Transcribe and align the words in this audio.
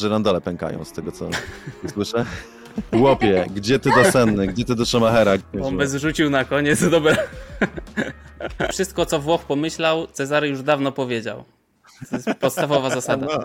żyrandole 0.00 0.40
pękają 0.40 0.84
z 0.84 0.92
tego, 0.92 1.12
co 1.12 1.28
słyszę. 1.94 2.24
Łopie, 2.94 3.46
gdzie 3.54 3.78
ty 3.78 3.90
do 3.90 4.10
Senny, 4.10 4.46
gdzie 4.46 4.64
ty 4.64 4.74
do 4.74 4.86
Schumachera? 4.86 5.32
On 5.62 5.76
bez 5.76 5.94
rzucił 5.94 6.30
na 6.30 6.44
koniec, 6.44 6.88
dobra. 6.90 7.16
Wszystko, 8.70 9.06
co 9.06 9.18
Włoch 9.20 9.44
pomyślał, 9.44 10.06
Cezary 10.06 10.48
już 10.48 10.62
dawno 10.62 10.92
powiedział. 10.92 11.44
To 12.10 12.16
jest 12.16 12.28
podstawowa 12.40 12.90
zasada. 12.90 13.26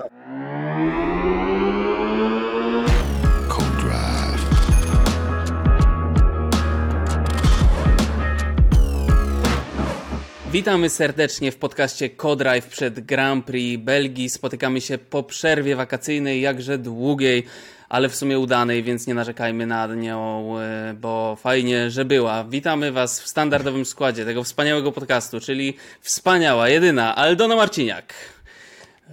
Witamy 10.52 10.90
serdecznie 10.90 11.52
w 11.52 11.58
podcaście 11.58 12.10
Co-Drive 12.22 12.68
przed 12.68 13.00
Grand 13.00 13.46
Prix 13.46 13.83
Belgii. 13.83 14.29
Spotykamy 14.29 14.81
się 14.81 14.97
po 14.97 15.24
przerwie 15.24 15.76
wakacyjnej, 15.76 16.41
jakże 16.41 16.77
długiej, 16.77 17.44
ale 17.90 18.09
w 18.09 18.16
sumie 18.16 18.40
udanej, 18.40 18.84
więc 18.84 19.08
nie 19.08 19.14
narzekajmy 19.14 19.66
na 19.66 19.88
nią, 19.88 20.54
e, 20.60 20.94
bo 21.02 21.38
fajnie, 21.41 21.91
że 21.91 22.05
była. 22.05 22.44
Witamy 22.44 22.91
Was 22.91 23.22
w 23.22 23.27
standardowym 23.27 23.86
składzie 23.86 24.26
tego 24.26 24.44
wspaniałego 24.44 24.91
podcastu, 24.91 25.40
czyli 25.40 25.74
wspaniała, 26.02 26.70
jedyna 26.70 27.16
Aldona 27.16 27.55
Marciniak. 27.55 28.13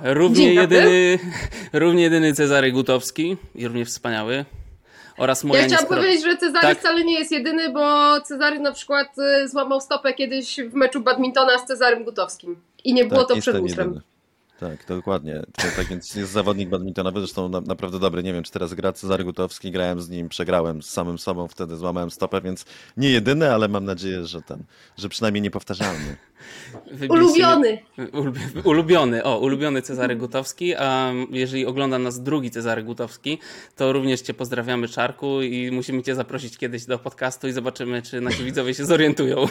Równie 0.03 0.55
jedyny, 0.55 1.19
równie 1.73 2.03
jedyny 2.03 2.35
Cezary 2.35 2.73
Gutowski 2.73 3.37
i 3.55 3.67
równie 3.67 3.85
wspaniały 3.85 4.45
oraz 5.19 5.45
moja 5.45 5.61
Ja 5.61 5.69
chciałam 5.69 5.87
powiedzieć, 5.87 6.25
że 6.25 6.37
Cezary 6.37 6.67
tak? 6.67 6.79
wcale 6.79 7.05
nie 7.05 7.19
jest 7.19 7.33
jedyny, 7.33 7.73
bo 7.73 8.21
Cezary 8.21 8.59
na 8.61 8.73
przykład 8.73 9.09
y, 9.19 9.49
złamał 9.49 9.81
stopę 9.81 10.15
kiedyś 10.15 10.61
w 10.71 10.75
meczu 10.75 11.01
badmintona 11.01 11.59
z 11.59 11.65
Cezarym 11.65 12.05
Gutowskim 12.05 12.57
i 12.85 12.95
nie 12.95 13.05
było 13.05 13.25
tak, 13.25 13.37
to 13.37 13.41
przed 13.41 13.57
lustrem. 13.57 14.01
Tak, 14.61 14.87
dokładnie. 14.87 15.43
Tak 15.77 15.87
więc 15.87 16.15
jest 16.15 16.33
zawodnik 16.33 16.69
badmintonowy, 16.69 17.21
zresztą 17.21 17.49
na, 17.49 17.61
naprawdę 17.61 17.99
dobry. 17.99 18.23
Nie 18.23 18.33
wiem, 18.33 18.43
czy 18.43 18.53
teraz 18.53 18.75
gra 18.75 18.93
Cezary 18.93 19.25
Gutowski, 19.25 19.71
grałem 19.71 20.01
z 20.01 20.09
nim, 20.09 20.29
przegrałem 20.29 20.83
z 20.83 20.91
samym 20.91 21.19
sobą, 21.19 21.49
wtedy 21.49 21.77
złamałem 21.77 22.11
stopę, 22.11 22.41
więc 22.41 22.65
nie 22.97 23.11
jedyny, 23.11 23.53
ale 23.55 23.69
mam 23.69 23.85
nadzieję, 23.85 24.27
że 24.27 24.43
ten, 24.43 24.65
że 24.97 25.09
przynajmniej 25.09 25.43
niepowtarzalny. 25.43 26.17
Ulubiony. 27.09 27.79
Ulubiony, 28.65 29.25
o, 29.25 29.39
ulubiony 29.39 29.83
Cezary 29.83 30.17
Gutowski, 30.17 30.75
a 30.75 31.13
jeżeli 31.31 31.67
ogląda 31.67 31.99
nas 31.99 32.23
drugi 32.23 32.51
Cezary 32.51 32.83
Gutowski, 32.83 33.39
to 33.77 33.93
również 33.93 34.21
Cię 34.21 34.35
pozdrawiamy 34.35 34.89
Czarku 34.89 35.43
i 35.43 35.71
musimy 35.71 36.03
Cię 36.03 36.15
zaprosić 36.15 36.59
kiedyś 36.59 36.85
do 36.85 36.99
podcastu 36.99 37.49
i 37.49 37.53
zobaczymy, 37.53 38.03
czy 38.03 38.21
nasi 38.21 38.45
widzowie 38.45 38.75
się 38.75 38.85
zorientują. 38.85 39.47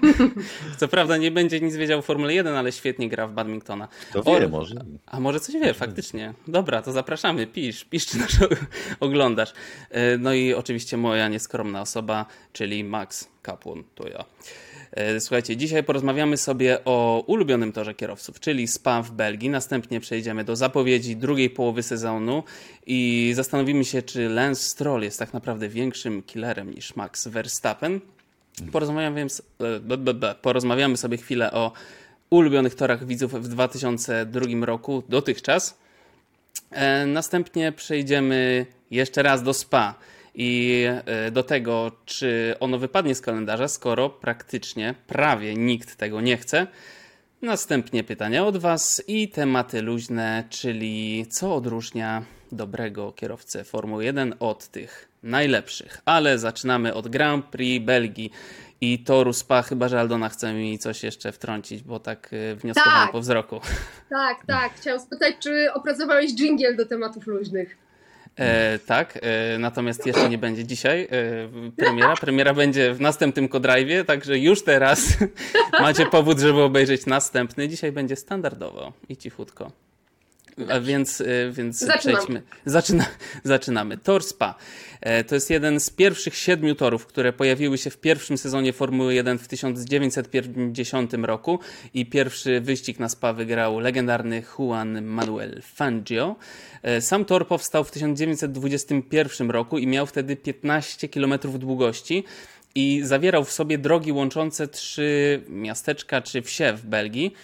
Co 0.78 0.88
prawda 0.88 1.16
nie 1.16 1.30
będzie 1.30 1.60
nic 1.60 1.76
wiedział 1.76 1.98
o 1.98 2.02
Formule 2.02 2.34
1, 2.34 2.54
ale 2.54 2.72
świetnie 2.72 3.08
gra 3.08 3.26
w 3.26 3.32
badmintona. 3.32 3.88
To 4.12 4.22
wie, 4.22 4.48
może. 4.48 4.84
A 5.06 5.20
może 5.20 5.40
coś 5.40 5.54
wie, 5.54 5.74
faktycznie. 5.74 6.34
Dobra, 6.48 6.82
to 6.82 6.92
zapraszamy, 6.92 7.46
pisz, 7.46 7.84
pisz, 7.84 8.06
czy 8.06 8.18
nas 8.18 8.30
oglądasz. 9.00 9.52
E, 9.90 10.18
no 10.18 10.32
i 10.32 10.54
oczywiście 10.54 10.96
moja 10.96 11.28
nieskromna 11.28 11.80
osoba, 11.80 12.26
czyli 12.52 12.84
Max 12.84 13.28
Kapłon, 13.42 13.84
to 13.94 14.08
ja. 14.08 14.24
E, 14.96 15.20
słuchajcie, 15.20 15.56
dzisiaj 15.56 15.84
porozmawiamy 15.84 16.36
sobie 16.36 16.84
o 16.84 17.24
ulubionym 17.26 17.72
torze 17.72 17.94
kierowców, 17.94 18.40
czyli 18.40 18.68
Spa 18.68 19.02
w 19.02 19.10
Belgii. 19.10 19.50
Następnie 19.50 20.00
przejdziemy 20.00 20.44
do 20.44 20.56
zapowiedzi 20.56 21.16
drugiej 21.16 21.50
połowy 21.50 21.82
sezonu 21.82 22.42
i 22.86 23.32
zastanowimy 23.34 23.84
się, 23.84 24.02
czy 24.02 24.28
Lance 24.28 24.62
Stroll 24.62 25.02
jest 25.02 25.18
tak 25.18 25.32
naprawdę 25.32 25.68
większym 25.68 26.22
killerem 26.22 26.74
niż 26.74 26.96
Max 26.96 27.28
Verstappen. 27.28 28.00
Porozmawiamy, 28.72 29.26
e, 30.20 30.34
porozmawiamy 30.34 30.96
sobie 30.96 31.16
chwilę 31.16 31.52
o 31.52 31.72
ulubionych 32.30 32.74
torach 32.74 33.06
widzów 33.06 33.32
w 33.32 33.48
2002 33.48 34.66
roku 34.66 35.02
dotychczas. 35.08 35.78
E, 36.70 37.06
następnie 37.06 37.72
przejdziemy 37.72 38.66
jeszcze 38.90 39.22
raz 39.22 39.42
do 39.42 39.54
Spa 39.54 39.94
i 40.36 40.84
e, 41.06 41.30
do 41.30 41.42
tego, 41.42 41.92
czy 42.04 42.54
ono 42.60 42.78
wypadnie 42.78 43.14
z 43.14 43.20
kalendarza, 43.20 43.68
skoro 43.68 44.10
praktycznie 44.10 44.94
prawie 45.06 45.54
nikt 45.54 45.96
tego 45.96 46.20
nie 46.20 46.36
chce. 46.36 46.66
Następnie 47.42 48.04
pytania 48.04 48.46
od 48.46 48.56
Was 48.56 49.02
i 49.06 49.28
tematy 49.28 49.82
luźne, 49.82 50.44
czyli 50.50 51.26
co 51.30 51.54
odróżnia 51.54 52.22
dobrego 52.52 53.12
kierowcę 53.12 53.64
Formuły 53.64 54.04
1 54.04 54.34
od 54.40 54.68
tych 54.68 55.08
najlepszych. 55.22 56.02
Ale 56.04 56.38
zaczynamy 56.38 56.94
od 56.94 57.08
Grand 57.08 57.46
Prix 57.46 57.86
Belgii 57.86 58.30
i 58.80 58.98
toru 58.98 59.32
Spa, 59.32 59.62
chyba 59.62 59.88
że 59.88 60.00
Aldona 60.00 60.28
chce 60.28 60.54
mi 60.54 60.78
coś 60.78 61.02
jeszcze 61.02 61.32
wtrącić, 61.32 61.82
bo 61.82 62.00
tak 62.00 62.30
e, 62.32 62.56
wnioskowałam 62.56 63.02
tak. 63.02 63.12
po 63.12 63.20
wzroku. 63.20 63.60
Tak, 64.10 64.46
tak. 64.46 64.72
Chciałam 64.74 65.00
spytać, 65.00 65.34
czy 65.40 65.72
opracowałeś 65.74 66.34
dżingiel 66.34 66.76
do 66.76 66.86
tematów 66.86 67.26
luźnych. 67.26 67.85
E, 68.38 68.78
tak, 68.78 69.18
e, 69.22 69.58
natomiast 69.58 70.06
jeszcze 70.06 70.28
nie 70.28 70.38
będzie 70.38 70.64
dzisiaj 70.64 71.08
e, 71.10 71.72
premiera. 71.76 72.14
Premiera 72.16 72.54
będzie 72.54 72.94
w 72.94 73.00
następnym 73.00 73.48
Kodrive'ie, 73.48 74.04
także 74.04 74.38
już 74.38 74.64
teraz 74.64 75.16
macie 75.80 76.06
powód, 76.06 76.38
żeby 76.38 76.62
obejrzeć 76.62 77.06
następny. 77.06 77.68
Dzisiaj 77.68 77.92
będzie 77.92 78.16
standardowo 78.16 78.92
i 79.08 79.16
cichutko. 79.16 79.72
A 80.68 80.80
więc, 80.80 81.20
e, 81.20 81.24
więc 81.52 81.78
Zaczynam. 81.78 82.16
przejdźmy. 82.16 82.42
Zaczyna, 82.64 83.06
zaczynamy. 83.44 83.98
Tor 83.98 84.24
Spa. 84.24 84.54
E, 85.00 85.24
to 85.24 85.34
jest 85.34 85.50
jeden 85.50 85.80
z 85.80 85.90
pierwszych 85.90 86.36
siedmiu 86.36 86.74
torów, 86.74 87.06
które 87.06 87.32
pojawiły 87.32 87.78
się 87.78 87.90
w 87.90 87.98
pierwszym 87.98 88.38
sezonie 88.38 88.72
Formuły 88.72 89.14
1 89.14 89.38
w 89.38 89.48
1950 89.48 91.14
roku 91.14 91.58
i 91.94 92.06
pierwszy 92.06 92.60
wyścig 92.60 92.98
na 92.98 93.08
Spa 93.08 93.32
wygrał 93.32 93.80
legendarny 93.80 94.42
Juan 94.58 95.02
Manuel 95.02 95.62
Fangio. 95.62 96.36
E, 96.82 97.00
sam 97.00 97.24
tor 97.24 97.46
powstał 97.46 97.84
w 97.84 97.90
1921 97.90 99.50
roku 99.50 99.78
i 99.78 99.86
miał 99.86 100.06
wtedy 100.06 100.36
15 100.36 101.08
km 101.08 101.34
długości 101.54 102.24
i 102.74 103.00
zawierał 103.04 103.44
w 103.44 103.52
sobie 103.52 103.78
drogi 103.78 104.12
łączące 104.12 104.68
trzy 104.68 105.42
miasteczka 105.48 106.22
czy 106.22 106.42
wsie 106.42 106.72
w 106.72 106.86
Belgii. 106.86 107.34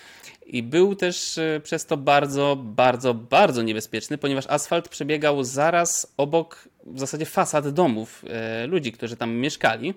I 0.53 0.63
był 0.63 0.97
też 0.97 1.39
e, 1.39 1.61
przez 1.63 1.87
to 1.87 1.97
bardzo, 1.97 2.57
bardzo, 2.57 3.15
bardzo 3.15 3.63
niebezpieczny, 3.63 4.19
ponieważ 4.19 4.47
asfalt 4.47 4.89
przebiegał 4.89 5.45
zaraz 5.45 6.13
obok 6.17 6.69
w 6.87 7.01
zasadzie 7.01 7.27
fasad 7.27 7.69
domów 7.69 8.25
e, 8.29 8.67
ludzi, 8.67 8.93
którzy 8.93 9.17
tam 9.17 9.33
mieszkali. 9.33 9.95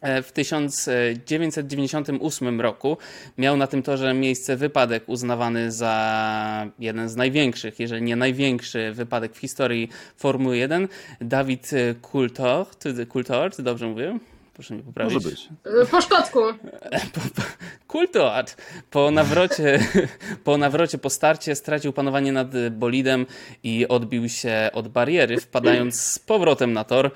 E, 0.00 0.22
w 0.22 0.32
1998 0.32 2.60
roku 2.60 2.96
miał 3.38 3.56
na 3.56 3.66
tym 3.66 3.82
torze 3.82 4.14
miejsce 4.14 4.56
wypadek 4.56 5.04
uznawany 5.06 5.72
za 5.72 6.66
jeden 6.78 7.08
z 7.08 7.16
największych, 7.16 7.80
jeżeli 7.80 8.02
nie 8.02 8.16
największy 8.16 8.92
wypadek 8.92 9.34
w 9.34 9.38
historii 9.38 9.88
Formuły 10.16 10.56
1. 10.56 10.88
Dawid 11.20 11.70
Coulthard, 12.12 12.84
Coulthard 13.12 13.60
dobrze 13.60 13.86
mówię? 13.86 14.18
Proszę 14.60 14.74
mnie 14.74 14.82
poprawić. 14.82 15.14
Może 15.14 15.30
być. 15.30 15.48
Po 15.90 16.00
szkocku. 16.00 16.40
Kultoat. 17.88 18.56
Po 18.90 19.10
nawrocie, 19.10 19.78
po 20.44 20.58
nawrocie, 20.58 20.98
po 20.98 21.10
starcie 21.10 21.54
stracił 21.54 21.92
panowanie 21.92 22.32
nad 22.32 22.68
bolidem 22.70 23.26
i 23.62 23.88
odbił 23.88 24.28
się 24.28 24.70
od 24.72 24.88
bariery, 24.88 25.40
wpadając 25.40 26.00
z 26.00 26.18
powrotem 26.18 26.72
na 26.72 26.84
tor 26.84 27.10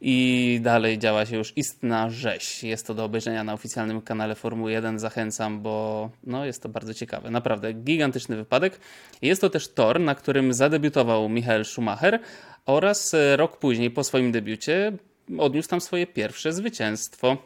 i 0.00 0.58
dalej 0.62 0.98
działa 0.98 1.26
się 1.26 1.36
już 1.36 1.52
istna 1.56 2.10
rzeź. 2.10 2.64
Jest 2.64 2.86
to 2.86 2.94
do 2.94 3.04
obejrzenia 3.04 3.44
na 3.44 3.52
oficjalnym 3.52 4.02
kanale 4.02 4.34
Formuły 4.34 4.72
1. 4.72 4.98
Zachęcam, 4.98 5.62
bo 5.62 6.10
no, 6.24 6.44
jest 6.44 6.62
to 6.62 6.68
bardzo 6.68 6.94
ciekawe. 6.94 7.30
Naprawdę 7.30 7.72
gigantyczny 7.72 8.36
wypadek. 8.36 8.80
Jest 9.22 9.40
to 9.40 9.50
też 9.50 9.68
tor, 9.68 10.00
na 10.00 10.14
którym 10.14 10.54
zadebiutował 10.54 11.28
Michael 11.28 11.64
Schumacher 11.64 12.20
oraz 12.66 13.16
rok 13.36 13.56
później 13.56 13.90
po 13.90 14.04
swoim 14.04 14.32
debiucie 14.32 14.92
odniósł 15.38 15.68
tam 15.68 15.80
swoje 15.80 16.06
pierwsze 16.06 16.52
zwycięstwo. 16.52 17.36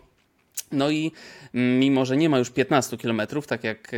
No 0.72 0.90
i 0.90 1.12
mimo, 1.54 2.04
że 2.04 2.16
nie 2.16 2.28
ma 2.28 2.38
już 2.38 2.50
15 2.50 2.96
km, 2.96 3.22
tak 3.46 3.64
jak 3.64 3.92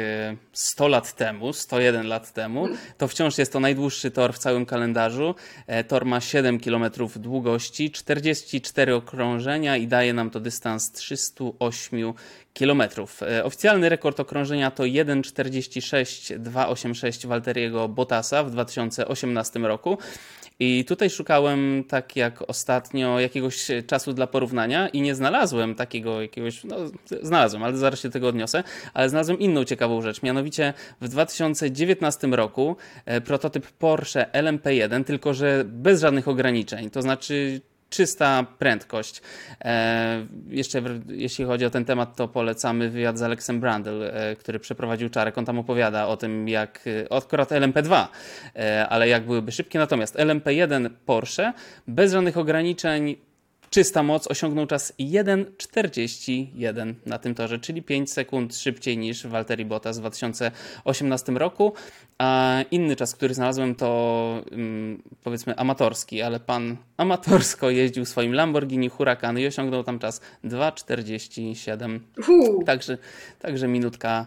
100 0.53 0.87
e, 0.87 0.89
lat 0.89 1.13
temu, 1.13 1.53
101 1.53 2.07
lat 2.07 2.33
temu, 2.33 2.69
to 2.99 3.09
wciąż 3.09 3.39
jest 3.39 3.53
to 3.53 3.61
najdłuższy 3.61 4.11
tor 4.11 4.33
w 4.33 4.39
całym 4.39 4.67
kalendarzu. 4.67 5.35
E, 5.67 5.85
tor 5.85 6.05
ma 6.05 6.21
7 6.21 6.61
km 6.61 6.91
długości, 7.17 7.91
44 7.91 8.95
okrążenia 8.95 9.77
i 9.77 9.87
daje 9.87 10.13
nam 10.13 10.31
to 10.31 10.41
dystans 10.41 10.93
308 10.93 12.13
km. 12.55 12.83
E, 13.23 13.45
oficjalny 13.45 13.89
rekord 13.89 14.21
okrążenia 14.21 14.71
to 14.71 14.83
1,46,286 14.83 17.27
Walteriego 17.27 17.89
Bottasa 17.89 18.45
w 18.45 18.51
2018 18.51 19.59
roku. 19.59 19.99
I 20.59 20.85
tutaj 20.85 21.11
szukałem, 21.11 21.85
tak 21.89 22.17
jak 22.17 22.51
ostatnio, 22.51 23.21
jakiegoś 23.21 23.71
czasu 23.87 24.13
dla 24.13 24.27
porównania 24.27 24.89
i 24.89 25.01
nie 25.01 25.15
znalazłem 25.15 25.75
takiego 25.75 26.23
jakiegoś, 26.23 26.65
no 26.65 26.77
znalazłem, 27.23 27.63
ale 27.63 27.77
zaraz 27.77 28.01
się 28.01 28.11
tego 28.11 28.29
odniosę, 28.29 28.65
ale 28.95 29.09
znalazłem 29.09 29.39
inną 29.39 29.65
ciekawą 29.65 30.03
rzecz. 30.03 30.23
Mianowicie 30.23 30.75
w 31.01 31.09
2019 31.09 32.27
roku 32.27 32.77
e, 33.05 33.21
prototyp 33.21 33.67
Porsche 33.67 34.27
LMP1, 34.33 35.05
tylko 35.05 35.35
że 35.35 35.65
bez 35.67 36.01
żadnych 36.01 36.29
ograniczeń, 36.29 36.91
to 36.91 37.03
znaczy 37.03 37.61
czysta 37.91 38.47
prędkość. 38.59 39.23
E, 39.65 40.27
jeszcze 40.49 40.83
jeśli 41.09 41.45
chodzi 41.45 41.65
o 41.65 41.71
ten 41.71 41.85
temat, 41.85 42.17
to 42.17 42.29
polecamy 42.29 42.91
wywiad 42.91 43.19
z 43.19 43.23
Alexem 43.23 43.61
Brandel, 43.61 44.03
e, 44.03 44.37
który 44.37 44.59
przeprowadził 44.59 45.11
czarek. 45.11 45.39
On 45.39 45.45
tam 45.45 45.59
opowiada 45.59 46.07
o 46.07 46.17
tym, 46.17 46.49
jak 46.49 46.85
akurat 47.11 47.51
LMP2, 47.51 48.09
e, 48.57 48.89
ale 48.89 49.09
jak 49.09 49.27
byłyby 49.27 49.53
szybkie. 49.53 49.79
Natomiast 49.79 50.17
LMP1 50.17 50.91
Porsche 51.07 51.53
bez 51.89 52.13
żadnych 52.13 52.37
ograniczeń 52.37 53.17
czysta 53.71 54.03
moc 54.03 54.27
osiągnął 54.27 54.67
czas 54.67 54.93
1,41 55.01 56.95
na 57.07 57.19
tym 57.19 57.35
torze, 57.35 57.59
czyli 57.59 57.83
5 57.83 58.13
sekund 58.13 58.57
szybciej 58.57 58.99
niż 58.99 59.27
Valtteri 59.27 59.65
Bottas 59.65 59.99
w 59.99 60.01
2018 60.01 61.33
roku. 61.33 61.73
A 62.19 62.59
inny 62.71 62.97
czas, 62.97 63.15
który 63.15 63.35
znalazłem, 63.35 63.75
to 63.75 64.43
um, 64.51 65.03
powiedzmy 65.23 65.57
amatorski, 65.57 66.23
ale 66.23 66.41
pan 66.41 66.77
amatorsko 66.97 67.71
jeździł 67.71 68.05
swoim 68.05 68.35
Lamborghini 68.35 68.89
Huracan 68.89 69.39
i 69.39 69.47
osiągnął 69.47 69.85
tam 69.85 69.99
czas 69.99 70.21
2,47. 70.45 72.01
Także, 72.67 72.99
także 73.39 73.69
minutka 73.69 74.27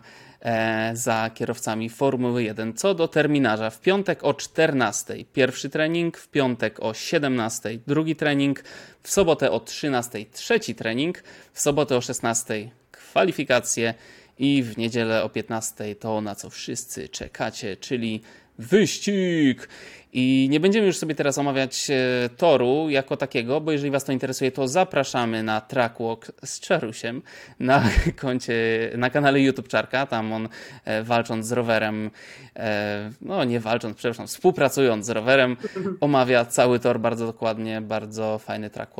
za 0.93 1.29
kierowcami 1.33 1.89
Formuły 1.89 2.43
1. 2.43 2.73
Co 2.73 2.93
do 2.93 3.07
terminarza, 3.07 3.69
w 3.69 3.81
piątek 3.81 4.23
o 4.23 4.33
14 4.33 5.25
pierwszy 5.33 5.69
trening, 5.69 6.17
w 6.17 6.27
piątek 6.27 6.79
o 6.79 6.93
17 6.93 7.79
drugi 7.87 8.15
trening, 8.15 8.63
w 9.03 9.11
sobotę 9.11 9.51
o 9.51 9.59
13 9.59 10.25
trzeci 10.25 10.75
trening, 10.75 11.23
w 11.53 11.61
sobotę 11.61 11.97
o 11.97 12.01
16 12.01 12.71
kwalifikacje 12.91 13.93
i 14.39 14.63
w 14.63 14.77
niedzielę 14.77 15.23
o 15.23 15.29
15 15.29 15.95
to 15.95 16.21
na 16.21 16.35
co 16.35 16.49
wszyscy 16.49 17.09
czekacie, 17.09 17.77
czyli 17.77 18.21
wyścig. 18.59 19.67
I 20.13 20.47
nie 20.51 20.59
będziemy 20.59 20.87
już 20.87 20.97
sobie 20.97 21.15
teraz 21.15 21.37
omawiać 21.37 21.87
e, 21.89 22.29
toru 22.37 22.89
jako 22.89 23.17
takiego, 23.17 23.61
bo 23.61 23.71
jeżeli 23.71 23.91
Was 23.91 24.03
to 24.03 24.11
interesuje, 24.11 24.51
to 24.51 24.67
zapraszamy 24.67 25.43
na 25.43 25.61
Trackwalk 25.61 26.31
z 26.45 26.59
Czarusiem 26.59 27.21
na 27.59 27.83
koncie, 28.21 28.53
na 28.97 29.09
kanale 29.09 29.41
YouTube 29.41 29.67
Czarka. 29.67 30.05
Tam 30.05 30.33
on 30.33 30.49
e, 30.85 31.03
walcząc 31.03 31.45
z 31.45 31.51
rowerem, 31.51 32.11
e, 32.55 33.11
no 33.21 33.43
nie 33.43 33.59
walcząc, 33.59 33.97
przepraszam, 33.97 34.27
współpracując 34.27 35.05
z 35.05 35.09
rowerem, 35.09 35.57
omawia 36.01 36.45
cały 36.45 36.79
tor 36.79 36.99
bardzo 36.99 37.25
dokładnie, 37.25 37.81
bardzo 37.81 38.37
fajny 38.37 38.69
track, 38.69 38.91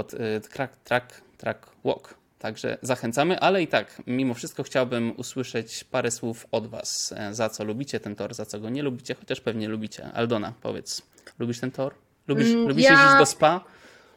track, 0.52 0.76
track, 0.76 1.22
track 1.38 1.68
walk. 1.84 2.19
Także 2.40 2.78
zachęcamy, 2.82 3.40
ale 3.40 3.64
i 3.64 3.68
tak, 3.68 4.02
mimo 4.08 4.34
wszystko 4.34 4.64
chciałbym 4.64 5.14
usłyszeć 5.18 5.84
parę 5.84 6.12
słów 6.12 6.46
od 6.52 6.68
Was. 6.68 7.14
E, 7.18 7.34
za 7.34 7.50
co 7.50 7.64
lubicie 7.64 8.00
ten 8.00 8.16
tor, 8.16 8.34
za 8.34 8.46
co 8.46 8.60
go 8.60 8.70
nie 8.70 8.84
lubicie, 8.84 9.16
chociaż 9.16 9.42
pewnie 9.42 9.68
lubicie. 9.68 10.12
Aldona, 10.14 10.54
powiedz, 10.62 11.02
lubisz 11.40 11.60
ten 11.60 11.72
tor? 11.72 11.94
Lubisz, 12.28 12.48
mm, 12.48 12.68
lubisz 12.68 12.86
ja... 12.86 12.92
jeździć 12.92 13.20
do 13.20 13.26
spa? 13.26 13.64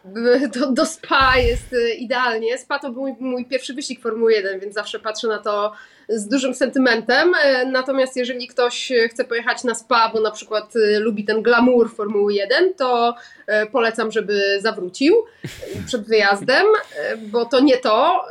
Do, 0.54 0.72
do, 0.72 0.86
spa 0.86 1.36
jest 1.36 1.72
e, 1.72 1.94
idealnie. 1.94 2.58
Spa 2.58 2.78
to 2.78 2.90
był 2.90 3.02
mój, 3.02 3.14
mój 3.20 3.44
pierwszy 3.44 3.74
wyścig 3.74 4.00
Formuły 4.00 4.32
1, 4.32 4.60
więc 4.60 4.74
zawsze 4.74 4.98
patrzę 4.98 5.28
na 5.28 5.38
to 5.38 5.72
z 6.08 6.28
dużym 6.28 6.54
sentymentem. 6.54 7.32
E, 7.42 7.66
natomiast 7.66 8.16
jeżeli 8.16 8.48
ktoś 8.48 8.92
chce 9.10 9.24
pojechać 9.24 9.64
na 9.64 9.74
spa, 9.74 10.10
bo 10.14 10.20
na 10.20 10.30
przykład 10.30 10.74
e, 10.76 10.98
lubi 10.98 11.24
ten 11.24 11.42
glamour 11.42 11.94
Formuły 11.94 12.34
1, 12.34 12.74
to 12.74 13.14
e, 13.46 13.66
polecam, 13.66 14.12
żeby 14.12 14.58
zawrócił 14.60 15.14
przed 15.86 16.08
wyjazdem, 16.08 16.66
bo 17.16 17.44
to 17.44 17.60
nie 17.60 17.78
to, 17.78 18.24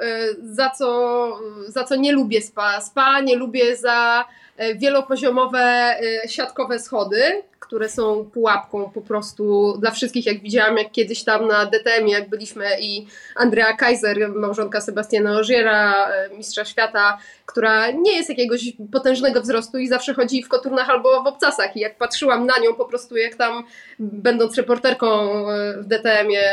za 0.44 0.70
co, 0.70 1.40
za 1.68 1.84
co 1.84 1.96
nie 1.96 2.12
lubię 2.12 2.42
spa. 2.42 2.82
Spa 2.82 3.22
nie 3.22 3.36
lubię 3.36 3.78
za 3.78 4.26
wielopoziomowe 4.76 5.96
siatkowe 6.28 6.80
schody, 6.80 7.44
które 7.60 7.90
są 7.90 8.26
pułapką 8.26 8.90
po 8.90 9.02
prostu 9.02 9.76
dla 9.80 9.92
wszystkich, 9.92 10.26
jak 10.26 10.42
widziałam, 10.42 10.78
jak 10.78 10.92
kiedyś 10.92 11.24
tam 11.24 11.48
na 11.48 11.66
DTM, 11.66 12.08
jak 12.08 12.30
byliśmy 12.30 12.66
i 12.80 13.08
Andrea 13.36 13.74
Kaiser, 13.74 14.30
małżonka 14.30 14.82
Sebastiana 14.82 15.38
Ogiera, 15.38 16.10
mistrza 16.38 16.66
świata, 16.66 17.18
która 17.46 17.92
nie 17.92 18.16
jest 18.16 18.30
jakiegoś 18.30 18.62
potężnego 18.92 19.42
wzrostu 19.42 19.78
i 19.78 19.88
zawsze 19.88 20.14
chodzi 20.14 20.44
w 20.44 20.48
koturnach 20.48 20.90
albo 20.90 21.24
w 21.24 21.28
obcasach. 21.28 21.76
I 21.78 21.80
jak 21.80 21.98
patrzyłam 21.98 22.46
na 22.46 22.58
nią 22.58 22.74
po 22.74 22.86
prostu, 22.86 23.18
jak 23.18 23.36
tam 23.36 23.64
będąc 24.00 24.58
reporterką 24.58 25.08
e, 25.50 25.78
w 25.78 25.86
DTM-ie 25.86 26.44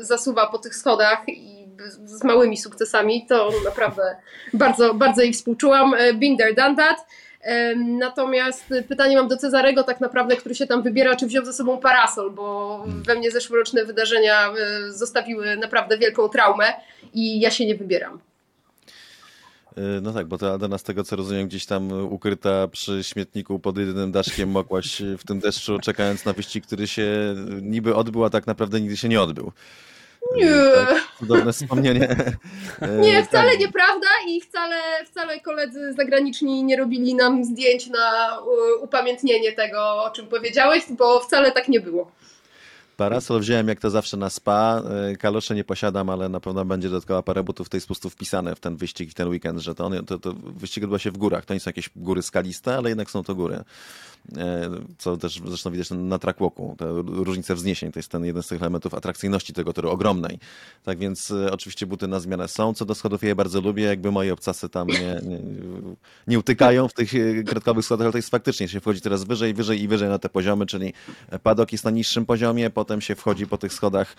zasuwa 0.00 0.46
po 0.46 0.58
tych 0.58 0.74
schodach 0.74 1.18
z 2.04 2.24
małymi 2.24 2.56
sukcesami, 2.56 3.26
to 3.26 3.50
naprawdę 3.64 4.16
bardzo, 4.52 4.94
bardzo 4.94 5.22
jej 5.22 5.32
współczułam. 5.32 5.94
E, 5.94 6.14
Binder 6.14 6.54
done 6.54 6.76
that. 6.76 7.06
Natomiast 7.76 8.64
pytanie 8.88 9.16
mam 9.16 9.28
do 9.28 9.36
Cezarego 9.36 9.82
tak 9.82 10.00
naprawdę, 10.00 10.36
który 10.36 10.54
się 10.54 10.66
tam 10.66 10.82
wybiera, 10.82 11.16
czy 11.16 11.26
wziął 11.26 11.44
ze 11.44 11.52
sobą 11.52 11.78
parasol, 11.80 12.30
bo 12.30 12.84
we 12.86 13.14
mnie 13.14 13.30
zeszłoroczne 13.30 13.84
wydarzenia 13.84 14.48
e, 14.48 14.92
zostawiły 14.92 15.56
naprawdę 15.56 15.98
wielką 15.98 16.28
traumę 16.28 16.72
i 17.14 17.40
ja 17.40 17.50
się 17.50 17.66
nie 17.66 17.74
wybieram. 17.74 18.20
E, 19.76 19.80
no 20.02 20.12
tak, 20.12 20.26
bo 20.26 20.38
ta 20.38 20.52
Adana 20.52 20.78
z 20.78 20.82
tego 20.82 21.04
co 21.04 21.16
rozumiem 21.16 21.48
gdzieś 21.48 21.66
tam 21.66 22.12
ukryta 22.12 22.68
przy 22.68 23.04
śmietniku 23.04 23.58
pod 23.58 23.78
jedynym 23.78 24.12
daszkiem 24.12 24.50
mogłaś 24.50 25.02
w 25.18 25.26
tym 25.26 25.40
deszczu 25.40 25.78
czekając 25.78 26.24
na 26.24 26.32
wyścig, 26.32 26.66
który 26.66 26.86
się 26.86 27.34
niby 27.62 27.94
odbył, 27.94 28.24
a 28.24 28.30
tak 28.30 28.46
naprawdę 28.46 28.80
nigdy 28.80 28.96
się 28.96 29.08
nie 29.08 29.20
odbył. 29.20 29.52
Nie. 30.36 30.86
Tak, 30.86 31.08
cudowne 31.18 31.52
wspomnienie. 31.52 32.00
Nie, 33.02 33.24
wcale 33.24 33.50
tak. 33.50 33.60
nieprawda 33.60 34.08
i 34.26 34.40
wcale, 34.40 34.76
wcale 35.06 35.40
koledzy 35.40 35.92
zagraniczni 35.92 36.64
nie 36.64 36.76
robili 36.76 37.14
nam 37.14 37.44
zdjęć 37.44 37.86
na 37.86 38.38
upamiętnienie 38.80 39.52
tego, 39.52 40.04
o 40.04 40.10
czym 40.10 40.26
powiedziałeś, 40.26 40.82
bo 40.90 41.20
wcale 41.20 41.52
tak 41.52 41.68
nie 41.68 41.80
było. 41.80 42.10
Parasol 42.98 43.40
wziąłem 43.40 43.68
jak 43.68 43.80
to 43.80 43.90
zawsze 43.90 44.16
na 44.16 44.30
spa. 44.30 44.82
E, 45.12 45.16
kalosze 45.16 45.54
nie 45.54 45.64
posiadam, 45.64 46.10
ale 46.10 46.28
na 46.28 46.40
pewno 46.40 46.64
będzie 46.64 46.88
dodatkowa 46.88 47.22
parę 47.22 47.42
butów 47.42 47.66
w 47.66 47.70
tej 47.70 47.80
sposób 47.80 48.12
wpisane 48.12 48.54
w 48.54 48.60
ten 48.60 48.76
wyścig, 48.76 49.10
w 49.10 49.14
ten 49.14 49.28
weekend, 49.28 49.60
że 49.60 49.74
to, 49.74 49.86
on, 49.86 50.06
to, 50.06 50.18
to 50.18 50.32
wyścig 50.34 50.84
odbywa 50.84 50.98
się 50.98 51.10
w 51.10 51.18
górach. 51.18 51.44
To 51.44 51.54
nie 51.54 51.60
są 51.60 51.68
jakieś 51.68 51.90
góry 51.96 52.22
skaliste, 52.22 52.76
ale 52.76 52.88
jednak 52.88 53.10
są 53.10 53.24
to 53.24 53.34
góry. 53.34 53.64
E, 54.36 54.70
co 54.98 55.16
też 55.16 55.40
zresztą 55.46 55.70
widać 55.70 55.90
na 55.90 56.18
trackwalku. 56.18 56.76
Ta 56.78 56.86
różnica 57.06 57.54
wzniesień 57.54 57.92
to 57.92 57.98
jest 57.98 58.08
ten 58.08 58.24
jeden 58.24 58.42
z 58.42 58.46
tych 58.46 58.62
elementów 58.62 58.94
atrakcyjności 58.94 59.52
tego 59.52 59.72
toru, 59.72 59.90
ogromnej. 59.90 60.38
Tak 60.84 60.98
więc 60.98 61.30
e, 61.30 61.52
oczywiście 61.52 61.86
buty 61.86 62.08
na 62.08 62.20
zmianę 62.20 62.48
są. 62.48 62.74
Co 62.74 62.84
do 62.84 62.94
schodów 62.94 63.22
ja 63.22 63.28
je 63.28 63.34
bardzo 63.34 63.60
lubię, 63.60 63.84
jakby 63.84 64.10
moje 64.10 64.32
obcasy 64.32 64.68
tam 64.68 64.88
nie, 64.88 65.20
nie, 65.22 65.38
nie 66.26 66.38
utykają 66.38 66.88
w 66.88 66.92
tych 66.92 67.12
kratkowych 67.46 67.84
schodach, 67.84 68.04
ale 68.04 68.12
to 68.12 68.18
jest 68.18 68.30
faktycznie, 68.30 68.68
się 68.68 68.80
wchodzi 68.80 69.00
teraz 69.00 69.24
wyżej, 69.24 69.54
wyżej 69.54 69.82
i 69.82 69.88
wyżej 69.88 70.08
na 70.08 70.18
te 70.18 70.28
poziomy, 70.28 70.66
czyli 70.66 70.92
padok 71.42 71.72
jest 71.72 71.84
na 71.84 71.90
niższym 71.90 72.26
poziomie, 72.26 72.70
potem 72.70 73.00
się 73.00 73.14
wchodzi 73.14 73.46
po 73.46 73.58
tych 73.58 73.72
schodach 73.72 74.16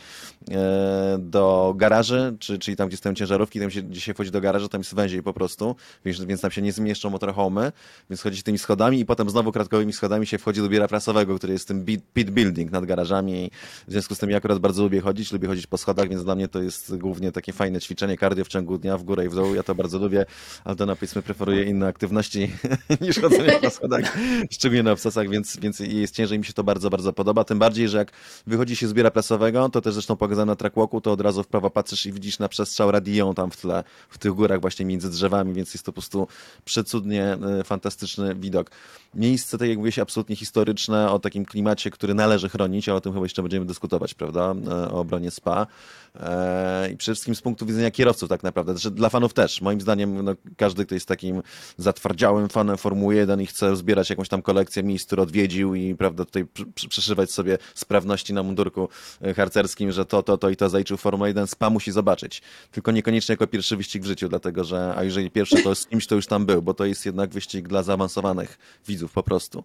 e, 0.52 1.18
do 1.20 1.74
garaży, 1.78 2.36
czy, 2.40 2.60
czyli 2.60 2.78
tam, 2.78 2.88
gdzie 2.88 2.98
stoją 2.98 3.16
ciężarówki, 3.16 3.60
tam 3.60 3.72
się, 3.72 3.82
gdzie 3.82 4.02
się 4.02 4.14
wchodzi 4.14 4.32
do 4.32 4.42
garażu, 4.42 4.70
tam 4.70 4.82
jest 4.82 4.96
węziej 4.96 5.24
po 5.24 5.34
prostu, 5.34 5.76
więc, 6.06 6.24
więc 6.24 6.42
tam 6.42 6.52
się 6.52 6.62
nie 6.62 6.72
zmieszczą 6.72 7.10
motorhomy, 7.10 7.72
więc 8.10 8.22
chodzi 8.22 8.44
tymi 8.44 8.58
schodami 8.58 9.00
i 9.00 9.06
potem 9.06 9.30
znowu 9.30 9.52
kratkowymi 9.52 9.94
schodami 10.00 10.28
się 10.28 10.38
wchodzi 10.38 10.62
do 10.62 10.70
biura 10.70 10.88
prasowego, 10.88 11.36
który 11.36 11.54
jest 11.54 11.68
tym 11.68 11.86
pit 12.14 12.30
building 12.32 12.72
nad 12.72 12.86
garażami. 12.86 13.52
W 13.88 13.92
związku 13.92 14.16
z 14.16 14.18
tym 14.18 14.30
ja 14.30 14.38
akurat 14.38 14.60
bardzo 14.60 14.84
lubię 14.84 15.02
chodzić, 15.02 15.32
lubię 15.32 15.48
chodzić 15.48 15.68
po 15.68 15.78
schodach, 15.78 16.10
więc 16.10 16.24
dla 16.24 16.36
mnie 16.36 16.48
to 16.48 16.62
jest 16.62 16.98
głównie 16.98 17.32
takie 17.32 17.54
fajne 17.54 17.82
ćwiczenie 17.82 18.18
cardio 18.18 18.46
w 18.46 18.48
ciągu 18.48 18.78
dnia 18.78 18.98
w 18.98 19.04
górę 19.04 19.26
i 19.26 19.30
w 19.30 19.36
dół. 19.36 19.56
Ja 19.56 19.64
to 19.64 19.76
bardzo 19.76 20.00
lubię, 20.00 20.26
ale 20.64 20.76
to 20.76 20.86
powiedzmy 20.86 21.22
preferuje 21.22 21.64
inne 21.64 21.88
aktywności 21.88 22.52
niż 23.02 23.20
chodzenie 23.20 23.60
po 23.62 23.70
schodach, 23.70 24.18
szczególnie 24.52 24.84
na 24.84 24.92
obcasach, 24.92 25.30
więc, 25.30 25.58
więc 25.58 25.80
jest 25.80 26.16
ciężej 26.16 26.40
mi 26.40 26.46
się 26.46 26.54
to 26.54 26.64
bardzo, 26.64 26.90
bardzo 26.90 27.14
podoba. 27.14 27.44
Tym 27.44 27.60
bardziej, 27.60 27.90
że 27.90 27.98
jak 27.98 28.12
wychodzi 28.48 28.76
się 28.76 28.88
z 28.88 28.94
biura 28.94 29.12
prasowego, 29.12 29.70
to 29.70 29.82
też 29.82 29.94
zresztą 29.94 30.16
pokazane 30.16 30.52
na 30.52 30.56
trackwalku, 30.56 31.02
to 31.02 31.12
od 31.12 31.22
razu 31.22 31.44
w 31.44 31.48
prawo 31.48 31.70
patrzysz 31.70 32.06
i 32.06 32.14
widzisz 32.14 32.40
na 32.40 32.50
przestrzał 32.50 32.92
radią 32.92 33.34
tam 33.34 33.52
w 33.52 33.58
tle, 33.58 33.84
w 34.10 34.18
tych 34.18 34.32
górach 34.32 34.62
właśnie 34.62 34.86
między 34.86 35.10
drzewami, 35.10 35.54
więc 35.54 35.74
jest 35.74 35.86
to 35.86 35.92
po 35.92 36.02
prostu 36.02 36.28
przecudnie 36.66 37.24
e, 37.24 37.64
fantastyczny 37.64 38.36
widok. 38.36 38.72
Miejsce, 39.16 39.58
tak 39.58 39.70
jak 39.70 39.78
mówię, 39.78 39.89
absolutnie 39.98 40.36
historyczne, 40.36 41.12
o 41.12 41.20
takim 41.20 41.46
klimacie, 41.46 41.92
który 41.92 42.14
należy 42.14 42.50
chronić, 42.50 42.90
a 42.90 42.96
o 42.96 43.02
tym 43.02 43.14
chyba 43.14 43.26
jeszcze 43.26 43.42
będziemy 43.42 43.66
dyskutować, 43.66 44.14
prawda, 44.14 44.56
e, 44.68 44.92
o 44.92 45.00
obronie 45.00 45.32
SPA. 45.32 45.68
E, 46.16 46.92
I 46.92 46.98
przede 46.98 47.16
wszystkim 47.16 47.36
z 47.36 47.42
punktu 47.42 47.66
widzenia 47.66 47.92
kierowców 47.92 48.30
tak 48.30 48.44
naprawdę, 48.44 48.74
znaczy 48.74 48.92
dla 48.92 49.10
fanów 49.10 49.34
też. 49.34 49.62
Moim 49.62 49.82
zdaniem 49.82 50.26
no, 50.26 50.36
każdy, 50.58 50.86
kto 50.86 50.96
jest 50.96 51.08
takim 51.08 51.42
zatwardziałym 51.78 52.50
fanem 52.50 52.78
Formuły 52.78 53.16
1 53.16 53.42
i 53.42 53.46
chce 53.46 53.76
zbierać 53.76 54.10
jakąś 54.10 54.30
tam 54.30 54.42
kolekcję 54.42 54.84
miejsc, 54.84 55.06
które 55.06 55.24
odwiedził 55.24 55.76
i 55.76 55.96
prawda, 55.96 56.26
tutaj 56.26 56.46
przeszywać 56.90 57.32
sobie 57.32 57.58
sprawności 57.76 58.34
na 58.34 58.44
mundurku 58.44 58.90
e, 59.22 59.34
harcerskim, 59.34 59.92
że 59.92 60.06
to, 60.06 60.24
to, 60.24 60.38
to 60.38 60.50
i 60.50 60.56
to 60.56 60.70
zaliczył 60.70 60.98
Formułę 60.98 61.28
1, 61.28 61.48
SPA 61.48 61.70
musi 61.70 61.92
zobaczyć. 61.92 62.42
Tylko 62.72 62.92
niekoniecznie 62.92 63.34
jako 63.34 63.48
pierwszy 63.48 63.78
wyścig 63.78 64.04
w 64.04 64.06
życiu, 64.06 64.30
dlatego 64.30 64.64
że, 64.64 64.94
a 64.98 65.04
jeżeli 65.04 65.32
pierwszy, 65.32 65.64
to 65.64 65.76
z 65.76 65.88
kimś 65.88 66.08
to 66.08 66.16
już 66.16 66.28
tam 66.28 66.46
był, 66.46 66.62
bo 66.62 66.74
to 66.74 66.86
jest 66.86 67.06
jednak 67.06 67.30
wyścig 67.30 67.68
dla 67.68 67.84
zaawansowanych 67.84 68.58
widzów 68.88 69.12
po 69.12 69.24
prostu, 69.24 69.64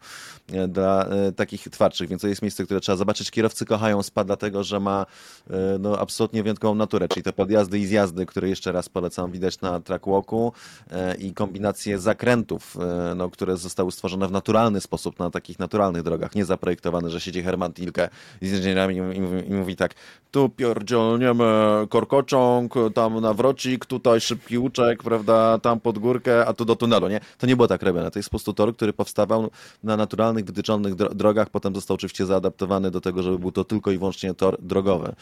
dla 0.68 1.04
e, 1.04 1.32
takich 1.32 1.62
twardszych, 1.62 2.08
więc 2.08 2.22
to 2.22 2.28
jest 2.28 2.42
miejsce, 2.42 2.64
które 2.64 2.80
trzeba 2.80 2.96
zobaczyć. 2.96 3.30
Kierowcy 3.30 3.64
kochają 3.64 4.02
SPA, 4.02 4.24
dlatego 4.24 4.64
że 4.64 4.80
ma 4.80 5.06
e, 5.50 5.54
no, 5.80 5.98
absolutnie 5.98 6.42
wyjątkową 6.42 6.74
naturę, 6.74 7.08
czyli 7.08 7.22
te 7.22 7.32
podjazdy 7.32 7.78
i 7.78 7.86
zjazdy, 7.86 8.26
które 8.26 8.48
jeszcze 8.48 8.72
raz 8.72 8.88
polecam 8.88 9.30
widać 9.30 9.60
na 9.60 9.80
trackwalku 9.80 10.52
e, 10.90 11.14
i 11.14 11.34
kombinacje 11.34 11.98
zakrętów, 11.98 12.76
e, 12.80 13.14
no, 13.14 13.30
które 13.30 13.56
zostały 13.56 13.92
stworzone 13.92 14.28
w 14.28 14.32
naturalny 14.32 14.80
sposób 14.80 15.18
na 15.18 15.30
takich 15.30 15.58
naturalnych 15.58 16.02
drogach, 16.02 16.34
nie 16.34 16.44
zaprojektowane, 16.44 17.10
że 17.10 17.20
siedzi 17.20 17.42
Herman 17.42 17.72
Tilke 17.72 18.08
z 18.42 18.52
inżynierami 18.52 18.96
i, 18.96 18.98
i, 18.98 19.50
i 19.50 19.54
mówi 19.54 19.76
tak, 19.76 19.94
tu 20.30 20.48
pierdzielniemy 20.48 21.44
korkociąg, 21.88 22.74
tam 22.94 23.20
nawrocik, 23.20 23.86
tutaj 23.86 24.20
szybki 24.20 24.58
łuczek, 24.58 25.02
prawda, 25.02 25.58
tam 25.58 25.80
pod 25.80 25.98
górkę, 25.98 26.46
a 26.46 26.52
tu 26.52 26.64
do 26.64 26.76
tunelu, 26.76 27.08
nie? 27.08 27.20
To 27.38 27.46
nie 27.46 27.56
było 27.56 27.68
tak 27.68 27.82
robione. 27.82 28.10
To 28.10 28.18
jest 28.18 28.28
po 28.28 28.30
prostu 28.30 28.52
tor, 28.52 28.76
który 28.76 28.92
powstawał 28.92 29.50
na 29.82 29.93
naturalnych, 29.96 30.44
wytyczonych 30.44 30.94
drogach, 30.94 31.50
potem 31.50 31.74
został 31.74 31.94
oczywiście 31.94 32.26
zaadaptowany 32.26 32.90
do 32.90 33.00
tego, 33.00 33.22
żeby 33.22 33.38
był 33.38 33.52
to 33.52 33.64
tylko 33.64 33.90
i 33.90 33.98
wyłącznie 33.98 34.34
tor 34.34 34.56
drogowy. 34.60 35.14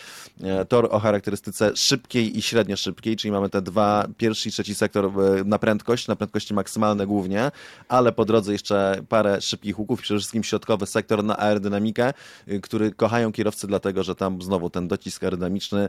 E, 0.43 0.64
tor 0.64 0.88
o 0.91 0.99
charakterystyce 0.99 1.76
szybkiej 1.76 2.38
i 2.38 2.43
średnio 2.43 2.76
szybkiej, 2.76 3.17
czyli 3.17 3.33
mamy 3.33 3.50
te 3.50 3.62
dwa, 3.62 4.07
pierwszy 4.17 4.49
i 4.49 4.52
trzeci 4.52 4.75
sektor 4.75 5.05
e, 5.05 5.45
na 5.45 5.59
prędkość, 5.59 6.09
na 6.09 6.17
prędkości 6.17 6.55
maksymalne 6.55 7.07
głównie, 7.07 7.50
ale 7.88 8.12
po 8.12 8.25
drodze 8.25 8.52
jeszcze 8.52 9.02
parę 9.09 9.41
szybkich 9.41 9.79
łuków, 9.79 10.00
przede 10.02 10.19
wszystkim 10.19 10.45
środkowy 10.45 10.87
sektor 10.87 11.25
na 11.25 11.38
aerodynamikę, 11.38 12.12
e, 12.47 12.59
który 12.61 12.91
kochają 12.91 13.33
kierowcy 13.33 13.67
dlatego, 13.67 14.02
że 14.02 14.14
tam 14.14 14.43
znowu 14.43 14.71
ten 14.71 14.88
docisk 14.88 15.25
aerodynamiczny 15.25 15.88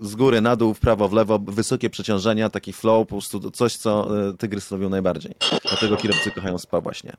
z 0.00 0.14
góry 0.14 0.40
na 0.40 0.56
dół, 0.56 0.74
w 0.74 0.80
prawo, 0.80 1.08
w 1.08 1.12
lewo, 1.12 1.38
wysokie 1.38 1.90
przeciążenia, 1.90 2.50
taki 2.50 2.72
flow, 2.72 3.08
po 3.08 3.14
prostu 3.14 3.50
coś, 3.50 3.76
co 3.76 4.08
tygrys 4.38 4.70
robią 4.70 4.88
najbardziej. 4.88 5.34
Dlatego 5.68 5.96
kierowcy 5.96 6.30
kochają 6.30 6.58
spa 6.58 6.80
właśnie. 6.80 7.16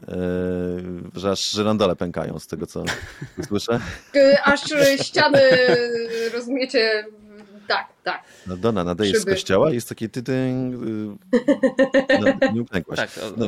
Yy, 0.00 1.20
że 1.20 1.30
aż 1.30 1.50
żyrandole 1.50 1.96
pękają 1.96 2.38
z 2.38 2.46
tego, 2.46 2.66
co 2.66 2.84
słyszę. 3.48 3.80
Aż 4.44 4.60
ściany, 5.00 5.40
rozumiecie, 6.34 7.06
tak, 7.68 7.93
tak. 8.04 8.24
No 8.46 8.56
Dona, 8.56 8.84
nadajesz 8.84 9.18
z 9.18 9.24
kościoła 9.24 9.72
jest 9.72 9.88
taki 9.88 10.10
tytyń, 10.10 10.72
no, 12.20 12.50
nie 12.52 12.62
upękłaś. 12.62 12.96
Tak, 12.96 13.20
no, 13.36 13.46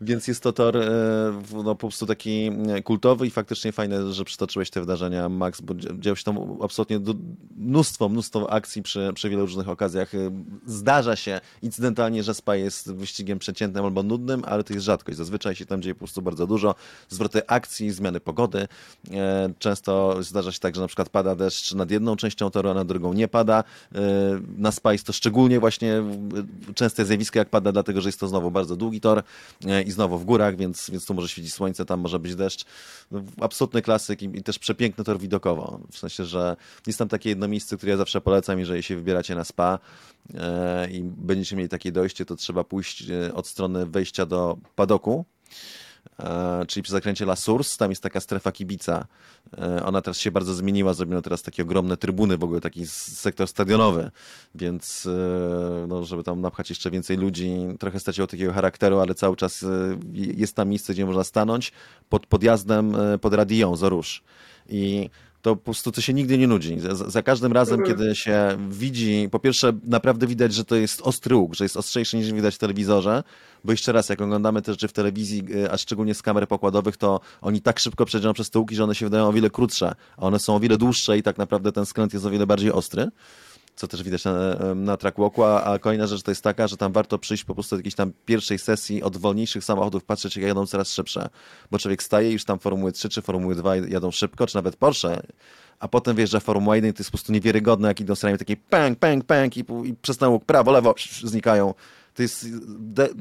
więc 0.00 0.28
jest 0.28 0.42
to 0.42 0.52
tor 0.52 0.76
e, 0.76 1.42
no, 1.52 1.74
po 1.74 1.88
prostu 1.88 2.06
taki 2.06 2.50
kultowy 2.84 3.26
i 3.26 3.30
faktycznie 3.30 3.72
fajne, 3.72 4.12
że 4.12 4.24
przytoczyłeś 4.24 4.70
te 4.70 4.80
wydarzenia, 4.80 5.28
Max, 5.28 5.60
bo 5.60 5.74
działo 5.74 6.16
się 6.16 6.24
tam 6.24 6.58
absolutnie 6.62 7.00
mnóstwo, 7.56 8.08
mnóstwo 8.08 8.52
akcji 8.52 8.82
przy, 8.82 9.10
przy 9.14 9.30
wielu 9.30 9.42
różnych 9.42 9.68
okazjach. 9.68 10.14
E, 10.14 10.18
zdarza 10.66 11.16
się 11.16 11.40
incydentalnie, 11.62 12.22
że 12.22 12.34
SPA 12.34 12.56
jest 12.56 12.92
wyścigiem 12.92 13.38
przeciętnym 13.38 13.84
albo 13.84 14.02
nudnym, 14.02 14.42
ale 14.46 14.64
to 14.64 14.74
jest 14.74 14.86
rzadkość. 14.86 15.18
Zazwyczaj 15.18 15.54
się 15.54 15.66
tam 15.66 15.82
dzieje 15.82 15.94
po 15.94 15.98
prostu 15.98 16.22
bardzo 16.22 16.46
dużo. 16.46 16.74
Zwroty 17.08 17.46
akcji, 17.46 17.90
zmiany 17.90 18.20
pogody. 18.20 18.68
E, 19.10 19.52
często 19.58 20.22
zdarza 20.22 20.52
się 20.52 20.60
tak, 20.60 20.74
że 20.74 20.80
na 20.80 20.86
przykład 20.86 21.08
pada 21.08 21.34
deszcz 21.34 21.74
nad 21.74 21.90
jedną 21.90 22.16
częścią 22.16 22.49
toru, 22.50 22.70
a 22.70 22.74
nad 22.74 22.88
drugą 22.88 23.12
nie 23.12 23.28
pada. 23.28 23.64
E, 23.94 24.00
na 24.56 24.72
Spice 24.72 25.04
to 25.04 25.12
szczególnie 25.12 25.60
właśnie 25.60 26.02
częste 26.74 27.04
zjawisko 27.04 27.38
jak 27.38 27.48
pada, 27.48 27.72
dlatego 27.72 28.00
że 28.00 28.08
jest 28.08 28.20
to 28.20 28.28
znowu 28.28 28.50
bardzo 28.50 28.76
długi 28.76 29.00
tor 29.00 29.22
e, 29.66 29.82
i 29.82 29.90
znowu 29.90 30.18
w 30.18 30.24
górach, 30.24 30.56
więc, 30.56 30.90
więc 30.90 31.06
tu 31.06 31.14
może 31.14 31.28
świecić 31.28 31.54
słońce, 31.54 31.84
tam 31.84 32.00
może 32.00 32.18
być 32.18 32.34
deszcz. 32.34 32.64
No, 33.10 33.22
absolutny 33.40 33.82
klasyk 33.82 34.22
i, 34.22 34.24
i 34.24 34.42
też 34.42 34.58
przepiękny 34.58 35.04
tor 35.04 35.18
widokowo. 35.18 35.80
W 35.90 35.98
sensie, 35.98 36.24
że 36.24 36.56
jest 36.86 36.98
tam 36.98 37.08
takie 37.08 37.28
jedno 37.28 37.48
miejsce, 37.48 37.76
które 37.76 37.90
ja 37.90 37.96
zawsze 37.96 38.20
polecam, 38.20 38.58
jeżeli 38.58 38.82
się 38.82 38.96
wybieracie 38.96 39.34
na 39.34 39.44
spa 39.44 39.78
e, 40.34 40.90
i 40.90 41.02
będziecie 41.02 41.56
mieli 41.56 41.68
takie 41.68 41.92
dojście, 41.92 42.24
to 42.24 42.36
trzeba 42.36 42.64
pójść 42.64 43.04
od 43.34 43.46
strony 43.46 43.86
wejścia 43.86 44.26
do 44.26 44.58
padoku, 44.76 45.24
czyli 46.68 46.82
przy 46.82 46.92
zakręcie 46.92 47.24
La 47.24 47.36
Source, 47.36 47.78
tam 47.78 47.90
jest 47.90 48.02
taka 48.02 48.20
strefa 48.20 48.52
kibica. 48.52 49.06
E, 49.58 49.84
ona 49.84 50.02
teraz 50.02 50.18
się 50.18 50.30
bardzo 50.30 50.54
zmieniła, 50.54 50.94
zrobiono 50.94 51.22
teraz 51.22 51.42
takie 51.42 51.62
ogromne 51.62 51.96
trybuny, 51.96 52.38
w 52.38 52.44
ogóle 52.44 52.60
taki 52.60 52.86
sektor 52.86 53.48
stadionowy, 53.48 54.10
więc 54.54 55.06
e, 55.06 55.86
no, 55.86 56.04
żeby 56.04 56.22
tam 56.22 56.40
napchać 56.40 56.70
jeszcze 56.70 56.90
więcej 56.90 57.16
ludzi, 57.16 57.56
trochę 57.78 58.00
straciło 58.00 58.26
takiego 58.26 58.52
charakteru, 58.52 58.98
ale 58.98 59.14
cały 59.14 59.36
czas 59.36 59.64
jest 60.14 60.56
tam 60.56 60.68
miejsce, 60.68 60.92
gdzie 60.92 61.06
można 61.06 61.24
stanąć 61.24 61.72
pod 62.08 62.26
podjazdem 62.26 62.96
pod 63.20 63.34
radią 63.34 63.76
Zorusz. 63.76 64.22
I 64.68 65.10
to 65.42 65.56
po 65.56 65.62
prostu 65.62 65.92
to 65.92 66.00
się 66.00 66.12
nigdy 66.12 66.38
nie 66.38 66.46
nudzi. 66.46 66.80
Za, 66.80 67.10
za, 67.10 67.22
każdym 67.22 67.52
razem, 67.52 67.80
mhm. 67.80 67.98
kiedy 67.98 68.16
się 68.16 68.56
widzi, 68.70 69.28
po 69.30 69.38
pierwsze 69.38 69.72
naprawdę 69.84 70.26
widać, 70.26 70.54
że 70.54 70.64
to 70.64 70.76
jest 70.76 71.00
ostry 71.02 71.36
łuk, 71.36 71.54
że 71.54 71.64
jest 71.64 71.76
ostrzejszy 71.76 72.16
niż 72.16 72.32
widać 72.32 72.54
w 72.54 72.58
telewizorze, 72.58 73.22
bo 73.64 73.72
jeszcze 73.72 73.92
raz, 73.92 74.08
jak 74.08 74.20
oglądamy 74.20 74.62
te 74.62 74.72
rzeczy 74.72 74.88
w 74.88 74.92
telewizji, 74.92 75.44
y, 75.54 75.70
a 75.70 75.76
szczególnie 75.76 76.14
z 76.14 76.22
kamer 76.22 76.48
pokładowych, 76.48 76.96
to 76.96 77.20
oni 77.40 77.60
tak 77.60 77.78
szybko 77.78 78.04
przejdą 78.04 78.32
przez 78.32 78.50
te 78.50 78.58
łuki, 78.58 78.74
że 78.74 78.84
one 78.84 78.94
się 78.94 79.06
wydają 79.06 79.28
o 79.28 79.32
wiele 79.32 79.50
krótsze, 79.50 79.94
a 80.16 80.22
one 80.22 80.38
są 80.38 80.54
o 80.54 80.60
wiele 80.60 80.78
dłuższe 80.78 81.18
i 81.18 81.22
tak 81.22 81.38
naprawdę 81.38 81.72
ten 81.72 81.86
skręt 81.86 82.12
jest 82.12 82.26
o 82.26 82.30
wiele 82.30 82.46
bardziej 82.46 82.72
ostry 82.72 83.10
co 83.76 83.88
też 83.88 84.02
widać 84.02 84.24
na, 84.24 84.34
na 84.74 84.96
trackwalku, 84.96 85.44
a, 85.44 85.64
a 85.64 85.78
kolejna 85.78 86.06
rzecz 86.06 86.22
to 86.22 86.30
jest 86.30 86.42
taka, 86.42 86.68
że 86.68 86.76
tam 86.76 86.92
warto 86.92 87.18
przyjść 87.18 87.44
po 87.44 87.54
prostu 87.54 87.76
do 87.76 87.78
jakiejś 87.78 87.94
tam 87.94 88.12
pierwszej 88.26 88.58
sesji 88.58 89.02
od 89.02 89.16
wolniejszych 89.16 89.64
samochodów, 89.64 90.04
patrzeć 90.04 90.36
jak 90.36 90.46
jadą 90.46 90.66
coraz 90.66 90.92
szybsze, 90.92 91.28
bo 91.70 91.78
człowiek 91.78 92.02
staje 92.02 92.32
już 92.32 92.44
tam 92.44 92.58
Formuły 92.58 92.92
3 92.92 93.08
czy 93.08 93.22
Formuły 93.22 93.54
2 93.54 93.76
jadą 93.76 94.10
szybko, 94.10 94.46
czy 94.46 94.56
nawet 94.56 94.76
Porsche, 94.76 95.22
a 95.78 95.88
potem 95.88 96.16
wjeżdża 96.16 96.40
Formuła 96.40 96.76
1 96.76 96.90
i 96.90 96.94
to 96.94 97.00
jest 97.00 97.10
po 97.10 97.18
prostu 97.18 97.32
niewiarygodne, 97.32 97.88
jak 97.88 98.00
idą 98.00 98.14
stronie 98.14 98.38
takie 98.38 98.56
pęk, 98.56 98.98
pęk, 98.98 99.24
pęk 99.24 99.56
i, 99.56 99.60
i 99.60 99.94
przez 100.02 100.20
łuk 100.20 100.44
prawo, 100.44 100.70
lewo 100.70 100.94
znikają. 101.24 101.74
To 102.14 102.22
jest 102.22 102.46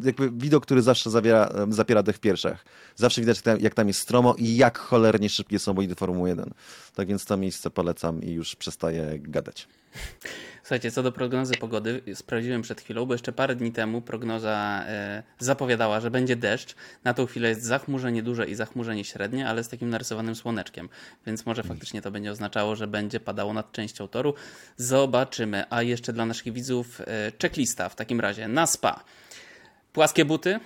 jakby 0.03 0.31
widok, 0.31 0.65
który 0.65 0.81
zawsze 0.81 1.09
zawiera, 1.09 1.49
zapiera 1.69 2.03
dech 2.03 2.15
w 2.15 2.19
piersiach. 2.19 2.65
Zawsze 2.95 3.21
widać, 3.21 3.37
jak 3.37 3.43
tam, 3.43 3.59
jak 3.59 3.73
tam 3.73 3.87
jest 3.87 3.99
stromo 3.99 4.35
i 4.37 4.55
jak 4.55 4.77
cholernie 4.77 5.29
szybkie 5.29 5.59
są 5.59 5.73
bolidy 5.73 5.95
Formuły 5.95 6.29
1. 6.29 6.53
Tak 6.95 7.07
więc 7.07 7.25
to 7.25 7.37
miejsce 7.37 7.69
polecam 7.69 8.23
i 8.23 8.31
już 8.31 8.55
przestaję 8.55 9.19
gadać. 9.19 9.67
Słuchajcie, 10.69 10.91
co 10.91 11.03
do 11.03 11.11
prognozy 11.11 11.55
pogody, 11.55 12.01
sprawdziłem 12.13 12.61
przed 12.61 12.81
chwilą, 12.81 13.05
bo 13.05 13.13
jeszcze 13.13 13.31
parę 13.31 13.55
dni 13.55 13.71
temu 13.71 14.01
prognoza 14.01 14.83
e, 14.87 15.23
zapowiadała, 15.39 15.99
że 15.99 16.11
będzie 16.11 16.35
deszcz. 16.35 16.75
Na 17.03 17.13
tą 17.13 17.25
chwilę 17.25 17.49
jest 17.49 17.63
zachmurzenie 17.63 18.23
duże 18.23 18.47
i 18.47 18.55
zachmurzenie 18.55 19.03
średnie, 19.03 19.47
ale 19.47 19.63
z 19.63 19.69
takim 19.69 19.89
narysowanym 19.89 20.35
słoneczkiem, 20.35 20.89
więc 21.25 21.45
może 21.45 21.63
faktycznie 21.63 22.01
to 22.01 22.11
będzie 22.11 22.31
oznaczało, 22.31 22.75
że 22.75 22.87
będzie 22.87 23.19
padało 23.19 23.53
nad 23.53 23.71
częścią 23.71 24.07
toru. 24.07 24.33
Zobaczymy. 24.77 25.63
A 25.69 25.81
jeszcze 25.81 26.13
dla 26.13 26.25
naszych 26.25 26.53
widzów 26.53 27.01
e, 27.01 27.31
checklista 27.41 27.89
w 27.89 27.95
takim 27.95 28.19
razie 28.19 28.47
na 28.47 28.67
spa. 28.67 29.03
Płaskie 29.93 30.25
buty, 30.25 30.59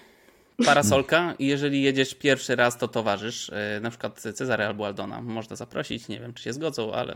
parasolka 0.65 1.33
i 1.39 1.47
jeżeli 1.47 1.81
jedziesz 1.81 2.15
pierwszy 2.15 2.55
raz, 2.55 2.77
to 2.77 2.87
towarzysz, 2.87 3.49
e, 3.49 3.79
na 3.81 3.89
przykład 3.89 4.21
Cezary 4.21 4.65
albo 4.65 4.85
Aldona. 4.85 5.21
Można 5.21 5.55
zaprosić, 5.55 6.07
nie 6.07 6.19
wiem 6.19 6.33
czy 6.33 6.43
się 6.43 6.53
zgodzą, 6.53 6.93
ale 6.93 7.15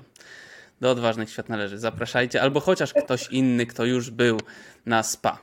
do 0.81 0.91
odważnych 0.91 1.29
świat 1.29 1.50
należy. 1.50 1.77
Zapraszajcie, 1.77 2.41
albo 2.41 2.60
chociaż 2.60 2.93
ktoś 2.93 3.27
inny, 3.31 3.65
kto 3.65 3.86
już 3.86 4.10
był 4.10 4.39
na 4.86 5.03
spa. 5.03 5.39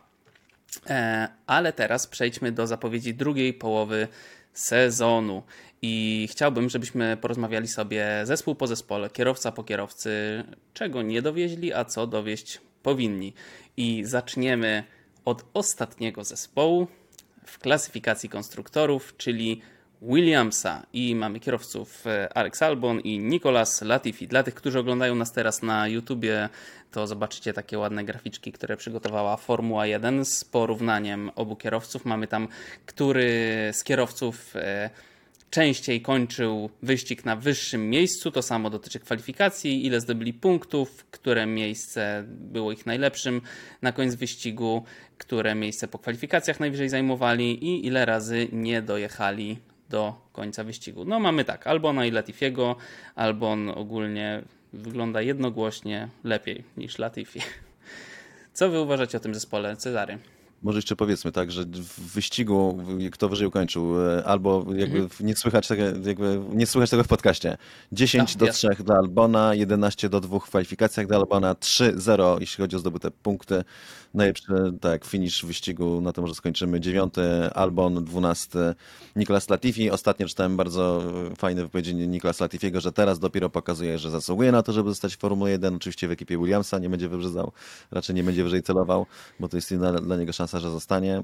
E, 0.87 1.29
ale 1.47 1.73
teraz 1.73 2.07
przejdźmy 2.07 2.53
do 2.53 2.67
zapowiedzi 2.67 3.15
drugiej 3.15 3.55
połowy 3.55 4.09
sezonu. 4.53 5.43
I 5.83 6.29
chciałbym, 6.31 6.71
żebyśmy 6.71 7.17
porozmawiali 7.17 7.69
sobie 7.69 8.07
zespół 8.25 8.55
po 8.55 8.67
zespole, 8.67 9.11
kierowca 9.11 9.53
po 9.53 9.65
kierowcy, 9.65 10.45
czego 10.75 11.03
nie 11.03 11.23
dowieźli, 11.23 11.73
a 11.73 11.85
co 11.85 12.07
dowieść 12.07 12.61
powinni. 12.83 13.35
I 13.77 14.03
zaczniemy 14.05 14.85
od 15.25 15.45
ostatniego 15.55 16.25
zespołu 16.25 16.87
w 17.47 17.59
klasyfikacji 17.59 18.29
konstruktorów, 18.29 19.15
czyli 19.17 19.63
Williamsa 20.07 20.87
i 20.93 21.15
mamy 21.15 21.41
kierowców 21.41 22.07
e, 22.07 22.37
Alex 22.37 22.63
Albon 22.63 23.01
i 23.01 23.19
Nicolas 23.19 23.83
Latifi. 23.83 24.29
Dla 24.29 24.43
tych, 24.43 24.55
którzy 24.55 24.79
oglądają 24.79 25.15
nas 25.15 25.33
teraz 25.33 25.63
na 25.63 25.89
YouTubie, 25.89 26.49
to 26.91 27.07
zobaczycie 27.07 27.53
takie 27.53 27.79
ładne 27.79 28.05
graficzki, 28.05 28.53
które 28.53 28.77
przygotowała 28.77 29.37
Formuła 29.37 29.87
1 29.87 30.25
z 30.25 30.45
porównaniem 30.45 31.31
obu 31.35 31.57
kierowców. 31.57 32.05
Mamy 32.05 32.27
tam, 32.27 32.49
który 32.87 33.71
z 33.73 33.85
kierowców 33.85 34.57
e, 34.57 34.91
częściej 35.51 36.03
kończył 36.03 36.71
wyścig 36.83 37.25
na 37.25 37.37
wyższym 37.37 37.91
miejscu. 37.91 38.31
To 38.31 38.43
samo 38.43 38.71
dotyczy 38.71 39.01
kwalifikacji, 39.01 39.87
ile 39.87 40.01
zdobyli 40.01 40.33
punktów, 40.33 41.05
które 41.11 41.47
miejsce 41.47 42.25
było 42.29 42.73
ich 42.73 42.87
najlepszym 42.87 43.41
na 43.83 43.93
koniec 43.93 44.15
wyścigu, 44.15 44.85
które 45.19 45.55
miejsce 45.55 45.89
po 45.89 45.99
kwalifikacjach 45.99 46.61
najwyżej 46.61 46.89
zajmowali 46.89 47.65
i 47.65 47.87
ile 47.87 48.05
razy 48.05 48.49
nie 48.53 48.83
dojechali 48.83 49.59
do 49.95 50.15
końca 50.33 50.65
wyścigu. 50.65 51.05
No 51.05 51.21
mamy 51.21 51.45
tak, 51.45 51.67
Albona 51.67 52.07
i 52.07 52.11
Latifiego. 52.11 52.77
Albon 53.15 53.69
ogólnie 53.69 54.43
wygląda 54.73 55.23
jednogłośnie 55.23 56.09
lepiej 56.25 56.65
niż 56.77 56.99
Latifi. 56.99 57.41
Co 58.53 58.69
wy 58.71 58.81
uważacie 58.81 59.19
o 59.19 59.21
tym 59.21 59.35
zespole, 59.35 59.77
Cezary? 59.77 60.19
Może 60.65 60.79
jeszcze 60.79 60.97
powiedzmy 60.97 61.33
tak, 61.33 61.53
że 61.53 61.65
w 61.65 62.15
wyścigu 62.15 62.79
kto 63.13 63.29
wyżej 63.29 63.47
ukończył, 63.47 64.01
e, 64.01 64.25
albo 64.25 64.67
jakby 64.77 64.99
mhm. 64.99 65.27
nie, 65.27 65.37
słychać 65.37 65.69
tego, 65.69 65.83
jakby 65.83 66.41
nie 66.53 66.67
słychać 66.67 66.91
tego 66.91 67.05
w 67.05 67.09
podcaście. 67.09 67.57
10 67.93 68.37
no, 68.37 68.47
do 68.47 68.53
3 68.53 68.69
dla 68.85 68.97
Albona, 68.97 69.55
11 69.55 70.09
do 70.09 70.21
2 70.21 70.39
w 70.39 70.45
kwalifikacjach 70.45 71.07
dla 71.07 71.17
Albona, 71.17 71.55
3-0 71.55 72.41
jeśli 72.41 72.63
chodzi 72.63 72.77
o 72.77 72.79
zdobyte 72.79 73.11
punkty. 73.11 73.65
Najlepszy 74.15 74.53
tak, 74.81 75.05
finish 75.05 75.45
wyścigu, 75.45 76.01
na 76.01 76.13
to 76.13 76.23
może 76.23 76.35
skończymy. 76.35 76.81
9 76.81 77.15
Albon, 77.55 78.05
12 78.05 78.75
Nicolas 79.17 79.51
Latifi. 79.51 79.91
Ostatnio 79.91 80.29
czytałem 80.29 80.57
bardzo 80.57 81.03
fajne 81.37 81.63
wypowiedzi 81.63 81.95
Nicolas 81.95 82.41
Latifiego, 82.41 82.81
że 82.81 82.93
teraz 82.93 83.19
dopiero 83.19 83.51
pokazuje, 83.51 83.99
że 83.99 84.11
zasługuje 84.11 84.53
na 84.53 84.63
to, 84.63 84.73
żeby 84.73 84.89
zostać 84.89 85.17
w 85.17 85.19
Formule 85.19 85.51
1. 85.51 85.75
Oczywiście 85.75 86.09
w 86.09 86.11
ekipie 86.11 86.39
Williamsa 86.39 86.79
nie 86.79 86.89
będzie 86.89 87.09
wybrzydzał, 87.09 87.53
raczej 87.91 88.15
nie 88.15 88.25
będzie 88.25 88.45
wyżej 88.45 88.63
celował, 88.63 89.07
bo 89.41 89.49
to 89.49 89.57
jest 89.57 89.75
dla, 89.75 89.93
dla 89.93 90.17
niego 90.17 90.33
szansa 90.33 90.54
szansa, 90.55 90.61
że 90.61 90.71
zostanie. 90.71 91.23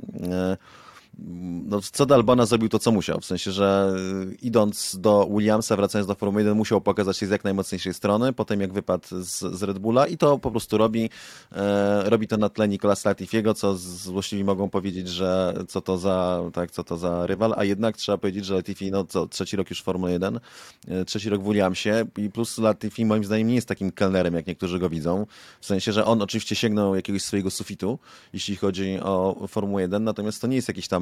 No, 1.18 1.80
co 1.92 2.06
do 2.06 2.14
Albona 2.14 2.46
zrobił 2.46 2.68
to, 2.68 2.78
co 2.78 2.92
musiał. 2.92 3.20
W 3.20 3.24
sensie, 3.24 3.52
że 3.52 3.94
y, 4.32 4.34
idąc 4.42 4.96
do 5.00 5.28
Williamsa, 5.30 5.76
wracając 5.76 6.08
do 6.08 6.14
Formuły 6.14 6.42
1, 6.42 6.56
musiał 6.56 6.80
pokazać 6.80 7.18
się 7.18 7.26
z 7.26 7.30
jak 7.30 7.44
najmocniejszej 7.44 7.94
strony, 7.94 8.32
potem 8.32 8.60
jak 8.60 8.72
wypadł 8.72 9.06
z, 9.10 9.38
z 9.38 9.62
Red 9.62 9.78
Bulla 9.78 10.06
i 10.06 10.16
to 10.16 10.38
po 10.38 10.50
prostu 10.50 10.78
robi. 10.78 11.10
E, 11.52 12.10
robi 12.10 12.28
to 12.28 12.36
na 12.36 12.48
tle 12.48 12.68
Nicolas 12.68 13.04
Latifiego, 13.04 13.54
co 13.54 13.76
złośliwi 13.76 14.44
mogą 14.44 14.70
powiedzieć, 14.70 15.08
że 15.08 15.54
co 15.68 15.80
to 15.80 15.98
za, 15.98 16.42
tak, 16.52 16.70
co 16.70 16.84
to 16.84 16.96
za 16.96 17.26
rywal, 17.26 17.54
a 17.56 17.64
jednak 17.64 17.96
trzeba 17.96 18.18
powiedzieć, 18.18 18.44
że 18.44 18.54
Latifi, 18.54 18.90
no 18.90 19.04
co, 19.04 19.26
trzeci 19.26 19.56
rok 19.56 19.70
już 19.70 19.82
Formuły 19.82 20.12
1, 20.12 20.40
e, 20.88 21.04
trzeci 21.04 21.30
rok 21.30 21.42
w 21.42 21.44
Williamsie 21.44 21.90
i 22.16 22.30
plus 22.30 22.58
Latifi 22.58 23.04
moim 23.04 23.24
zdaniem 23.24 23.48
nie 23.48 23.54
jest 23.54 23.68
takim 23.68 23.92
kelnerem, 23.92 24.34
jak 24.34 24.46
niektórzy 24.46 24.78
go 24.78 24.88
widzą. 24.88 25.26
W 25.60 25.66
sensie, 25.66 25.92
że 25.92 26.04
on 26.04 26.22
oczywiście 26.22 26.56
sięgnął 26.56 26.94
jakiegoś 26.94 27.22
swojego 27.22 27.50
sufitu, 27.50 27.98
jeśli 28.32 28.56
chodzi 28.56 28.98
o 29.02 29.46
Formułę 29.48 29.82
1, 29.82 30.04
natomiast 30.04 30.40
to 30.40 30.46
nie 30.46 30.56
jest 30.56 30.68
jakiś 30.68 30.88
tam 30.88 30.99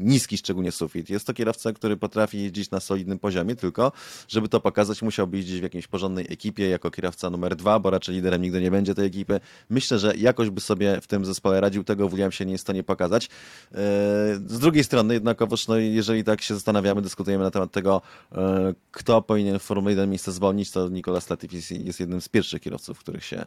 niski 0.00 0.38
szczególnie 0.38 0.72
sufit. 0.72 1.10
Jest 1.10 1.26
to 1.26 1.34
kierowca, 1.34 1.72
który 1.72 1.96
potrafi 1.96 2.42
jeździć 2.42 2.70
na 2.70 2.80
solidnym 2.80 3.18
poziomie, 3.18 3.56
tylko 3.56 3.92
żeby 4.28 4.48
to 4.48 4.60
pokazać, 4.60 5.02
musiałby 5.02 5.36
jeździć 5.36 5.60
w 5.60 5.62
jakiejś 5.62 5.86
porządnej 5.86 6.26
ekipie 6.30 6.68
jako 6.68 6.90
kierowca 6.90 7.30
numer 7.30 7.56
dwa, 7.56 7.78
bo 7.78 7.90
raczej 7.90 8.14
liderem 8.14 8.42
nigdy 8.42 8.60
nie 8.60 8.70
będzie 8.70 8.94
tej 8.94 9.06
ekipy. 9.06 9.40
Myślę, 9.70 9.98
że 9.98 10.16
jakoś 10.16 10.50
by 10.50 10.60
sobie 10.60 11.00
w 11.00 11.06
tym 11.06 11.24
zespole 11.24 11.60
radził, 11.60 11.84
tego 11.84 12.08
William 12.08 12.32
się 12.32 12.46
nie 12.46 12.52
jest 12.52 12.62
w 12.62 12.66
stanie 12.66 12.82
pokazać. 12.82 13.26
E, 13.26 13.28
z 14.46 14.58
drugiej 14.58 14.84
strony 14.84 15.14
jednakowoż, 15.14 15.68
no, 15.68 15.76
jeżeli 15.76 16.24
tak 16.24 16.42
się 16.42 16.54
zastanawiamy, 16.54 17.02
dyskutujemy 17.02 17.44
na 17.44 17.50
temat 17.50 17.72
tego, 17.72 18.02
e, 18.32 18.74
kto 18.90 19.22
powinien 19.22 19.58
w 19.58 19.62
Formule 19.62 19.90
1 19.92 20.10
miejsce 20.10 20.32
zwolnić, 20.32 20.70
to 20.70 20.88
Nicolas 20.88 21.30
Latifi 21.30 21.84
jest 21.84 22.00
jednym 22.00 22.20
z 22.20 22.28
pierwszych 22.28 22.62
kierowców, 22.62 22.98
których 22.98 23.24
się 23.24 23.44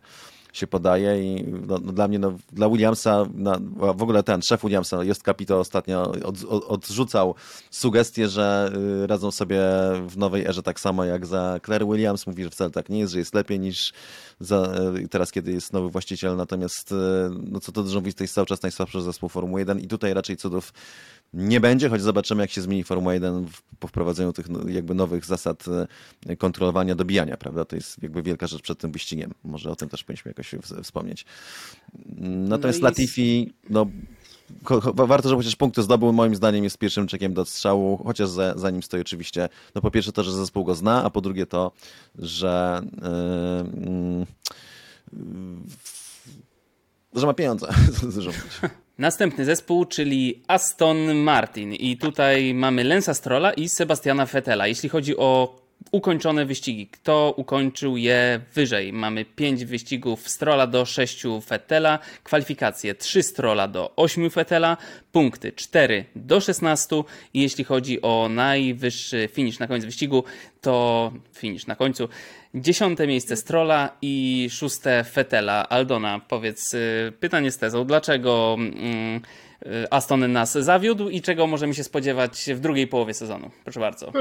się 0.54 0.68
podaje 0.68 1.24
i 1.24 1.44
no, 1.68 1.80
no 1.84 1.92
dla 1.94 2.08
mnie, 2.08 2.20
no, 2.20 2.34
dla 2.52 2.70
Williamsa, 2.70 3.26
na, 3.34 3.60
w 3.76 4.04
ogóle 4.04 4.24
ten 4.24 4.42
szef 4.42 4.62
Williamsa, 4.62 5.04
Jost 5.04 5.24
Capito 5.24 5.60
ostatnio 5.60 6.12
od, 6.12 6.44
od, 6.44 6.64
odrzucał 6.64 7.36
sugestię, 7.70 8.28
że 8.28 8.72
y, 9.04 9.08
radzą 9.08 9.32
sobie 9.32 9.62
w 10.08 10.18
nowej 10.18 10.46
erze 10.46 10.64
tak 10.64 10.80
samo 10.80 11.06
jak 11.06 11.26
za 11.26 11.60
Claire 11.66 11.86
Williams. 11.86 12.28
Mówi, 12.28 12.44
że 12.44 12.50
wcale 12.50 12.70
tak 12.72 12.90
nie 12.90 13.00
jest, 13.00 13.14
że 13.14 13.20
jest 13.20 13.34
lepiej 13.34 13.60
niż 13.60 13.94
za, 14.42 14.74
y, 15.04 15.08
teraz, 15.08 15.32
kiedy 15.32 15.52
jest 15.52 15.74
nowy 15.74 15.90
właściciel. 15.90 16.36
Natomiast, 16.36 16.92
y, 16.92 16.96
no 17.44 17.60
co 17.60 17.72
to 17.72 17.84
dużo 17.84 18.00
mówić, 18.00 18.18
to 18.18 18.24
jest 18.24 18.34
cały 18.34 18.48
czas 18.48 18.62
najsłabszy 18.62 19.02
zespół 19.02 19.30
Formuły 19.30 19.60
1 19.60 19.80
i 19.80 19.88
tutaj 19.88 20.14
raczej 20.14 20.38
cudów 20.38 20.74
nie 21.34 21.60
będzie, 21.60 21.90
choć 21.90 22.02
zobaczymy, 22.02 22.44
jak 22.44 22.52
się 22.52 22.62
zmieni 22.62 22.84
Formuła 22.84 23.14
1 23.14 23.48
po 23.80 23.88
wprowadzeniu 23.88 24.34
tych 24.34 24.50
no, 24.50 24.70
jakby 24.70 24.94
nowych 24.94 25.26
zasad 25.26 25.66
kontrolowania 26.38 26.96
dobijania, 26.96 27.38
prawda? 27.38 27.66
To 27.66 27.76
jest 27.76 28.04
jakby 28.04 28.24
wielka 28.24 28.48
rzecz 28.48 28.62
przed 28.62 28.80
tym 28.80 28.92
wyścigiem. 28.92 29.32
Może 29.44 29.72
o 29.72 29.76
tym 29.76 29.90
też 29.90 30.04
powinniśmy 30.04 30.30
jakoś 30.30 30.56
wspomnieć. 30.84 31.26
Natomiast 32.20 32.82
no 32.82 32.88
i... 32.88 32.92
Latifi, 32.92 33.54
no 33.70 33.86
warto, 34.94 35.30
że 35.30 35.36
chociaż 35.36 35.56
punkty 35.56 35.82
zdobył, 35.82 36.14
moim 36.14 36.36
zdaniem 36.36 36.64
jest 36.64 36.78
pierwszym 36.78 37.08
czekiem 37.08 37.34
do 37.34 37.46
strzału, 37.46 38.02
chociaż 38.06 38.30
za, 38.30 38.58
za 38.58 38.70
nim 38.70 38.84
stoi 38.84 39.02
oczywiście, 39.02 39.50
no 39.76 39.82
po 39.82 39.92
pierwsze 39.92 40.12
to, 40.12 40.24
że 40.24 40.32
zespół 40.32 40.64
go 40.64 40.76
zna, 40.76 41.04
a 41.04 41.10
po 41.10 41.22
drugie 41.22 41.46
to, 41.46 41.72
że 42.16 42.82
yy, 43.02 44.26
yy, 45.14 45.26
że 47.14 47.26
ma 47.26 47.34
pieniądze. 47.34 47.68
Następny 48.98 49.46
zespół, 49.46 49.86
czyli 49.86 50.44
Aston 50.48 51.16
Martin 51.16 51.74
i 51.74 51.98
tutaj 51.98 52.54
mamy 52.54 52.84
Lensa 52.84 53.14
Strolla 53.14 53.54
i 53.54 53.70
Sebastiana 53.70 54.26
Vettela. 54.26 54.68
Jeśli 54.68 54.90
chodzi 54.90 55.18
o 55.18 55.56
ukończone 55.92 56.46
wyścigi. 56.46 56.88
Kto 56.88 57.34
ukończył 57.38 57.98
je 57.98 58.42
wyżej? 58.54 58.94
Mamy 58.94 59.26
5 59.26 59.66
wyścigów 59.66 60.30
Strola 60.30 60.68
do 60.68 60.86
6 60.86 61.24
Fetela, 61.46 62.00
kwalifikacje 62.24 62.96
3 62.96 63.24
Strola 63.24 63.68
do 63.68 63.94
8 63.96 64.30
Fetela, 64.30 64.78
punkty 65.12 65.52
4 65.52 66.06
do 66.16 66.42
16 66.42 67.04
i 67.34 67.42
jeśli 67.42 67.64
chodzi 67.64 68.02
o 68.02 68.30
najwyższy 68.30 69.30
finish 69.34 69.60
na 69.60 69.68
końcu 69.68 69.88
wyścigu, 69.88 70.24
to 70.62 71.12
finish 71.34 71.68
na 71.68 71.76
końcu 71.76 72.10
dziesiąte 72.56 73.08
miejsce 73.08 73.36
Strola 73.36 73.98
i 74.02 74.48
szóste 74.52 75.04
Fetela. 75.04 75.70
Aldona, 75.70 76.22
powiedz 76.28 76.74
y, 76.74 77.14
pytanie 77.20 77.52
z 77.52 77.58
tezą, 77.58 77.86
dlaczego 77.86 78.56
mm, 78.60 79.22
y, 79.66 79.92
Aston 79.92 80.32
nas 80.32 80.54
zawiódł 80.54 81.10
i 81.10 81.22
czego 81.22 81.48
możemy 81.48 81.74
się 81.74 81.84
spodziewać 81.84 82.50
w 82.56 82.60
drugiej 82.60 82.88
połowie 82.88 83.14
sezonu? 83.14 83.52
Proszę 83.64 83.80
bardzo. 83.80 84.12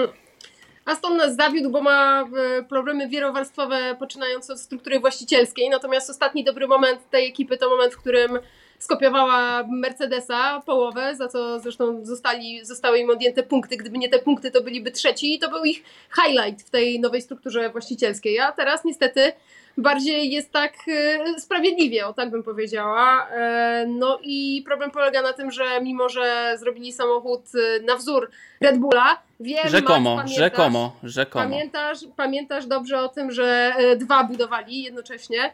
Aston 0.90 1.16
nas 1.16 1.36
zawiódł, 1.36 1.70
bo 1.70 1.80
ma 1.80 2.22
e, 2.22 2.62
problemy 2.62 3.08
wielowarstwowe, 3.08 3.96
poczynając 3.98 4.50
od 4.50 4.60
struktury 4.60 5.00
właścicielskiej. 5.00 5.70
Natomiast 5.70 6.10
ostatni 6.10 6.44
dobry 6.44 6.66
moment 6.66 7.10
tej 7.10 7.28
ekipy 7.28 7.56
to 7.56 7.70
moment, 7.70 7.94
w 7.94 7.96
którym 7.96 8.38
skopiowała 8.78 9.64
Mercedesa 9.68 10.62
połowę, 10.66 11.16
za 11.16 11.28
co 11.28 11.60
zresztą 11.60 12.04
zostali, 12.04 12.64
zostały 12.64 12.98
im 12.98 13.10
odjęte 13.10 13.42
punkty. 13.42 13.76
Gdyby 13.76 13.98
nie 13.98 14.08
te 14.08 14.18
punkty, 14.18 14.50
to 14.50 14.62
byliby 14.62 14.90
trzeci 14.90 15.34
i 15.34 15.38
to 15.38 15.50
był 15.50 15.64
ich 15.64 15.82
highlight 16.14 16.66
w 16.66 16.70
tej 16.70 17.00
nowej 17.00 17.22
strukturze 17.22 17.70
właścicielskiej. 17.70 18.38
A 18.38 18.52
teraz 18.52 18.84
niestety 18.84 19.32
bardziej 19.78 20.30
jest 20.30 20.52
tak 20.52 20.72
e, 20.88 21.40
sprawiedliwie, 21.40 22.06
o 22.06 22.12
tak 22.12 22.30
bym 22.30 22.42
powiedziała. 22.42 23.28
E, 23.30 23.86
no 23.88 24.18
i 24.22 24.62
problem 24.66 24.90
polega 24.90 25.22
na 25.22 25.32
tym, 25.32 25.50
że 25.50 25.80
mimo, 25.82 26.08
że 26.08 26.56
zrobili 26.58 26.92
samochód 26.92 27.40
na 27.86 27.96
wzór 27.96 28.30
Red 28.60 28.78
Bulla, 28.78 29.22
Wiem, 29.40 29.68
rzekomo, 29.68 30.16
Max, 30.16 30.32
rzekomo, 30.32 30.96
rzekomo. 31.02 31.44
Pamiętasz, 31.44 31.98
pamiętasz 32.16 32.66
dobrze 32.66 33.00
o 33.00 33.08
tym, 33.08 33.32
że 33.32 33.72
e, 33.76 33.96
dwa 33.96 34.24
budowali 34.24 34.82
jednocześnie 34.82 35.52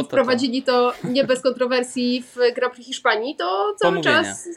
i 0.00 0.04
wprowadzili 0.04 0.62
to. 0.62 0.92
to 1.02 1.08
nie 1.08 1.24
bez 1.24 1.40
kontrowersji 1.40 2.22
w 2.22 2.54
Grand 2.54 2.74
Prix 2.74 2.86
Hiszpanii, 2.86 3.36
to 3.36 3.74
cały 3.78 3.94
Pomówienia. 3.94 4.24
czas 4.24 4.48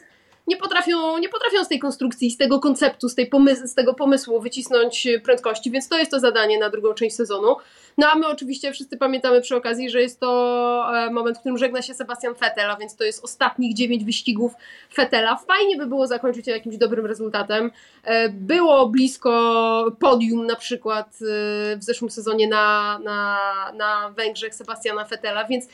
nie 0.46 0.56
potrafią, 0.56 1.18
nie 1.18 1.28
potrafią 1.28 1.64
z 1.64 1.68
tej 1.68 1.78
konstrukcji, 1.78 2.30
z 2.30 2.36
tego 2.36 2.60
konceptu, 2.60 3.08
z, 3.08 3.14
tej 3.14 3.26
pomysłu, 3.26 3.66
z 3.66 3.74
tego 3.74 3.94
pomysłu 3.94 4.40
wycisnąć 4.40 5.08
prędkości, 5.24 5.70
więc 5.70 5.88
to 5.88 5.98
jest 5.98 6.10
to 6.10 6.20
zadanie 6.20 6.58
na 6.58 6.70
drugą 6.70 6.94
część 6.94 7.16
sezonu. 7.16 7.56
No 7.98 8.06
a 8.12 8.14
my 8.14 8.26
oczywiście 8.26 8.72
wszyscy 8.72 8.96
pamiętamy 8.96 9.40
przy 9.40 9.56
okazji, 9.56 9.90
że 9.90 10.02
jest 10.02 10.20
to 10.20 10.84
e, 10.94 11.10
moment, 11.10 11.36
w 11.36 11.40
którym 11.40 11.58
żegna 11.58 11.82
się 11.82 11.94
Sebastian 11.94 12.34
Vettel, 12.34 12.70
a 12.70 12.76
więc 12.76 12.96
to 12.96 13.04
jest 13.04 13.24
ostatnich 13.24 13.74
dziewięć 13.74 14.04
wyścigów 14.04 14.52
Vettela. 14.96 15.36
Fajnie 15.36 15.76
by 15.76 15.86
było 15.86 16.06
zakończyć 16.06 16.46
jakimś 16.46 16.76
dobrym 16.76 17.06
rezultatem. 17.06 17.70
E, 18.04 18.28
było 18.28 18.88
blisko 18.88 19.96
podium 20.00 20.46
na 20.46 20.56
przykład 20.56 21.06
e, 21.06 21.76
w 21.76 21.84
zeszłym 21.84 22.10
sezonie 22.10 22.48
na, 22.48 22.98
na, 22.98 23.38
na 23.76 24.10
Węgrzech 24.10 24.54
Sebastiana 24.54 25.04
Vettela, 25.04 25.44
więc 25.44 25.68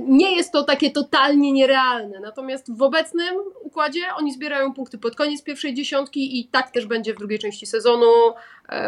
nie 0.00 0.36
jest 0.36 0.52
to 0.52 0.64
takie 0.64 0.90
totalnie 0.90 1.52
nierealne. 1.52 2.20
Natomiast 2.20 2.76
w 2.76 2.82
obecnym 2.82 3.36
układzie 3.62 4.00
oni 4.16 4.32
zbierają 4.32 4.74
punkty 4.74 4.98
pod 4.98 5.16
koniec 5.16 5.42
pierwszej 5.42 5.74
dziesiątki 5.74 6.40
i 6.40 6.48
tak 6.48 6.70
też 6.70 6.86
będzie 6.86 7.14
w 7.14 7.18
drugiej 7.18 7.38
części 7.38 7.66
sezonu 7.66 8.06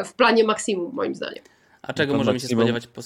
w 0.04 0.12
planie 0.12 0.44
maksimum, 0.44 0.94
moim 0.94 1.14
zdaniem. 1.14 1.44
A 1.82 1.92
czego 1.92 2.16
możemy 2.16 2.40
się 2.40 2.46
spodziewać 2.46 2.86
po, 2.86 3.00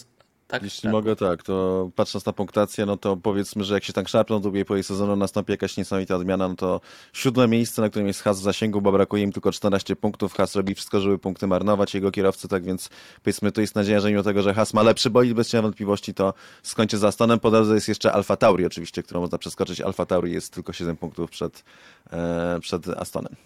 tak, 0.47 0.63
Jeśli 0.63 0.83
tak. 0.83 0.93
mogę, 0.93 1.17
tak, 1.17 1.43
to 1.43 1.91
patrząc 1.97 2.27
na 2.27 2.33
punktację, 2.33 2.87
no 2.87 2.97
to 2.97 3.17
powiedzmy, 3.17 3.65
że 3.65 3.75
jak 3.75 3.85
się 3.85 3.93
tak 3.93 4.09
szarpną 4.09 4.37
do 4.37 4.43
drugiej 4.43 4.65
połowie 4.65 4.83
sezonu, 4.83 5.17
nastąpi 5.17 5.53
jakaś 5.53 5.77
niesamowita 5.77 6.17
odmiana, 6.17 6.49
no 6.49 6.55
to 6.55 6.81
siódme 7.13 7.49
miejsce, 7.49 7.83
na 7.83 7.89
którym 7.89 8.09
jest 8.09 8.23
Has 8.23 8.41
w 8.41 8.43
zasięgu, 8.43 8.81
bo 8.81 8.93
brakuje 8.93 9.23
im 9.23 9.33
tylko 9.33 9.53
14 9.53 9.97
punktów. 9.97 10.35
Has 10.35 10.57
robi 10.57 10.75
wszystko, 10.75 11.01
żeby 11.01 11.19
punkty 11.19 11.47
marnować, 11.47 11.95
jego 11.95 12.11
kierowcy, 12.11 12.49
tak 12.49 12.65
więc 12.65 12.89
powiedzmy, 13.23 13.53
to 13.53 13.61
jest 13.61 13.75
nadzieja, 13.75 14.01
że 14.01 14.11
mimo 14.11 14.23
tego, 14.23 14.43
że 14.43 14.55
Has 14.55 14.75
ma 14.75 14.83
lepszy 14.83 15.11
bolid, 15.11 15.35
bez 15.35 15.49
cienia 15.49 15.63
wątpliwości, 15.63 16.15
to 16.15 16.35
skończy 16.63 16.99
za 16.99 17.09
Astonem. 17.09 17.41
Po 17.41 17.51
drodze 17.51 17.75
jest 17.75 17.89
jeszcze 17.89 18.13
Alfa 18.13 18.37
Tauri 18.37 18.67
oczywiście, 18.67 19.03
którą 19.03 19.21
można 19.21 19.39
przeskoczyć. 19.39 19.81
Alfa 19.81 20.07
Tauri 20.07 20.33
jest 20.33 20.53
tylko 20.53 20.73
7 20.73 20.97
punktów 20.97 21.31
przed, 21.31 21.65
e, 22.13 22.59
przed 22.61 22.89
Astonem. 22.89 23.37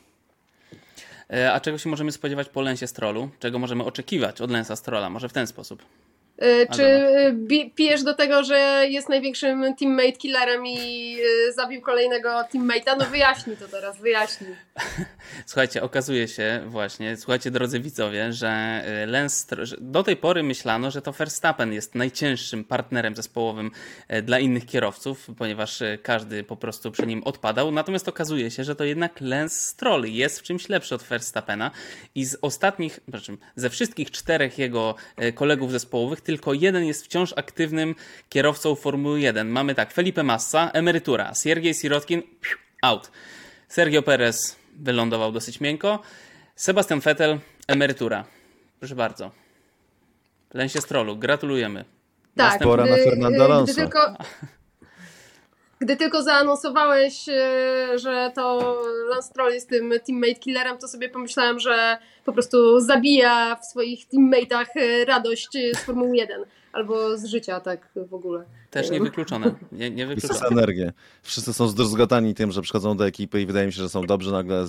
E, 1.33 1.53
a 1.53 1.61
czego 1.61 1.79
się 1.79 1.89
możemy 1.89 2.13
spodziewać 2.13 2.49
po 2.49 2.61
Lensie 2.61 2.87
Strollu? 2.87 3.31
Czego 3.41 3.59
możemy 3.59 3.85
oczekiwać 3.85 4.41
od 4.41 4.51
Lensa 4.51 4.77
Strolla? 4.77 5.11
Może 5.11 5.29
w 5.29 5.33
ten 5.33 5.47
sposób. 5.47 5.83
E, 6.39 6.67
czy 6.67 6.85
e, 6.85 7.33
pijesz 7.75 8.03
do 8.03 8.15
tego, 8.15 8.45
że 8.45 8.87
jest 8.89 9.09
największym 9.09 9.75
teammate 9.75 10.13
killerem 10.13 10.67
i 10.67 11.17
e, 11.49 11.53
zabił 11.53 11.81
kolejnego 11.81 12.29
teammate'a? 12.29 12.99
No 12.99 13.05
wyjaśnij 13.05 13.57
to 13.57 13.69
teraz, 13.69 14.01
wyjaśnij. 14.01 14.51
Słuchajcie, 15.47 15.83
okazuje 15.83 16.29
się 16.29 16.63
właśnie, 16.67 17.17
słuchajcie 17.17 17.51
drodzy 17.51 17.81
widzowie, 17.81 18.33
że 18.33 18.83
Lens, 19.07 19.47
do 19.81 20.03
tej 20.03 20.17
pory 20.17 20.43
myślano, 20.43 20.91
że 20.91 21.03
to 21.03 21.13
Verstappen 21.13 21.73
jest 21.73 21.95
najcięższym 21.95 22.65
partnerem 22.65 23.17
zespołowym 23.17 23.71
dla 24.23 24.39
innych 24.39 24.67
kierowców, 24.67 25.27
ponieważ 25.39 25.83
każdy 26.03 26.45
po 26.45 26.57
prostu 26.57 26.91
przy 26.91 27.07
nim 27.07 27.23
odpadał. 27.23 27.71
Natomiast 27.71 28.09
okazuje 28.09 28.51
się, 28.51 28.65
że 28.65 28.77
to 28.77 28.85
jednak 28.85 29.21
Lens 29.21 29.61
Stroll 29.61 30.05
jest 30.05 30.41
w 30.41 30.43
czymś 30.43 30.69
lepszy 30.69 30.95
od 30.95 31.03
Verstappena 31.03 31.71
i 32.15 32.25
z 32.25 32.39
ostatnich, 32.43 33.01
ze 33.57 33.71
wszystkich 33.71 34.11
czterech 34.11 34.59
jego 34.59 34.95
kolegów 35.35 35.73
zespołowych 35.73 36.21
tylko 36.29 36.55
jeden 36.55 36.85
jest 36.85 37.05
wciąż 37.05 37.33
aktywnym 37.37 37.95
kierowcą 38.29 38.75
Formuły 38.75 39.21
1. 39.21 39.49
Mamy 39.49 39.75
tak, 39.75 39.93
Felipe 39.93 40.23
Massa, 40.23 40.71
emerytura, 40.71 41.33
Siergiej 41.43 41.75
Sirotkin, 41.75 42.23
out. 42.83 43.11
Sergio 43.69 44.03
Perez 44.03 44.57
wylądował 44.77 45.33
dosyć 45.33 45.61
miękko, 45.61 46.03
Sebastian 46.57 47.01
Vettel, 47.01 47.39
emerytura. 47.69 48.25
Proszę 48.79 48.95
bardzo. 48.95 49.31
Lensie 50.55 50.81
Strolu, 50.81 51.17
gratulujemy. 51.17 51.85
Tak, 51.85 51.89
Następny... 52.37 52.67
pora 52.67 52.87
na 52.87 52.97
Fernando 52.97 53.45
Alonso. 53.45 53.75
Tylko... 53.75 54.17
gdy 55.81 55.97
tylko 55.97 56.23
zaanonsowałeś, 56.23 57.29
e, 57.29 57.99
że 57.99 58.33
to 58.35 58.77
Lance 59.11 59.29
Stroll 59.29 59.53
jest 59.53 59.69
tym 59.69 59.93
teammate 60.07 60.35
killerem, 60.35 60.79
to 60.79 60.89
sobie 60.89 61.09
pomyślałem, 61.09 61.59
że 61.59 61.99
po 62.25 62.33
prostu 62.33 62.81
zabija 62.81 63.57
w 63.57 63.67
swoich 63.67 64.09
teammate'ach 64.09 64.67
e, 64.77 65.05
radość 65.05 65.49
z 65.53 65.79
Formuły 65.79 66.17
1 66.17 66.45
albo 66.73 67.19
z 67.19 67.25
życia 67.25 67.61
tak 67.61 67.89
w 68.11 68.15
ogóle. 68.15 68.45
Też 68.71 68.91
niewykluczone. 68.91 69.55
Nie, 69.73 69.87
I 69.87 69.93
niewykluczone. 69.93 70.41
sens 70.41 70.53
energię. 70.53 70.93
Wszyscy 71.23 71.53
są 71.53 71.69
zdruzgotani 71.69 72.35
tym, 72.35 72.53
że 72.53 72.63
przychodzą 72.63 72.97
do 72.97 73.07
ekipy 73.07 73.43
i 73.43 73.47
wydaje 73.47 73.67
mi 73.67 73.73
się, 73.73 73.83
że 73.83 73.89
są 73.89 74.03
dobrzy, 74.03 74.33
nagle 74.33 74.67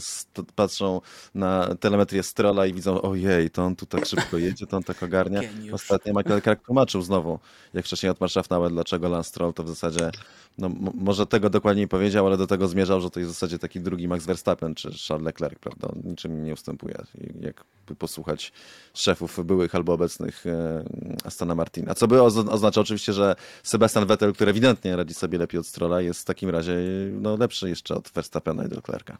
patrzą 0.55 1.01
na 1.35 1.75
telemetrię 1.79 2.23
Strola 2.23 2.65
i 2.65 2.73
widzą, 2.73 3.01
ojej, 3.01 3.49
to 3.49 3.63
on 3.63 3.75
tu 3.75 3.85
tak 3.85 4.05
szybko 4.05 4.37
jedzie, 4.37 4.67
to 4.67 4.77
on 4.77 4.83
tak 4.83 5.03
ogarnia. 5.03 5.41
Geniusz. 5.41 5.73
Ostatnio 5.73 6.13
Michael 6.13 6.41
Clark 6.41 6.65
tłumaczył 6.65 7.01
znowu, 7.01 7.39
jak 7.73 7.85
wcześniej 7.85 8.09
od 8.09 8.21
Marszafnauer, 8.21 8.71
dlaczego 8.71 9.09
Lance 9.09 9.29
Stroll 9.29 9.53
to 9.53 9.63
w 9.63 9.69
zasadzie, 9.69 10.11
no 10.57 10.69
może 10.93 11.25
tego 11.25 11.49
dokładniej 11.49 11.87
powiedział, 11.87 12.27
ale 12.27 12.37
do 12.37 12.47
tego 12.47 12.67
zmierzał, 12.67 13.01
że 13.01 13.09
to 13.09 13.19
jest 13.19 13.31
w 13.31 13.33
zasadzie 13.33 13.59
taki 13.59 13.79
drugi 13.79 14.07
Max 14.07 14.25
Verstappen 14.25 14.75
czy 14.75 14.89
Charles 15.07 15.25
Leclerc, 15.25 15.59
prawda? 15.59 15.87
On 15.87 16.01
niczym 16.03 16.43
nie 16.43 16.53
ustępuje. 16.53 16.95
Jakby 17.41 17.95
posłuchać 17.97 18.51
szefów 18.93 19.45
byłych 19.45 19.75
albo 19.75 19.93
obecnych 19.93 20.47
e, 20.47 20.83
Astona 21.23 21.55
Martina. 21.89 21.95
Co 21.95 22.07
by 22.07 22.21
oz- 22.21 22.49
oznacza 22.49 22.81
oczywiście, 22.81 23.13
że 23.13 23.35
Sebastian 23.63 24.05
Vettel, 24.05 24.33
który 24.33 24.51
ewidentnie 24.51 24.95
radzi 24.95 25.13
sobie 25.13 25.37
lepiej 25.37 25.59
od 25.59 25.67
Strolla, 25.67 26.01
jest 26.01 26.21
w 26.21 26.25
takim 26.25 26.49
razie 26.49 26.73
no, 27.11 27.35
lepszy 27.37 27.69
jeszcze 27.69 27.95
od 27.95 28.09
Verstappena 28.09 28.65
i 28.65 28.67
Leclerca. 28.67 29.17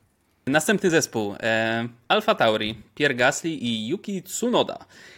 Następny 0.48 0.90
zespół. 0.90 1.36
E, 1.40 1.88
Alfa 2.08 2.36
Tauri, 2.36 2.76
Pierre 2.96 3.16
Gasly 3.16 3.50
i 3.50 3.88
Yuki 3.88 4.24
Tsunoda. 4.24 4.78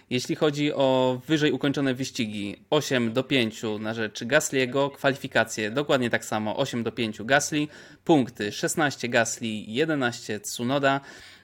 Jeśli 0.10 0.36
chodzi 0.36 0.74
o 0.74 1.20
wyżej 1.28 1.52
ukończone 1.52 1.94
wyścigi, 1.94 2.56
8 2.70 3.14
do 3.14 3.24
5 3.24 3.62
na 3.80 3.94
rzecz 3.94 4.24
Gasly'ego, 4.24 4.92
kwalifikacje 4.92 5.72
dokładnie 5.72 6.10
tak 6.10 6.26
samo, 6.26 6.58
8 6.58 6.84
do 6.84 6.92
5 6.92 7.24
Gasly, 7.24 7.68
punkty 8.06 8.52
16 8.52 9.10
Gasly, 9.10 9.48
11 9.48 10.40
Tsunoda. 10.40 11.02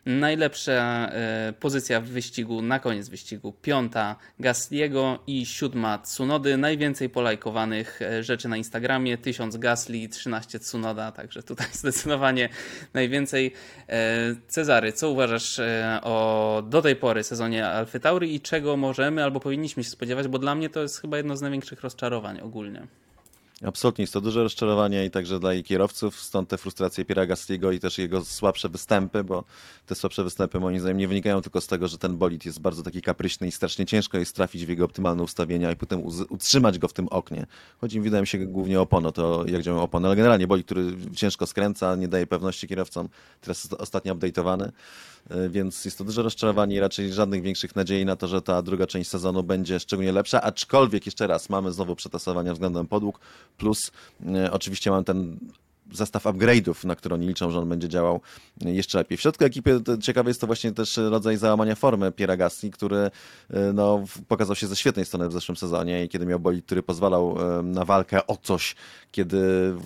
Najlepsza 0.07 1.09
e, 1.11 1.53
pozycja 1.59 2.01
w 2.01 2.05
wyścigu, 2.05 2.61
na 2.61 2.79
koniec 2.79 3.09
wyścigu, 3.09 3.53
piąta 3.61 4.15
Gasly'ego 4.39 5.19
i 5.27 5.45
siódma 5.45 5.97
Tsunody. 5.97 6.57
Najwięcej 6.57 7.09
polajkowanych 7.09 8.01
e, 8.01 8.23
rzeczy 8.23 8.49
na 8.49 8.57
Instagramie, 8.57 9.17
1000 9.17 9.57
Gasly, 9.57 10.09
13 10.09 10.59
Tsunoda, 10.59 11.11
także 11.11 11.43
tutaj 11.43 11.67
zdecydowanie 11.81 12.49
najwięcej. 12.93 13.53
E, 13.89 14.35
Cezary, 14.47 14.93
co 14.93 15.09
uważasz 15.09 15.61
o 16.03 16.63
do 16.69 16.81
tej 16.81 16.95
pory 16.95 17.23
sezonie 17.23 17.67
Alfy 17.67 17.99
Tauri 17.99 18.35
i 18.35 18.41
czego 18.41 18.77
możemy 18.77 19.23
albo 19.23 19.39
powinniśmy 19.39 19.83
się 19.83 19.89
spodziewać, 19.89 20.27
bo 20.27 20.39
dla 20.39 20.55
mnie 20.55 20.69
to 20.69 20.81
jest 20.81 21.01
chyba 21.01 21.17
jedno 21.17 21.37
z 21.37 21.41
największych 21.41 21.81
rozczarowań 21.81 22.39
ogólnie. 22.41 22.87
Absolutnie, 23.65 24.03
jest 24.03 24.13
to 24.13 24.21
duże 24.21 24.43
rozczarowanie 24.43 25.05
i 25.05 25.11
także 25.11 25.39
dla 25.39 25.53
jej 25.53 25.63
kierowców, 25.63 26.21
stąd 26.21 26.49
te 26.49 26.57
frustracje 26.57 27.05
Piera 27.05 27.25
Gastiego 27.25 27.71
i 27.71 27.79
też 27.79 27.97
jego 27.97 28.25
słabsze 28.25 28.69
występy, 28.69 29.23
bo 29.23 29.43
te 29.85 29.95
słabsze 29.95 30.23
występy 30.23 30.59
moim 30.59 30.79
zdaniem 30.79 30.97
nie 30.97 31.07
wynikają 31.07 31.41
tylko 31.41 31.61
z 31.61 31.67
tego, 31.67 31.87
że 31.87 31.97
ten 31.97 32.17
bolid 32.17 32.45
jest 32.45 32.59
bardzo 32.59 32.83
taki 32.83 33.01
kapryśny 33.01 33.47
i 33.47 33.51
strasznie 33.51 33.85
ciężko 33.85 34.17
jest 34.17 34.35
trafić 34.35 34.65
w 34.65 34.69
jego 34.69 34.85
optymalne 34.85 35.23
ustawienia 35.23 35.71
i 35.71 35.75
potem 35.75 36.01
utrzymać 36.29 36.79
go 36.79 36.87
w 36.87 36.93
tym 36.93 37.07
oknie. 37.07 37.45
Chodzi 37.81 37.97
mi, 37.97 38.03
wydaje 38.03 38.21
mi 38.21 38.27
się, 38.27 38.37
głównie 38.37 38.79
o 38.79 38.81
opono, 38.81 39.11
to 39.11 39.45
jak 39.47 39.61
działają 39.61 39.83
opony, 39.83 40.07
ale 40.07 40.15
generalnie 40.15 40.47
bolid, 40.47 40.65
który 40.65 40.95
ciężko 41.15 41.47
skręca, 41.47 41.95
nie 41.95 42.07
daje 42.07 42.27
pewności 42.27 42.67
kierowcom, 42.67 43.09
teraz 43.41 43.63
jest 43.63 43.73
ostatnio 43.73 44.15
update'owany, 44.15 44.71
więc 45.49 45.85
jest 45.85 45.97
to 45.97 46.03
duże 46.03 46.23
rozczarowanie 46.23 46.75
i 46.75 46.79
raczej 46.79 47.13
żadnych 47.13 47.41
większych 47.41 47.75
nadziei 47.75 48.05
na 48.05 48.15
to, 48.15 48.27
że 48.27 48.41
ta 48.41 48.61
druga 48.61 48.87
część 48.87 49.09
sezonu 49.09 49.43
będzie 49.43 49.79
szczególnie 49.79 50.11
lepsza, 50.11 50.41
aczkolwiek 50.41 51.05
jeszcze 51.05 51.27
raz 51.27 51.49
mamy 51.49 51.71
znowu 51.71 51.95
przetasowania 51.95 52.53
względem 52.53 52.87
podłóg, 52.87 53.19
plus 53.57 53.91
e, 54.35 54.51
oczywiście 54.51 54.91
mam 54.91 55.03
ten 55.03 55.37
zestaw 55.93 56.23
upgrade'ów, 56.23 56.85
na 56.85 56.95
które 56.95 57.15
oni 57.15 57.27
liczą, 57.27 57.51
że 57.51 57.59
on 57.59 57.69
będzie 57.69 57.89
działał 57.89 58.21
e, 58.65 58.71
jeszcze 58.71 58.97
lepiej. 58.97 59.17
W 59.17 59.21
środku 59.21 59.45
ekipy 59.45 59.81
ciekawy 60.01 60.29
jest 60.29 60.41
to 60.41 60.47
właśnie 60.47 60.71
też 60.71 60.97
rodzaj 60.97 61.37
załamania 61.37 61.75
formy 61.75 62.11
Piera 62.11 62.37
Gasly, 62.37 62.69
który 62.69 62.97
e, 62.97 63.11
no, 63.73 64.03
pokazał 64.27 64.55
się 64.55 64.67
ze 64.67 64.75
świetnej 64.75 65.05
strony 65.05 65.29
w 65.29 65.33
zeszłym 65.33 65.55
sezonie 65.55 66.03
i 66.05 66.09
kiedy 66.09 66.25
miał 66.25 66.39
bolid, 66.39 66.65
który 66.65 66.83
pozwalał 66.83 67.37
e, 67.59 67.63
na 67.63 67.85
walkę 67.85 68.27
o 68.27 68.37
coś, 68.37 68.75
kiedy 69.11 69.37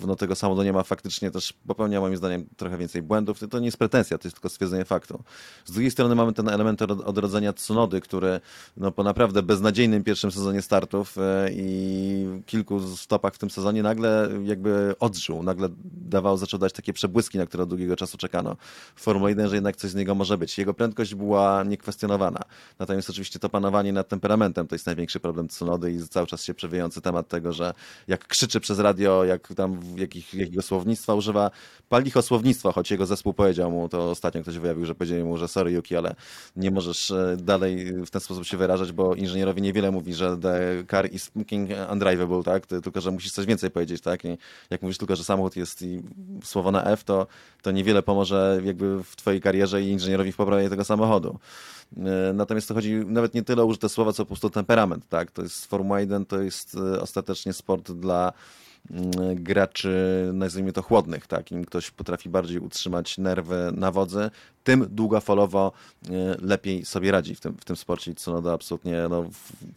no, 0.06 0.16
tego 0.16 0.34
samochodu 0.34 0.62
nie 0.62 0.72
ma, 0.72 0.82
faktycznie 0.82 1.30
też 1.30 1.52
popełnia 1.66 2.00
moim 2.00 2.16
zdaniem 2.16 2.46
trochę 2.56 2.78
więcej 2.78 3.02
błędów. 3.02 3.40
To 3.50 3.58
nie 3.58 3.66
jest 3.66 3.78
pretensja, 3.78 4.18
to 4.18 4.28
jest 4.28 4.36
tylko 4.36 4.48
stwierdzenie 4.48 4.84
faktu. 4.84 5.22
Z 5.64 5.72
drugiej 5.72 5.90
strony 5.90 6.14
mamy 6.14 6.32
ten 6.32 6.48
element 6.48 6.82
od- 6.82 7.00
odrodzenia 7.00 7.52
Tsunody, 7.52 8.00
który 8.00 8.40
no, 8.76 8.92
po 8.92 9.02
naprawdę 9.02 9.42
beznadziejnym 9.42 10.04
pierwszym 10.04 10.32
sezonie 10.32 10.62
startów 10.62 11.16
i 11.52 12.26
kilku 12.46 12.80
stopach 12.96 13.34
w 13.34 13.38
tym 13.38 13.50
sezonie 13.50 13.82
nagle 13.82 14.28
jakby 14.44 14.94
odżył, 15.00 15.42
nagle 15.42 15.68
dawał, 15.92 16.36
zaczął 16.36 16.60
dać 16.60 16.72
takie 16.72 16.92
przebłyski, 16.92 17.38
na 17.38 17.46
które 17.46 17.62
od 17.62 17.68
długiego 17.68 17.96
czasu 17.96 18.18
czekano. 18.18 18.56
W 18.94 19.00
Formule 19.02 19.30
1, 19.30 19.48
że 19.48 19.54
jednak 19.54 19.76
coś 19.76 19.90
z 19.90 19.94
niego 19.94 20.14
może 20.14 20.38
być. 20.38 20.58
Jego 20.58 20.74
prędkość 20.74 21.14
była 21.14 21.64
niekwestionowana. 21.64 22.40
Natomiast 22.78 23.10
oczywiście 23.10 23.38
to 23.38 23.48
panowanie 23.48 23.92
nad 23.92 24.08
temperamentem 24.08 24.66
to 24.66 24.74
jest 24.74 24.86
największy 24.86 25.20
problem 25.20 25.48
Tsunody 25.48 25.92
i 25.92 26.08
cały 26.08 26.26
czas 26.26 26.44
się 26.44 26.54
przewijający 26.54 27.00
temat 27.00 27.28
tego, 27.28 27.52
że 27.52 27.74
jak 28.08 28.26
krzyczy 28.26 28.60
przez 28.60 28.78
radio, 28.78 29.24
jak 29.24 29.54
tam 29.54 29.80
jakich, 29.96 30.34
jakiego 30.34 30.62
słownictwa 30.62 31.14
używa, 31.14 31.50
palicho 31.88 32.22
słownictwa, 32.22 32.72
choć 32.72 32.90
jego 32.90 33.06
zespół 33.06 33.34
powiedział 33.34 33.70
mu, 33.70 33.88
to 33.88 34.10
ostatnio 34.10 34.42
ktoś 34.42 34.58
wyjawił, 34.58 34.86
że 34.86 34.94
powiedzieli 34.94 35.24
mu, 35.24 35.38
że 35.38 35.48
sorry 35.48 35.72
Yuki, 35.72 35.96
ale 35.96 36.14
nie 36.56 36.70
możesz 36.70 37.10
e, 37.10 37.36
dalej 37.40 37.92
w 38.06 38.10
ten 38.10 38.20
sposób 38.20 38.44
się 38.44 38.56
wyrażać, 38.56 38.92
bo 38.92 39.14
inżynierowi 39.14 39.62
niewiele 39.62 39.90
mówi, 39.90 40.14
że 40.14 40.38
the 40.38 40.84
car 40.90 41.12
is 41.12 41.26
fucking 41.26 41.70
undrivable, 41.92 42.42
tak? 42.42 42.66
Ty, 42.66 42.80
tylko, 42.80 43.00
że 43.00 43.10
musisz 43.10 43.32
coś 43.32 43.46
więcej 43.46 43.70
powiedzieć, 43.70 44.02
tak? 44.02 44.24
I 44.24 44.38
jak 44.70 44.82
mówisz 44.82 44.98
tylko, 44.98 45.16
że 45.16 45.24
samochód 45.24 45.56
jest 45.56 45.81
i 45.82 46.02
słowo 46.44 46.70
na 46.70 46.84
F, 46.84 47.04
to, 47.04 47.26
to 47.62 47.70
niewiele 47.70 48.02
pomoże 48.02 48.60
jakby 48.64 49.04
w 49.04 49.16
twojej 49.16 49.40
karierze 49.40 49.82
i 49.82 49.88
inżynierowi 49.88 50.32
w 50.32 50.36
poprawie 50.36 50.70
tego 50.70 50.84
samochodu. 50.84 51.38
E, 51.96 52.32
Natomiast 52.32 52.68
to 52.68 52.74
chodzi 52.74 52.94
nawet 52.94 53.34
nie 53.34 53.42
tyle 53.42 53.62
o 53.62 53.66
użyte 53.66 53.88
słowa, 53.88 54.12
co 54.12 54.22
po 54.24 54.26
prostu 54.26 54.50
temperament, 54.50 55.08
tak? 55.08 55.30
To 55.30 55.42
jest 55.42 55.66
Formuła 55.66 56.00
1, 56.00 56.26
to 56.26 56.40
jest 56.40 56.76
e, 56.76 57.00
ostatecznie 57.00 57.52
sport 57.52 57.92
dla 57.92 58.32
graczy, 59.34 60.30
nazwijmy 60.32 60.72
to 60.72 60.82
chłodnych, 60.82 61.26
tak? 61.26 61.52
Im 61.52 61.64
ktoś 61.64 61.90
potrafi 61.90 62.28
bardziej 62.28 62.58
utrzymać 62.58 63.18
nerwy 63.18 63.72
na 63.76 63.90
wodzy, 63.90 64.30
tym 64.64 64.86
długofalowo 64.90 65.72
e, 66.08 66.10
lepiej 66.40 66.84
sobie 66.84 67.10
radzi 67.10 67.34
w 67.34 67.40
tym, 67.40 67.56
w 67.60 67.64
tym 67.64 67.76
sporcie 67.76 68.14
Tsunoda 68.14 68.52
absolutnie 68.52 69.06
no, 69.10 69.24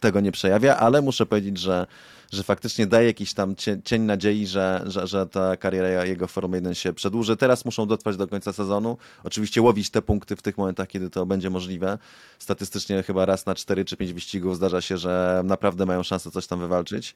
tego 0.00 0.20
nie 0.20 0.32
przejawia, 0.32 0.76
ale 0.76 1.02
muszę 1.02 1.26
powiedzieć, 1.26 1.58
że, 1.58 1.86
że 2.32 2.42
faktycznie 2.42 2.86
daje 2.86 3.06
jakiś 3.06 3.34
tam 3.34 3.56
cie, 3.56 3.80
cień 3.84 4.02
nadziei, 4.02 4.46
że, 4.46 4.82
że, 4.86 5.06
że 5.06 5.26
ta 5.26 5.56
kariera 5.56 6.04
jego 6.04 6.26
w 6.26 6.30
Formule 6.30 6.58
1 6.58 6.74
się 6.74 6.92
przedłuży. 6.92 7.36
Teraz 7.36 7.64
muszą 7.64 7.86
dotrwać 7.86 8.16
do 8.16 8.28
końca 8.28 8.52
sezonu, 8.52 8.96
oczywiście 9.24 9.62
łowić 9.62 9.90
te 9.90 10.02
punkty 10.02 10.36
w 10.36 10.42
tych 10.42 10.58
momentach, 10.58 10.88
kiedy 10.88 11.10
to 11.10 11.26
będzie 11.26 11.50
możliwe. 11.50 11.98
Statystycznie 12.38 13.02
chyba 13.02 13.26
raz 13.26 13.46
na 13.46 13.54
4 13.54 13.84
czy 13.84 13.96
5 13.96 14.12
wyścigów 14.12 14.56
zdarza 14.56 14.80
się, 14.80 14.98
że 14.98 15.42
naprawdę 15.44 15.86
mają 15.86 16.02
szansę 16.02 16.30
coś 16.30 16.46
tam 16.46 16.60
wywalczyć. 16.60 17.14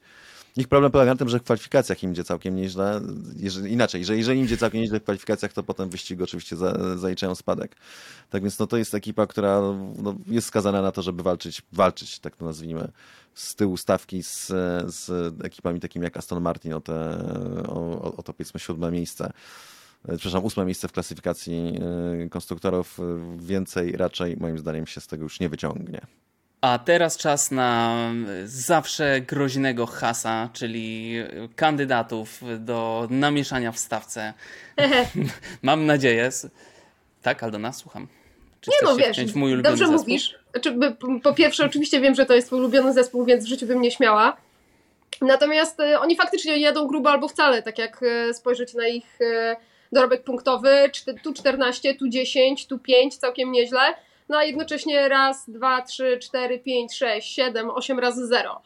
Ich 0.57 0.67
problem 0.67 0.91
polega 0.91 1.11
na 1.11 1.17
tym, 1.17 1.29
że 1.29 1.39
w 1.39 1.43
kwalifikacjach 1.43 2.03
im 2.03 2.11
idzie 2.11 2.23
całkiem 2.23 2.55
nieźle. 2.55 3.01
Jeżeli, 3.35 3.73
inaczej, 3.73 4.05
że 4.05 4.17
jeżeli 4.17 4.39
im 4.39 4.45
idzie 4.45 4.57
całkiem 4.57 4.81
nieźle 4.81 4.99
w 4.99 5.03
kwalifikacjach, 5.03 5.53
to 5.53 5.63
potem 5.63 5.89
w 5.89 5.91
wyścigu 5.91 6.23
oczywiście 6.23 6.55
za, 6.55 6.97
zaliczają 6.97 7.35
spadek. 7.35 7.75
Tak 8.29 8.41
więc 8.41 8.59
no, 8.59 8.67
to 8.67 8.77
jest 8.77 8.95
ekipa, 8.95 9.27
która 9.27 9.61
no, 9.97 10.15
jest 10.27 10.47
skazana 10.47 10.81
na 10.81 10.91
to, 10.91 11.01
żeby 11.01 11.23
walczyć, 11.23 11.61
walczyć, 11.73 12.19
tak 12.19 12.35
to 12.35 12.45
nazwijmy, 12.45 12.91
z 13.33 13.55
tyłu 13.55 13.77
stawki 13.77 14.23
z, 14.23 14.47
z 14.85 15.33
ekipami 15.43 15.79
takimi 15.79 16.03
jak 16.03 16.17
Aston 16.17 16.41
Martin 16.41 16.73
o, 16.73 16.81
te, 16.81 17.23
o, 17.67 18.01
o, 18.17 18.23
to 18.23 18.33
powiedzmy 18.33 18.59
siódme 18.59 18.91
miejsce. 18.91 19.25
E, 20.05 20.17
Przepraszam, 20.17 20.43
ósme 20.43 20.65
miejsce 20.65 20.87
w 20.87 20.91
klasyfikacji 20.91 21.79
e, 22.23 22.29
konstruktorów. 22.29 22.99
Więcej 23.37 23.91
raczej 23.91 24.37
moim 24.37 24.57
zdaniem 24.57 24.87
się 24.87 25.01
z 25.01 25.07
tego 25.07 25.23
już 25.23 25.39
nie 25.39 25.49
wyciągnie. 25.49 26.01
A 26.61 26.79
teraz 26.79 27.17
czas 27.17 27.51
na 27.51 27.97
zawsze 28.45 29.21
groźnego 29.21 29.85
hasa, 29.85 30.49
czyli 30.53 31.15
kandydatów 31.55 32.41
do 32.59 33.07
namieszania 33.09 33.71
w 33.71 33.79
stawce. 33.79 34.33
Mam 35.61 35.85
nadzieję. 35.85 36.29
Tak, 37.21 37.43
Aldona, 37.43 37.73
słucham. 37.73 38.07
Czy 38.61 38.71
Nie 38.71 38.77
no, 38.87 38.95
wiesz, 38.95 39.17
dobrze 39.61 39.77
zespół? 39.77 39.97
mówisz. 39.97 40.35
Znaczy, 40.51 40.77
po 41.23 41.33
pierwsze, 41.33 41.65
oczywiście 41.65 42.01
wiem, 42.01 42.15
że 42.15 42.25
to 42.25 42.33
jest 42.33 42.47
twój 42.47 42.59
ulubiony 42.59 42.93
zespół, 42.93 43.25
więc 43.25 43.45
w 43.45 43.47
życiu 43.47 43.65
bym 43.65 43.81
nie 43.81 43.91
śmiała. 43.91 44.37
Natomiast 45.21 45.79
e, 45.79 45.99
oni 45.99 46.15
faktycznie 46.15 46.57
jadą 46.57 46.87
grubo 46.87 47.11
albo 47.11 47.27
wcale, 47.27 47.61
tak 47.61 47.77
jak 47.77 48.03
e, 48.03 48.33
spojrzeć 48.33 48.73
na 48.73 48.87
ich 48.87 49.21
e, 49.21 49.55
dorobek 49.91 50.23
punktowy, 50.23 50.91
tu 51.23 51.33
14, 51.33 51.95
tu 51.95 52.09
10, 52.09 52.67
tu 52.67 52.79
5, 52.79 53.17
całkiem 53.17 53.51
nieźle, 53.51 53.79
no 54.29 54.37
a 54.37 54.43
jednocześnie 54.43 55.09
raz, 55.09 55.49
dwa, 55.49 55.81
trzy, 55.81 56.17
cztery, 56.21 56.59
pięć, 56.59 56.97
sześć, 56.97 57.35
siedem, 57.35 57.69
osiem 57.69 57.99
razy 57.99 58.27
zero. 58.27 58.61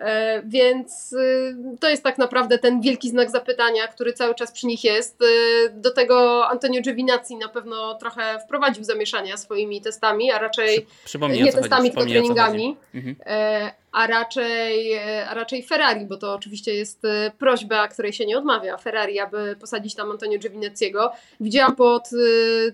E, 0.00 0.42
więc 0.44 1.12
y, 1.12 1.56
to 1.80 1.88
jest 1.88 2.02
tak 2.02 2.18
naprawdę 2.18 2.58
ten 2.58 2.80
wielki 2.80 3.10
znak 3.10 3.30
zapytania, 3.30 3.86
który 3.86 4.12
cały 4.12 4.34
czas 4.34 4.52
przy 4.52 4.66
nich 4.66 4.84
jest. 4.84 5.22
Y, 5.22 5.26
do 5.74 5.90
tego 5.90 6.46
Antonio 6.48 6.80
Giovinazzi 6.80 7.36
na 7.36 7.48
pewno 7.48 7.94
trochę 7.94 8.40
wprowadził 8.44 8.84
zamieszania 8.84 9.36
swoimi 9.36 9.80
testami, 9.80 10.30
a 10.30 10.38
raczej 10.38 10.86
Przypomnij, 11.04 11.42
nie 11.42 11.52
testami, 11.52 11.90
chodzi. 11.90 11.90
tylko 11.90 12.10
treningami. 12.10 12.76
Mhm. 12.94 13.16
e, 13.26 13.72
a 13.92 14.06
raczej, 14.06 14.92
e, 14.92 15.28
a 15.28 15.34
raczej 15.34 15.62
Ferrari, 15.62 16.06
bo 16.06 16.16
to 16.16 16.34
oczywiście 16.34 16.74
jest 16.74 17.02
prośba, 17.38 17.88
której 17.88 18.12
się 18.12 18.26
nie 18.26 18.38
odmawia. 18.38 18.76
Ferrari, 18.76 19.18
aby 19.18 19.56
posadzić 19.60 19.94
tam 19.94 20.10
Antonio 20.10 20.38
Giovinazziego. 20.38 21.12
Widziałam 21.40 21.76
pod 21.76 22.08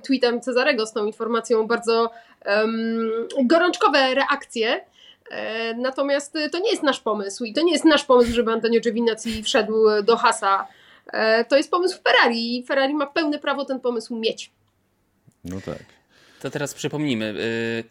tweetem 0.06 0.40
Cezarego 0.40 0.86
z 0.86 0.92
tą 0.92 1.06
informacją 1.06 1.66
bardzo 1.66 2.10
em, 2.44 3.10
gorączkowe 3.44 4.14
reakcje. 4.14 4.80
E, 5.30 5.74
Natomiast 5.74 6.36
e, 6.36 6.50
to 6.50 6.58
nie 6.58 6.70
jest 6.70 6.82
nasz 6.82 7.00
pomysł 7.00 7.44
i 7.44 7.52
to 7.52 7.62
nie 7.62 7.72
jest 7.72 7.84
nasz 7.84 8.04
pomysł, 8.04 8.32
żeby 8.32 8.52
Antonio 8.52 8.80
Giovinazzi 8.80 9.42
wszedł 9.42 9.84
do 10.02 10.16
Hasa. 10.16 10.66
E, 11.12 11.44
To 11.44 11.56
jest 11.56 11.70
pomysł 11.70 11.98
Ferrari 12.02 12.58
i 12.58 12.62
Ferrari 12.66 12.94
ma 12.94 13.06
pełne 13.06 13.38
prawo 13.38 13.64
ten 13.64 13.80
pomysł 13.80 14.16
mieć. 14.16 14.50
No 15.44 15.60
tak. 15.60 15.78
To 16.40 16.50
teraz 16.50 16.74
przypomnijmy. 16.74 17.34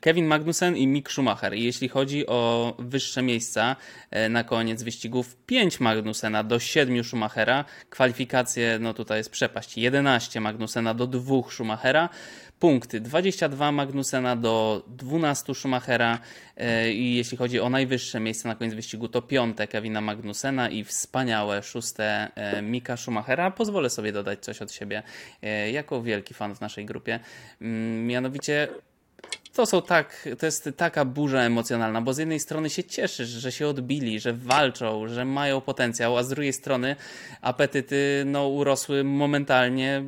Kevin 0.02 0.26
Magnussen 0.26 0.78
i 0.78 0.88
Mick 0.88 1.12
Schumacher. 1.12 1.54
Jeśli 1.54 1.90
chodzi 1.90 2.28
o 2.28 2.74
wyższe 2.80 3.22
miejsca 3.22 3.76
na 4.30 4.44
koniec 4.44 4.84
wyścigów, 4.84 5.36
5 5.46 5.80
Magnusena 5.80 6.44
do 6.44 6.60
7 6.60 7.04
Schumachera. 7.04 7.66
Kwalifikacje, 7.90 8.78
no 8.80 8.94
tutaj 8.94 9.18
jest 9.18 9.30
przepaść. 9.30 9.78
11 9.78 10.42
Magnusena 10.42 10.94
do 10.94 11.08
2 11.08 11.36
Schumachera. 11.52 12.10
Punkty 12.66 13.00
22 13.00 13.72
Magnusena 13.72 14.36
do 14.36 14.84
12 14.88 15.56
Schumachera. 15.56 16.20
y, 16.58 16.94
I 16.94 17.16
jeśli 17.16 17.38
chodzi 17.38 17.60
o 17.60 17.70
najwyższe 17.70 18.20
miejsce 18.20 18.48
na 18.48 18.56
koniec 18.56 18.74
wyścigu, 18.74 19.08
to 19.08 19.22
piąte 19.22 19.68
Kevina 19.68 20.02
Magnusena 20.02 20.70
i 20.70 20.84
wspaniałe 20.84 21.64
szóste 21.64 22.32
y, 22.58 22.62
Mika 22.62 22.98
Schumachera. 22.98 23.52
Pozwolę 23.52 23.90
sobie 23.90 24.12
dodać 24.12 24.40
coś 24.40 24.62
od 24.62 24.72
siebie 24.72 25.04
y, 25.44 25.72
jako 25.72 26.02
wielki 26.02 26.34
fan 26.34 26.56
w 26.56 26.62
naszej 26.62 26.86
grupie. 26.86 27.20
Mm, 27.62 28.08
Mianowicie 28.08 28.68
to 29.54 29.66
są 29.66 29.82
tak, 29.82 30.30
to 30.40 30.46
jest 30.46 30.70
taka 30.78 31.06
burza 31.06 31.42
emocjonalna, 31.42 32.02
bo 32.02 32.14
z 32.14 32.18
jednej 32.18 32.40
strony 32.40 32.70
się 32.70 32.84
cieszysz, 32.84 33.30
że 33.30 33.52
się 33.52 33.68
odbili, 33.68 34.20
że 34.20 34.34
walczą, 34.34 35.08
że 35.08 35.26
mają 35.26 35.62
potencjał, 35.62 36.18
a 36.18 36.24
z 36.24 36.30
drugiej 36.30 36.54
strony 36.54 36.96
apetyty 37.42 38.24
no, 38.26 38.48
urosły 38.48 39.04
momentalnie 39.04 40.04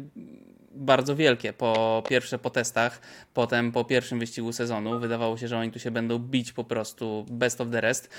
bardzo 0.71 1.15
wielkie. 1.15 1.53
Po 1.53 2.03
pierwsze 2.09 2.39
po 2.39 2.49
testach, 2.49 3.01
potem 3.33 3.71
po 3.71 3.85
pierwszym 3.85 4.19
wyścigu 4.19 4.53
sezonu. 4.53 4.99
Wydawało 4.99 5.37
się, 5.37 5.47
że 5.47 5.57
oni 5.57 5.71
tu 5.71 5.79
się 5.79 5.91
będą 5.91 6.19
bić 6.19 6.53
po 6.53 6.63
prostu 6.63 7.25
best 7.29 7.61
of 7.61 7.67
the 7.71 7.81
rest. 7.81 8.09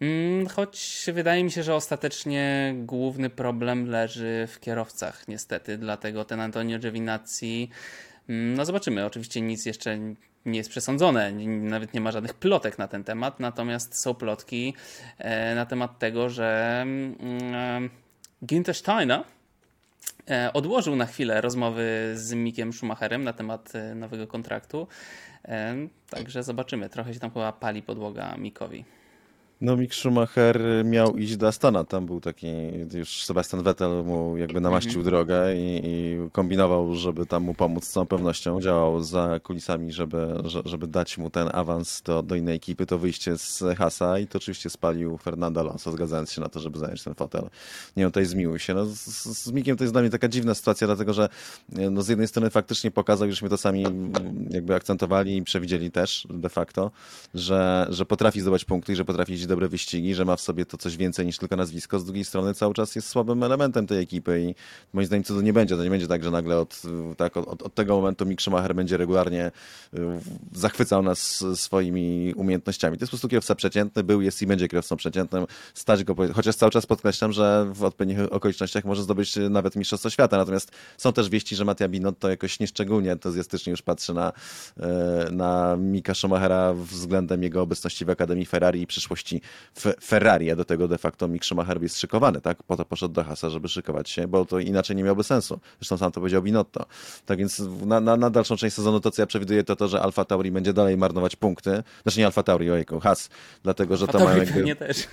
Mm, 0.00 0.46
Choć 0.46 1.06
wydaje 1.12 1.44
mi 1.44 1.50
się, 1.50 1.62
że 1.62 1.74
ostatecznie 1.74 2.74
główny 2.78 3.30
problem 3.30 3.86
leży 3.86 4.48
w 4.48 4.60
kierowcach, 4.60 5.28
niestety. 5.28 5.78
Dlatego 5.78 6.24
ten 6.24 6.40
Antonio 6.40 6.78
Giovinazzi, 6.78 7.70
mm, 8.28 8.54
no 8.54 8.64
zobaczymy. 8.64 9.04
Oczywiście 9.04 9.40
nic 9.40 9.66
jeszcze 9.66 9.98
nie 10.46 10.58
jest 10.58 10.70
przesądzone, 10.70 11.32
nawet 11.46 11.94
nie 11.94 12.00
ma 12.00 12.12
żadnych 12.12 12.34
plotek 12.34 12.78
na 12.78 12.88
ten 12.88 13.04
temat, 13.04 13.40
natomiast 13.40 14.00
są 14.00 14.14
plotki 14.14 14.74
e, 15.18 15.54
na 15.54 15.66
temat 15.66 15.98
tego, 15.98 16.30
że 16.30 16.80
mm, 16.82 17.54
e, 17.54 17.88
Günther 18.42 18.74
Steiner 18.74 19.24
odłożył 20.52 20.96
na 20.96 21.06
chwilę 21.06 21.40
rozmowy 21.40 22.12
z 22.14 22.32
Mikiem 22.32 22.72
Schumacherem 22.72 23.24
na 23.24 23.32
temat 23.32 23.74
e, 23.74 23.94
nowego 23.94 24.26
kontraktu. 24.26 24.88
E, 25.44 25.76
Także 26.10 26.42
zobaczymy. 26.42 26.88
Trochę 26.88 27.14
się 27.14 27.20
tam 27.20 27.30
chyba 27.30 27.52
pali 27.52 27.82
podłoga 27.82 28.36
Mikowi. 28.36 28.84
No 29.60 29.76
Mick 29.76 29.94
Schumacher 29.94 30.60
miał 30.84 31.16
iść 31.16 31.36
do 31.36 31.48
Astana, 31.48 31.84
tam 31.84 32.06
był 32.06 32.20
taki, 32.20 32.46
już 32.94 33.24
Sebastian 33.24 33.62
Vettel 33.62 34.04
mu 34.04 34.36
jakby 34.36 34.60
namaścił 34.60 35.02
drogę 35.02 35.56
i, 35.56 35.80
i 35.84 36.16
kombinował, 36.32 36.94
żeby 36.94 37.26
tam 37.26 37.42
mu 37.42 37.54
pomóc 37.54 37.84
z 37.84 37.90
całą 37.90 38.06
pewnością, 38.06 38.60
działał 38.60 39.02
za 39.02 39.40
kulisami, 39.40 39.92
żeby, 39.92 40.26
że- 40.44 40.62
żeby 40.64 40.86
dać 40.86 41.18
mu 41.18 41.30
ten 41.30 41.48
awans 41.52 42.02
do, 42.02 42.22
do 42.22 42.34
innej 42.34 42.56
ekipy, 42.56 42.86
to 42.86 42.98
wyjście 42.98 43.38
z 43.38 43.62
Hasa 43.78 44.18
i 44.18 44.26
to 44.26 44.36
oczywiście 44.38 44.70
spalił 44.70 45.18
Fernando 45.18 45.60
Alonso, 45.60 45.92
zgadzając 45.92 46.32
się 46.32 46.40
na 46.40 46.48
to, 46.48 46.60
żeby 46.60 46.78
zająć 46.78 47.04
ten 47.04 47.14
fotel. 47.14 47.42
Nie 47.96 48.02
wiem, 48.02 48.10
tutaj 48.10 48.24
zmiłuj 48.26 48.58
się. 48.58 48.74
No, 48.74 48.86
z, 48.86 48.94
z 49.24 49.52
Mickiem 49.52 49.76
to 49.76 49.84
jest 49.84 49.94
dla 49.94 50.00
mnie 50.00 50.10
taka 50.10 50.28
dziwna 50.28 50.54
sytuacja, 50.54 50.86
dlatego 50.86 51.12
że 51.12 51.28
e, 51.76 51.90
no, 51.90 52.02
z 52.02 52.08
jednej 52.08 52.28
strony 52.28 52.50
faktycznie 52.50 52.90
pokazał, 52.90 53.30
żeśmy 53.30 53.48
to 53.48 53.56
sami 53.56 53.86
mm, 53.86 54.12
jakby 54.50 54.74
akcentowali 54.74 55.36
i 55.36 55.42
przewidzieli 55.42 55.90
też 55.90 56.26
de 56.30 56.48
facto, 56.48 56.90
że, 57.34 57.86
że 57.90 58.06
potrafi 58.06 58.40
zdobyć 58.40 58.64
punkty 58.64 58.92
i 58.92 58.96
że 58.96 59.04
potrafi 59.04 59.45
dobre 59.46 59.68
wyścigi, 59.68 60.14
że 60.14 60.24
ma 60.24 60.36
w 60.36 60.40
sobie 60.40 60.66
to 60.66 60.76
coś 60.76 60.96
więcej 60.96 61.26
niż 61.26 61.38
tylko 61.38 61.56
nazwisko. 61.56 61.98
Z 61.98 62.04
drugiej 62.04 62.24
strony 62.24 62.54
cały 62.54 62.74
czas 62.74 62.96
jest 62.96 63.08
słabym 63.08 63.42
elementem 63.42 63.86
tej 63.86 63.98
ekipy 64.02 64.40
i 64.40 64.54
moim 64.92 65.06
zdaniem 65.06 65.24
cudu 65.24 65.40
nie 65.40 65.52
będzie. 65.52 65.76
To 65.76 65.84
nie 65.84 65.90
będzie 65.90 66.06
tak, 66.06 66.24
że 66.24 66.30
nagle 66.30 66.58
od, 66.58 66.82
tak, 67.16 67.36
od, 67.36 67.62
od 67.62 67.74
tego 67.74 67.96
momentu 67.96 68.26
Mick 68.26 68.42
Schumacher 68.42 68.74
będzie 68.74 68.96
regularnie 68.96 69.50
y, 69.94 69.98
zachwycał 70.52 71.02
nas 71.02 71.44
swoimi 71.54 72.34
umiejętnościami. 72.36 72.98
To 72.98 73.02
jest 73.02 73.10
po 73.10 73.14
prostu 73.14 73.28
kierowca 73.28 73.54
przeciętny, 73.54 74.04
był, 74.04 74.22
jest 74.22 74.42
i 74.42 74.46
będzie 74.46 74.68
kierowcą 74.68 74.96
przeciętnym. 74.96 75.46
Stać 75.74 76.04
go, 76.04 76.14
chociaż 76.34 76.56
cały 76.56 76.72
czas 76.72 76.86
podkreślam, 76.86 77.32
że 77.32 77.70
w 77.72 77.84
odpowiednich 77.84 78.32
okolicznościach 78.32 78.84
może 78.84 79.02
zdobyć 79.02 79.34
nawet 79.50 79.76
Mistrzostwo 79.76 80.10
Świata. 80.10 80.36
Natomiast 80.36 80.72
są 80.96 81.12
też 81.12 81.28
wieści, 81.28 81.56
że 81.56 81.64
Mattia 81.64 81.88
Binotto 81.88 82.28
jakoś 82.28 82.60
nieszczególnie 82.60 83.12
entuzjastycznie 83.12 83.70
już 83.70 83.82
patrzy 83.82 84.14
na, 84.14 84.32
e, 84.80 85.28
na 85.30 85.76
Mika 85.76 86.14
Schumachera 86.14 86.74
względem 86.74 87.42
jego 87.42 87.62
obecności 87.62 88.04
w 88.04 88.10
Akademii 88.10 88.46
Ferrari 88.46 88.82
i 88.82 88.86
przyszłości 88.86 89.35
w 89.74 90.04
Ferrari, 90.04 90.50
a 90.50 90.56
do 90.56 90.64
tego 90.64 90.88
de 90.88 90.98
facto 90.98 91.28
Mick 91.28 91.44
Schumacher 91.44 91.82
jest 91.82 91.98
szykowany, 91.98 92.40
tak? 92.40 92.62
Po 92.62 92.76
to 92.76 92.84
poszedł 92.84 93.14
do 93.14 93.24
Hasa, 93.24 93.50
żeby 93.50 93.68
szykować 93.68 94.10
się, 94.10 94.28
bo 94.28 94.44
to 94.44 94.58
inaczej 94.58 94.96
nie 94.96 95.02
miałoby 95.02 95.24
sensu. 95.24 95.60
Zresztą 95.80 95.96
sam 95.96 96.12
to 96.12 96.20
powiedział 96.20 96.42
Binotto. 96.42 96.86
Tak 97.26 97.38
więc 97.38 97.62
na, 97.86 98.00
na, 98.00 98.16
na 98.16 98.30
dalszą 98.30 98.56
część 98.56 98.76
sezonu 98.76 99.00
to, 99.00 99.10
co 99.10 99.22
ja 99.22 99.26
przewiduję, 99.26 99.64
to 99.64 99.76
to, 99.76 99.88
że 99.88 100.02
Alfa 100.02 100.24
Tauri 100.24 100.50
będzie 100.50 100.72
dalej 100.72 100.96
marnować 100.96 101.36
punkty. 101.36 101.82
Znaczy 102.02 102.18
nie 102.18 102.26
Alfa 102.26 102.42
Tauri, 102.42 102.70
ojejku, 102.70 103.00
Has, 103.00 103.28
dlatego, 103.62 103.96
że 103.96 104.06
to 104.06 104.24
mają 104.24 104.38
jakby... 104.38 104.76
też. 104.76 105.08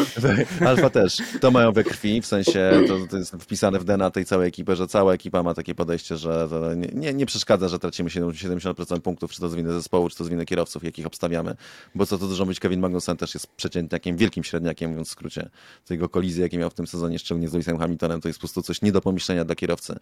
Alfa 0.68 0.90
też. 0.90 1.18
To 1.40 1.50
mają 1.50 1.72
we 1.72 1.84
krwi, 1.84 2.20
w 2.20 2.26
sensie 2.26 2.70
to, 2.88 2.98
to 3.10 3.16
jest 3.16 3.32
wpisane 3.32 3.78
w 3.78 3.84
DNA 3.84 4.10
tej 4.10 4.24
całej 4.24 4.48
ekipy, 4.48 4.76
że 4.76 4.86
cała 4.86 5.14
ekipa 5.14 5.42
ma 5.42 5.54
takie 5.54 5.74
podejście, 5.74 6.16
że 6.16 6.48
to 6.48 6.74
nie, 6.74 7.14
nie, 7.14 7.26
przeszkadza, 7.26 7.68
że 7.68 7.78
tracimy 7.78 8.10
70% 8.10 8.48
70% 8.74 9.00
punktów, 9.00 9.32
czy 9.32 9.40
to 9.40 9.48
z 9.48 9.54
winy 9.54 9.72
zespołu, 9.72 10.08
czy 10.08 10.16
to 10.16 10.24
z 10.24 10.28
winy 10.28 10.44
kierowców, 10.44 10.84
jakich 10.84 11.06
obstawiamy. 11.06 11.56
Bo 11.94 12.06
co 12.06 12.18
to 12.18 12.26
dużo 12.26 12.46
być, 12.46 12.60
Kevin 12.60 12.80
Magnussen 12.80 13.16
też 13.16 13.34
jest 13.34 13.46
przeciętniakiem, 13.58 14.16
wielkim 14.16 14.44
średniakiem, 14.44 14.90
mówiąc 14.90 15.08
w 15.08 15.10
skrócie. 15.10 15.48
To 15.86 15.94
jego 15.94 16.08
kolizje, 16.08 16.42
jakie 16.42 16.58
miał 16.58 16.70
w 16.70 16.74
tym 16.74 16.86
sezonie, 16.86 17.18
szczególnie 17.18 17.48
z 17.48 17.52
Lewisem 17.52 17.78
Hamiltonem, 17.78 18.20
to 18.20 18.28
jest 18.28 18.38
po 18.38 18.40
prostu 18.40 18.62
coś 18.62 18.82
nie 18.82 18.92
do 18.92 19.00
pomyślenia 19.00 19.44
dla 19.44 19.54
kierowcy 19.54 19.92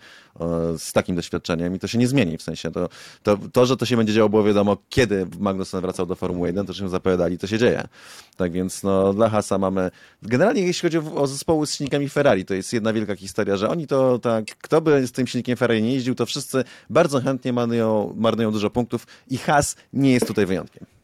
e, 0.40 0.78
z 0.78 0.92
takim 0.92 1.16
doświadczeniem 1.16 1.74
i 1.74 1.78
to 1.78 1.86
się 1.86 1.98
nie 1.98 2.08
zmieni, 2.08 2.38
w 2.38 2.42
sensie 2.42 2.72
to, 2.72 2.88
to, 3.22 3.38
to 3.52 3.66
że 3.66 3.76
to 3.76 3.86
się 3.86 3.96
będzie 3.96 4.12
działo, 4.12 4.28
było 4.28 4.44
wiadomo, 4.44 4.76
kiedy 4.88 5.26
Magnussen 5.38 5.80
wracał 5.80 6.06
do 6.06 6.14
Formuły 6.14 6.48
1, 6.48 6.66
to 6.66 6.74
czym 6.74 6.88
zapowiadali, 6.88 7.38
to 7.38 7.46
się 7.46 7.58
dzieje. 7.58 7.88
Tak 8.36 8.52
więc 8.52 8.82
no, 8.82 9.12
dla 9.12 9.28
Hasa 9.28 9.58
mamy. 9.58 9.90
Generalnie 10.22 10.62
jeśli 10.62 10.82
chodzi 10.82 10.98
o, 10.98 11.14
o 11.14 11.26
zespoły 11.26 11.66
z 11.66 11.74
silnikami 11.74 12.08
Ferrari, 12.08 12.44
to 12.44 12.54
jest 12.54 12.72
jedna 12.72 12.92
wielka 12.92 13.16
historia, 13.16 13.56
że 13.56 13.68
oni 13.68 13.86
to 13.86 14.18
tak, 14.18 14.44
kto 14.44 14.80
by 14.80 15.06
z 15.06 15.12
tym 15.12 15.26
silnikiem 15.26 15.56
Ferrari 15.56 15.82
nie 15.82 15.94
jeździł, 15.94 16.14
to 16.14 16.26
wszyscy 16.26 16.64
bardzo 16.90 17.20
chętnie 17.20 17.52
marnują, 17.52 18.14
marnują 18.16 18.52
dużo 18.52 18.70
punktów 18.70 19.06
i 19.30 19.38
Has 19.38 19.76
nie 19.92 20.12
jest 20.12 20.26
tutaj 20.26 20.46
wyjątkiem. 20.46 20.95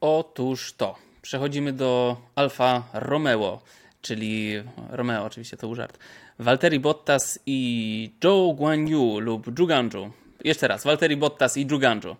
Otóż 0.00 0.72
to. 0.72 0.94
Przechodzimy 1.22 1.72
do 1.72 2.16
Alfa 2.34 2.82
Romeo, 2.92 3.60
czyli 4.02 4.62
Romeo, 4.90 5.24
oczywiście 5.24 5.56
to 5.56 5.66
był 5.66 5.74
żart. 5.74 5.98
Valtteri 6.38 6.80
Bottas 6.80 7.38
i 7.46 8.10
Zhou 8.22 8.54
Guanyu 8.54 9.18
lub 9.20 9.46
Zhuganju. 9.56 10.10
Jeszcze 10.44 10.68
raz, 10.68 10.84
Valtteri 10.84 11.16
Bottas 11.16 11.56
i 11.56 11.66
Zhuganju. 11.68 12.16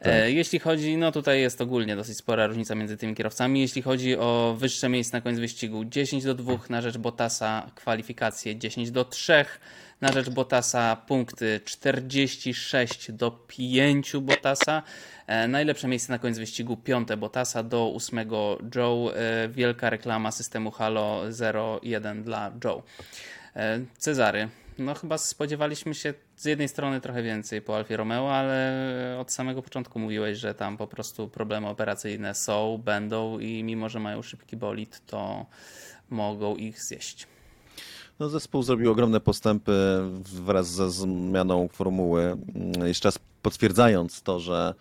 E, 0.00 0.30
Jeśli 0.30 0.58
chodzi, 0.58 0.96
no 0.96 1.12
tutaj 1.12 1.40
jest 1.40 1.60
ogólnie 1.60 1.96
dosyć 1.96 2.16
spora 2.16 2.46
różnica 2.46 2.74
między 2.74 2.96
tymi 2.96 3.14
kierowcami. 3.14 3.60
Jeśli 3.60 3.82
chodzi 3.82 4.16
o 4.16 4.54
wyższe 4.58 4.88
miejsce 4.88 5.16
na 5.16 5.20
koniec 5.20 5.38
wyścigu, 5.38 5.84
10 5.84 6.24
do 6.24 6.34
2 6.34 6.58
na 6.68 6.80
rzecz 6.82 6.98
Bottasa, 6.98 7.70
kwalifikacje 7.74 8.56
10 8.56 8.90
do 8.90 9.04
3 9.04 9.44
na 10.02 10.12
rzecz 10.12 10.30
Bottasa, 10.30 10.96
punkty 10.96 11.60
46 11.64 13.12
do 13.12 13.30
5 13.30 14.12
Bottasa. 14.20 14.82
E, 15.26 15.48
Najlepsze 15.48 15.88
miejsce 15.88 16.12
na 16.12 16.18
koniec 16.18 16.38
wyścigu, 16.38 16.76
piąte 16.76 17.16
Bottasa 17.16 17.62
do 17.62 17.88
ósmego 17.88 18.58
Joe. 18.74 19.14
E, 19.14 19.48
Wielka 19.48 19.90
reklama 19.90 20.30
systemu 20.30 20.70
Halo 20.70 21.22
01 21.82 22.22
dla 22.22 22.52
Joe. 22.64 22.82
E, 23.56 23.80
Cezary. 23.98 24.48
No 24.78 24.94
chyba 24.94 25.18
spodziewaliśmy 25.18 25.94
się 25.94 26.14
z 26.36 26.44
jednej 26.44 26.68
strony 26.68 27.00
trochę 27.00 27.22
więcej 27.22 27.62
po 27.62 27.76
Alfie 27.76 27.96
Romeo, 27.96 28.34
ale 28.34 29.16
od 29.20 29.32
samego 29.32 29.62
początku 29.62 29.98
mówiłeś, 29.98 30.38
że 30.38 30.54
tam 30.54 30.76
po 30.76 30.86
prostu 30.86 31.28
problemy 31.28 31.68
operacyjne 31.68 32.34
są, 32.34 32.78
będą 32.84 33.38
i 33.38 33.64
mimo, 33.64 33.88
że 33.88 34.00
mają 34.00 34.22
szybki 34.22 34.56
bolid, 34.56 35.06
to 35.06 35.46
mogą 36.10 36.56
ich 36.56 36.82
zjeść. 36.82 37.31
No, 38.20 38.28
zespół 38.28 38.62
zrobił 38.62 38.90
ogromne 38.90 39.20
postępy 39.20 39.72
wraz 40.24 40.70
ze 40.70 40.90
zmianą 40.90 41.68
formuły. 41.68 42.36
Jeszcze 42.84 43.08
raz 43.08 43.18
potwierdzając 43.42 44.22
to, 44.22 44.40
że 44.40 44.74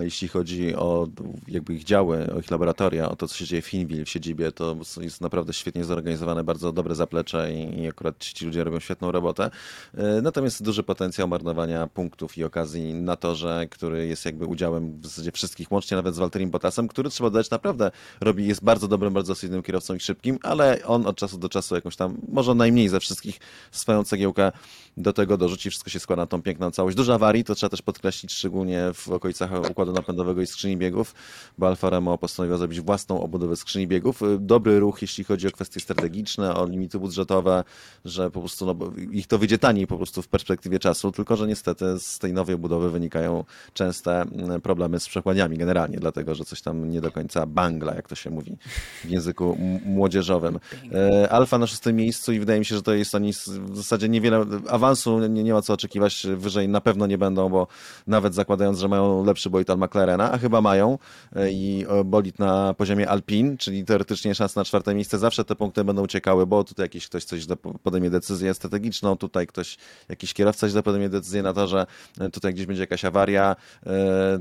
jeśli 0.00 0.28
chodzi 0.28 0.74
o 0.74 1.08
jakby 1.48 1.74
ich 1.74 1.84
działy, 1.84 2.26
o 2.34 2.38
ich 2.38 2.50
laboratoria, 2.50 3.10
o 3.10 3.16
to, 3.16 3.28
co 3.28 3.36
się 3.36 3.44
dzieje 3.44 3.62
w 3.62 3.66
Hinwil, 3.66 4.04
w 4.04 4.08
siedzibie, 4.08 4.52
to 4.52 4.76
jest 5.00 5.20
naprawdę 5.20 5.52
świetnie 5.52 5.84
zorganizowane, 5.84 6.44
bardzo 6.44 6.72
dobre 6.72 6.94
zaplecze 6.94 7.52
i, 7.52 7.80
i 7.80 7.88
akurat 7.88 8.18
ci 8.18 8.44
ludzie 8.46 8.64
robią 8.64 8.80
świetną 8.80 9.12
robotę. 9.12 9.50
E, 9.94 10.22
natomiast 10.22 10.62
duży 10.62 10.82
potencjał 10.82 11.28
marnowania 11.28 11.86
punktów 11.86 12.38
i 12.38 12.44
okazji 12.44 12.94
na 12.94 13.16
torze, 13.16 13.66
który 13.70 14.06
jest 14.06 14.24
jakby 14.24 14.46
udziałem 14.46 15.00
w 15.00 15.06
zasadzie 15.06 15.32
wszystkich, 15.32 15.72
łącznie 15.72 15.96
nawet 15.96 16.14
z 16.14 16.18
Walterim 16.18 16.50
Bottasem, 16.50 16.88
który 16.88 17.10
trzeba 17.10 17.30
dodać 17.30 17.50
naprawdę 17.50 17.90
robi, 18.20 18.46
jest 18.46 18.64
bardzo 18.64 18.88
dobrym, 18.88 19.14
bardzo 19.14 19.34
solidnym 19.34 19.62
kierowcą 19.62 19.94
i 19.94 20.00
szybkim, 20.00 20.38
ale 20.42 20.84
on 20.84 21.06
od 21.06 21.16
czasu 21.16 21.38
do 21.38 21.48
czasu 21.48 21.74
jakąś 21.74 21.96
tam, 21.96 22.16
może 22.28 22.54
najmniej 22.54 22.88
ze 22.88 23.00
wszystkich 23.00 23.38
swoją 23.70 24.04
cegiełkę 24.04 24.52
do 24.96 25.12
tego 25.12 25.36
dorzuci, 25.36 25.70
wszystko 25.70 25.90
się 25.90 26.00
składa 26.00 26.22
na 26.22 26.26
tą 26.26 26.42
piękną 26.42 26.70
całość. 26.70 26.96
Dużo 26.96 27.14
awarii, 27.14 27.44
to 27.44 27.54
trzeba 27.54 27.70
też 27.70 27.82
podkreślić, 27.82 28.32
szczególnie 28.32 28.90
w 28.94 29.08
okolicach 29.08 29.52
układu 29.70 29.92
napędowego 29.92 30.42
i 30.42 30.46
skrzyni 30.46 30.76
biegów, 30.76 31.14
bo 31.58 31.66
Alfa 31.66 31.90
Romeo 31.90 32.18
postanowiła 32.18 32.58
zrobić 32.58 32.80
własną 32.80 33.20
obudowę 33.20 33.56
skrzyni 33.56 33.86
biegów. 33.86 34.20
Dobry 34.38 34.80
ruch, 34.80 35.02
jeśli 35.02 35.24
chodzi 35.24 35.48
o 35.48 35.50
kwestie 35.50 35.80
strategiczne, 35.80 36.54
o 36.54 36.66
limity 36.66 36.98
budżetowe, 36.98 37.64
że 38.04 38.30
po 38.30 38.40
prostu 38.40 38.66
no, 38.66 38.74
ich 39.12 39.26
to 39.26 39.38
wyjdzie 39.38 39.58
taniej 39.58 39.86
po 39.86 39.96
prostu 39.96 40.22
w 40.22 40.28
perspektywie 40.28 40.78
czasu, 40.78 41.12
tylko 41.12 41.36
że 41.36 41.46
niestety 41.46 41.84
z 41.98 42.18
tej 42.18 42.32
nowej 42.32 42.54
obudowy 42.54 42.90
wynikają 42.90 43.44
częste 43.72 44.22
mm, 44.22 44.60
problemy 44.60 45.00
z 45.00 45.08
przekładniami 45.08 45.58
generalnie, 45.58 45.98
dlatego 45.98 46.34
że 46.34 46.44
coś 46.44 46.62
tam 46.62 46.90
nie 46.90 47.00
do 47.00 47.12
końca 47.12 47.46
bangla, 47.46 47.94
jak 47.94 48.08
to 48.08 48.14
się 48.14 48.30
mówi 48.30 48.56
w 49.04 49.10
języku 49.10 49.58
młodzieżowym. 49.84 50.58
E, 50.92 51.28
Alfa 51.32 51.58
na 51.58 51.66
szóstym 51.66 51.96
miejscu 51.96 52.32
i 52.32 52.38
wydaje 52.38 52.58
mi 52.58 52.64
się, 52.64 52.74
że 52.74 52.82
to 52.82 52.94
jest 52.94 53.14
oni 53.14 53.32
w 53.32 53.76
zasadzie 53.76 54.08
niewiele 54.08 54.46
awansu, 54.68 55.18
nie, 55.18 55.42
nie 55.42 55.52
ma 55.52 55.62
co 55.62 55.72
oczekiwać, 55.72 56.26
wyżej 56.36 56.68
na 56.68 56.80
pewno 56.80 57.06
nie 57.06 57.18
będą, 57.18 57.48
bo 57.48 57.66
nawet 58.06 58.34
zakładając, 58.34 58.78
że 58.78 58.88
mają 58.88 59.24
lepszy 59.24 59.45
od 59.54 59.80
McLarena, 59.80 60.32
a 60.32 60.38
chyba 60.38 60.60
mają 60.60 60.98
e, 61.36 61.50
i 61.50 61.86
e, 61.88 62.04
bolid 62.04 62.38
na 62.38 62.74
poziomie 62.74 63.08
Alpin, 63.08 63.56
czyli 63.56 63.84
teoretycznie 63.84 64.34
szans 64.34 64.56
na 64.56 64.64
czwarte 64.64 64.94
miejsce, 64.94 65.18
zawsze 65.18 65.44
te 65.44 65.56
punkty 65.56 65.84
będą 65.84 66.02
uciekały, 66.02 66.46
bo 66.46 66.64
tutaj 66.64 66.84
jakiś 66.84 67.08
ktoś 67.08 67.24
coś 67.24 67.46
podejmie 67.82 68.10
decyzję 68.10 68.54
strategiczną, 68.54 69.16
tutaj 69.16 69.46
ktoś, 69.46 69.76
jakiś 70.08 70.34
kierowca 70.34 70.68
źle 70.68 70.82
podejmie 70.82 71.08
decyzję 71.08 71.42
na 71.42 71.52
to, 71.52 71.66
że 71.66 71.86
tutaj 72.32 72.54
gdzieś 72.54 72.66
będzie 72.66 72.82
jakaś 72.82 73.04
awaria, 73.04 73.56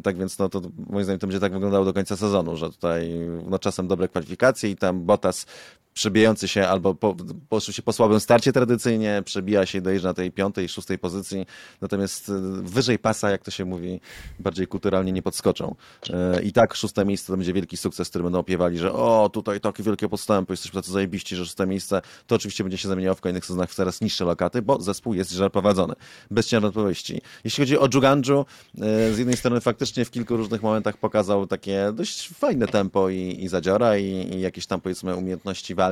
tak 0.04 0.18
więc 0.18 0.40
no 0.40 0.50
to 0.50 0.62
moim 0.90 1.04
zdaniem 1.04 1.20
to 1.20 1.28
będzie 1.28 1.40
tak 1.40 1.54
wyglądało 1.54 1.86
do 1.86 1.94
końca 1.94 2.16
sezonu, 2.18 2.58
że 2.58 2.70
tutaj 2.70 3.12
no 3.50 3.60
czasem 3.60 3.88
dobre 3.88 4.08
kwalifikacje 4.08 4.70
i 4.70 4.76
tam 4.76 5.06
Bottas 5.06 5.46
przebijający 5.96 6.48
się 6.48 6.68
albo 6.68 6.96
po, 6.96 7.16
po, 7.50 7.60
się 7.60 7.82
po 7.82 7.94
słabym 7.94 8.20
starcie 8.20 8.54
tradycyjnie, 8.54 9.22
przebija 9.26 9.66
się 9.66 9.78
i 9.78 9.82
dojeżdża 9.82 10.08
na 10.08 10.14
tej 10.14 10.32
piątej, 10.32 10.70
szóstej 10.70 11.00
pozycji, 11.00 11.46
natomiast 11.82 12.30
e, 12.30 12.34
wyżej 12.62 13.00
pasa, 13.00 13.30
jak 13.30 13.42
to 13.44 13.52
się 13.52 13.66
mówi, 13.66 14.02
bardziej 14.40 14.68
kulturalnie 14.68 15.12
nie 15.12 15.22
podskoczą. 15.22 15.76
E, 16.10 16.42
I 16.42 16.52
tak 16.52 16.76
szóste 16.76 17.06
miejsce 17.06 17.28
to 17.28 17.38
będzie 17.38 17.54
wielki 17.54 17.78
sukces, 17.78 18.10
który 18.10 18.24
będą 18.24 18.40
opiewali, 18.40 18.78
że 18.78 18.94
o, 18.94 19.30
tutaj 19.34 19.60
takie 19.60 19.84
wielkie 19.84 20.10
postępy, 20.10 20.54
jesteśmy 20.54 20.82
tacy 20.82 20.92
zajebiści, 20.92 21.36
że 21.36 21.46
szóste 21.46 21.68
miejsce, 21.68 22.02
to 22.28 22.36
oczywiście 22.36 22.64
będzie 22.64 22.78
się 22.78 22.88
zamieniało 22.88 23.16
w 23.16 23.22
kolejnych 23.22 23.46
sezonach 23.46 23.70
w 23.70 23.76
coraz 23.76 24.02
niższe 24.02 24.26
lokaty, 24.26 24.62
bo 24.62 24.82
zespół 24.82 25.14
jest 25.14 25.32
źle 25.32 25.50
prowadzony. 25.50 25.94
Bez 26.32 26.48
ciężar 26.48 26.66
odpowiedzi. 26.70 27.22
Jeśli 27.44 27.62
chodzi 27.62 27.78
o 27.78 27.90
Juganju, 27.94 28.46
e, 28.82 29.14
z 29.14 29.18
jednej 29.18 29.38
strony 29.38 29.62
faktycznie 29.62 30.06
w 30.06 30.12
kilku 30.12 30.38
różnych 30.38 30.64
momentach 30.64 30.98
pokazał 30.98 31.48
takie 31.48 31.92
dość 31.94 32.30
fajne 32.30 32.68
tempo 32.68 33.10
i, 33.10 33.38
i 33.40 33.48
zadziora 33.48 33.98
i, 33.98 34.06
i 34.06 34.42
jakieś 34.42 34.66
tam 34.66 34.82
powiedzmy 34.82 35.16
umiejętności 35.16 35.76
walki 35.76 35.85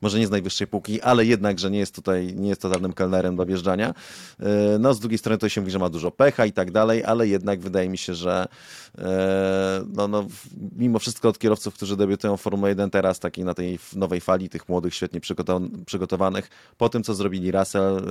może 0.00 0.18
nie 0.18 0.26
z 0.26 0.30
najwyższej 0.30 0.66
półki, 0.66 1.00
ale 1.00 1.24
jednak, 1.24 1.58
że 1.58 1.70
nie 1.70 1.78
jest 1.78 1.94
tutaj, 1.94 2.34
nie 2.34 2.48
jest 2.48 2.62
totalnym 2.62 2.92
kelnerem 2.92 3.36
do 3.36 3.46
wjeżdżania. 3.46 3.94
E, 4.40 4.78
no 4.78 4.94
z 4.94 5.00
drugiej 5.00 5.18
strony 5.18 5.38
to 5.38 5.48
się 5.48 5.60
mówi, 5.60 5.70
że 5.70 5.78
ma 5.78 5.88
dużo 5.88 6.10
pecha 6.10 6.46
i 6.46 6.52
tak 6.52 6.70
dalej, 6.70 7.04
ale 7.04 7.28
jednak 7.28 7.60
wydaje 7.60 7.88
mi 7.88 7.98
się, 7.98 8.14
że 8.14 8.48
e, 8.98 9.84
no, 9.92 10.08
no, 10.08 10.26
mimo 10.76 10.98
wszystko 10.98 11.28
od 11.28 11.38
kierowców, 11.38 11.74
którzy 11.74 11.96
debiutują 11.96 12.36
w 12.36 12.40
Formule 12.40 12.68
1 12.68 12.90
teraz, 12.90 13.18
takiej 13.18 13.44
na 13.44 13.54
tej 13.54 13.78
nowej 13.96 14.20
fali, 14.20 14.48
tych 14.48 14.68
młodych, 14.68 14.94
świetnie 14.94 15.20
przygotowanych, 15.86 16.50
po 16.76 16.88
tym, 16.88 17.02
co 17.02 17.14
zrobili 17.14 17.52
Russell, 17.52 18.02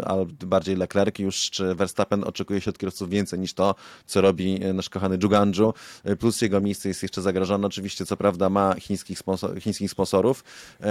e, 0.00 0.04
albo 0.04 0.46
bardziej 0.46 0.76
Leclerc 0.76 1.18
już, 1.18 1.50
czy 1.50 1.74
Verstappen, 1.74 2.24
oczekuje 2.24 2.60
się 2.60 2.70
od 2.70 2.78
kierowców 2.78 3.10
więcej 3.10 3.38
niż 3.38 3.54
to, 3.54 3.74
co 4.06 4.20
robi 4.20 4.60
nasz 4.74 4.88
kochany 4.88 5.18
Juganju, 5.22 5.74
plus 6.18 6.42
jego 6.42 6.60
miejsce 6.60 6.88
jest 6.88 7.02
jeszcze 7.02 7.22
zagrożone. 7.22 7.66
Oczywiście, 7.66 8.06
co 8.06 8.16
prawda 8.16 8.50
ma 8.50 8.74
chińskich, 8.74 9.18
sponsor, 9.18 9.60
chińskich 9.60 9.90
sponsorów, 9.90 10.44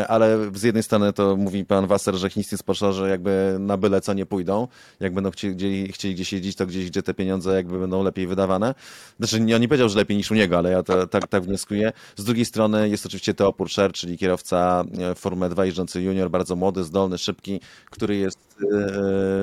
ale 0.08 0.38
z 0.54 0.64
jednej 0.64 0.84
strony 0.84 1.14
to 1.14 1.38
mówi 1.38 1.66
pan 1.66 1.88
Wasser, 1.88 2.16
że 2.16 2.30
chińscy 2.30 2.58
sponsorzy 2.58 3.10
jakby 3.10 3.58
na 3.60 3.78
byle 3.78 4.02
co 4.02 4.14
nie 4.14 4.26
pójdą. 4.26 4.68
Jak 5.00 5.14
będą 5.14 5.32
chcieli, 5.32 5.92
chcieli 5.92 6.16
gdzieś 6.16 6.34
jeździć, 6.34 6.56
to 6.56 6.66
gdzieś, 6.66 6.86
gdzie 6.86 7.04
te 7.04 7.14
pieniądze 7.14 7.56
jakby 7.56 7.80
będą 7.80 8.04
lepiej 8.04 8.28
wydawane. 8.28 8.76
Znaczy, 9.20 9.38
on 9.38 9.62
nie 9.62 9.68
powiedział, 9.68 9.90
że 9.90 9.98
lepiej 9.98 10.18
niż 10.18 10.32
u 10.32 10.36
niego, 10.36 10.58
ale 10.58 10.72
ja 10.72 10.84
to, 10.84 11.08
tak, 11.08 11.28
tak 11.28 11.44
wnioskuję. 11.44 11.92
Z 12.16 12.24
drugiej 12.24 12.46
strony 12.46 12.90
jest 12.90 13.06
oczywiście 13.06 13.34
Theo 13.34 13.54
Purcher, 13.54 13.92
czyli 13.92 14.18
kierowca 14.18 14.84
e, 15.12 15.16
Formuły 15.16 15.50
2 15.50 15.66
jeżdżący 15.66 16.02
junior, 16.02 16.30
bardzo 16.30 16.56
młody, 16.56 16.84
zdolny, 16.84 17.18
szybki, 17.18 17.60
który 17.90 18.16
jest 18.16 18.53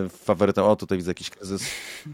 faworytem. 0.09 0.65
O, 0.65 0.77
tutaj 0.77 0.99
widzę 0.99 1.11
jakiś 1.11 1.31
kryzys. 1.31 1.63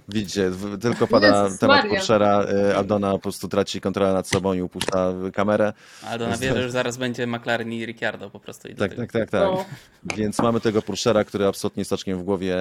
Widzicie, 0.08 0.50
tylko 0.80 1.06
pada 1.16 1.44
Jezus 1.44 1.58
temat. 1.58 1.88
Porschera. 1.88 2.44
Yy, 2.52 2.76
Aldona 2.76 3.12
po 3.12 3.18
prostu 3.18 3.48
traci 3.48 3.80
kontrolę 3.80 4.12
nad 4.12 4.28
sobą 4.28 4.52
i 4.52 4.62
upuszcza 4.62 5.12
kamerę. 5.32 5.72
Aldona 6.06 6.36
wie, 6.36 6.54
że 6.54 6.62
już 6.62 6.72
zaraz 6.72 6.96
będzie 6.96 7.26
McLaren 7.26 7.72
i 7.72 7.86
Ricciardo 7.86 8.30
po 8.30 8.40
prostu. 8.40 8.68
Tak, 8.68 8.94
tak, 8.94 9.12
tak, 9.12 9.30
tak. 9.30 9.42
No. 9.42 9.64
Więc 10.16 10.38
mamy 10.38 10.60
tego 10.60 10.82
Porschera, 10.82 11.24
który 11.24 11.46
absolutnie 11.46 11.80
jest 11.80 11.92
oczkiem 11.92 12.18
w 12.18 12.22
głowie 12.22 12.56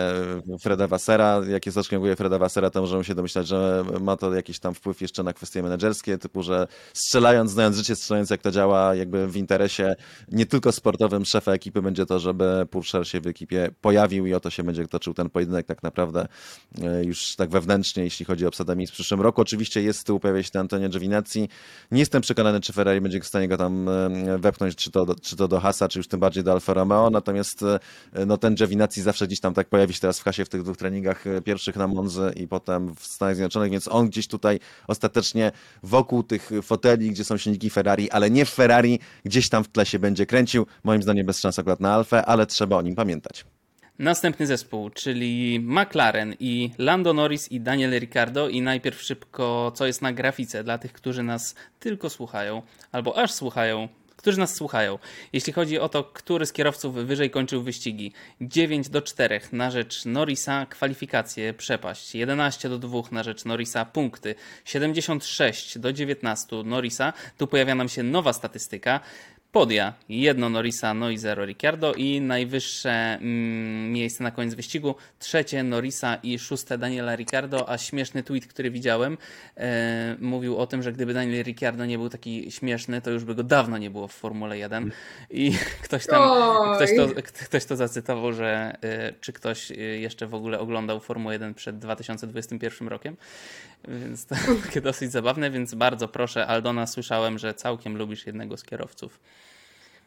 Freda 0.60 0.88
Wassera. 0.88 1.42
Jak 1.48 1.66
jest 1.66 1.78
oczkiem 1.78 2.00
w 2.00 2.02
głowie 2.02 2.16
Freda 2.16 2.38
Wassera, 2.38 2.70
to 2.70 2.82
możemy 2.82 3.04
się 3.04 3.16
domyślać, 3.16 3.48
że 3.48 3.86
ma 4.00 4.18
to 4.18 4.34
jakiś 4.34 4.60
tam 4.60 4.74
wpływ 4.74 5.02
jeszcze 5.02 5.24
na 5.24 5.34
kwestie 5.34 5.64
menedżerskie, 5.64 6.18
typu, 6.18 6.44
że 6.44 6.68
strzelając, 6.94 7.52
znając 7.52 7.78
życie, 7.78 7.96
strzelając 7.96 8.30
jak 8.30 8.42
to 8.42 8.52
działa, 8.52 8.96
jakby 8.96 9.28
w 9.28 9.38
interesie 9.38 9.96
nie 10.32 10.46
tylko 10.46 10.72
sportowym 10.72 11.26
szefa 11.26 11.52
ekipy 11.52 11.82
będzie 11.82 12.06
to, 12.06 12.20
żeby 12.20 12.68
Porscher 12.72 13.08
się 13.08 13.22
w 13.22 13.28
ekipie 13.28 13.70
pojawił 13.82 14.26
i 14.26 14.34
o 14.36 14.40
to 14.40 14.50
się 14.50 14.64
będzie 14.64 14.88
toczył 14.88 15.14
ten 15.14 15.30
pojedynek 15.30 15.66
tak 15.66 15.84
naprawdę 15.84 16.28
e, 16.82 17.04
już 17.04 17.36
tak 17.36 17.50
wewnętrznie, 17.50 18.04
jeśli 18.04 18.26
chodzi 18.26 18.46
o 18.46 18.48
obsadę 18.48 18.76
miejsc 18.76 18.94
w 18.94 18.96
przyszłym 18.96 19.22
roku. 19.22 19.42
Oczywiście 19.42 19.82
jest 19.82 20.06
tyłu, 20.06 20.20
pojawia 20.20 20.44
się 20.44 20.60
Antonio 20.60 20.90
Giovinazzi. 20.90 21.50
Nie 21.92 22.00
jestem 22.00 22.22
przekonany, 22.22 22.62
czy 22.62 22.74
Ferrari 22.74 23.02
będzie 23.02 23.20
w 23.20 23.28
stanie 23.28 23.48
go 23.48 23.58
tam 23.58 23.90
e, 23.90 24.38
wepchnąć, 24.38 24.76
czy 24.76 24.92
to, 24.92 25.16
czy 25.22 25.36
to 25.36 25.48
do 25.48 25.60
Hasa, 25.60 25.88
czy 25.88 26.00
już 26.00 26.08
tym 26.08 26.20
bardziej 26.20 26.44
do 26.44 26.52
Alfa 26.52 26.74
Romeo, 26.74 27.10
natomiast 27.10 27.64
e, 27.64 28.26
no, 28.26 28.38
ten 28.38 28.56
Giovinazzi 28.56 29.02
zawsze 29.02 29.28
gdzieś 29.28 29.40
tam 29.40 29.54
tak 29.54 29.70
pojawi 29.70 29.94
się 29.94 30.00
teraz 30.00 30.20
w 30.20 30.24
Hasie 30.24 30.46
w 30.46 30.50
tych 30.50 30.64
dwóch 30.64 30.78
treningach 30.78 31.24
pierwszych 31.44 31.76
na 31.76 31.88
Monzy 31.88 32.34
i 32.36 32.48
potem 32.48 32.96
w 32.96 33.06
Stanach 33.06 33.36
Zjednoczonych, 33.36 33.72
więc 33.72 33.88
on 33.88 34.10
gdzieś 34.10 34.28
tutaj 34.28 34.60
ostatecznie 34.88 35.52
wokół 35.84 36.24
tych 36.24 36.52
foteli, 36.64 37.12
gdzie 37.12 37.24
są 37.24 37.38
silniki 37.38 37.70
Ferrari, 37.70 38.12
ale 38.12 38.30
nie 38.30 38.46
w 38.46 38.50
Ferrari, 38.50 39.00
gdzieś 39.26 39.50
tam 39.50 39.64
w 39.64 39.68
tle 39.68 39.86
się 39.86 40.00
będzie 40.00 40.26
kręcił. 40.26 40.66
Moim 40.84 41.04
zdaniem 41.04 41.26
bez 41.26 41.40
szans 41.40 41.60
akurat 41.60 41.80
na 41.80 41.94
Alfę, 41.94 42.26
ale 42.26 42.46
trzeba 42.46 42.78
o 42.78 42.82
nim 42.82 42.96
pamiętać. 42.96 43.46
Następny 44.00 44.48
zespół, 44.48 44.90
czyli 44.90 45.60
McLaren 45.60 46.36
i 46.40 46.72
Lando 46.78 47.14
Norris 47.14 47.52
i 47.52 47.60
Daniel 47.62 48.00
Ricciardo 48.00 48.50
i 48.50 48.62
najpierw 48.62 49.02
szybko 49.02 49.72
co 49.76 49.86
jest 49.88 50.02
na 50.02 50.14
grafice 50.14 50.64
dla 50.64 50.78
tych, 50.78 50.94
którzy 50.94 51.24
nas 51.24 51.56
tylko 51.80 52.10
słuchają 52.10 52.62
albo 52.92 53.18
aż 53.18 53.32
słuchają, 53.32 53.88
którzy 54.26 54.40
nas 54.40 54.56
słuchają. 54.56 55.00
Jeśli 55.34 55.54
chodzi 55.54 55.80
o 55.80 55.90
to, 55.90 56.04
który 56.04 56.46
z 56.46 56.54
kierowców 56.54 56.96
wyżej 56.96 57.30
kończył 57.30 57.64
wyścigi, 57.64 58.14
9 58.42 58.90
do 58.90 59.02
4 59.02 59.42
na 59.52 59.72
rzecz 59.72 60.06
Norrisa 60.06 60.66
kwalifikacje 60.66 61.54
przepaść, 61.54 62.16
11 62.16 62.70
do 62.70 62.80
2 62.80 63.02
na 63.12 63.24
rzecz 63.24 63.46
Norrisa 63.46 63.86
punkty, 63.86 64.36
76 64.66 65.80
do 65.80 65.94
19 65.94 66.64
Norrisa. 66.64 67.14
Tu 67.38 67.48
pojawia 67.48 67.76
nam 67.76 67.90
się 67.90 68.04
nowa 68.04 68.34
statystyka 68.34 69.00
podia. 69.56 69.94
Jedno 70.10 70.50
Norisa, 70.50 70.94
no 70.94 71.10
i 71.10 71.18
zero 71.18 71.46
Ricciardo 71.46 71.94
i 71.94 72.22
najwyższe 72.22 72.92
mm, 72.92 73.92
miejsce 73.92 74.24
na 74.24 74.32
koniec 74.32 74.54
wyścigu. 74.54 74.96
Trzecie 75.20 75.64
Norisa 75.64 76.16
i 76.16 76.40
szóste 76.40 76.78
Daniela 76.78 77.16
Ricciardo, 77.16 77.70
a 77.70 77.78
śmieszny 77.78 78.24
tweet, 78.24 78.48
który 78.48 78.72
widziałem, 78.72 79.18
e, 79.58 80.16
mówił 80.20 80.58
o 80.58 80.68
tym, 80.68 80.84
że 80.84 80.94
gdyby 80.94 81.14
Daniel 81.14 81.44
Ricciardo 81.44 81.86
nie 81.86 81.98
był 81.98 82.10
taki 82.10 82.52
śmieszny, 82.52 83.02
to 83.02 83.12
już 83.12 83.24
by 83.24 83.36
go 83.36 83.44
dawno 83.44 83.78
nie 83.78 83.90
było 83.90 84.08
w 84.08 84.14
Formule 84.14 84.58
1 84.58 84.92
i 85.30 85.52
ktoś 85.86 86.08
tam, 86.08 86.22
ktoś 86.76 86.90
to, 86.96 87.08
ktoś 87.46 87.66
to 87.66 87.76
zacytował, 87.76 88.34
że 88.34 88.78
e, 88.84 89.14
czy 89.22 89.34
ktoś 89.34 89.72
e, 89.72 89.76
jeszcze 89.76 90.28
w 90.28 90.34
ogóle 90.34 90.60
oglądał 90.60 91.00
Formułę 91.00 91.34
1 91.34 91.54
przed 91.54 91.78
2021 91.78 92.88
rokiem, 92.88 93.18
więc 93.88 94.26
to 94.26 94.36
takie 94.66 94.82
dosyć 94.82 95.12
zabawne, 95.12 95.52
więc 95.52 95.74
bardzo 95.74 96.08
proszę 96.08 96.48
Aldona, 96.48 96.88
słyszałem, 96.88 97.40
że 97.40 97.54
całkiem 97.54 97.98
lubisz 97.98 98.26
jednego 98.26 98.58
z 98.58 98.64
kierowców. 98.64 99.20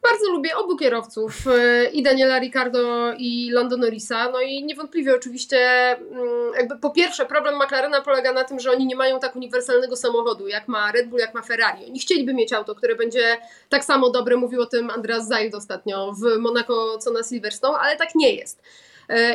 Bardzo 0.02 0.30
lubię 0.32 0.56
obu 0.56 0.76
kierowców, 0.76 1.32
e, 1.46 1.90
i 1.90 2.02
Daniela 2.02 2.38
Ricardo, 2.38 3.12
i 3.18 3.50
Lando 3.52 3.76
Norrisa. 3.76 4.30
No 4.30 4.40
i 4.40 4.64
niewątpliwie 4.64 5.14
oczywiście, 5.14 5.58
mm, 5.90 6.54
jakby 6.56 6.76
po 6.76 6.90
pierwsze, 6.90 7.26
problem 7.26 7.56
McLarena 7.56 8.00
polega 8.00 8.32
na 8.32 8.44
tym, 8.44 8.60
że 8.60 8.70
oni 8.70 8.86
nie 8.86 8.96
mają 8.96 9.20
tak 9.20 9.36
uniwersalnego 9.36 9.96
samochodu, 9.96 10.48
jak 10.48 10.68
ma 10.68 10.92
Red 10.92 11.08
Bull, 11.08 11.20
jak 11.20 11.34
ma 11.34 11.42
Ferrari. 11.42 11.84
Oni 11.86 11.98
chcieliby 11.98 12.34
mieć 12.34 12.52
auto, 12.52 12.74
które 12.74 12.96
będzie 12.96 13.36
tak 13.68 13.84
samo 13.84 14.10
dobre, 14.10 14.36
mówił 14.36 14.62
o 14.62 14.66
tym 14.66 14.90
Andreas 14.90 15.28
Zajd 15.28 15.54
ostatnio 15.54 16.12
w 16.12 16.38
Monaco 16.38 16.98
co 16.98 17.10
na 17.10 17.22
Silverstone, 17.22 17.78
ale 17.78 17.96
tak 17.96 18.14
nie 18.14 18.32
jest. 18.34 18.62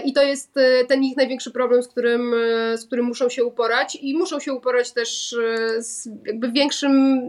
I 0.06 0.14
to 0.14 0.24
jest 0.24 0.54
ten 0.88 1.04
ich 1.04 1.18
największy 1.18 1.52
problem, 1.52 1.84
z 1.84 1.88
którym, 1.88 2.36
z 2.76 2.86
którym 2.86 3.06
muszą 3.06 3.30
się 3.30 3.44
uporać 3.44 3.98
i 4.02 4.18
muszą 4.18 4.40
się 4.40 4.54
uporać 4.54 4.92
też 4.92 5.36
z 5.78 6.10
jakby 6.26 6.52
większym 6.52 7.22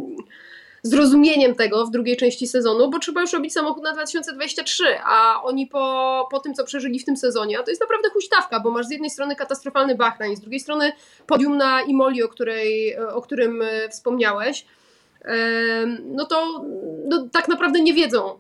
zrozumieniem 0.85 1.55
tego 1.55 1.87
w 1.87 1.91
drugiej 1.91 2.17
części 2.17 2.47
sezonu, 2.47 2.91
bo 2.91 2.99
trzeba 2.99 3.21
już 3.21 3.33
robić 3.33 3.53
samochód 3.53 3.83
na 3.83 3.93
2023, 3.93 4.85
a 5.05 5.43
oni 5.43 5.67
po, 5.67 6.29
po 6.31 6.41
tym, 6.41 6.55
co 6.55 6.65
przeżyli 6.65 6.99
w 6.99 7.05
tym 7.05 7.17
sezonie, 7.17 7.59
a 7.59 7.63
to 7.63 7.71
jest 7.71 7.81
naprawdę 7.81 8.11
huśtawka, 8.11 8.61
bo 8.61 8.71
masz 8.71 8.87
z 8.87 8.91
jednej 8.91 9.11
strony 9.11 9.37
katastrofalny 9.37 9.95
Bahrain, 9.95 10.37
z 10.37 10.41
drugiej 10.41 10.61
strony 10.61 10.93
podium 11.27 11.57
na 11.57 11.83
Imoli, 11.83 12.23
o, 12.23 12.29
której, 12.29 12.99
o 12.99 13.23
którym 13.23 13.63
e, 13.63 13.89
wspomniałeś, 13.89 14.67
no 16.05 16.25
to 16.25 16.65
no, 17.09 17.29
tak 17.33 17.49
naprawdę 17.49 17.81
nie 17.81 17.95
wiedzą, 17.95 18.31
e, 18.31 18.37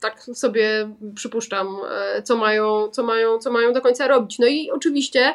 tak 0.00 0.22
sobie 0.22 0.90
przypuszczam, 1.14 1.76
e, 1.90 2.22
co 2.22 2.36
mają, 2.36 2.88
co, 2.88 3.02
mają, 3.02 3.38
co 3.38 3.52
mają 3.52 3.72
do 3.72 3.80
końca 3.80 4.08
robić. 4.08 4.38
No 4.38 4.46
i 4.46 4.70
oczywiście 4.70 5.34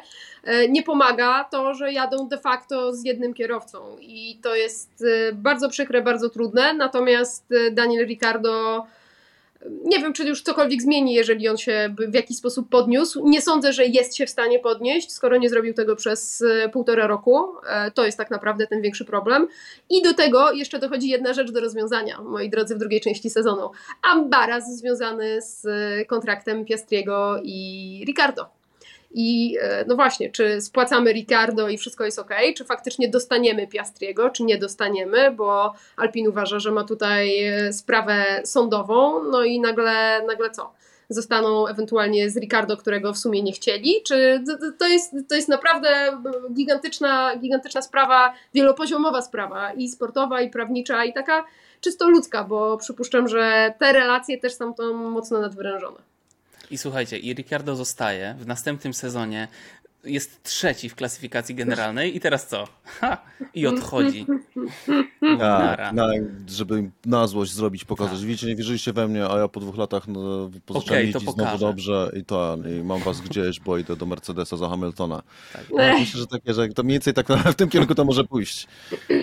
nie 0.70 0.84
pomaga 0.84 1.44
to, 1.44 1.74
że 1.74 1.94
jadą 1.94 2.28
de 2.28 2.38
facto 2.38 2.94
z 2.94 3.06
jednym 3.06 3.34
kierowcą 3.34 3.98
i 4.00 4.40
to 4.44 4.56
jest 4.56 5.04
e, 5.30 5.34
bardzo 5.34 5.70
przykre, 5.70 6.02
bardzo 6.02 6.30
trudne, 6.30 6.74
natomiast 6.74 7.52
e, 7.52 7.72
Daniel 7.72 8.06
Ricardo 8.06 8.86
nie 9.86 10.00
wiem, 10.00 10.14
czy 10.14 10.24
już 10.24 10.42
cokolwiek 10.42 10.82
zmieni, 10.82 11.14
jeżeli 11.14 11.50
on 11.50 11.58
się 11.58 11.96
w 12.08 12.14
jakiś 12.14 12.38
sposób 12.38 12.70
podniósł. 12.70 13.30
Nie 13.30 13.42
sądzę, 13.42 13.74
że 13.74 13.86
jest 13.86 14.16
się 14.16 14.26
w 14.26 14.30
stanie 14.30 14.60
podnieść, 14.60 15.12
skoro 15.12 15.38
nie 15.38 15.50
zrobił 15.50 15.74
tego 15.74 15.96
przez 15.96 16.44
półtora 16.74 17.08
roku. 17.08 17.48
To 17.94 18.06
jest 18.06 18.18
tak 18.18 18.32
naprawdę 18.32 18.68
ten 18.68 18.82
większy 18.82 19.06
problem. 19.06 19.48
I 19.90 20.02
do 20.02 20.14
tego 20.14 20.52
jeszcze 20.52 20.80
dochodzi 20.80 21.10
jedna 21.10 21.34
rzecz 21.34 21.52
do 21.52 21.60
rozwiązania, 21.60 22.22
moi 22.22 22.50
drodzy, 22.50 22.76
w 22.76 22.78
drugiej 22.78 23.02
części 23.02 23.30
sezonu. 23.30 23.70
Ambaraz 24.02 24.78
związany 24.78 25.42
z 25.42 25.68
kontraktem 26.08 26.66
Piastriego 26.66 27.40
i 27.44 28.04
Ricardo. 28.08 28.63
I 29.14 29.58
e, 29.62 29.86
no 29.88 29.96
właśnie, 29.96 30.30
czy 30.32 30.62
spłacamy 30.62 31.14
Ricardo 31.14 31.70
i 31.70 31.78
wszystko 31.78 32.06
jest 32.06 32.20
ok, 32.20 32.30
czy 32.58 32.66
faktycznie 32.66 33.08
dostaniemy 33.08 33.68
Piastriego, 33.68 34.30
czy 34.30 34.44
nie 34.44 34.58
dostaniemy, 34.58 35.32
bo 35.32 35.74
Alpin 35.98 36.28
uważa, 36.28 36.60
że 36.60 36.72
ma 36.72 36.84
tutaj 36.84 37.46
e, 37.46 37.74
sprawę 37.74 38.42
sądową, 38.44 39.24
no 39.24 39.44
i 39.44 39.60
nagle, 39.60 40.22
nagle 40.28 40.50
co? 40.50 40.74
Zostaną 41.10 41.68
ewentualnie 41.68 42.30
z 42.30 42.38
Ricardo, 42.38 42.78
którego 42.78 43.14
w 43.14 43.18
sumie 43.18 43.44
nie 43.44 43.52
chcieli, 43.52 44.04
czy 44.04 44.44
to 44.80 44.88
jest, 44.88 45.16
to 45.30 45.36
jest 45.36 45.50
naprawdę 45.50 46.20
gigantyczna, 46.54 47.36
gigantyczna 47.38 47.82
sprawa, 47.82 48.34
wielopoziomowa 48.54 49.22
sprawa 49.22 49.74
i 49.74 49.90
sportowa, 49.90 50.42
i 50.42 50.50
prawnicza, 50.50 51.06
i 51.06 51.14
taka 51.14 51.46
czysto 51.82 52.10
ludzka, 52.10 52.44
bo 52.44 52.78
przypuszczam, 52.78 53.28
że 53.28 53.74
te 53.80 53.94
relacje 53.94 54.38
też 54.38 54.54
są 54.54 54.74
tam 54.74 54.96
mocno 54.96 55.40
nadwyrężone. 55.40 56.13
I 56.72 56.78
słuchajcie, 56.78 57.20
i 57.20 57.34
Ricardo 57.34 57.76
zostaje 57.76 58.36
w 58.40 58.48
następnym 58.48 58.94
sezonie 58.94 59.48
jest 60.04 60.44
trzeci 60.44 60.90
w 60.90 60.96
klasyfikacji 60.96 61.56
generalnej 61.56 62.18
i 62.18 62.20
teraz 62.20 62.48
co? 62.48 62.68
Ha! 62.84 63.18
I 63.54 63.68
odchodzi. 63.68 64.26
Tak, 65.40 65.94
na, 65.94 66.08
żeby 66.48 66.90
na 67.06 67.28
złość 67.28 67.54
zrobić, 67.54 67.86
pokazać. 67.86 68.20
Tak. 68.20 68.28
Wiecie, 68.28 68.48
nie 68.48 68.56
wierzyliście 68.56 68.94
we 68.94 69.08
mnie, 69.08 69.30
a 69.30 69.38
ja 69.38 69.48
po 69.48 69.60
dwóch 69.60 69.78
latach 69.78 70.08
no, 70.08 70.50
pozacząłem 70.66 71.02
okay, 71.02 71.06
jeździć 71.06 71.34
znowu 71.34 71.58
dobrze 71.58 72.12
i 72.20 72.26
to, 72.26 72.58
i 72.80 72.84
mam 72.84 73.00
was 73.00 73.22
gdzieś, 73.22 73.60
bo 73.60 73.78
idę 73.78 73.96
do 73.96 74.06
Mercedesa 74.06 74.58
za 74.58 74.70
Hamiltona. 74.70 75.24
Tak. 75.54 75.64
No, 75.72 76.00
myślę, 76.00 76.20
że 76.20 76.28
takie, 76.28 76.54
że 76.54 76.68
to 76.68 76.84
mniej 76.84 76.94
więcej 76.94 77.14
tak 77.14 77.28
w 77.28 77.56
tym 77.56 77.70
kierunku 77.70 77.96
to 77.96 78.06
może 78.06 78.24
pójść. 78.24 78.68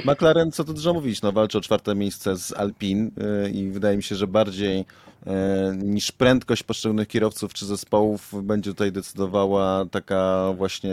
McLaren, 0.05 0.53
co 0.53 0.64
tu 0.64 0.72
dużo 0.72 0.93
mówić, 0.93 1.22
no 1.22 1.32
walczy 1.32 1.59
o 1.59 1.61
czwarte 1.61 1.95
miejsce 1.95 2.36
z 2.36 2.53
Alpine 2.53 3.11
y, 3.47 3.51
i 3.51 3.70
wydaje 3.70 3.97
mi 3.97 4.03
się, 4.03 4.16
że 4.16 4.26
bardziej 4.26 4.84
niż 5.77 6.12
prędkość 6.12 6.62
poszczególnych 6.62 7.09
kierowców 7.09 7.53
czy 7.53 7.66
zespołów 7.66 8.33
będzie 8.43 8.71
tutaj 8.71 8.93
decydowała 8.93 9.85
taka 9.91 10.53
właśnie 10.57 10.93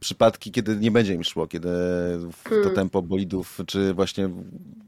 przypadki, 0.00 0.50
kiedy 0.50 0.76
nie 0.76 0.90
będzie 0.90 1.14
im 1.14 1.24
szło, 1.24 1.46
kiedy 1.46 1.68
to 2.44 2.50
hmm. 2.50 2.74
tempo 2.74 3.02
bolidów 3.02 3.58
czy 3.66 3.94
właśnie 3.94 4.28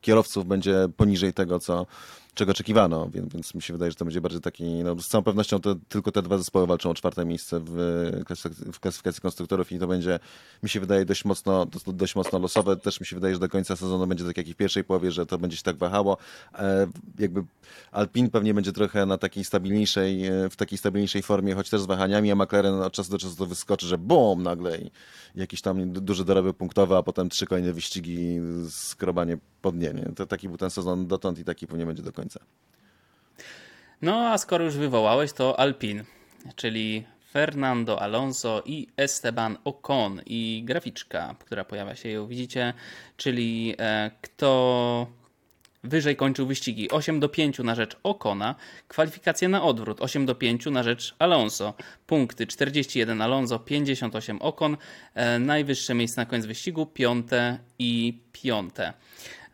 kierowców 0.01 0.47
będzie 0.47 0.89
poniżej 0.97 1.33
tego, 1.33 1.59
co 1.59 1.87
czego 2.35 2.53
oczekiwano, 2.53 3.09
więc, 3.11 3.33
więc 3.33 3.55
mi 3.55 3.63
się 3.63 3.73
wydaje, 3.73 3.91
że 3.91 3.97
to 3.97 4.05
będzie 4.05 4.21
bardziej 4.21 4.41
taki, 4.41 4.65
no 4.65 5.01
z 5.01 5.09
całą 5.09 5.25
pewnością 5.25 5.61
to 5.61 5.75
tylko 5.89 6.13
te 6.13 6.23
dwa 6.23 6.39
zespoły 6.39 6.67
walczą 6.67 6.91
o 6.91 6.95
czwarte 6.95 7.25
miejsce 7.25 7.61
w, 7.61 7.73
w 8.73 8.81
klasyfikacji 8.81 9.23
konstruktorów 9.23 9.73
i 9.73 9.79
to 9.79 9.87
będzie, 9.87 10.19
mi 10.63 10.69
się 10.69 10.81
wydaje, 10.81 11.05
dość 11.05 11.25
mocno, 11.25 11.67
dość 11.87 12.17
mocno 12.17 12.39
losowe. 12.39 12.77
Też 12.77 13.01
mi 13.01 13.07
się 13.07 13.17
wydaje, 13.17 13.35
że 13.35 13.41
do 13.41 13.49
końca 13.49 13.77
sezonu 13.77 14.07
będzie 14.07 14.25
tak 14.25 14.37
jak 14.37 14.49
i 14.49 14.53
w 14.53 14.57
pierwszej 14.57 14.85
połowie, 14.85 15.11
że 15.11 15.27
to 15.27 15.39
będzie 15.39 15.57
się 15.57 15.63
tak 15.63 15.77
wahało. 15.77 16.17
E, 16.55 16.87
jakby 17.19 17.45
Alpin 17.93 18.31
pewnie 18.31 18.55
będzie 18.55 18.73
trochę 18.73 19.07
na 19.07 19.19
takiej 19.19 19.45
stabilniejszej, 19.45 20.27
e, 20.27 20.51
w 20.51 20.57
takiej 20.57 20.79
stabilniejszej 20.79 21.23
formie, 21.23 21.55
choć 21.55 21.71
też 21.71 21.81
z 21.81 21.87
wahaniami, 21.87 22.33
a 22.33 22.35
McLaren 22.35 22.75
od 22.75 22.93
czasu 22.93 23.11
do 23.11 23.19
czasu 23.19 23.37
to 23.37 23.47
wyskoczy, 23.47 23.87
że 23.87 23.99
bum, 23.99 24.43
nagle 24.43 24.79
i 24.79 24.91
jakieś 25.35 25.61
tam 25.61 25.93
duże 25.93 26.25
doroby 26.25 26.55
punktowe, 26.55 26.97
a 26.97 27.03
potem 27.03 27.29
trzy 27.29 27.47
kolejne 27.47 27.73
wyścigi, 27.73 28.39
skrobanie 28.71 29.39
pod 29.63 29.77
nie, 29.77 29.93
nie. 29.93 30.05
To 30.17 30.27
taki 30.27 30.49
był 30.49 30.57
ten 30.57 30.71
sezon 30.71 31.07
dotąd 31.07 31.39
i 31.39 31.45
taki 31.45 31.67
pewnie 31.67 31.87
będzie 31.87 32.03
do 32.03 32.13
końca. 32.13 32.24
No 34.03 34.29
a 34.29 34.39
skoro 34.39 34.65
już 34.65 34.77
wywołałeś, 34.77 35.33
to 35.33 35.61
Alpin, 35.61 36.05
czyli 36.57 37.05
Fernando 37.33 38.03
Alonso 38.03 38.63
i 38.67 38.89
Esteban 38.97 39.59
Ocon 39.65 40.21
i 40.27 40.63
graficzka, 40.65 41.35
która 41.39 41.65
pojawia 41.65 41.95
się 41.95 42.09
ją 42.09 42.27
widzicie, 42.27 42.75
czyli 43.17 43.75
e, 43.79 44.11
kto 44.23 45.07
wyżej 45.85 46.17
kończył 46.17 46.47
wyścigi. 46.47 46.91
8 46.91 47.21
do 47.21 47.29
5 47.29 47.59
na 47.59 47.75
rzecz 47.75 47.97
Okona, 48.03 48.55
kwalifikacje 48.89 49.49
na 49.49 49.63
odwrót. 49.63 50.01
8 50.01 50.27
do 50.27 50.35
5 50.35 50.67
na 50.67 50.83
rzecz 50.83 51.15
Alonso, 51.19 51.75
punkty 52.07 52.47
41 52.47 53.23
Alonso, 53.23 53.59
58 53.59 54.43
Okon, 54.43 54.77
e, 55.15 55.39
najwyższe 55.39 55.95
miejsce 55.95 56.21
na 56.21 56.27
koniec 56.27 56.47
wyścigu, 56.47 56.87
piąte 56.87 57.59
i 57.79 58.19
piąte. 58.33 58.93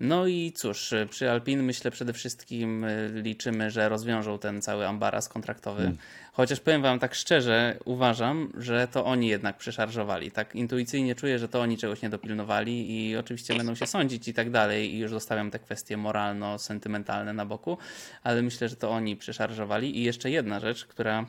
No 0.00 0.26
i 0.26 0.52
cóż, 0.52 0.94
przy 1.10 1.30
Alpin 1.30 1.62
myślę 1.62 1.90
przede 1.90 2.12
wszystkim 2.12 2.84
y, 2.84 3.10
liczymy, 3.14 3.70
że 3.70 3.88
rozwiążą 3.88 4.38
ten 4.38 4.62
cały 4.62 4.86
ambaras 4.86 5.28
kontraktowy. 5.28 5.82
Hmm. 5.82 5.98
Chociaż 6.32 6.60
powiem 6.60 6.82
wam 6.82 6.98
tak 6.98 7.14
szczerze, 7.14 7.78
uważam, 7.84 8.52
że 8.58 8.88
to 8.88 9.04
oni 9.04 9.28
jednak 9.28 9.56
przeszarżowali. 9.56 10.30
Tak 10.30 10.54
intuicyjnie 10.54 11.14
czuję, 11.14 11.38
że 11.38 11.48
to 11.48 11.60
oni 11.60 11.78
czegoś 11.78 12.02
nie 12.02 12.10
dopilnowali 12.10 13.08
i 13.08 13.16
oczywiście 13.16 13.54
będą 13.54 13.74
się 13.74 13.86
sądzić 13.86 14.28
i 14.28 14.34
tak 14.34 14.50
dalej 14.50 14.94
i 14.94 14.98
już 14.98 15.10
zostawiam 15.10 15.50
te 15.50 15.58
kwestie 15.58 15.96
moralno-sentymentalne 15.96 17.32
na 17.32 17.46
boku, 17.46 17.78
ale 18.22 18.42
myślę, 18.42 18.68
że 18.68 18.76
to 18.76 18.90
oni 18.90 19.16
przeszarżowali. 19.16 19.98
I 19.98 20.02
jeszcze 20.02 20.30
jedna 20.30 20.60
rzecz, 20.60 20.84
która 20.84 21.26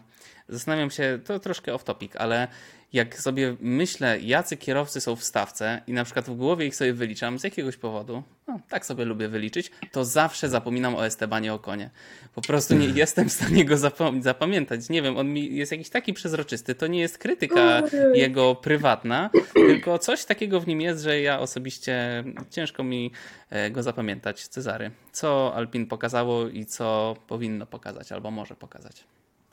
zastanawiam 0.51 0.91
się, 0.91 1.19
to 1.25 1.39
troszkę 1.39 1.73
off 1.73 1.83
topic, 1.83 2.15
ale 2.15 2.47
jak 2.93 3.19
sobie 3.19 3.55
myślę, 3.59 4.19
jacy 4.19 4.57
kierowcy 4.57 5.01
są 5.01 5.15
w 5.15 5.23
stawce 5.23 5.81
i 5.87 5.93
na 5.93 6.03
przykład 6.03 6.25
w 6.25 6.35
głowie 6.35 6.65
ich 6.65 6.75
sobie 6.75 6.93
wyliczam 6.93 7.39
z 7.39 7.43
jakiegoś 7.43 7.77
powodu, 7.77 8.23
no, 8.47 8.59
tak 8.69 8.85
sobie 8.85 9.05
lubię 9.05 9.27
wyliczyć, 9.27 9.71
to 9.91 10.05
zawsze 10.05 10.49
zapominam 10.49 10.95
o 10.95 11.05
Estebanie 11.05 11.53
Okonie. 11.53 11.89
Po 12.35 12.41
prostu 12.41 12.75
nie 12.75 12.87
jestem 13.01 13.29
w 13.29 13.31
stanie 13.31 13.65
go 13.65 13.75
zapamiętać. 14.21 14.89
Nie 14.89 15.01
wiem, 15.01 15.17
on 15.17 15.33
mi 15.33 15.55
jest 15.55 15.71
jakiś 15.71 15.89
taki 15.89 16.13
przezroczysty. 16.13 16.75
To 16.75 16.87
nie 16.87 16.99
jest 16.99 17.17
krytyka 17.17 17.81
jego 18.13 18.55
prywatna, 18.55 19.29
tylko 19.53 19.99
coś 19.99 20.25
takiego 20.25 20.59
w 20.59 20.67
nim 20.67 20.81
jest, 20.81 21.03
że 21.03 21.21
ja 21.21 21.39
osobiście 21.39 22.23
ciężko 22.49 22.83
mi 22.83 23.11
e, 23.49 23.71
go 23.71 23.83
zapamiętać. 23.83 24.47
Cezary, 24.47 24.91
co 25.11 25.55
Alpin 25.55 25.87
pokazało 25.87 26.47
i 26.47 26.65
co 26.65 27.15
powinno 27.27 27.65
pokazać 27.65 28.11
albo 28.11 28.31
może 28.31 28.55
pokazać? 28.55 29.03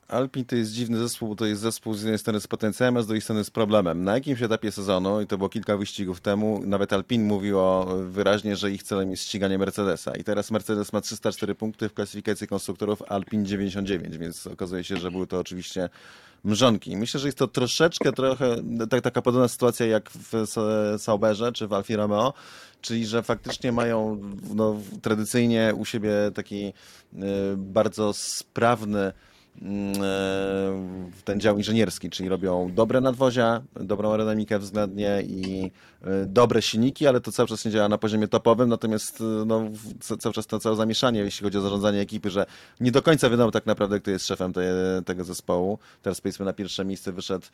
Alpin 0.09 0.45
to 0.45 0.57
jest 0.57 0.73
dziwny 0.73 0.99
zespół, 0.99 1.29
bo 1.29 1.35
to 1.35 1.47
jest 1.47 1.61
zespół 1.61 1.95
z 1.95 2.03
jednej 2.03 2.19
strony 2.19 2.41
z 2.41 2.47
potencjałem, 2.47 2.97
a 2.97 3.03
z 3.03 3.07
drugiej 3.07 3.23
strony 3.23 3.45
z 3.45 3.51
problemem. 3.51 4.05
Na 4.05 4.15
jakimś 4.15 4.43
etapie 4.43 4.73
sezonu, 4.73 5.21
i 5.21 5.27
to 5.27 5.39
było 5.39 5.49
kilka 5.49 5.77
wyścigów 5.77 6.21
temu, 6.21 6.63
nawet 6.67 6.93
Alpin 6.93 7.25
mówił 7.27 7.59
wyraźnie, 8.11 8.57
że 8.57 8.71
ich 8.71 8.83
celem 8.83 9.11
jest 9.11 9.23
ściganie 9.23 9.59
Mercedesa. 9.59 10.17
I 10.17 10.25
teraz 10.25 10.51
Mercedes 10.51 10.93
ma 10.93 11.01
304 11.01 11.55
punkty 11.55 11.89
w 11.89 11.95
klasyfikacji 11.95 12.47
konstruktorów, 12.47 13.03
Alpin 13.09 13.47
99, 13.47 14.19
więc 14.19 14.47
okazuje 14.47 14.85
się, 14.85 14.97
że 14.97 15.11
były 15.11 15.27
to 15.27 15.39
oczywiście 15.39 15.89
mrzonki. 16.45 16.97
Myślę, 16.97 17.21
że 17.21 17.29
jest 17.29 17.39
to 17.39 17.49
troszeczkę, 17.49 18.13
trochę 18.13 18.57
tak, 18.91 19.01
taka 19.01 19.23
podobna 19.23 19.49
sytuacja 19.49 19.87
jak 19.87 20.11
w 20.11 20.47
Sauberze 20.99 21.53
czy 21.53 21.67
w 21.67 21.73
Alfie 21.73 21.97
Romeo, 21.97 22.35
czyli 22.81 23.07
że 23.07 23.23
faktycznie 23.23 23.73
mają 23.73 24.21
no, 24.55 24.77
tradycyjnie 25.03 25.73
u 25.77 25.85
siebie 25.85 26.13
taki 26.35 26.67
y, 26.67 26.73
bardzo 27.57 28.13
sprawny 28.13 29.13
ten 31.25 31.41
dział 31.41 31.57
inżynierski, 31.59 32.11
czyli 32.11 32.29
robią 32.29 32.71
dobre 32.75 33.01
nadwozia, 33.01 33.63
dobrą 33.81 34.11
aerodynamikę 34.11 34.59
względnie 34.59 35.23
i 35.23 35.71
e, 36.03 36.27
dobre 36.27 36.63
silniki, 36.63 37.07
ale 37.07 37.21
to 37.21 37.33
cały 37.33 37.49
czas 37.49 37.65
nie 37.65 37.71
działa 37.71 37.89
na 37.89 37.99
poziomie 37.99 38.29
topowym, 38.29 38.69
natomiast 38.69 39.21
e, 39.21 39.25
no, 39.25 39.63
cały 40.19 40.35
czas 40.35 40.47
to 40.47 40.59
całe 40.59 40.77
zamieszanie, 40.77 41.21
jeśli 41.21 41.45
chodzi 41.45 41.59
o 41.59 41.61
zarządzanie 41.61 42.01
ekipy, 42.01 42.31
że 42.31 42.47
nie 42.81 42.93
do 42.93 43.03
końca 43.03 43.31
wiadomo 43.31 43.51
tak 43.51 43.67
naprawdę, 43.67 44.01
kto 44.01 44.11
jest 44.11 44.27
szefem 44.27 44.53
te, 44.53 44.63
tego 45.07 45.25
zespołu. 45.25 45.79
Teraz 46.03 46.21
powiedzmy 46.21 46.45
na 46.45 46.53
pierwsze 46.53 46.85
miejsce 46.85 47.13
wyszedł, 47.13 47.47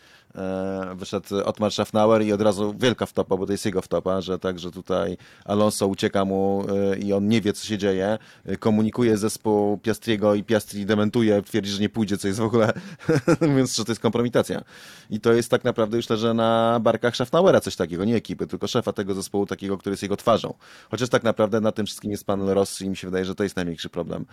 wyszedł 0.95 1.27
Otmar 1.45 1.73
Schaffnauer 1.73 2.23
i 2.23 2.33
od 2.33 2.41
razu 2.41 2.75
wielka 2.79 3.07
wtopa, 3.07 3.37
bo 3.37 3.47
to 3.47 3.53
jest 3.53 3.67
jego 3.67 3.83
wtopa, 3.83 4.21
że 4.21 4.39
także 4.39 4.71
tutaj 4.71 5.17
Alonso 5.45 5.87
ucieka 5.87 6.25
mu 6.25 6.67
i 7.01 7.13
on 7.13 7.29
nie 7.29 7.41
wie, 7.41 7.53
co 7.53 7.67
się 7.67 7.79
dzieje, 7.79 8.19
komunikuje 8.59 9.17
zespół 9.17 9.79
Piastriego 9.79 10.35
i 10.35 10.45
Piastri 10.45 10.87
dementuje, 10.87 11.43
twierdzi, 11.43 11.71
że 11.71 11.81
nie 11.81 11.89
pójdzie, 11.95 12.19
co 12.19 12.29
jest 12.29 12.41
w 12.41 12.43
ogóle, 12.43 12.73
mówiąc, 13.49 13.77
że 13.77 13.85
to 13.85 13.93
jest 13.93 14.03
kompromitacja. 14.03 14.63
I 15.11 15.21
to 15.21 15.33
jest 15.33 15.51
tak 15.51 15.65
naprawdę 15.65 15.97
już 15.97 16.11
leży 16.11 16.35
na 16.35 16.81
barkach 16.81 17.17
Schaffnauera 17.17 17.61
coś 17.61 17.77
takiego, 17.77 18.05
nie 18.05 18.17
ekipy, 18.17 18.47
tylko 18.47 18.67
szefa 18.67 18.93
tego 18.93 19.15
zespołu 19.15 19.47
takiego, 19.47 19.79
który 19.79 19.93
jest 19.93 20.03
jego 20.03 20.17
twarzą. 20.17 20.55
Chociaż 20.91 21.09
tak 21.09 21.23
naprawdę 21.23 21.61
na 21.61 21.73
tym 21.73 21.87
wszystkim 21.87 22.11
jest 22.11 22.25
pan 22.27 22.49
Rossi 22.49 22.85
i 22.85 22.89
mi 22.89 22.97
się 22.97 23.07
wydaje, 23.07 23.25
że 23.25 23.35
to 23.35 23.43
jest 23.43 23.57
największy 23.57 23.89
problem 23.89 24.27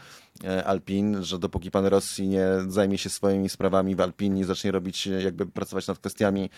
e, 0.43 0.65
Alpin, 0.65 1.23
że 1.23 1.39
dopóki 1.39 1.71
pan 1.71 1.85
Rossi 1.85 2.27
nie 2.27 2.45
zajmie 2.67 2.97
się 2.97 3.09
swoimi 3.09 3.49
sprawami 3.49 3.95
w 3.95 4.01
Alpin, 4.01 4.33
nie 4.33 4.45
zacznie 4.45 4.71
robić, 4.71 5.07
e, 5.07 5.23
jakby 5.23 5.45
pracować 5.45 5.87
nad 5.87 5.99
kwestiami 5.99 6.49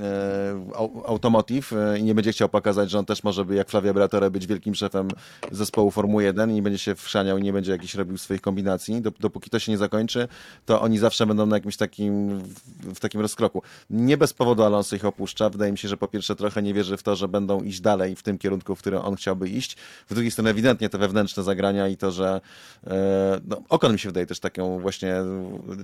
e, 0.00 0.72
automotive 1.06 1.72
i 1.98 2.02
nie 2.02 2.14
będzie 2.14 2.32
chciał 2.32 2.48
pokazać, 2.48 2.90
że 2.90 2.98
on 2.98 3.04
też 3.04 3.24
może 3.24 3.44
by 3.44 3.54
jak 3.54 3.70
Flavia 3.70 3.94
Briatore 3.94 4.30
być 4.30 4.46
wielkim 4.46 4.74
szefem 4.74 5.08
zespołu 5.50 5.90
Formuły 5.90 6.24
1 6.24 6.50
i 6.50 6.54
nie 6.54 6.62
będzie 6.62 6.78
się 6.78 6.94
wszaniał 6.94 7.38
i 7.38 7.42
nie 7.42 7.52
będzie 7.52 7.72
jakiś 7.72 7.94
robił 7.94 8.18
swoich 8.18 8.40
kombinacji, 8.40 9.02
dopóki 9.20 9.50
to 9.50 9.58
się 9.58 9.72
nie 9.72 9.78
zakończy, 9.78 10.28
to 10.66 10.80
oni 10.80 10.98
zawsze 10.98 11.26
będą 11.26 11.46
na 11.46 11.56
jakimś 11.56 11.76
takim, 11.76 12.42
w, 12.94 13.00
takim 13.00 13.20
rozkroku. 13.20 13.62
Nie 13.90 14.16
bez 14.16 14.32
powodu 14.32 14.62
Alonso 14.62 14.96
ich 14.96 15.04
opuszcza. 15.04 15.50
Wydaje 15.50 15.72
mi 15.72 15.78
się, 15.78 15.88
że 15.88 15.96
po 15.96 16.08
pierwsze 16.08 16.36
trochę 16.36 16.62
nie 16.62 16.74
wierzy 16.74 16.96
w 16.96 17.02
to, 17.02 17.16
że 17.16 17.28
będą 17.28 17.62
iść 17.62 17.80
dalej 17.80 18.16
w 18.16 18.22
tym 18.22 18.38
kierunku, 18.38 18.74
w 18.74 18.78
którym 18.78 19.00
on 19.00 19.14
chciałby 19.14 19.48
iść. 19.48 19.76
W 20.08 20.14
drugiej 20.14 20.30
stronie 20.30 20.50
ewidentnie 20.50 20.88
te 20.88 20.98
wewnętrzne 20.98 21.42
zagrania 21.42 21.88
i 21.88 21.96
to, 21.96 22.12
że 22.12 22.40
e, 22.86 23.40
no, 23.48 23.62
Okon 23.68 23.92
mi 23.92 23.98
się 23.98 24.08
wydaje 24.08 24.26
też 24.26 24.40
taką 24.40 24.80
właśnie, 24.80 25.14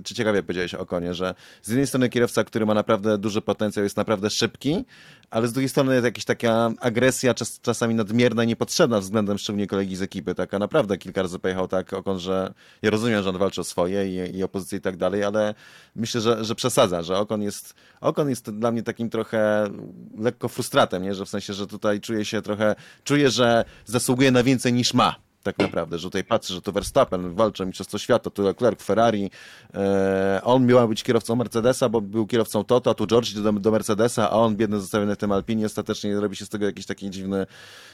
czy 0.03 0.15
ciekawie 0.15 0.43
powiedziałeś 0.43 0.75
o 0.75 0.79
Okonie, 0.79 1.13
że 1.13 1.35
z 1.61 1.69
jednej 1.69 1.87
strony 1.87 2.09
kierowca, 2.09 2.43
który 2.43 2.65
ma 2.65 2.73
naprawdę 2.73 3.17
duży 3.17 3.41
potencjał, 3.41 3.83
jest 3.83 3.97
naprawdę 3.97 4.29
szybki, 4.29 4.85
ale 5.31 5.47
z 5.47 5.53
drugiej 5.53 5.69
strony 5.69 5.93
jest 5.93 6.05
jakaś 6.05 6.25
taka 6.25 6.71
agresja 6.79 7.33
czas, 7.33 7.59
czasami 7.61 7.95
nadmierna 7.95 8.43
i 8.43 8.47
niepotrzebna 8.47 8.99
względem 8.99 9.37
szczególnie 9.37 9.67
kolegi 9.67 9.95
z 9.95 10.01
ekipy. 10.01 10.35
Taka 10.35 10.59
naprawdę 10.59 10.97
kilka 10.97 11.21
razy 11.21 11.39
pojechał 11.39 11.67
tak 11.67 11.93
Okon, 11.93 12.19
że 12.19 12.53
ja 12.81 12.89
rozumiem, 12.89 13.23
że 13.23 13.29
on 13.29 13.37
walczy 13.37 13.61
o 13.61 13.63
swoje 13.63 14.27
i, 14.27 14.37
i 14.37 14.43
opozycję 14.49 14.77
i 14.77 14.81
tak 14.81 14.97
dalej, 14.97 15.23
ale 15.23 15.55
myślę, 15.95 16.21
że, 16.21 16.45
że 16.45 16.55
przesadza, 16.55 17.03
że 17.03 17.17
Okon 17.17 17.41
jest, 17.41 17.73
Okon 18.01 18.29
jest 18.29 18.51
dla 18.51 18.71
mnie 18.71 18.83
takim 18.83 19.09
trochę 19.09 19.69
lekko 20.17 20.47
frustratem, 20.47 21.03
nie? 21.03 21.15
że 21.15 21.25
w 21.25 21.29
sensie, 21.29 21.53
że 21.53 21.67
tutaj 21.67 22.01
czuję 22.01 22.25
się 22.25 22.41
trochę, 22.41 22.75
czuję, 23.03 23.29
że 23.29 23.65
zasługuje 23.85 24.31
na 24.31 24.43
więcej 24.43 24.73
niż 24.73 24.93
ma 24.93 25.15
tak 25.43 25.57
naprawdę, 25.57 25.97
że 25.97 26.07
tutaj 26.07 26.23
patrzę, 26.23 26.53
że 26.53 26.61
to 26.61 26.71
Verstappen 26.71 27.35
walczy 27.35 27.63
o 27.63 27.65
Mistrzostwo 27.65 27.97
Świata, 27.97 28.29
tu 28.29 28.43
Leclerc, 28.43 28.81
Ferrari, 28.81 29.31
e, 29.73 30.41
on 30.43 30.65
miał 30.65 30.87
być 30.87 31.03
kierowcą 31.03 31.35
Mercedesa, 31.35 31.89
bo 31.89 32.01
był 32.01 32.27
kierowcą 32.27 32.63
Toto, 32.63 32.89
a 32.89 32.93
tu 32.93 33.07
George 33.07 33.33
do, 33.33 33.51
do 33.51 33.71
Mercedesa, 33.71 34.29
a 34.29 34.33
on 34.33 34.55
biedny 34.55 34.79
zostawiony 34.79 35.15
w 35.15 35.17
tym 35.17 35.31
Alpinie, 35.31 35.65
ostatecznie 35.65 36.19
robi 36.19 36.35
się 36.35 36.45
z 36.45 36.49
tego 36.49 36.65
jakiś 36.65 36.85
taki 36.85 37.09
dziwny, 37.09 37.45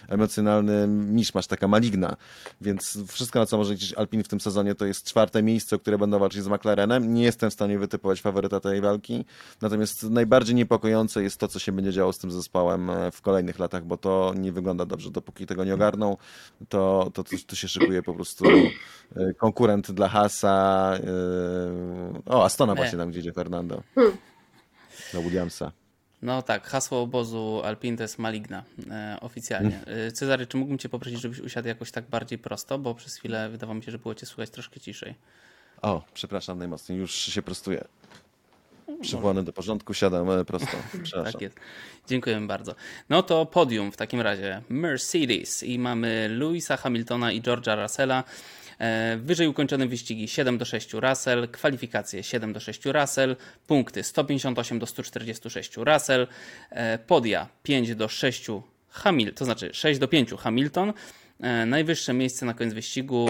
emocjonalny 0.09 0.87
miszmasz, 0.87 1.47
taka 1.47 1.67
maligna, 1.67 2.15
więc 2.61 2.97
wszystko, 3.07 3.39
na 3.39 3.45
co 3.45 3.57
może 3.57 3.73
liczyć 3.73 3.93
Alpin 3.93 4.23
w 4.23 4.27
tym 4.27 4.41
sezonie, 4.41 4.75
to 4.75 4.85
jest 4.85 5.05
czwarte 5.05 5.43
miejsce, 5.43 5.75
o 5.75 5.79
które 5.79 5.97
będą 5.97 6.19
walczyć 6.19 6.43
z 6.43 6.47
McLarenem, 6.47 7.13
nie 7.13 7.23
jestem 7.23 7.49
w 7.49 7.53
stanie 7.53 7.79
wytypować 7.79 8.21
faworyta 8.21 8.59
tej 8.59 8.81
walki, 8.81 9.25
natomiast 9.61 10.03
najbardziej 10.03 10.55
niepokojące 10.55 11.23
jest 11.23 11.37
to, 11.37 11.47
co 11.47 11.59
się 11.59 11.71
będzie 11.71 11.91
działo 11.93 12.13
z 12.13 12.17
tym 12.17 12.31
zespołem 12.31 12.89
e, 12.89 13.11
w 13.11 13.21
kolejnych 13.21 13.59
latach, 13.59 13.85
bo 13.85 13.97
to 13.97 14.33
nie 14.37 14.51
wygląda 14.51 14.85
dobrze, 14.85 15.11
dopóki 15.11 15.45
tego 15.45 15.63
nie 15.63 15.73
ogarną, 15.73 16.17
to, 16.69 17.11
to, 17.13 17.23
to 17.23 17.37
tu 17.47 17.55
się 17.55 17.67
szykuje 17.67 18.03
po 18.03 18.13
prostu 18.13 18.45
e, 19.15 19.33
konkurent 19.33 19.91
dla 19.91 20.07
Hasa. 20.07 20.93
E, 20.95 22.21
o, 22.25 22.45
Astona 22.45 22.75
właśnie 22.75 22.97
tam, 22.97 23.09
gdzie 23.09 23.19
idzie 23.19 23.33
Fernando. 23.33 23.83
Dla 25.11 25.21
Williamsa. 25.21 25.84
No 26.25 26.41
tak, 26.41 26.67
hasło 26.67 27.01
obozu 27.01 27.61
Alpin 27.63 27.97
to 27.97 28.03
jest 28.03 28.19
maligna 28.19 28.63
e, 28.91 29.17
oficjalnie. 29.21 29.79
E, 29.85 30.11
Cezary, 30.11 30.47
czy 30.47 30.57
mógłbym 30.57 30.77
cię 30.77 30.89
poprosić, 30.89 31.21
żebyś 31.21 31.39
usiadł 31.39 31.67
jakoś 31.67 31.91
tak 31.91 32.05
bardziej 32.05 32.39
prosto, 32.39 32.79
bo 32.79 32.95
przez 32.95 33.15
chwilę 33.15 33.49
wydawało 33.49 33.75
mi 33.75 33.83
się, 33.83 33.91
że 33.91 33.99
było 33.99 34.15
cię 34.15 34.25
słychać 34.25 34.49
troszkę 34.49 34.79
ciszej. 34.79 35.15
O, 35.81 36.01
przepraszam 36.13 36.59
najmocniej, 36.59 36.99
już 36.99 37.15
się 37.15 37.41
prostuję. 37.41 37.85
Przywołany 39.01 39.43
do 39.43 39.53
porządku, 39.53 39.93
siadam 39.93 40.29
e, 40.29 40.45
prosto. 40.45 40.77
Tak 41.23 41.41
jest. 41.41 41.57
Dziękujemy 42.07 42.47
bardzo. 42.47 42.75
No 43.09 43.23
to 43.23 43.45
podium 43.45 43.91
w 43.91 43.97
takim 43.97 44.21
razie. 44.21 44.61
Mercedes 44.69 45.63
i 45.63 45.79
mamy 45.79 46.29
Louisa 46.29 46.77
Hamiltona 46.77 47.31
i 47.31 47.41
George'a 47.41 47.81
Russella. 47.81 48.23
E, 48.79 49.17
Wyżej 49.17 49.47
ukończone 49.47 49.87
wyścigi 49.87 50.27
7 50.27 50.57
do 50.57 50.65
6 50.65 50.93
Russell, 50.93 51.47
kwalifikacje 51.47 52.23
7 52.23 52.53
do 52.53 52.59
6 52.59 52.85
Russell, 52.85 53.35
punkty 53.67 54.03
158 54.03 54.79
do 54.79 54.85
146 54.85 55.77
Russell, 55.77 56.27
e, 56.69 56.97
podia 56.97 57.47
5 57.63 57.95
do 57.95 58.07
6 58.07 58.47
Hamilton, 58.89 59.35
to 59.35 59.45
znaczy 59.45 59.69
6 59.73 59.99
do 59.99 60.07
5 60.07 60.37
Hamilton, 60.37 60.93
e, 61.39 61.65
najwyższe 61.65 62.13
miejsce 62.13 62.45
na 62.45 62.53
koniec 62.53 62.73
wyścigu, 62.73 63.29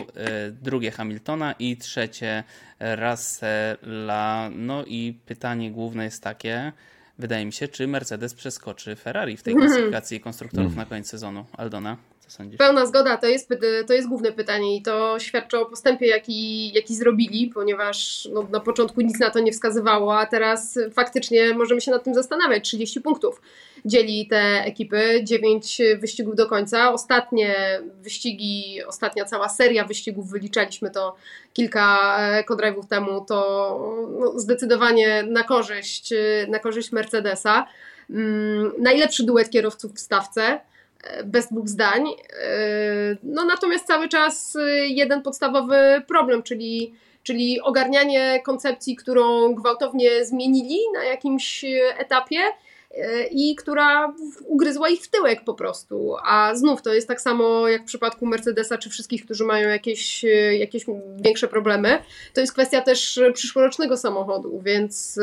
drugie 0.62 0.92
Hamiltona 0.92 1.56
i 1.60 1.78
trzecie 1.78 2.44
Russella. 2.80 4.50
No 4.56 4.86
i 4.86 5.20
pytanie 5.26 5.72
główne 5.72 6.04
jest 6.04 6.24
takie, 6.24 6.72
wydaje 7.20 7.46
mi 7.46 7.54
się, 7.54 7.68
czy 7.68 7.88
Mercedes 7.88 8.34
przeskoczy 8.34 8.96
Ferrari 8.96 9.38
w 9.38 9.44
tej 9.44 9.56
klasyfikacji 9.66 10.20
konstruktorów 10.20 10.76
na 10.76 10.86
koniec 10.86 11.10
sezonu. 11.10 11.46
Aldona, 11.58 11.98
co 12.28 12.38
sądzisz? 12.38 12.58
Pełna 12.58 12.86
zgoda, 12.86 13.18
to 13.18 13.28
jest, 13.28 13.50
to 13.88 13.94
jest 13.94 14.08
główne 14.08 14.32
pytanie 14.32 14.78
i 14.78 14.82
to 14.82 15.20
świadczy 15.20 15.60
o 15.60 15.66
postępie, 15.66 16.08
jaki, 16.08 16.72
jaki 16.74 16.96
zrobili, 16.96 17.52
ponieważ 17.54 18.28
no, 18.34 18.48
na 18.52 18.60
początku 18.60 19.02
nic 19.02 19.20
na 19.20 19.30
to 19.30 19.40
nie 19.40 19.52
wskazywało, 19.52 20.20
a 20.20 20.26
teraz 20.26 20.80
faktycznie 20.94 21.54
możemy 21.54 21.82
się 21.82 21.92
nad 21.92 22.04
tym 22.04 22.14
zastanawiać. 22.14 22.64
30 22.64 23.02
punktów 23.02 23.42
dzieli 23.86 24.28
te 24.28 24.64
ekipy, 24.66 25.20
9 25.24 25.82
wyścigów 26.00 26.36
do 26.36 26.48
końca. 26.48 26.94
Ostatnie 26.94 27.56
wyścigi, 28.02 28.84
ostatnia 28.88 29.26
cała 29.26 29.50
seria 29.50 29.86
wyścigów, 29.86 30.32
wyliczaliśmy 30.32 30.92
to 30.92 31.16
kilka 31.54 32.18
kodrive'ów 32.50 32.88
temu, 32.88 33.26
to 33.26 33.98
no, 34.20 34.40
zdecydowanie 34.40 35.24
na 35.24 35.44
korzyść, 35.44 36.14
na 36.48 36.60
korzyść 36.60 36.92
Mercedesa. 36.92 37.68
Najlepszy 38.80 39.24
duet 39.24 39.50
kierowców 39.50 39.94
w 39.94 40.00
stawce 40.00 40.60
bez 41.26 41.48
dwóch 41.48 41.70
zdań. 41.70 42.06
No 43.24 43.46
natomiast 43.46 43.88
cały 43.88 44.10
czas 44.10 44.58
jeden 44.88 45.22
podstawowy 45.22 46.02
problem, 46.08 46.44
czyli, 46.44 46.94
czyli 47.24 47.62
ogarnianie 47.62 48.42
koncepcji, 48.46 48.96
którą 48.96 49.54
gwałtownie 49.54 50.26
zmienili 50.26 50.80
na 50.94 51.04
jakimś 51.04 51.66
etapie 51.98 52.38
i 53.32 53.56
która 53.56 54.14
ugryzła 54.46 54.90
ich 54.90 55.02
w 55.02 55.08
tyłek 55.08 55.44
po 55.44 55.54
prostu. 55.54 56.16
A 56.26 56.56
znów 56.56 56.82
to 56.82 56.94
jest 56.94 57.08
tak 57.08 57.22
samo 57.22 57.68
jak 57.68 57.82
w 57.82 57.86
przypadku 57.86 58.26
Mercedesa 58.26 58.78
czy 58.78 58.90
wszystkich, 58.90 59.26
którzy 59.26 59.44
mają 59.44 59.70
jakieś, 59.70 60.26
jakieś 60.60 60.86
większe 61.18 61.48
problemy. 61.48 61.98
To 62.34 62.42
jest 62.42 62.54
kwestia 62.54 62.82
też 62.82 63.20
przyszłorocznego 63.34 63.98
samochodu, 63.98 64.62
więc 64.62 65.20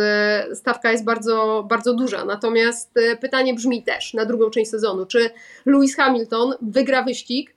stawka 0.54 0.92
jest 0.92 1.04
bardzo, 1.04 1.66
bardzo 1.68 1.94
duża. 1.94 2.24
Natomiast 2.24 2.94
pytanie 3.20 3.54
brzmi 3.54 3.82
też 3.82 4.14
na 4.14 4.24
drugą 4.24 4.50
część 4.50 4.70
sezonu, 4.70 5.06
czy 5.06 5.30
Lewis 5.66 5.96
Hamilton 5.96 6.54
wygra 6.62 7.02
wyścig 7.02 7.54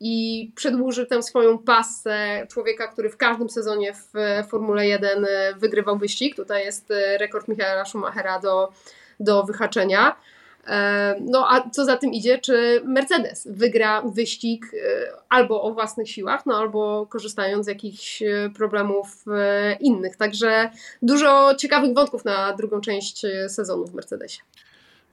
i 0.00 0.50
przedłuży 0.54 1.06
tę 1.06 1.22
swoją 1.22 1.58
pasę 1.58 2.46
człowieka, 2.50 2.88
który 2.88 3.10
w 3.10 3.16
każdym 3.16 3.50
sezonie 3.50 3.92
w 3.94 4.12
Formule 4.48 4.86
1 4.86 5.26
wygrywał 5.56 5.98
wyścig. 5.98 6.36
Tutaj 6.36 6.64
jest 6.64 6.92
rekord 7.18 7.48
Michaela 7.48 7.84
Schumachera 7.84 8.38
do 8.38 8.72
do 9.20 9.44
wyhaczenia. 9.44 10.16
No 11.20 11.46
a 11.50 11.70
co 11.70 11.84
za 11.84 11.96
tym 11.96 12.12
idzie, 12.12 12.38
czy 12.38 12.82
Mercedes 12.84 13.48
wygra 13.50 14.02
wyścig 14.02 14.66
albo 15.28 15.62
o 15.62 15.72
własnych 15.72 16.10
siłach, 16.10 16.46
no 16.46 16.58
albo 16.58 17.06
korzystając 17.06 17.64
z 17.64 17.68
jakichś 17.68 18.22
problemów 18.56 19.24
innych. 19.80 20.16
Także 20.16 20.70
dużo 21.02 21.54
ciekawych 21.54 21.94
wątków 21.94 22.24
na 22.24 22.52
drugą 22.52 22.80
część 22.80 23.26
sezonu 23.48 23.86
w 23.86 23.94
Mercedesie. 23.94 24.40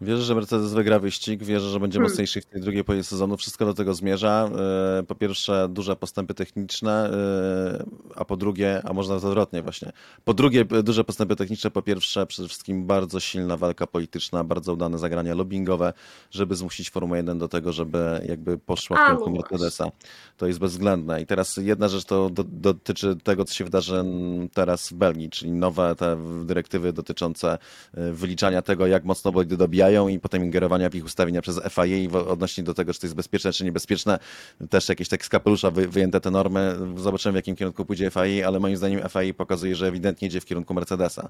Wierzę, 0.06 0.24
że 0.24 0.36
Mercedes 0.36 0.74
wygra 0.74 1.00
wyścig, 1.00 1.44
wierzę, 1.44 1.70
że 1.70 1.80
będzie 1.80 2.00
hmm. 2.00 2.12
mocniejszy 2.12 2.42
w 2.42 2.46
tej 2.46 2.62
drugiej 2.62 2.84
połowie 2.84 3.04
sezonu. 3.04 3.38
Wszystko 3.38 3.66
do 3.66 3.74
tego 3.74 3.94
zmierza. 3.94 4.50
Po 5.08 5.16
pierwsze, 5.16 5.68
duże 5.70 5.96
postępy 5.96 6.34
techniczne, 6.34 7.10
a 8.16 8.26
po 8.26 8.38
drugie, 8.38 8.82
a 8.86 8.94
może 8.94 9.10
nawet 9.10 9.24
odwrotnie 9.24 9.62
właśnie. 9.62 9.92
Po 10.24 10.34
drugie, 10.34 10.66
duże 10.66 11.04
postępy 11.04 11.36
techniczne, 11.36 11.72
po 11.72 11.82
pierwsze, 11.82 12.26
przede 12.26 12.48
wszystkim 12.48 12.86
bardzo 12.86 13.20
silna 13.20 13.58
walka 13.58 13.88
polityczna, 13.88 14.44
bardzo 14.44 14.74
udane 14.74 15.00
zagrania 15.00 15.36
lobbyingowe, 15.36 15.94
żeby 16.32 16.56
zmusić 16.56 16.90
Formułę 16.90 17.18
1 17.18 17.38
do 17.40 17.48
tego, 17.48 17.74
żeby 17.74 18.22
jakby 18.28 18.58
poszła 18.58 18.98
w 18.98 19.08
kierunku 19.08 19.32
Mercedesa. 19.32 19.92
To 20.38 20.48
jest 20.48 20.60
bezwzględne. 20.60 21.22
I 21.22 21.26
teraz 21.26 21.58
jedna 21.58 21.88
rzecz 21.88 22.06
to 22.06 22.30
do, 22.30 22.44
dotyczy 22.44 23.16
tego, 23.24 23.46
co 23.46 23.54
się 23.54 23.64
wydarzy 23.64 24.06
teraz 24.54 24.90
w 24.90 24.94
Belgii, 24.94 25.30
czyli 25.30 25.52
nowe 25.52 25.96
te 25.96 26.18
dyrektywy 26.46 26.94
dotyczące 26.94 27.58
wyliczania 27.94 28.62
tego, 28.62 28.88
jak 28.88 29.06
mocno 29.06 29.32
bolidy 29.32 29.58
dobijają 29.58 29.95
i 30.10 30.20
potem 30.20 30.44
ingerowania 30.44 30.90
w 30.90 30.96
ich 30.96 31.06
ustawienia 31.06 31.42
przez 31.42 31.60
FIA 31.70 32.20
odnośnie 32.28 32.64
do 32.64 32.74
tego, 32.74 32.94
czy 32.94 33.00
to 33.00 33.08
jest 33.08 33.16
bezpieczne, 33.16 33.52
czy 33.54 33.64
niebezpieczne. 33.64 34.20
Też 34.70 34.90
jakieś 34.90 35.10
tak 35.10 35.26
z 35.26 35.30
kapelusza 35.30 35.72
wy, 35.72 35.88
wyjęte 35.88 36.22
te 36.22 36.32
normy. 36.32 36.76
Zobaczymy, 36.98 37.32
w 37.32 37.36
jakim 37.36 37.56
kierunku 37.56 37.86
pójdzie 37.86 38.12
FIA, 38.12 38.48
ale 38.48 38.60
moim 38.60 38.78
zdaniem 38.78 39.00
FIA 39.10 39.34
pokazuje, 39.38 39.76
że 39.76 39.88
ewidentnie 39.88 40.28
idzie 40.28 40.42
w 40.42 40.46
kierunku 40.46 40.74
Mercedesa. 40.74 41.30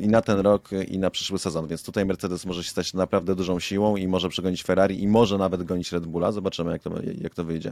I 0.00 0.08
na 0.08 0.22
ten 0.22 0.40
rok, 0.40 0.70
i 0.88 0.98
na 0.98 1.10
przyszły 1.10 1.38
sezon, 1.38 1.66
więc 1.66 1.82
tutaj 1.82 2.04
Mercedes 2.06 2.46
może 2.46 2.64
się 2.64 2.70
stać 2.70 2.94
naprawdę 2.94 3.34
dużą 3.34 3.60
siłą 3.60 3.96
i 3.96 4.08
może 4.08 4.28
przegonić 4.28 4.62
Ferrari 4.62 5.02
i 5.02 5.08
może 5.08 5.38
nawet 5.38 5.62
gonić 5.62 5.92
Red 5.92 6.06
Bulla. 6.06 6.32
Zobaczymy, 6.32 6.72
jak 6.72 6.82
to, 6.82 6.90
jak 7.20 7.34
to 7.34 7.44
wyjdzie. 7.44 7.70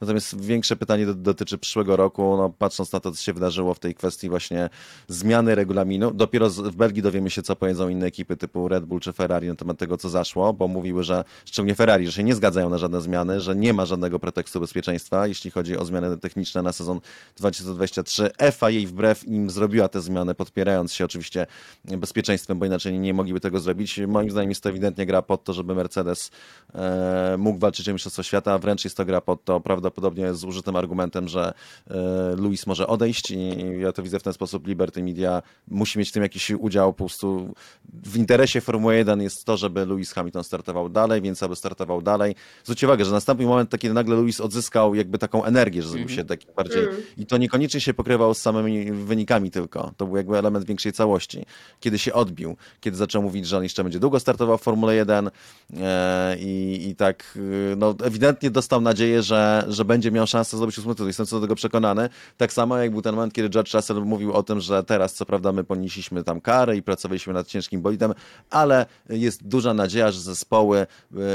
Natomiast 0.00 0.40
większe 0.40 0.76
pytanie 0.76 1.06
do, 1.06 1.14
dotyczy 1.14 1.58
przyszłego 1.58 1.96
roku, 1.96 2.36
no, 2.36 2.50
patrząc 2.58 2.92
na 2.92 3.00
to, 3.00 3.12
co 3.12 3.22
się 3.22 3.32
wydarzyło 3.32 3.74
w 3.74 3.78
tej 3.78 3.94
kwestii 3.94 4.28
właśnie 4.28 4.70
zmiany 5.08 5.54
regulaminu. 5.54 6.10
Dopiero 6.10 6.50
w 6.50 6.76
Belgii 6.76 7.02
dowiemy 7.02 7.30
się, 7.30 7.42
co 7.42 7.56
powiedzą 7.56 7.88
inne 7.88 8.06
ekipy 8.06 8.36
typu 8.36 8.51
Red 8.68 8.84
Bull 8.84 9.00
czy 9.00 9.12
Ferrari 9.12 9.48
na 9.48 9.54
temat 9.54 9.78
tego, 9.78 9.96
co 9.96 10.08
zaszło, 10.08 10.52
bo 10.52 10.68
mówiły, 10.68 11.04
że 11.04 11.24
szczególnie 11.44 11.74
Ferrari, 11.74 12.06
że 12.06 12.12
się 12.12 12.22
nie 12.22 12.34
zgadzają 12.34 12.70
na 12.70 12.78
żadne 12.78 13.00
zmiany, 13.00 13.40
że 13.40 13.56
nie 13.56 13.72
ma 13.72 13.86
żadnego 13.86 14.18
pretekstu 14.18 14.60
bezpieczeństwa, 14.60 15.26
jeśli 15.26 15.50
chodzi 15.50 15.76
o 15.76 15.84
zmiany 15.84 16.18
techniczne 16.18 16.62
na 16.62 16.72
sezon 16.72 17.00
2023. 17.36 18.30
FIA 18.52 18.88
wbrew 18.88 19.28
im 19.28 19.50
zrobiła 19.50 19.88
te 19.88 20.00
zmiany, 20.00 20.34
podpierając 20.34 20.92
się 20.92 21.04
oczywiście 21.04 21.46
bezpieczeństwem, 21.84 22.58
bo 22.58 22.66
inaczej 22.66 22.98
nie 22.98 23.14
mogliby 23.14 23.40
tego 23.40 23.60
zrobić. 23.60 24.00
Moim 24.08 24.30
zdaniem 24.30 24.50
jest 24.50 24.62
to 24.62 24.68
ewidentnie 24.68 25.06
gra 25.06 25.22
pod 25.22 25.44
to, 25.44 25.52
żeby 25.52 25.74
Mercedes 25.74 26.30
e, 26.74 27.36
mógł 27.38 27.58
walczyć 27.58 27.88
o 27.88 27.92
Mistrzostwo 27.92 28.22
Świata, 28.22 28.58
wręcz 28.58 28.84
jest 28.84 28.96
to 28.96 29.04
gra 29.04 29.20
pod 29.20 29.44
to 29.44 29.60
prawdopodobnie 29.60 30.34
z 30.34 30.44
użytym 30.44 30.76
argumentem, 30.76 31.28
że 31.28 31.54
e, 31.90 32.36
Luis 32.36 32.66
może 32.66 32.86
odejść 32.86 33.30
i 33.30 33.56
ja 33.80 33.92
to 33.92 34.02
widzę 34.02 34.18
w 34.18 34.22
ten 34.22 34.32
sposób. 34.32 34.66
Liberty 34.66 35.02
Media 35.02 35.42
musi 35.68 35.98
mieć 35.98 36.08
w 36.08 36.12
tym 36.12 36.22
jakiś 36.22 36.50
udział. 36.50 36.92
Po 36.92 37.04
prostu 37.04 37.54
w 37.92 38.16
interesie 38.16 38.41
Formuły 38.60 38.96
1 38.96 39.22
jest 39.22 39.44
to, 39.44 39.56
żeby 39.56 39.86
Lewis 39.86 40.12
Hamilton 40.12 40.44
startował 40.44 40.88
dalej, 40.88 41.22
więc 41.22 41.42
aby 41.42 41.56
startował 41.56 42.02
dalej. 42.02 42.34
Zwróćcie 42.64 42.86
uwagę, 42.86 43.04
że 43.04 43.12
nastąpił 43.12 43.48
moment 43.48 43.70
taki, 43.70 43.90
nagle 43.90 44.16
Lewis 44.16 44.40
odzyskał 44.40 44.94
jakby 44.94 45.18
taką 45.18 45.44
energię, 45.44 45.82
że 45.82 45.88
zrobił 45.88 46.08
się 46.08 46.24
taki 46.24 46.46
bardziej 46.56 46.88
i 47.16 47.26
to 47.26 47.36
niekoniecznie 47.36 47.80
się 47.80 47.94
pokrywał 47.94 48.34
z 48.34 48.38
samymi 48.38 48.92
wynikami 48.92 49.50
tylko. 49.50 49.92
To 49.96 50.06
był 50.06 50.16
jakby 50.16 50.38
element 50.38 50.66
większej 50.66 50.92
całości. 50.92 51.46
Kiedy 51.80 51.98
się 51.98 52.12
odbił, 52.12 52.56
kiedy 52.80 52.96
zaczął 52.96 53.22
mówić, 53.22 53.46
że 53.46 53.56
on 53.56 53.62
jeszcze 53.62 53.82
będzie 53.82 53.98
długo 53.98 54.20
startował 54.20 54.58
w 54.58 54.62
Formule 54.62 54.94
1 54.94 55.30
e, 55.76 56.36
i, 56.38 56.88
i 56.88 56.96
tak 56.96 57.38
e, 57.72 57.76
no, 57.76 57.94
ewidentnie 58.04 58.50
dostał 58.50 58.80
nadzieję, 58.80 59.22
że, 59.22 59.64
że 59.68 59.84
będzie 59.84 60.10
miał 60.10 60.26
szansę 60.26 60.56
zrobić 60.56 60.78
ósmy 60.78 60.92
tytuł. 60.94 61.06
Jestem 61.06 61.26
co 61.26 61.36
do 61.36 61.42
tego 61.42 61.54
przekonany. 61.54 62.08
Tak 62.36 62.52
samo 62.52 62.76
jak 62.78 62.90
był 62.90 63.02
ten 63.02 63.14
moment, 63.14 63.34
kiedy 63.34 63.50
George 63.50 63.74
Russell 63.74 64.04
mówił 64.04 64.32
o 64.32 64.42
tym, 64.42 64.60
że 64.60 64.84
teraz 64.84 65.14
co 65.14 65.26
prawda 65.26 65.52
my 65.52 65.64
ponieśliśmy 65.64 66.24
tam 66.24 66.40
karę 66.40 66.76
i 66.76 66.82
pracowaliśmy 66.82 67.32
nad 67.32 67.46
ciężkim 67.46 67.82
bolidem, 67.82 68.14
ale 68.50 68.86
jest 69.08 69.46
duża 69.46 69.74
nadzieja, 69.74 70.12
że 70.12 70.20
zespoły 70.20 70.78
e, 70.78 70.86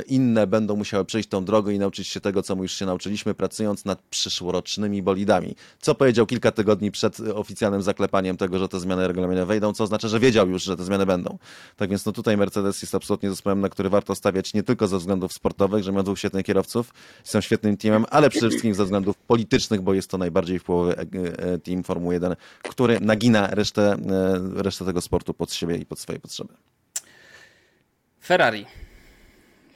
inne 0.08 0.48
będą 0.48 0.76
musiały 0.76 1.06
przejść 1.06 1.30
tą 1.30 1.46
drogę 1.46 1.74
i 1.74 1.80
nauczyć 1.80 2.08
się 2.08 2.22
tego, 2.22 2.44
co 2.44 2.56
my 2.56 2.62
już 2.62 2.72
się 2.72 2.86
nauczyliśmy, 2.86 3.34
pracując 3.34 3.86
nad 3.86 4.02
przyszłorocznymi 4.02 5.02
bolidami. 5.02 5.56
Co 5.82 5.96
powiedział 5.96 6.26
kilka 6.26 6.52
tygodni 6.52 6.92
przed 6.92 7.20
oficjalnym 7.20 7.82
zaklepaniem 7.82 8.38
tego, 8.38 8.60
że 8.60 8.70
te 8.70 8.80
zmiany 8.80 9.08
regulaminowe 9.08 9.46
wejdą, 9.46 9.74
co 9.74 9.84
oznacza, 9.84 10.08
że 10.08 10.20
wiedział 10.20 10.50
już, 10.50 10.64
że 10.64 10.78
te 10.78 10.84
zmiany 10.84 11.06
będą. 11.06 11.38
Tak 11.76 11.90
więc 11.90 12.06
no 12.06 12.12
tutaj 12.12 12.38
Mercedes 12.38 12.82
jest 12.82 12.96
absolutnie 12.96 13.30
zespołem, 13.30 13.62
na 13.62 13.70
który 13.70 13.90
warto 13.90 14.16
stawiać 14.16 14.54
nie 14.54 14.64
tylko 14.64 14.88
ze 14.88 14.98
względów 14.98 15.34
sportowych, 15.34 15.84
że 15.84 15.92
mają 15.92 16.04
dwóch 16.04 16.20
świetnych 16.20 16.46
kierowców, 16.46 16.94
są 17.24 17.42
świetnym 17.42 17.78
teamem, 17.78 18.06
ale 18.10 18.30
przede 18.30 18.50
wszystkim 18.50 18.74
ze 18.76 18.84
względów 18.84 19.18
politycznych, 19.18 19.82
bo 19.82 19.94
jest 19.94 20.10
to 20.10 20.18
najbardziej 20.18 20.60
wpływowy 20.60 20.96
e, 20.98 21.02
e, 21.54 21.58
team 21.58 21.84
Formuły 21.84 22.14
1, 22.14 22.36
który 22.64 23.00
nagina 23.00 23.48
resztę, 23.48 23.98
resztę 24.56 24.86
tego 24.86 25.02
sportu 25.02 25.34
pod 25.34 25.54
siebie 25.54 25.76
i 25.78 25.86
pod 25.86 26.00
swoje 26.00 26.20
potrzeby. 26.20 26.54
Ferrari. 28.28 28.66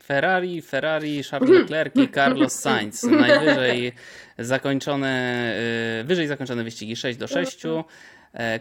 Ferrari, 0.04 0.62
Ferrari, 0.62 1.24
Charles 1.24 1.50
Leclerc 1.50 1.96
i 1.96 2.10
Carlos 2.10 2.54
Sainz. 2.54 3.04
Najwyżej 3.04 3.94
zakończone, 4.40 5.54
wyżej 6.06 6.28
zakończone 6.28 6.64
wyścigi 6.64 6.96
6 6.96 7.20
do 7.20 7.28
6. 7.28 7.64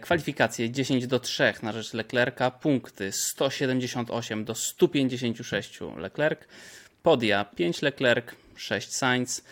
Kwalifikacje 0.01 0.70
10 0.70 1.07
do 1.07 1.20
3 1.20 1.53
na 1.62 1.72
rzecz 1.72 1.95
Leclerca, 1.95 2.51
punkty 2.51 3.12
178 3.12 4.45
do 4.45 4.55
156 4.55 5.80
Leclerc, 5.97 6.41
podia 7.03 7.45
5 7.45 7.82
Leclerc, 7.82 8.34
6 8.57 8.93
Sainz, 8.93 9.43
E, 9.43 9.45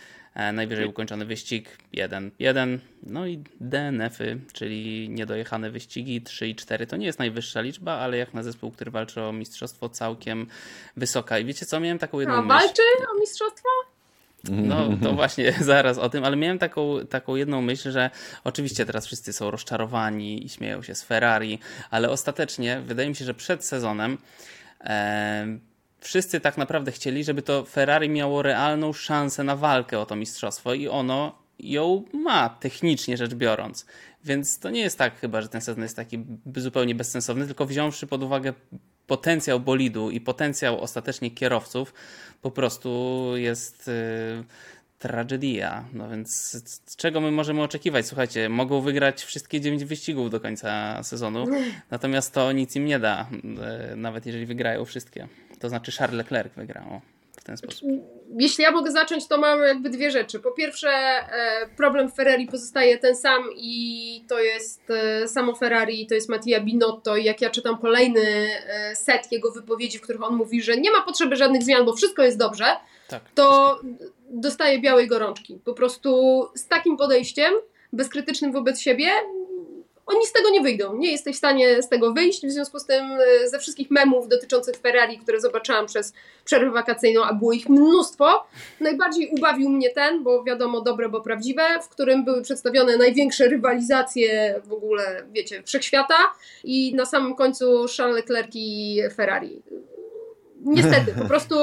najwyżej 0.53 0.87
ukończony 0.87 1.25
wyścig 1.25 1.79
1-1. 1.95 2.79
No 3.03 3.27
i 3.27 3.43
DNF-y, 3.61 4.39
czyli 4.53 5.09
niedojechane 5.09 5.71
wyścigi 5.71 6.23
3 6.23 6.49
i 6.49 6.55
4. 6.55 6.87
To 6.87 6.97
nie 6.97 7.07
jest 7.07 7.19
najwyższa 7.19 7.61
liczba, 7.61 7.93
ale 7.93 8.17
jak 8.17 8.35
na 8.35 8.43
zespół, 8.43 8.71
który 8.71 8.91
walczy 8.91 9.23
o 9.23 9.33
mistrzostwo, 9.33 9.89
całkiem 9.89 10.47
wysoka. 10.97 11.39
I 11.39 11.45
wiecie 11.45 11.67
co, 11.67 11.81
miałem 11.81 11.99
taką 11.99 12.21
jedną 12.21 12.35
A, 12.35 12.43
myśl. 12.43 12.49
walczy 12.49 12.83
o 13.17 13.21
mistrzostwo? 13.21 13.69
No 14.45 14.89
to 15.03 15.13
właśnie 15.13 15.53
zaraz 15.61 15.99
o 15.99 16.09
tym, 16.09 16.25
ale 16.25 16.37
miałem 16.37 16.59
taką, 16.59 17.07
taką 17.07 17.37
jedną 17.37 17.63
myśl, 17.63 17.91
że 17.91 18.11
oczywiście 18.45 18.87
teraz 18.87 19.07
wszyscy 19.07 19.33
są 19.33 19.51
rozczarowani 19.51 20.47
i 20.47 20.49
śmieją 20.49 20.83
się 20.83 20.95
z 20.95 21.03
Ferrari, 21.03 21.59
ale 21.91 22.11
ostatecznie 22.11 22.81
wydaje 22.81 23.09
mi 23.09 23.17
się, 23.17 23.25
że 23.25 23.35
przed 23.35 23.65
sezonem 23.65 24.19
e, 24.81 25.47
wszyscy 26.01 26.41
tak 26.41 26.59
naprawdę 26.59 26.93
chcieli, 26.93 27.25
żeby 27.25 27.43
to 27.43 27.65
Ferrari 27.65 28.09
miało 28.09 28.43
realną 28.43 28.93
szansę 28.93 29.45
na 29.45 29.57
walkę 29.57 29.99
o 29.99 30.07
to 30.07 30.17
mistrzostwo 30.17 30.75
i 30.75 30.89
ono 30.89 31.39
ją 31.59 32.05
ma, 32.13 32.49
technicznie 32.49 33.17
rzecz 33.17 33.35
biorąc. 33.35 33.87
Więc 34.25 34.59
to 34.59 34.71
nie 34.71 34.81
jest 34.81 34.99
tak 34.99 35.21
chyba, 35.21 35.43
że 35.43 35.49
ten 35.49 35.61
sezon 35.61 35.83
jest 35.83 35.97
taki 35.97 36.25
zupełnie 36.57 36.95
bezsensowny, 36.95 37.47
tylko 37.47 37.67
wziąwszy 37.67 38.07
pod 38.07 38.23
uwagę 38.23 38.53
potencjał 39.07 39.61
bolidu 39.61 40.11
i 40.11 40.21
potencjał 40.21 40.81
ostatecznie 40.81 41.31
kierowców, 41.31 41.95
po 42.43 42.51
prostu 42.51 43.33
jest 43.37 43.87
yy, 43.87 44.45
tragedia. 44.99 45.85
No 45.93 46.09
więc 46.09 46.63
czego 46.97 47.21
my 47.21 47.31
możemy 47.31 47.63
oczekiwać? 47.63 48.07
Słuchajcie, 48.07 48.49
mogą 48.49 48.81
wygrać 48.81 49.25
wszystkie 49.25 49.61
dziewięć 49.61 49.85
wyścigów 49.85 50.31
do 50.31 50.41
końca 50.41 51.03
sezonu, 51.03 51.47
natomiast 51.91 52.35
to 52.35 52.53
nic 52.53 52.77
im 52.77 52.85
nie 52.85 52.99
da, 52.99 53.29
yy, 53.33 53.97
nawet 53.97 54.27
jeżeli 54.27 54.47
wygrają 54.47 54.85
wszystkie. 54.85 55.29
To 55.61 55.69
znaczy 55.69 55.93
Charles 55.93 56.19
Leclerc 56.19 56.55
wygrał 56.55 57.01
w 57.41 57.45
ten 57.45 57.57
sposób. 57.57 57.89
Jeśli 58.39 58.65
ja 58.65 58.71
mogę 58.71 58.91
zacząć, 58.91 59.29
to 59.29 59.39
mam 59.39 59.63
jakby 59.63 59.91
dwie 59.91 60.11
rzeczy. 60.11 60.41
Po 60.41 60.51
pierwsze, 60.51 60.89
e, 60.89 61.69
problem 61.77 62.11
Ferrari 62.11 62.47
pozostaje 62.47 62.99
ten 62.99 63.17
sam 63.17 63.43
i 63.57 64.25
to 64.29 64.41
jest 64.41 64.91
e, 64.91 65.29
samo 65.29 65.55
Ferrari, 65.55 66.07
to 66.07 66.15
jest 66.15 66.29
Mattia 66.29 66.61
Binotto 66.61 67.17
i 67.17 67.25
jak 67.25 67.41
ja 67.41 67.51
czytam 67.51 67.79
kolejny 67.79 68.21
e, 68.21 68.97
set 68.97 69.33
jego 69.33 69.51
wypowiedzi, 69.51 69.99
w 69.99 70.01
których 70.01 70.23
on 70.23 70.35
mówi, 70.35 70.63
że 70.63 70.77
nie 70.77 70.91
ma 70.91 71.03
potrzeby 71.03 71.37
żadnych 71.37 71.63
zmian, 71.63 71.85
bo 71.85 71.93
wszystko 71.93 72.23
jest 72.23 72.39
dobrze, 72.39 72.67
tak, 73.09 73.23
to 73.35 73.79
wszystko. 73.79 74.15
dostaje 74.31 74.81
białej 74.81 75.09
gorączki. 75.09 75.61
Po 75.65 75.75
prostu 75.75 76.43
z 76.55 76.67
takim 76.67 76.97
podejściem, 76.97 77.55
bezkrytycznym 77.93 78.53
wobec 78.53 78.81
siebie, 78.81 79.11
oni 80.09 80.27
z 80.27 80.33
tego 80.33 80.51
nie 80.51 80.61
wyjdą. 80.61 80.97
Nie 80.97 81.13
jesteś 81.13 81.35
w 81.35 81.39
stanie 81.39 81.83
z 81.83 81.89
tego 81.89 82.13
wyjść. 82.13 82.47
W 82.47 82.51
związku 82.51 82.79
z 82.79 82.87
tym 82.87 83.05
e, 83.05 83.49
ze 83.49 83.59
wszystkich 83.59 83.91
memów 83.91 84.29
dotyczących 84.29 84.77
Ferrari, 84.77 85.19
które 85.19 85.41
zobaczyłam 85.41 85.87
przez 85.87 86.13
przerwę 86.45 86.71
wakacyjną, 86.71 87.25
a 87.25 87.35
było 87.35 87.53
ich 87.53 87.69
mnóstwo, 87.69 88.47
najbardziej 88.81 89.31
ubawił 89.39 89.71
mnie 89.71 89.91
ten, 89.91 90.23
bo 90.23 90.45
wiadomo, 90.45 90.81
dobre, 90.81 91.09
bo 91.09 91.21
prawdziwe, 91.21 91.63
w 91.83 91.89
którym 91.89 92.25
były 92.25 92.43
przedstawione 92.43 92.97
największe 92.97 93.49
rywalizacje 93.49 94.61
w 94.65 94.73
ogóle, 94.73 95.27
wiecie, 95.33 95.63
wszechświata 95.63 96.17
i 96.65 96.95
na 96.95 97.07
samym 97.07 97.35
końcu 97.35 97.87
Charles 97.97 98.17
Leclerc 98.17 98.51
i 98.55 99.01
Ferrari. 99.15 99.63
Niestety, 100.65 101.15
po 101.23 101.25
prostu 101.25 101.55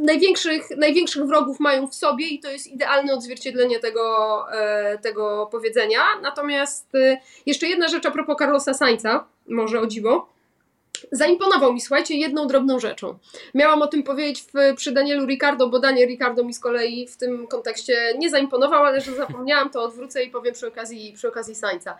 największych, 0.00 0.70
największych 0.76 1.24
wrogów 1.24 1.60
mają 1.60 1.86
w 1.86 1.94
sobie 1.94 2.26
i 2.26 2.40
to 2.40 2.50
jest 2.50 2.66
idealne 2.66 3.14
odzwierciedlenie 3.14 3.78
tego, 3.78 4.44
e, 4.52 4.98
tego 4.98 5.48
powiedzenia. 5.52 6.00
Natomiast 6.22 6.94
e, 6.94 7.20
jeszcze 7.46 7.66
jedna 7.66 7.88
rzecz 7.88 8.06
a 8.06 8.10
propos 8.10 8.36
Carlosa 8.38 8.74
Sainza, 8.74 9.24
może 9.48 9.80
o 9.80 9.86
dziwo. 9.86 10.34
Zaimponował 11.12 11.72
mi, 11.72 11.80
słuchajcie, 11.80 12.14
jedną 12.14 12.46
drobną 12.46 12.78
rzeczą. 12.78 13.18
Miałam 13.54 13.82
o 13.82 13.86
tym 13.86 14.02
powiedzieć 14.02 14.42
w, 14.42 14.76
przy 14.76 14.92
Danielu 14.92 15.26
Ricardo, 15.26 15.68
bo 15.68 15.78
Daniel 15.78 16.08
Ricardo 16.08 16.44
mi 16.44 16.54
z 16.54 16.60
kolei 16.60 17.06
w 17.06 17.16
tym 17.16 17.46
kontekście 17.46 18.14
nie 18.18 18.30
zaimponował, 18.30 18.84
ale 18.84 19.00
że 19.00 19.12
zapomniałam, 19.12 19.70
to 19.70 19.82
odwrócę 19.82 20.24
i 20.24 20.30
powiem 20.30 20.54
przy 20.54 20.66
okazji, 20.66 21.12
przy 21.16 21.28
okazji 21.28 21.54
Sainza. 21.54 21.98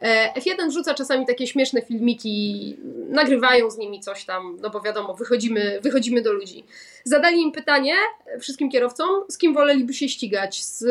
E, 0.00 0.40
F1 0.40 0.68
wrzuca 0.68 0.94
czasami 0.94 1.26
takie 1.26 1.46
śmieszne 1.46 1.82
filmiki, 1.82 2.76
nagrywają 3.08 3.70
z 3.70 3.78
nimi 3.78 4.00
coś 4.00 4.24
tam, 4.24 4.58
no 4.62 4.70
bo 4.70 4.80
wiadomo, 4.80 5.14
wychodzimy, 5.14 5.80
wychodzimy 5.82 6.22
do 6.22 6.32
ludzi. 6.32 6.64
Zadali 7.04 7.42
im 7.42 7.52
pytanie, 7.52 7.94
wszystkim 8.40 8.70
kierowcom, 8.70 9.08
z 9.28 9.38
kim 9.38 9.54
woleliby 9.54 9.94
się 9.94 10.08
ścigać? 10.08 10.64
Z 10.64 10.86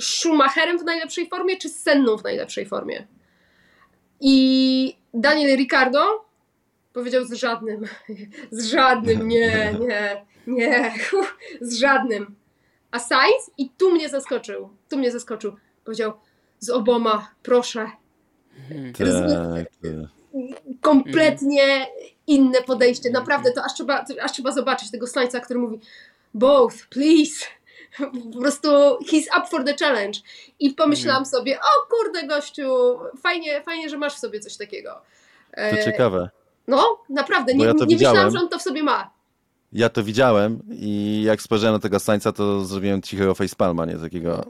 Schumacherem 0.00 0.78
w 0.78 0.84
najlepszej 0.84 1.28
formie, 1.28 1.56
czy 1.56 1.68
z 1.68 1.82
Senną 1.82 2.16
w 2.16 2.24
najlepszej 2.24 2.66
formie? 2.66 3.06
I 4.20 4.96
Daniel 5.14 5.56
Ricardo 5.56 6.24
powiedział 6.92 7.24
z 7.24 7.32
żadnym. 7.32 7.84
Z 8.50 8.66
żadnym, 8.66 9.28
nie, 9.28 9.74
nie, 9.80 10.24
nie, 10.46 10.94
z 11.60 11.74
żadnym. 11.74 12.34
A 12.90 12.98
Sainz, 12.98 13.50
i 13.58 13.70
tu 13.70 13.90
mnie 13.90 14.08
zaskoczył, 14.08 14.68
tu 14.88 14.98
mnie 14.98 15.10
zaskoczył, 15.10 15.56
powiedział 15.84 16.12
z 16.58 16.70
oboma, 16.70 17.30
proszę, 17.42 17.90
tak, 18.98 19.66
tak. 19.82 19.92
Kompletnie 20.80 21.86
inne 22.26 22.62
podejście. 22.62 23.10
Naprawdę, 23.10 23.52
to 23.52 23.64
aż 23.64 23.74
trzeba, 23.74 24.04
aż 24.22 24.32
trzeba 24.32 24.52
zobaczyć 24.52 24.90
tego 24.90 25.06
Sainza, 25.06 25.40
który 25.40 25.60
mówi 25.60 25.80
both, 26.34 26.86
please. 26.90 27.44
Po 28.32 28.40
prostu 28.40 28.68
he's 29.12 29.26
up 29.38 29.46
for 29.50 29.64
the 29.64 29.74
challenge. 29.74 30.18
I 30.60 30.70
pomyślałam 30.70 31.26
sobie, 31.26 31.58
o 31.58 31.86
kurde 31.90 32.26
gościu, 32.26 32.98
fajnie, 33.22 33.62
fajnie, 33.62 33.88
że 33.88 33.98
masz 33.98 34.14
w 34.14 34.18
sobie 34.18 34.40
coś 34.40 34.56
takiego. 34.56 34.90
To 35.54 35.60
E, 35.60 35.84
ciekawe. 35.84 36.30
No, 36.68 36.98
naprawdę, 37.08 37.54
nie, 37.54 37.64
ja 37.64 37.74
to 37.74 37.84
nie 37.84 37.96
myślałam, 37.96 38.30
że 38.30 38.38
on 38.38 38.48
to 38.48 38.58
w 38.58 38.62
sobie 38.62 38.82
ma. 38.82 39.10
Ja 39.72 39.88
to 39.88 40.04
widziałem 40.04 40.62
i 40.70 41.22
jak 41.26 41.42
spojrzałem 41.42 41.74
na 41.74 41.80
tego 41.80 42.00
Sańca, 42.00 42.32
to 42.32 42.64
zrobiłem 42.64 43.02
cichego 43.02 43.34
facepalma, 43.34 43.86
nie? 43.86 43.96
Takiego... 43.96 44.44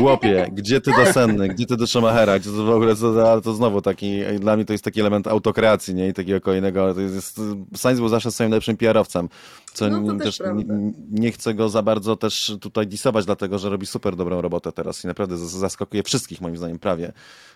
Chłopie, 0.00 0.48
gdzie 0.52 0.80
ty 0.80 0.90
do 0.90 1.12
Senny, 1.12 1.48
gdzie 1.48 1.66
ty 1.66 1.76
do 1.76 1.86
Schumachera, 1.86 2.38
gdzie 2.38 2.50
to 2.50 2.64
w 2.64 2.70
ogóle, 2.70 2.96
to, 2.96 3.40
to 3.40 3.54
znowu 3.54 3.80
taki, 3.80 4.20
dla 4.40 4.56
mnie 4.56 4.64
to 4.64 4.72
jest 4.72 4.84
taki 4.84 5.00
element 5.00 5.26
autokreacji, 5.26 5.94
nie? 5.94 6.08
I 6.08 6.12
takiego 6.12 6.40
kolejnego, 6.40 6.94
to 6.94 7.00
jest, 7.00 7.40
Sainz 7.76 8.00
był 8.00 8.08
zawsze 8.08 8.30
swoim 8.30 8.50
lepszym 8.50 8.76
PR-owcem, 8.76 9.28
co 9.74 9.88
No, 9.88 10.02
to 10.06 10.10
n- 10.12 10.18
też 10.18 10.38
prawda. 10.38 10.74
nie 11.10 11.32
chcę 11.32 11.54
go 11.54 11.68
za 11.68 11.82
bardzo 11.82 12.16
też 12.16 12.52
tutaj 12.60 12.86
disować, 12.86 13.24
dlatego, 13.24 13.58
że 13.58 13.70
robi 13.70 13.86
super 13.86 14.16
dobrą 14.16 14.40
robotę 14.40 14.72
teraz 14.72 15.04
i 15.04 15.06
naprawdę 15.06 15.36
zaskakuje 15.38 16.02
wszystkich, 16.02 16.40
moim 16.40 16.56
zdaniem, 16.56 16.78
prawie, 16.78 17.12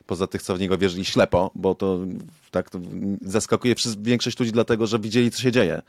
poza 0.06 0.26
tych, 0.26 0.42
co 0.42 0.56
w 0.56 0.60
niego 0.60 0.78
wierzyli 0.78 1.04
ślepo, 1.04 1.50
bo 1.54 1.74
to 1.74 1.98
tak 2.50 2.70
to 2.70 2.78
zaskakuje 3.22 3.74
większość 3.98 4.38
ludzi 4.40 4.52
dlatego, 4.52 4.86
że 4.86 4.98
widzieli, 4.98 5.30
co 5.30 5.42
się 5.42 5.52
dzieje. 5.52 5.82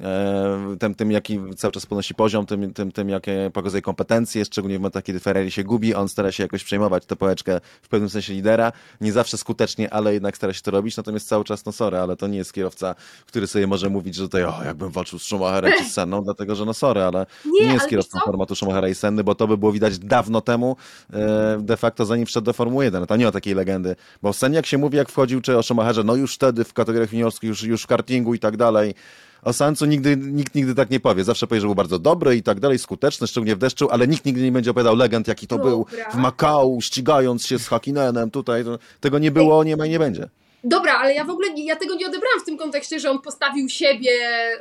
E, 0.00 0.76
tym, 0.80 0.94
tym, 0.94 1.10
jaki 1.12 1.38
cały 1.56 1.72
czas 1.72 1.86
podnosi 1.86 2.14
poziom, 2.14 2.46
tym, 2.46 2.74
tym, 2.74 2.92
tym 2.92 3.08
jakie 3.08 3.50
pokazuje 3.52 3.82
kompetencje, 3.82 4.44
szczególnie 4.44 4.76
w 4.78 4.80
momentach, 4.80 5.04
kiedy 5.04 5.20
Ferrari 5.20 5.50
się 5.50 5.64
gubi, 5.64 5.94
on 5.94 6.08
stara 6.08 6.32
się 6.32 6.42
jakoś 6.42 6.64
przejmować 6.64 7.06
tę 7.06 7.16
pałeczkę 7.16 7.60
w 7.82 7.88
pewnym 7.88 8.10
sensie 8.10 8.32
lidera, 8.32 8.72
nie 9.00 9.12
zawsze 9.12 9.38
skutecznie, 9.38 9.92
ale 9.94 10.14
jednak 10.14 10.36
stara 10.36 10.52
się 10.52 10.62
to 10.62 10.70
robić, 10.70 10.96
natomiast 10.96 11.28
cały 11.28 11.44
czas, 11.44 11.64
no 11.64 11.72
sorry, 11.72 11.98
ale 11.98 12.16
to 12.16 12.26
nie 12.26 12.38
jest 12.38 12.52
kierowca, 12.52 12.94
który 13.26 13.46
sobie 13.46 13.66
może 13.66 13.88
mówić, 13.90 14.14
że 14.14 14.22
tutaj, 14.22 14.44
o, 14.44 14.60
jakbym 14.64 14.90
walczył 14.90 15.18
z 15.18 15.22
Schumacherem 15.22 15.71
z 15.78 15.92
Senną, 15.92 16.24
dlatego, 16.24 16.54
że 16.54 16.64
no 16.64 16.74
sorry, 16.74 17.02
ale 17.02 17.26
Nie, 17.44 17.66
nie, 17.66 17.72
jest 17.72 17.88
kierowcą 17.88 18.18
formatu 18.24 18.54
Schumachera 18.54 18.88
i 18.88 18.94
Senny, 18.94 19.24
bo 19.24 19.34
to 19.34 19.48
by 19.48 19.58
było 19.58 19.72
widać 19.72 19.98
dawno 19.98 20.40
temu, 20.40 20.76
e, 21.12 21.58
de 21.60 21.76
facto 21.76 22.04
zanim 22.04 22.26
wszedł 22.26 22.44
do 22.44 22.52
Formuły 22.52 22.84
1, 22.84 23.06
to 23.06 23.16
nie 23.16 23.24
ma 23.24 23.32
takiej 23.32 23.54
legendy, 23.54 23.96
bo 24.22 24.28
o 24.28 24.32
Sennie 24.32 24.56
jak 24.56 24.66
się 24.66 24.78
mówi, 24.78 24.96
jak 24.96 25.08
wchodził, 25.08 25.40
czy 25.40 25.58
o 25.58 25.62
Schumacherze, 25.62 26.04
no 26.04 26.14
już 26.14 26.34
wtedy 26.34 26.64
w 26.64 26.72
kategoriach 26.72 27.12
juniorskich, 27.12 27.48
już, 27.48 27.62
już 27.62 27.82
w 27.82 27.86
kartingu 27.86 28.34
i 28.34 28.38
tak 28.38 28.56
dalej, 28.56 28.94
o 29.42 29.52
Sancu 29.52 29.86
nigdy, 29.86 30.16
nikt 30.16 30.54
nigdy 30.54 30.74
tak 30.74 30.90
nie 30.90 31.00
powie. 31.00 31.24
Zawsze 31.24 31.46
powie, 31.46 31.60
że 31.60 31.66
był 31.66 31.74
bardzo 31.74 31.98
dobry 31.98 32.36
i 32.36 32.42
tak 32.42 32.60
dalej, 32.60 32.78
skuteczny, 32.78 33.26
szczególnie 33.26 33.56
w 33.56 33.58
deszczu, 33.58 33.90
ale 33.90 34.08
nikt 34.08 34.24
nigdy 34.24 34.42
nie 34.42 34.52
będzie 34.52 34.70
opowiadał 34.70 34.96
legend, 34.96 35.28
jaki 35.28 35.46
to 35.46 35.58
był 35.58 35.86
Dobra. 35.90 36.10
w 36.10 36.14
Makau, 36.14 36.80
ścigając 36.80 37.46
się 37.46 37.58
z 37.58 37.68
Hakinenem 37.68 38.30
tutaj. 38.30 38.64
Tego 39.00 39.18
nie 39.18 39.30
było, 39.30 39.64
nie 39.64 39.76
ma 39.76 39.86
i 39.86 39.90
nie 39.90 39.98
będzie. 39.98 40.28
Dobra, 40.64 40.98
ale 40.98 41.14
ja 41.14 41.24
w 41.24 41.30
ogóle 41.30 41.50
nie, 41.50 41.64
ja 41.64 41.76
tego 41.76 41.94
nie 41.94 42.06
odebrałam 42.06 42.40
w 42.40 42.44
tym 42.44 42.56
kontekście, 42.58 43.00
że 43.00 43.10
on 43.10 43.22
postawił 43.22 43.68
siebie, 43.68 44.10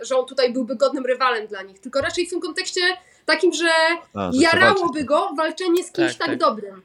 że 0.02 0.18
on 0.18 0.26
tutaj 0.26 0.54
byłby 0.54 0.76
godnym 0.76 1.06
rywalem 1.06 1.48
dla 1.48 1.62
nich, 1.62 1.80
tylko 1.80 2.02
raczej 2.02 2.26
w 2.26 2.30
tym 2.30 2.42
kontekście 2.42 2.82
takim, 3.26 3.54
że 3.54 3.70
A, 4.14 4.32
że 4.32 4.42
jarałoby 4.42 5.04
go 5.04 5.30
walczenie 5.38 5.84
z 5.84 5.92
kimś 5.92 6.12
Tak, 6.12 6.18
tak, 6.18 6.28
tak. 6.28 6.38
dobrym. 6.40 6.82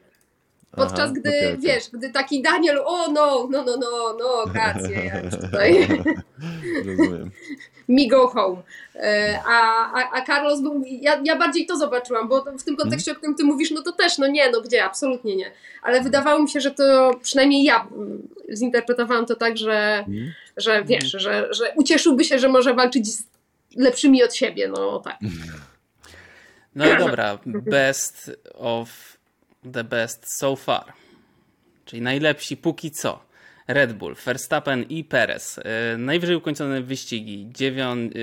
Podczas 0.71 0.99
Aha, 0.99 1.13
gdy, 1.15 1.29
okej, 1.29 1.47
okej. 1.47 1.57
wiesz, 1.61 1.89
gdy 1.93 2.09
taki 2.09 2.41
Daniel, 2.41 2.81
o 2.85 3.11
no, 3.11 3.47
no, 3.51 3.63
no, 3.63 3.77
no, 3.77 4.17
no, 4.19 4.51
grazie, 4.53 4.93
ja 4.93 5.21
już 5.21 5.33
tutaj, 5.45 5.87
Rozumiem. 6.85 7.31
Me 7.87 8.07
go 8.07 8.27
home. 8.27 8.61
E, 8.95 9.39
A, 9.45 9.91
a, 9.93 10.11
a 10.13 10.25
Carlos 10.25 10.61
był, 10.61 10.83
ja, 10.87 11.21
ja 11.23 11.35
bardziej 11.35 11.65
to 11.65 11.77
zobaczyłam, 11.77 12.27
bo 12.27 12.45
w 12.59 12.63
tym 12.63 12.75
kontekście, 12.75 13.11
o 13.11 13.15
którym 13.15 13.35
ty 13.35 13.43
mówisz, 13.43 13.71
no 13.71 13.81
to 13.81 13.91
też, 13.91 14.17
no 14.17 14.27
nie, 14.27 14.51
no 14.51 14.61
gdzie, 14.61 14.83
absolutnie 14.85 15.35
nie. 15.35 15.51
Ale 15.81 16.01
wydawało 16.01 16.39
mi 16.39 16.49
się, 16.49 16.61
że 16.61 16.71
to, 16.71 17.11
przynajmniej 17.23 17.63
ja 17.63 17.87
mm, 17.91 18.27
zinterpretowałam 18.53 19.25
to 19.25 19.35
tak, 19.35 19.57
że, 19.57 19.97
Mhm. 20.07 20.33
że 20.57 20.83
wiesz, 20.83 21.11
że, 21.11 21.47
że 21.51 21.73
ucieszyłby 21.75 22.23
się, 22.23 22.39
że 22.39 22.47
może 22.49 22.73
walczyć 22.73 23.07
z 23.07 23.23
lepszymi 23.75 24.23
od 24.23 24.35
siebie, 24.35 24.67
no 24.67 24.99
tak. 24.99 25.17
No 26.75 26.93
i 26.93 26.97
dobra, 26.97 27.37
best 27.45 28.31
of 28.53 29.17
the 29.73 29.83
best 29.83 30.37
so 30.37 30.55
far. 30.55 30.93
Czyli 31.85 32.01
najlepsi 32.01 32.57
póki 32.57 32.91
co. 32.91 33.19
Red 33.67 33.93
Bull, 33.93 34.15
Verstappen 34.15 34.85
i 34.89 35.03
Perez. 35.03 35.57
Yy, 35.57 35.63
najwyżej 35.97 36.35
ukończone 36.35 36.81
wyścigi 36.81 37.47
9, 37.51 38.13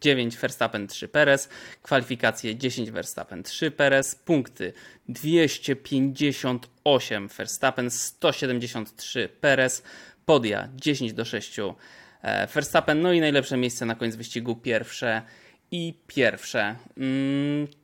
9 0.00 0.36
Verstappen, 0.36 0.86
3 0.86 1.08
Perez. 1.08 1.48
Kwalifikacje 1.82 2.56
10 2.56 2.90
Verstappen, 2.90 3.42
3 3.42 3.70
Perez. 3.70 4.14
Punkty 4.14 4.72
258 5.08 7.28
Verstappen, 7.28 7.90
173 7.90 9.28
Perez. 9.40 9.82
Podia 10.26 10.68
10 10.74 11.12
do 11.12 11.24
6 11.24 11.58
e, 11.58 11.74
Verstappen. 12.54 13.02
No 13.02 13.12
i 13.12 13.20
najlepsze 13.20 13.56
miejsce 13.56 13.86
na 13.86 13.94
koniec 13.94 14.16
wyścigu 14.16 14.56
pierwsze 14.56 15.22
i 15.70 15.94
pierwsze. 16.06 16.76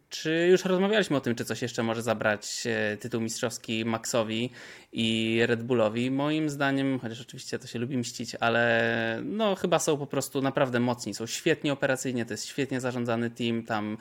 Czy 0.09 0.49
już 0.51 0.65
rozmawialiśmy 0.65 1.17
o 1.17 1.21
tym, 1.21 1.35
czy 1.35 1.45
coś 1.45 1.63
jeszcze 1.63 1.83
może 1.83 2.03
zabrać 2.03 2.65
e, 2.67 2.97
tytuł 2.97 3.21
mistrzowski 3.21 3.85
Maxowi 3.85 4.51
i 4.93 5.41
Red 5.47 5.63
Bullowi? 5.63 6.11
Moim 6.11 6.51
zdaniem, 6.51 6.99
chociaż 6.99 7.21
oczywiście 7.21 7.59
to 7.59 7.67
się 7.67 7.79
lubi 7.79 7.99
mścić, 7.99 8.35
ale 8.35 9.21
no 9.25 9.55
chyba 9.55 9.79
są 9.79 9.99
po 9.99 10.07
prostu 10.07 10.43
naprawdę 10.43 10.81
mocni. 10.81 11.15
Są 11.15 11.27
świetnie 11.27 11.73
operacyjnie, 11.73 12.27
to 12.27 12.33
jest 12.33 12.47
świetnie 12.47 12.81
zarządzany 12.81 13.31
team, 13.31 13.63
tam 13.63 13.97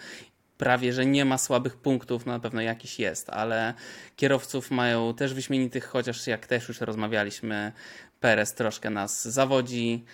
prawie, 0.58 0.94
że 0.94 1.06
nie 1.06 1.26
ma 1.26 1.38
słabych 1.38 1.78
punktów, 1.78 2.26
no 2.26 2.32
na 2.32 2.40
pewno 2.40 2.62
jakiś 2.62 3.00
jest, 3.00 3.30
ale 3.30 3.74
kierowców 4.16 4.72
mają 4.72 5.14
też 5.14 5.34
wyśmienitych, 5.34 5.86
chociaż 5.86 6.28
jak 6.28 6.48
też 6.48 6.68
już 6.68 6.82
rozmawialiśmy, 6.82 7.72
Perez 8.20 8.54
troszkę 8.54 8.90
nas 8.90 9.28
zawodzi 9.28 10.06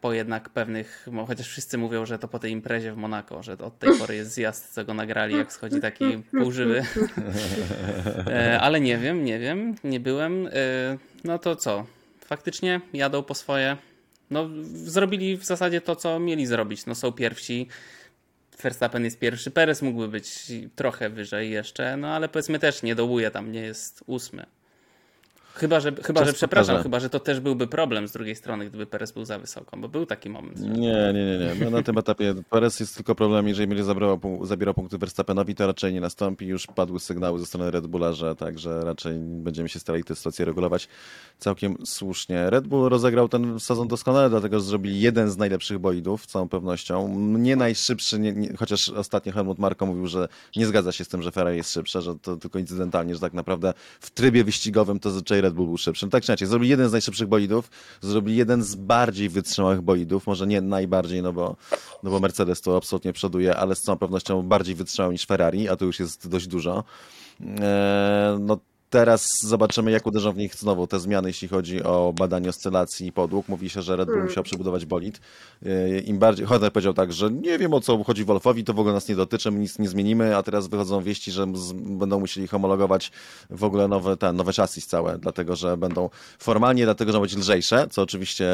po 0.00 0.12
jednak 0.12 0.48
pewnych, 0.48 1.06
chociaż 1.26 1.48
wszyscy 1.48 1.78
mówią, 1.78 2.06
że 2.06 2.18
to 2.18 2.28
po 2.28 2.38
tej 2.38 2.52
imprezie 2.52 2.92
w 2.92 2.96
Monako, 2.96 3.42
że 3.42 3.58
od 3.58 3.78
tej 3.78 3.98
pory 3.98 4.14
jest 4.14 4.32
zjazd, 4.32 4.74
co 4.74 4.84
go 4.84 4.94
nagrali, 4.94 5.36
jak 5.36 5.52
schodzi 5.52 5.80
taki 5.80 6.04
półżywy. 6.30 6.82
E, 8.26 8.60
Ale 8.60 8.80
nie 8.80 8.98
wiem, 8.98 9.24
nie 9.24 9.38
wiem, 9.38 9.74
nie 9.84 10.00
byłem. 10.00 10.46
E, 10.46 10.50
No 11.24 11.38
to 11.38 11.56
co? 11.56 11.86
Faktycznie 12.24 12.80
jadą 12.92 13.22
po 13.22 13.34
swoje. 13.34 13.76
No, 14.30 14.48
zrobili 14.72 15.36
w 15.36 15.44
zasadzie 15.44 15.80
to, 15.80 15.96
co 15.96 16.18
mieli 16.18 16.46
zrobić. 16.46 16.86
No, 16.86 16.94
są 16.94 17.12
pierwsi. 17.12 17.68
Verstappen 18.62 19.04
jest 19.04 19.18
pierwszy, 19.18 19.50
Perez 19.50 19.82
mógłby 19.82 20.08
być 20.08 20.52
trochę 20.76 21.10
wyżej 21.10 21.50
jeszcze, 21.50 21.96
no 21.96 22.08
ale 22.08 22.28
powiedzmy 22.28 22.58
też 22.58 22.82
nie 22.82 22.94
dołuje 22.94 23.30
tam, 23.30 23.52
nie 23.52 23.60
jest 23.60 24.04
ósmy. 24.06 24.46
Chyba, 25.54 25.80
że, 25.80 25.92
chyba, 25.92 26.20
Czas 26.20 26.28
że 26.28 26.34
przepraszam, 26.34 26.72
pokaże. 26.72 26.82
chyba, 26.82 27.00
że 27.00 27.10
to 27.10 27.20
też 27.20 27.40
byłby 27.40 27.66
problem 27.66 28.08
z 28.08 28.12
drugiej 28.12 28.36
strony, 28.36 28.68
gdyby 28.68 28.86
Perez 28.86 29.12
był 29.12 29.24
za 29.24 29.38
wysoko, 29.38 29.76
bo 29.76 29.88
był 29.88 30.06
taki 30.06 30.30
moment. 30.30 30.58
Że... 30.58 30.64
Nie, 30.64 31.12
nie, 31.14 31.38
nie, 31.38 31.38
nie. 31.38 31.64
No, 31.64 31.70
na 31.70 31.82
tym 31.82 31.98
etapie 31.98 32.34
Perez 32.50 32.80
jest 32.80 32.94
tylko 32.96 33.14
problem, 33.14 33.48
jeżeli 33.48 33.66
będzie 33.68 33.84
zabierał, 33.84 34.20
zabierał 34.42 34.74
punkty 34.74 34.98
Verstappenowi, 34.98 35.54
to 35.54 35.66
raczej 35.66 35.92
nie 35.92 36.00
nastąpi. 36.00 36.46
Już 36.46 36.66
padły 36.66 37.00
sygnały 37.00 37.38
ze 37.38 37.46
strony 37.46 37.70
Red 37.70 37.86
Bulla, 37.86 38.12
że 38.12 38.36
także 38.36 38.80
raczej 38.84 39.18
będziemy 39.18 39.68
się 39.68 39.78
starali 39.78 40.04
tę 40.04 40.16
sytuację 40.16 40.44
regulować 40.44 40.88
całkiem 41.38 41.76
słusznie. 41.84 42.50
Red 42.50 42.66
Bull 42.66 42.88
rozegrał 42.88 43.28
ten 43.28 43.60
sezon 43.60 43.88
doskonale, 43.88 44.30
dlatego 44.30 44.60
że 44.60 44.64
zrobili 44.64 45.00
jeden 45.00 45.30
z 45.30 45.36
najlepszych 45.36 45.78
bolidów, 45.78 46.24
z 46.24 46.26
całą 46.26 46.48
pewnością. 46.48 47.18
Nie 47.18 47.56
najszybszy, 47.56 48.18
nie, 48.18 48.32
nie, 48.32 48.56
chociaż 48.56 48.88
ostatnio 48.88 49.32
Helmut 49.32 49.58
Marko 49.58 49.86
mówił, 49.86 50.06
że 50.06 50.28
nie 50.56 50.66
zgadza 50.66 50.92
się 50.92 51.04
z 51.04 51.08
tym, 51.08 51.22
że 51.22 51.30
Ferrari 51.30 51.56
jest 51.56 51.72
szybsze, 51.72 52.02
że 52.02 52.18
to 52.18 52.36
tylko 52.36 52.58
incydentalnie, 52.58 53.14
że 53.14 53.20
tak 53.20 53.32
naprawdę 53.32 53.74
w 54.00 54.10
trybie 54.10 54.44
wyścigowym 54.44 55.00
to 55.00 55.10
zazwyczaj 55.40 55.50
Red 55.50 55.54
Bull 55.54 55.66
był 55.66 55.78
szybszy. 55.78 56.06
No 56.06 56.10
tak 56.10 56.22
czy 56.22 56.32
inaczej, 56.32 56.48
zrobili 56.48 56.70
jeden 56.70 56.88
z 56.88 56.92
najszybszych 56.92 57.28
bolidów, 57.28 57.70
zrobili 58.00 58.36
jeden 58.36 58.62
z 58.62 58.74
bardziej 58.74 59.28
wytrzymałych 59.28 59.80
bolidów, 59.80 60.26
może 60.26 60.46
nie 60.46 60.60
najbardziej, 60.60 61.22
no 61.22 61.32
bo, 61.32 61.56
no 62.02 62.10
bo 62.10 62.20
Mercedes 62.20 62.60
to 62.60 62.76
absolutnie 62.76 63.12
przoduje, 63.12 63.56
ale 63.56 63.74
z 63.74 63.82
całą 63.82 63.98
pewnością 63.98 64.42
bardziej 64.42 64.74
wytrzymały 64.74 65.12
niż 65.12 65.26
Ferrari, 65.26 65.68
a 65.68 65.76
to 65.76 65.84
już 65.84 66.00
jest 66.00 66.28
dość 66.28 66.46
dużo. 66.46 66.84
Eee, 67.40 68.38
no 68.40 68.58
teraz 68.90 69.38
zobaczymy, 69.42 69.90
jak 69.90 70.06
uderzą 70.06 70.32
w 70.32 70.36
nich 70.36 70.54
znowu 70.54 70.86
te 70.86 71.00
zmiany, 71.00 71.28
jeśli 71.28 71.48
chodzi 71.48 71.82
o 71.82 72.12
badanie 72.18 72.48
oscylacji 72.48 73.06
i 73.06 73.12
podłóg. 73.12 73.48
Mówi 73.48 73.70
się, 73.70 73.82
że 73.82 73.96
Red 73.96 74.06
Bull 74.06 74.14
Hmm. 74.14 74.28
musiał 74.28 74.44
przebudować 74.44 74.86
bolid. 74.86 75.20
Eee, 75.66 76.08
Im 76.08 76.18
bardziej, 76.18 76.46
Horner 76.46 76.72
powiedział 76.72 76.94
tak, 76.94 77.12
że 77.12 77.30
nie 77.30 77.58
wiem 77.58 77.74
o 77.74 77.80
co 77.80 78.04
chodzi 78.04 78.24
Wolfowi, 78.24 78.64
to 78.64 78.74
w 78.74 78.80
ogóle 78.80 78.94
nas 78.94 79.08
nie 79.08 79.16
dotyczy, 79.16 79.50
my 79.50 79.58
nic 79.58 79.78
nie 79.78 79.88
zmienimy, 79.88 80.36
a 80.36 80.42
teraz 80.42 80.68
wychodzą 80.68 81.02
wieści, 81.02 81.32
że 81.32 81.46
będą 81.74 82.20
musieli 82.20 82.48
homologować 82.48 83.12
w 83.50 83.64
ogóle 83.64 83.88
nowe, 83.88 84.16
ten, 84.16 84.36
nowe 84.36 84.52
chassis 84.52 84.86
całe, 84.86 85.18
dlatego 85.18 85.56
że 85.56 85.76
będą 85.76 86.10
formalnie, 86.38 86.84
dlatego 86.84 87.12
że 87.12 87.18
będą 87.18 87.22
być 87.22 87.36
lżejsze, 87.36 87.86
co 87.90 88.02
oczywiście 88.02 88.48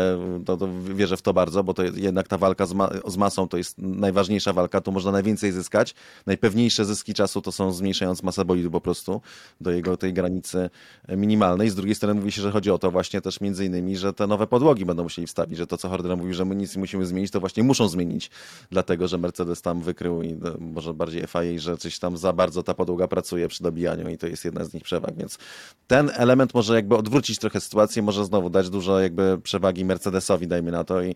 to, 0.47 0.57
to 0.57 0.69
wierzę 0.95 1.17
w 1.17 1.23
to 1.23 1.33
bardzo, 1.33 1.65
bo 1.65 1.75
to 1.75 1.83
jednak 1.83 2.29
ta 2.29 2.39
walka 2.39 2.67
z, 2.67 2.73
ma, 2.73 2.91
z 3.07 3.17
masą 3.17 3.49
to 3.49 3.57
jest 3.57 3.79
najważniejsza 3.79 4.53
walka, 4.53 4.81
tu 4.81 4.93
można 4.93 5.13
najwięcej 5.13 5.53
zyskać. 5.53 5.95
Najpewniejsze 6.27 6.85
zyski 6.85 7.15
czasu 7.15 7.43
to 7.43 7.53
są 7.53 7.73
zmniejszając 7.73 8.23
masę 8.23 8.45
bolidu 8.45 8.71
po 8.71 8.81
prostu 8.81 9.21
do 9.61 9.71
jego 9.71 9.97
tej 9.97 10.13
granicy 10.13 10.26
granicy 10.27 10.71
minimalnej. 11.09 11.71
Z 11.71 11.75
drugiej 11.75 11.95
strony 11.95 12.15
mówi 12.15 12.33
się, 12.33 12.43
że 12.43 12.51
chodzi 12.51 12.71
o 12.71 12.79
to 12.79 12.91
właśnie 12.91 13.21
też 13.21 13.41
między 13.41 13.65
innymi, 13.65 13.97
że 13.97 14.13
te 14.13 14.27
nowe 14.27 14.47
podłogi 14.47 14.85
będą 14.85 15.03
musieli 15.03 15.27
wstawić, 15.27 15.59
że 15.59 15.67
to 15.67 15.77
co 15.77 15.89
Horner 15.89 16.17
mówi, 16.17 16.35
że 16.35 16.45
my 16.45 16.57
nic 16.57 16.77
nie 16.77 16.81
musimy 16.81 17.07
zmienić, 17.07 17.31
to 17.31 17.41
właśnie 17.41 17.63
muszą 17.63 17.89
zmienić, 17.89 18.31
dlatego 18.71 19.09
że 19.09 19.19
Mercedes 19.19 19.63
tam 19.63 19.81
wykrył 19.81 20.23
i 20.23 20.33
no, 20.35 20.51
może 20.59 20.95
bardziej 20.95 21.27
FIA, 21.27 21.59
że 21.59 21.77
coś 21.77 21.99
tam 21.99 22.17
za 22.17 22.33
bardzo 22.33 22.63
ta 22.63 22.75
podłoga 22.75 23.09
pracuje 23.09 23.49
przy 23.49 23.63
dobijaniu 23.63 24.09
i 24.09 24.19
to 24.19 24.27
jest 24.27 24.45
jedna 24.45 24.65
z 24.65 24.75
nich 24.75 24.83
przewag, 24.83 25.15
więc 25.17 25.39
ten 25.87 26.11
element 26.15 26.55
może 26.55 26.75
jakby 26.75 26.97
odwrócić 26.97 27.39
trochę 27.39 27.61
sytuację, 27.61 28.03
może 28.03 28.25
znowu 28.25 28.51
dać 28.51 28.71
dużo 28.71 29.01
jakby 29.01 29.39
przewagi 29.43 29.85
Mercedesowi, 29.85 30.47
dajmy 30.47 30.71
na 30.71 30.85
to 30.85 31.03
i 31.03 31.15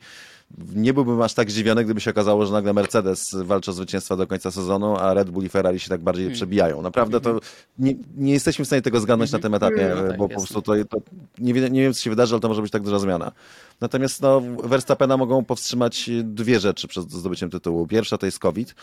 nie 0.74 0.94
byłbym 0.94 1.22
aż 1.22 1.34
tak 1.34 1.50
zdziwiony, 1.50 1.84
gdyby 1.84 2.00
się 2.00 2.10
okazało, 2.10 2.46
że 2.46 2.52
nagle 2.52 2.72
Mercedes 2.72 3.36
walczy 3.44 3.70
o 3.70 3.74
zwycięstwa 3.74 4.16
do 4.16 4.26
końca 4.26 4.50
sezonu, 4.50 4.96
a 4.96 5.14
Red 5.14 5.30
Bull 5.30 5.44
i 5.44 5.48
Ferrari 5.48 5.80
się 5.80 5.88
tak 5.88 6.00
bardziej 6.00 6.24
hmm. 6.24 6.36
przebijają. 6.36 6.82
Naprawdę 6.82 7.20
to 7.20 7.40
nie, 7.78 7.94
nie, 8.16 8.32
jesteśmy 8.32 8.64
w 8.64 8.68
stanie 8.68 8.82
tego 8.82 9.00
zgadnąć 9.00 9.32
na 9.32 9.38
tym 9.38 9.54
etapie, 9.54 9.92
no 9.96 10.08
tak, 10.08 10.16
bo 10.16 10.28
po 10.28 10.34
prostu 10.34 10.62
to, 10.62 10.72
to 10.84 10.98
nie, 11.38 11.52
nie, 11.52 11.82
wiem, 11.82 11.94
co 11.94 12.02
się 12.02 12.10
wydarzy, 12.10 12.34
ale 12.34 12.40
to 12.40 12.48
może 12.48 12.62
być 12.62 12.72
tak 12.72 12.82
duża 12.82 12.98
zmiana. 12.98 13.32
Natomiast 13.80 14.22
no, 14.22 14.42
Verstappena 14.64 15.16
mogą 15.16 15.44
powstrzymać 15.44 16.10
dwie 16.22 16.60
rzeczy 16.60 16.88
przed 16.88 17.10
zdobyciem 17.12 17.50
tytułu. 17.50 17.86
Pierwsza 17.86 18.18
to 18.18 18.26
jest 18.26 18.38
COVID, 18.38 18.74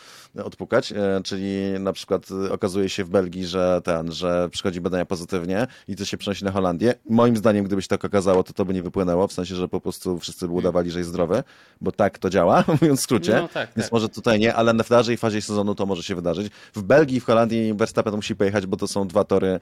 odpukać, 0.44 0.92
e, 0.92 1.22
czyli 1.24 1.80
na 1.80 1.94
przykład 1.94 2.28
okazuje 2.52 2.90
się 2.90 3.04
w 3.04 3.10
Belgii, 3.10 3.46
że 3.46 3.82
ten, 3.84 4.12
że 4.12 4.50
przychodzi 4.52 4.82
badania 4.82 5.06
pozytywnie 5.06 5.68
i 5.88 5.96
to 5.96 6.06
się 6.06 6.18
przenosi 6.18 6.46
na 6.46 6.52
Holandię. 6.52 6.94
Moim 7.10 7.38
zdaniem, 7.38 7.66
gdyby 7.66 7.82
się 7.82 7.88
tak 7.88 8.06
okazało, 8.06 8.44
to 8.44 8.54
to 8.54 8.66
by 8.66 8.74
nie 8.74 8.84
wypłynęło, 8.84 9.28
w 9.28 9.34
sensie, 9.34 9.56
że 9.56 9.68
po 9.68 9.82
prostu 9.82 10.20
wszyscy 10.20 10.48
by 10.48 10.54
udawali, 10.54 10.92
że 10.92 11.00
jest 11.00 11.10
zdrowy 11.10 11.44
bo 11.82 11.92
tak 11.92 12.20
to 12.20 12.30
działa, 12.30 12.64
mówiąc 12.82 13.00
w 13.00 13.04
skrócie. 13.04 13.34
No, 13.34 13.48
tak, 13.48 13.70
Więc 13.76 13.86
tak. 13.86 13.92
może 13.92 14.10
tutaj 14.10 14.40
nie, 14.40 14.56
ale 14.56 14.74
w 14.74 14.90
dalszej 14.90 15.18
fazie 15.18 15.42
sezonu 15.42 15.76
to 15.76 15.86
może 15.86 16.04
się 16.04 16.16
wydarzyć. 16.16 16.52
W 16.76 16.84
Belgii 16.84 17.18
i 17.18 17.20
w 17.20 17.26
Holandii 17.26 17.74
Verstappen 17.74 18.16
musi 18.16 18.36
pojechać, 18.36 18.66
bo 18.66 18.78
to 18.78 18.88
są 18.88 19.08
dwa 19.08 19.24
tory 19.24 19.60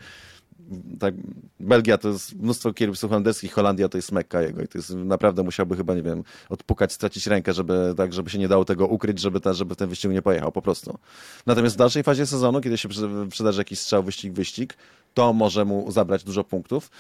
tak, 1.00 1.14
Belgia 1.60 1.98
to 1.98 2.10
jest 2.10 2.36
mnóstwo 2.36 2.74
kierowców 2.74 3.10
holenderskich, 3.10 3.54
Holandia 3.54 3.90
to 3.90 3.98
jest 3.98 4.12
Mekka 4.12 4.42
jego 4.42 4.62
i 4.62 4.68
to 4.68 4.78
jest 4.78 4.90
naprawdę 4.96 5.44
musiałby 5.44 5.78
chyba, 5.78 5.96
nie 5.96 6.04
wiem, 6.04 6.24
odpukać, 6.50 6.94
stracić 6.94 7.28
rękę, 7.28 7.54
żeby 7.54 7.94
tak, 7.98 8.14
żeby 8.14 8.30
się 8.30 8.40
nie 8.40 8.48
dało 8.48 8.66
tego 8.66 8.88
ukryć, 8.88 9.20
żeby, 9.20 9.40
ta, 9.40 9.54
żeby 9.54 9.76
ten 9.76 9.90
wyścig 9.90 10.12
nie 10.12 10.22
pojechał, 10.22 10.52
po 10.52 10.62
prostu. 10.62 10.98
Natomiast 11.46 11.76
w 11.76 11.78
dalszej 11.78 12.04
fazie 12.04 12.26
sezonu, 12.26 12.62
kiedy 12.62 12.78
się 12.78 12.90
przydarzy 13.30 13.62
jakiś 13.62 13.80
strzał, 13.80 14.04
wyścig, 14.04 14.34
wyścig, 14.34 14.78
to 15.16 15.34
może 15.34 15.66
mu 15.66 15.92
zabrać 15.92 16.24
dużo 16.24 16.44
punktów. 16.44 16.92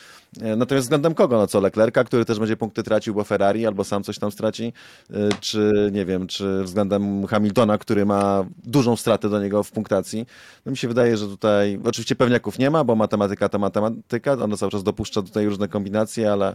E, 0.42 0.56
natomiast 0.56 0.86
względem 0.86 1.14
kogo? 1.14 1.38
No 1.38 1.48
co, 1.48 1.60
Leclerca, 1.60 2.04
który 2.04 2.26
też 2.26 2.40
będzie 2.40 2.58
punkty 2.58 2.84
tracił, 2.84 3.14
bo 3.14 3.24
Ferrari 3.24 3.66
albo 3.66 3.84
sam 3.84 4.04
coś 4.04 4.20
tam 4.20 4.32
straci, 4.32 4.74
e, 5.12 5.30
czy 5.40 5.90
nie 5.94 6.06
wiem, 6.06 6.28
czy 6.28 6.64
względem 6.64 7.28
Hamiltona, 7.28 7.78
który 7.78 8.06
ma 8.06 8.46
dużą 8.64 8.96
stratę 8.96 9.30
do 9.30 9.42
niego 9.42 9.64
w 9.64 9.72
punktacji. 9.72 10.26
No 10.66 10.72
mi 10.72 10.78
się 10.78 10.88
wydaje, 10.88 11.18
że 11.18 11.28
tutaj 11.28 11.80
oczywiście 11.86 12.16
pewniaków 12.16 12.60
nie 12.60 12.70
ma, 12.70 12.84
bo 12.84 12.96
matematyka 12.96 13.50
to 13.50 13.60
matematyka, 13.60 14.34
ona 14.34 14.58
cały 14.58 14.72
czas 14.72 14.84
dopuszcza 14.84 15.22
tutaj 15.22 15.46
różne 15.46 15.68
kombinacje, 15.68 16.32
ale 16.32 16.50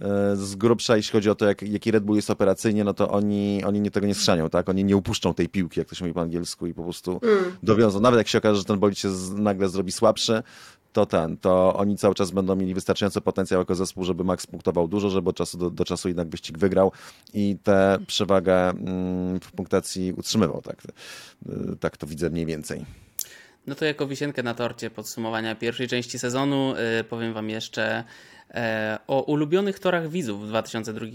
e, 0.00 0.36
z 0.36 0.54
grubsza, 0.54 0.96
jeśli 0.96 1.12
chodzi 1.12 1.30
o 1.30 1.34
to, 1.34 1.46
jak, 1.46 1.62
jaki 1.62 1.90
Red 1.90 2.04
Bull 2.04 2.16
jest 2.16 2.30
operacyjnie, 2.30 2.84
no 2.84 2.94
to 2.94 3.10
oni, 3.10 3.64
oni 3.64 3.80
nie 3.80 3.90
tego 3.90 4.06
nie 4.06 4.14
strzanią, 4.14 4.50
tak? 4.50 4.68
Oni 4.68 4.84
nie 4.84 4.96
upuszczą 4.96 5.34
tej 5.34 5.48
piłki, 5.48 5.80
jak 5.80 5.88
to 5.88 5.94
się 5.94 6.04
mówi 6.04 6.14
po 6.14 6.20
angielsku 6.20 6.66
i 6.66 6.74
po 6.74 6.82
prostu 6.82 7.20
mm. 7.22 7.56
dowiozą. 7.62 8.00
Nawet 8.00 8.18
jak 8.18 8.28
się 8.28 8.38
okaże, 8.38 8.56
że 8.56 8.64
ten 8.64 8.78
bolid 8.78 8.98
się 8.98 9.08
nagle 9.34 9.68
zrobi 9.68 9.92
słabszy, 9.92 10.42
to 10.92 11.06
ten, 11.06 11.36
to 11.36 11.74
oni 11.76 11.96
cały 11.96 12.14
czas 12.14 12.30
będą 12.30 12.56
mieli 12.56 12.74
wystarczający 12.74 13.20
potencjał 13.20 13.60
jako 13.60 13.74
zespół, 13.74 14.04
żeby 14.04 14.24
Max 14.24 14.46
punktował 14.46 14.88
dużo, 14.88 15.10
żeby 15.10 15.30
od 15.30 15.36
czasu 15.36 15.58
do, 15.58 15.70
do 15.70 15.84
czasu 15.84 16.08
jednak 16.08 16.28
wyścig 16.28 16.58
wygrał 16.58 16.92
i 17.34 17.56
tę 17.62 17.98
przewagę 18.06 18.68
mm, 18.68 19.40
w 19.40 19.52
punktacji 19.52 20.12
utrzymywał. 20.12 20.62
Tak, 20.62 20.82
tak 21.80 21.96
to 21.96 22.06
widzę 22.06 22.30
mniej 22.30 22.46
więcej. 22.46 22.84
No 23.66 23.74
to 23.74 23.84
jako 23.84 24.06
wisienkę 24.06 24.42
na 24.42 24.54
torcie 24.54 24.90
podsumowania 24.90 25.54
pierwszej 25.54 25.88
części 25.88 26.18
sezonu 26.18 26.74
yy, 26.96 27.04
powiem 27.04 27.34
Wam 27.34 27.50
jeszcze 27.50 28.04
o 29.06 29.22
ulubionych 29.22 29.78
torach 29.78 30.08
widzów 30.08 30.44
w 30.44 30.48
2002 30.48 31.06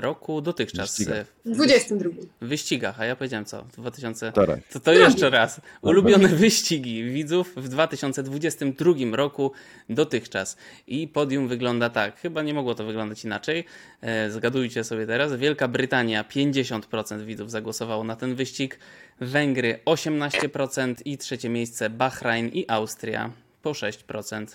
roku 0.00 0.40
dotychczas. 0.40 0.98
Wyścigach. 0.98 1.26
W 1.44 1.50
22. 1.50 2.10
Wyścigach, 2.40 3.00
a 3.00 3.04
ja 3.04 3.16
powiedziałem 3.16 3.44
co? 3.44 3.64
2000... 3.76 4.32
To, 4.72 4.80
to 4.80 4.92
jeszcze 4.92 5.30
raz. 5.30 5.60
Ulubione 5.82 6.28
wyścigi 6.28 7.04
widzów 7.04 7.52
w 7.56 7.68
2022 7.68 8.92
roku 9.12 9.52
dotychczas. 9.88 10.56
I 10.86 11.08
podium 11.08 11.48
wygląda 11.48 11.90
tak. 11.90 12.20
Chyba 12.20 12.42
nie 12.42 12.54
mogło 12.54 12.74
to 12.74 12.84
wyglądać 12.84 13.24
inaczej. 13.24 13.64
E, 14.00 14.30
zgadujcie 14.30 14.84
sobie 14.84 15.06
teraz. 15.06 15.36
Wielka 15.36 15.68
Brytania 15.68 16.24
50% 16.24 17.24
widzów 17.24 17.50
zagłosowało 17.50 18.04
na 18.04 18.16
ten 18.16 18.34
wyścig. 18.34 18.78
Węgry 19.20 19.78
18% 19.84 20.94
i 21.04 21.18
trzecie 21.18 21.48
miejsce 21.48 21.90
Bahrain 21.90 22.48
i 22.48 22.64
Austria 22.68 23.30
po 23.62 23.70
6%. 23.70 24.46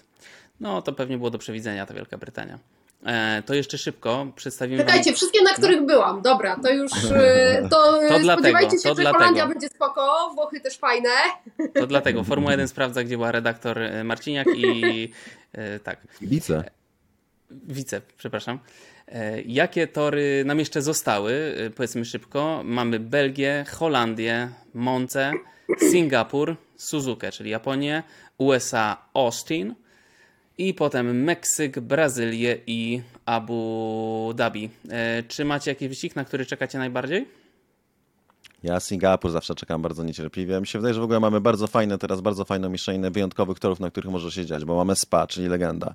No 0.60 0.82
to 0.82 0.94
pewnie 0.94 1.18
było 1.18 1.30
do 1.30 1.38
przewidzenia 1.38 1.86
ta 1.86 1.94
Wielka 1.94 2.18
Brytania. 2.18 2.60
E, 3.06 3.44
to 3.46 3.54
jeszcze 3.54 3.78
szybko 3.78 4.28
przedstawimy. 4.36 4.84
Czekajcie, 4.84 5.10
wam... 5.10 5.16
wszystkie, 5.16 5.44
na 5.44 5.54
których 5.54 5.80
no. 5.80 5.86
byłam. 5.88 6.22
Dobra, 6.22 6.60
to 6.64 6.72
już. 6.72 6.92
E, 7.12 7.68
to, 7.70 8.00
to 8.10 8.20
spodziewajcie 8.20 8.24
dlatego, 8.24 8.70
się, 8.70 8.90
to 8.90 8.96
że 8.96 9.02
dlatego. 9.02 9.20
Holandia 9.20 9.48
będzie 9.48 9.68
spoko, 9.68 10.32
Włochy 10.36 10.60
też 10.60 10.78
fajne. 10.78 11.10
To 11.74 11.88
dlatego. 11.88 12.24
Formuła 12.30 12.52
1 12.52 12.68
sprawdza, 12.68 13.04
gdzie 13.04 13.18
była 13.18 13.32
redaktor 13.32 13.80
e, 13.80 14.04
Marciniak 14.04 14.48
i 14.56 15.12
tak. 15.84 16.00
Wice. 16.22 16.64
Wice, 17.52 18.02
przepraszam. 18.18 18.60
Jakie 19.46 19.88
tory 19.88 20.44
nam 20.46 20.60
jeszcze 20.60 20.82
zostały? 20.82 21.56
Powiedzmy 21.76 22.06
szybko. 22.06 22.62
Mamy 22.64 23.00
Belgię, 23.00 23.66
Holandię, 23.72 24.50
Monce, 24.74 25.32
Singapur, 25.92 26.56
Suzukę, 26.76 27.32
czyli 27.32 27.50
Japonię, 27.50 28.04
USA, 28.38 28.98
Austin 29.14 29.76
i 30.60 30.74
potem 30.74 31.24
Meksyk, 31.24 31.80
Brazylię 31.80 32.58
i 32.68 33.02
Abu 33.26 34.34
Dhabi. 34.36 34.70
E, 34.90 35.24
czy 35.28 35.46
macie 35.46 35.72
jakiś 35.72 35.88
wyścig, 35.88 36.16
na 36.16 36.26
który 36.26 36.46
czekacie 36.46 36.78
najbardziej? 36.78 37.39
Ja 38.64 38.80
Singapur 38.80 39.32
zawsze 39.32 39.56
czekam 39.56 39.82
bardzo 39.82 40.04
niecierpliwie. 40.04 40.60
Mi 40.60 40.68
się 40.68 40.80
wydaje, 40.80 40.94
że 40.94 41.02
w 41.02 41.04
ogóle 41.04 41.20
mamy 41.20 41.42
bardzo 41.42 41.68
fajne, 41.68 41.98
teraz 41.98 42.22
bardzo 42.22 42.46
fajną 42.46 42.70
mieszankę 42.70 43.12
wyjątkowych 43.12 43.60
torów, 43.60 43.80
na 43.80 43.92
których 43.92 44.12
może 44.12 44.32
się 44.32 44.46
dziać, 44.46 44.66
bo 44.66 44.76
mamy 44.76 44.96
Spa, 44.96 45.28
czyli 45.28 45.48
legenda. 45.48 45.94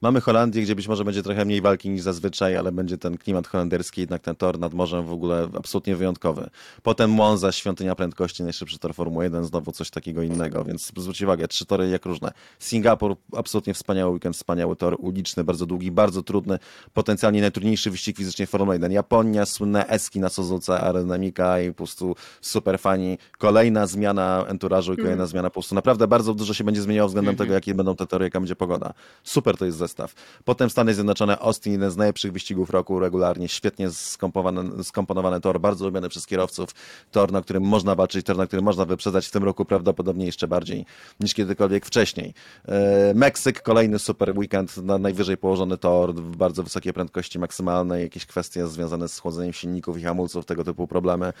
Mamy 0.00 0.20
Holandię, 0.20 0.62
gdzie 0.62 0.74
być 0.74 0.88
może 0.88 1.04
będzie 1.04 1.22
trochę 1.22 1.44
mniej 1.44 1.60
walki 1.60 1.90
niż 1.90 2.02
zazwyczaj, 2.02 2.56
ale 2.56 2.72
będzie 2.72 2.98
ten 2.98 3.18
klimat 3.18 3.46
holenderski, 3.46 4.00
jednak 4.00 4.22
ten 4.22 4.36
tor 4.36 4.58
nad 4.58 4.74
morzem 4.74 5.06
w 5.06 5.12
ogóle 5.12 5.48
absolutnie 5.56 5.96
wyjątkowy. 5.96 6.50
Potem 6.82 7.10
Monza, 7.10 7.52
świątynia 7.52 7.94
prędkości, 7.94 8.42
najszybszy 8.42 8.78
tor 8.78 8.94
Formuły 8.94 9.24
1, 9.24 9.44
znowu 9.44 9.72
coś 9.72 9.90
takiego 9.90 10.22
innego, 10.22 10.64
więc 10.64 10.92
zwróćcie 10.96 11.24
uwagę, 11.24 11.48
trzy 11.48 11.66
tory 11.66 11.88
jak 11.88 12.06
różne. 12.06 12.32
Singapur, 12.58 13.16
absolutnie 13.36 13.74
wspaniały 13.74 14.12
weekend, 14.12 14.36
wspaniały 14.36 14.76
tor, 14.76 14.96
uliczny, 14.98 15.44
bardzo 15.44 15.66
długi, 15.66 15.90
bardzo 15.90 16.22
trudny, 16.22 16.58
potencjalnie 16.92 17.40
najtrudniejszy 17.40 17.90
wyścig 17.90 18.16
fizycznie 18.16 18.46
Formuły 18.46 18.74
1. 18.74 18.92
Japonia, 18.92 19.46
słynne 19.46 19.86
eski 19.86 20.20
na 20.20 20.28
Suzuce, 20.28 20.80
aerodynamika 20.80 21.60
i 21.60 21.68
po 21.68 21.74
prostu 21.74 22.03
super 22.40 22.78
fani. 22.78 23.18
Kolejna 23.38 23.86
zmiana 23.86 24.44
enturażu 24.48 24.92
i 24.92 24.96
kolejna 24.96 25.14
mm. 25.14 25.26
zmiana 25.26 25.50
po 25.50 25.54
prostu. 25.54 25.74
Naprawdę 25.74 26.08
bardzo 26.08 26.34
dużo 26.34 26.54
się 26.54 26.64
będzie 26.64 26.82
zmieniało 26.82 27.08
względem 27.08 27.28
mm 27.28 27.36
-hmm. 27.36 27.44
tego, 27.44 27.54
jakie 27.54 27.74
będą 27.74 27.96
te 27.96 28.06
tory, 28.06 28.24
jaka 28.24 28.40
będzie 28.40 28.56
pogoda. 28.56 28.94
Super 29.24 29.56
to 29.56 29.64
jest 29.64 29.78
zestaw. 29.78 30.14
Potem 30.44 30.70
Stany 30.70 30.94
Zjednoczone, 30.94 31.38
Austin, 31.38 31.72
jeden 31.72 31.90
z 31.90 31.96
najlepszych 31.96 32.32
wyścigów 32.32 32.70
roku 32.70 32.98
regularnie, 32.98 33.48
świetnie 33.48 33.90
skomponowany, 33.90 34.84
skomponowany 34.84 35.40
tor, 35.40 35.60
bardzo 35.60 35.84
lubiany 35.84 36.08
przez 36.08 36.26
kierowców, 36.26 36.70
tor, 37.12 37.32
na 37.32 37.42
którym 37.42 37.62
można 37.62 37.94
walczyć, 37.94 38.26
tor, 38.26 38.36
na 38.36 38.46
którym 38.46 38.64
można 38.64 38.84
wyprzedzać 38.84 39.26
w 39.26 39.30
tym 39.30 39.44
roku 39.44 39.64
prawdopodobnie 39.64 40.26
jeszcze 40.26 40.48
bardziej 40.48 40.84
niż 41.20 41.34
kiedykolwiek 41.34 41.86
wcześniej. 41.86 42.34
E, 42.68 43.14
Meksyk, 43.14 43.62
kolejny 43.62 43.98
super 43.98 44.38
weekend, 44.38 44.76
na 44.76 44.98
najwyżej 44.98 45.36
położony 45.36 45.78
tor, 45.78 46.14
bardzo 46.14 46.62
wysokie 46.62 46.92
prędkości 46.92 47.38
maksymalne, 47.38 48.02
jakieś 48.02 48.26
kwestie 48.26 48.66
związane 48.66 49.08
z 49.08 49.18
chłodzeniem 49.18 49.52
silników 49.52 49.98
i 49.98 50.02
hamulców, 50.02 50.46
tego 50.46 50.64
typu 50.64 50.86
problemy. 50.86 51.32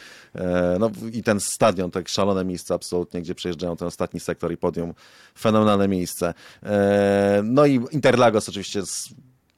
E, 0.54 0.78
no 0.78 0.90
i 1.12 1.22
ten 1.22 1.40
stadion, 1.40 1.90
tak 1.90 2.08
szalone 2.08 2.44
miejsce 2.44 2.74
absolutnie, 2.74 3.22
gdzie 3.22 3.34
przejeżdżają 3.34 3.76
ten 3.76 3.88
ostatni 3.88 4.20
sektor 4.20 4.52
i 4.52 4.56
podium, 4.56 4.94
fenomenalne 5.38 5.88
miejsce. 5.88 6.34
E, 6.62 7.40
no 7.44 7.66
i 7.66 7.80
Interlagos 7.90 8.48
oczywiście 8.48 8.82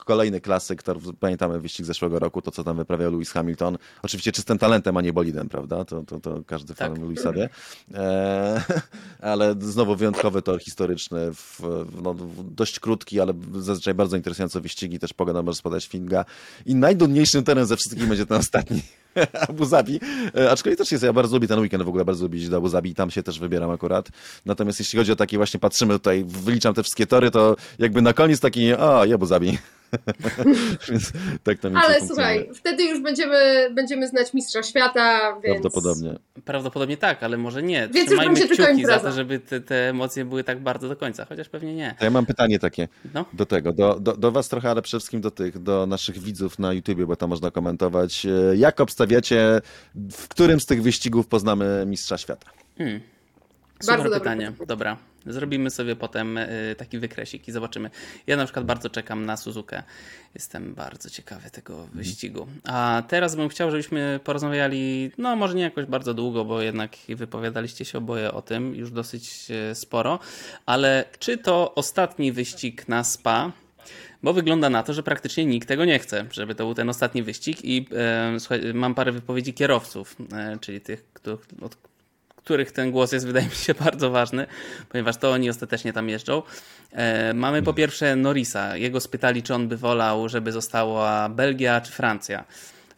kolejny 0.07 0.41
klasyk, 0.41 0.83
to 0.83 0.95
pamiętamy 1.19 1.59
wyścig 1.59 1.85
zeszłego 1.85 2.19
roku, 2.19 2.41
to 2.41 2.51
co 2.51 2.63
tam 2.63 2.77
wyprawiał 2.77 3.11
Lewis 3.11 3.31
Hamilton. 3.31 3.77
Oczywiście 4.03 4.31
czystym 4.31 4.57
talentem, 4.57 4.97
a 4.97 5.01
nie 5.01 5.13
bolidem, 5.13 5.49
prawda? 5.49 5.85
To, 5.85 6.03
to, 6.03 6.19
to 6.19 6.43
każdy 6.45 6.73
fan 6.73 6.93
tak. 6.93 7.01
Lewisa 7.01 7.33
wie. 7.33 7.49
E, 7.93 8.61
ale 9.31 9.55
znowu 9.59 9.95
wyjątkowy 9.95 10.41
tor 10.41 10.61
historyczny, 10.61 11.33
w, 11.33 11.61
no, 12.03 12.15
dość 12.43 12.79
krótki, 12.79 13.19
ale 13.19 13.33
zazwyczaj 13.55 13.93
bardzo 13.93 14.17
interesujące 14.17 14.61
wyścigi, 14.61 14.99
też 14.99 15.13
pogoda 15.13 15.41
może 15.41 15.57
spadać 15.57 15.87
finga. 15.87 16.25
I 16.65 16.75
najdudniejszym 16.75 17.43
teren 17.43 17.65
ze 17.65 17.75
wszystkich 17.77 18.07
będzie 18.07 18.25
ten 18.25 18.37
ostatni. 18.37 18.81
Abu 19.49 19.65
Zabi. 19.65 19.99
E, 20.35 20.51
aczkolwiek 20.51 20.77
też 20.77 20.91
jest, 20.91 21.03
ja 21.03 21.13
bardzo 21.13 21.35
lubię 21.35 21.47
ten 21.47 21.59
weekend, 21.59 21.83
w 21.83 21.87
ogóle 21.87 22.05
bardzo 22.05 22.23
lubię 22.23 22.39
iść 22.39 22.49
do 22.49 22.57
Abu 22.57 22.69
Zabi 22.69 22.89
i 22.89 22.95
tam 22.95 23.11
się 23.11 23.23
też 23.23 23.39
wybieram 23.39 23.71
akurat. 23.71 24.09
Natomiast 24.45 24.79
jeśli 24.79 24.99
chodzi 24.99 25.11
o 25.11 25.15
takie 25.15 25.37
właśnie, 25.37 25.59
patrzymy 25.59 25.93
tutaj, 25.93 26.23
wyliczam 26.27 26.73
te 26.73 26.83
wszystkie 26.83 27.07
tory, 27.07 27.31
to 27.31 27.55
jakby 27.79 28.01
na 28.01 28.13
koniec 28.13 28.39
taki, 28.39 28.73
o, 28.73 29.05
i 29.05 29.13
Abu 29.13 29.25
Zabi. 29.25 29.57
Więc 30.89 31.11
tak 31.43 31.59
to 31.59 31.69
Ale 31.75 32.07
słuchaj, 32.07 32.49
wtedy 32.55 32.83
już 32.83 33.01
będziemy, 33.01 33.69
będziemy 33.73 34.07
znać 34.07 34.33
mistrza 34.33 34.63
świata, 34.63 35.33
więc... 35.43 35.61
Prawdopodobnie. 35.61 36.15
Prawdopodobnie 36.45 36.97
tak, 36.97 37.23
ale 37.23 37.37
może 37.37 37.63
nie. 37.63 37.81
Więc 37.81 37.95
już 37.95 38.05
Trzymajmy 38.05 38.33
będzie 38.33 38.47
tylko 38.47 38.63
kciuki 38.63 38.75
za 38.85 38.91
impreza. 38.91 39.09
to, 39.09 39.15
żeby 39.15 39.39
te, 39.39 39.61
te 39.61 39.89
emocje 39.89 40.25
były 40.25 40.43
tak 40.43 40.59
bardzo 40.59 40.87
do 40.89 40.95
końca, 40.95 41.25
chociaż 41.25 41.49
pewnie 41.49 41.75
nie. 41.75 41.95
To 41.99 42.05
ja 42.05 42.11
mam 42.11 42.25
pytanie 42.25 42.59
takie 42.59 42.87
No. 43.13 43.25
do 43.33 43.45
tego, 43.45 43.73
do, 43.73 43.99
do, 43.99 44.17
do 44.17 44.31
was 44.31 44.49
trochę, 44.49 44.69
ale 44.69 44.81
przede 44.81 44.99
wszystkim 44.99 45.21
do 45.21 45.31
tych, 45.31 45.59
do 45.59 45.85
naszych 45.85 46.19
widzów 46.19 46.59
na 46.59 46.73
YouTubie, 46.73 47.05
bo 47.05 47.15
tam 47.15 47.29
można 47.29 47.51
komentować. 47.51 48.25
E, 48.25 48.29
Jak 48.55 48.81
obstawiacie, 48.81 49.61
w 50.11 50.27
którym 50.27 50.59
z 50.59 50.65
tych 50.65 50.81
wyścigów 50.83 51.27
poznamy 51.27 51.83
mistrza 51.87 52.17
świata? 52.17 52.49
Hmm. 52.77 52.99
Super 53.79 53.97
dobre 53.97 54.19
pytanie. 54.19 54.45
pytanie. 54.51 54.67
Dobra. 54.67 54.97
Zrobimy 55.25 55.69
sobie 55.69 55.95
potem 55.95 56.37
y, 56.37 56.75
taki 56.77 56.99
wykresik 56.99 57.47
i 57.47 57.51
zobaczymy. 57.51 57.89
Ja 58.27 58.37
na 58.37 58.43
przykład 58.45 58.65
bardzo 58.65 58.89
czekam 58.89 59.25
na 59.25 59.37
Suzukę. 59.37 59.83
Jestem 60.35 60.73
bardzo 60.73 61.09
ciekawy 61.09 61.49
tego 61.49 61.87
wyścigu. 61.93 62.47
A 62.63 63.03
teraz 63.07 63.35
bym 63.35 63.49
chciał, 63.49 63.71
żebyśmy 63.71 64.19
porozmawiali, 64.23 65.11
no 65.17 65.35
może 65.35 65.55
nie 65.55 65.63
jakoś 65.63 65.85
bardzo 65.85 66.13
długo, 66.13 66.45
bo 66.45 66.61
jednak 66.61 66.91
wypowiadaliście 67.09 67.85
się 67.85 67.97
oboje 67.97 68.31
o 68.31 68.41
tym 68.41 68.75
już 68.75 68.91
dosyć 68.91 69.47
y, 69.71 69.75
sporo, 69.75 70.19
ale 70.65 71.05
czy 71.19 71.37
to 71.37 71.75
ostatni 71.75 72.31
wyścig 72.31 72.87
na 72.87 73.03
Spa? 73.03 73.51
Bo 74.23 74.33
wygląda 74.33 74.69
na 74.69 74.83
to, 74.83 74.93
że 74.93 75.03
praktycznie 75.03 75.45
nikt 75.45 75.67
tego 75.67 75.85
nie 75.85 75.99
chce, 75.99 76.25
żeby 76.31 76.55
to 76.55 76.65
był 76.65 76.73
ten 76.73 76.89
ostatni 76.89 77.23
wyścig 77.23 77.65
i 77.65 77.87
e, 77.95 78.39
słuchaj, 78.39 78.73
mam 78.73 78.95
parę 78.95 79.11
wypowiedzi 79.11 79.53
kierowców, 79.53 80.15
e, 80.33 80.57
czyli 80.61 80.81
tych, 80.81 81.13
kto, 81.13 81.37
od 81.61 81.77
których 82.47 82.71
ten 82.71 82.91
głos 82.91 83.11
jest, 83.11 83.27
wydaje 83.27 83.45
mi 83.45 83.55
się, 83.55 83.73
bardzo 83.85 84.09
ważny, 84.09 84.47
ponieważ 84.89 85.17
to 85.17 85.31
oni 85.31 85.49
ostatecznie 85.49 85.93
tam 85.93 86.09
jeżdżą. 86.09 86.41
E, 86.91 87.33
mamy 87.33 87.63
po 87.63 87.73
pierwsze 87.73 88.15
Norisa. 88.15 88.77
Jego 88.77 88.99
spytali, 88.99 89.43
czy 89.43 89.53
on 89.53 89.67
by 89.67 89.77
wolał, 89.77 90.29
żeby 90.29 90.51
została 90.51 91.29
Belgia 91.29 91.81
czy 91.81 91.91
Francja. 91.91 92.45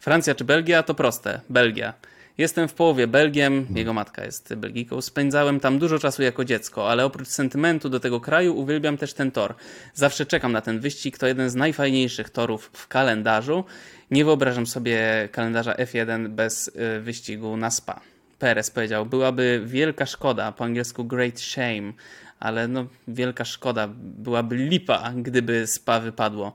Francja 0.00 0.34
czy 0.34 0.44
Belgia 0.44 0.82
to 0.82 0.94
proste. 0.94 1.40
Belgia. 1.48 1.94
Jestem 2.38 2.68
w 2.68 2.74
połowie 2.74 3.06
Belgiem, 3.06 3.66
jego 3.74 3.92
matka 3.92 4.24
jest 4.24 4.54
Belgijką. 4.54 5.00
Spędzałem 5.00 5.60
tam 5.60 5.78
dużo 5.78 5.98
czasu 5.98 6.22
jako 6.22 6.44
dziecko, 6.44 6.90
ale 6.90 7.04
oprócz 7.04 7.28
sentymentu 7.28 7.88
do 7.88 8.00
tego 8.00 8.20
kraju 8.20 8.56
uwielbiam 8.56 8.96
też 8.96 9.12
ten 9.12 9.30
tor. 9.30 9.54
Zawsze 9.94 10.26
czekam 10.26 10.52
na 10.52 10.60
ten 10.60 10.80
wyścig, 10.80 11.18
to 11.18 11.26
jeden 11.26 11.50
z 11.50 11.54
najfajniejszych 11.54 12.30
torów 12.30 12.70
w 12.72 12.88
kalendarzu. 12.88 13.64
Nie 14.10 14.24
wyobrażam 14.24 14.66
sobie 14.66 15.28
kalendarza 15.32 15.72
F1 15.72 16.28
bez 16.28 16.68
y, 16.68 17.00
wyścigu 17.00 17.56
na 17.56 17.70
Spa. 17.70 18.00
Perez 18.40 18.70
powiedział, 18.70 19.06
byłaby 19.06 19.62
wielka 19.66 20.06
szkoda, 20.06 20.52
po 20.52 20.64
angielsku 20.64 21.04
great 21.04 21.40
shame, 21.40 21.92
ale 22.40 22.68
no 22.68 22.86
wielka 23.08 23.44
szkoda, 23.44 23.88
byłaby 23.98 24.56
lipa, 24.56 25.12
gdyby 25.16 25.66
Spa 25.66 26.00
wypadło. 26.00 26.52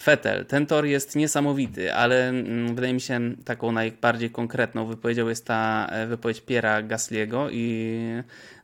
Fetel, 0.00 0.46
ten 0.46 0.66
tor 0.66 0.86
jest 0.86 1.16
niesamowity, 1.16 1.94
ale 1.94 2.28
mm, 2.28 2.74
wydaje 2.74 2.94
mi 2.94 3.00
się 3.00 3.20
taką 3.44 3.72
najbardziej 3.72 4.30
konkretną 4.30 4.86
wypowiedzią 4.86 5.28
jest 5.28 5.46
ta 5.46 5.88
e, 5.90 6.06
wypowiedź 6.06 6.40
Piera 6.40 6.82
Gasliego 6.82 7.50
i 7.50 7.98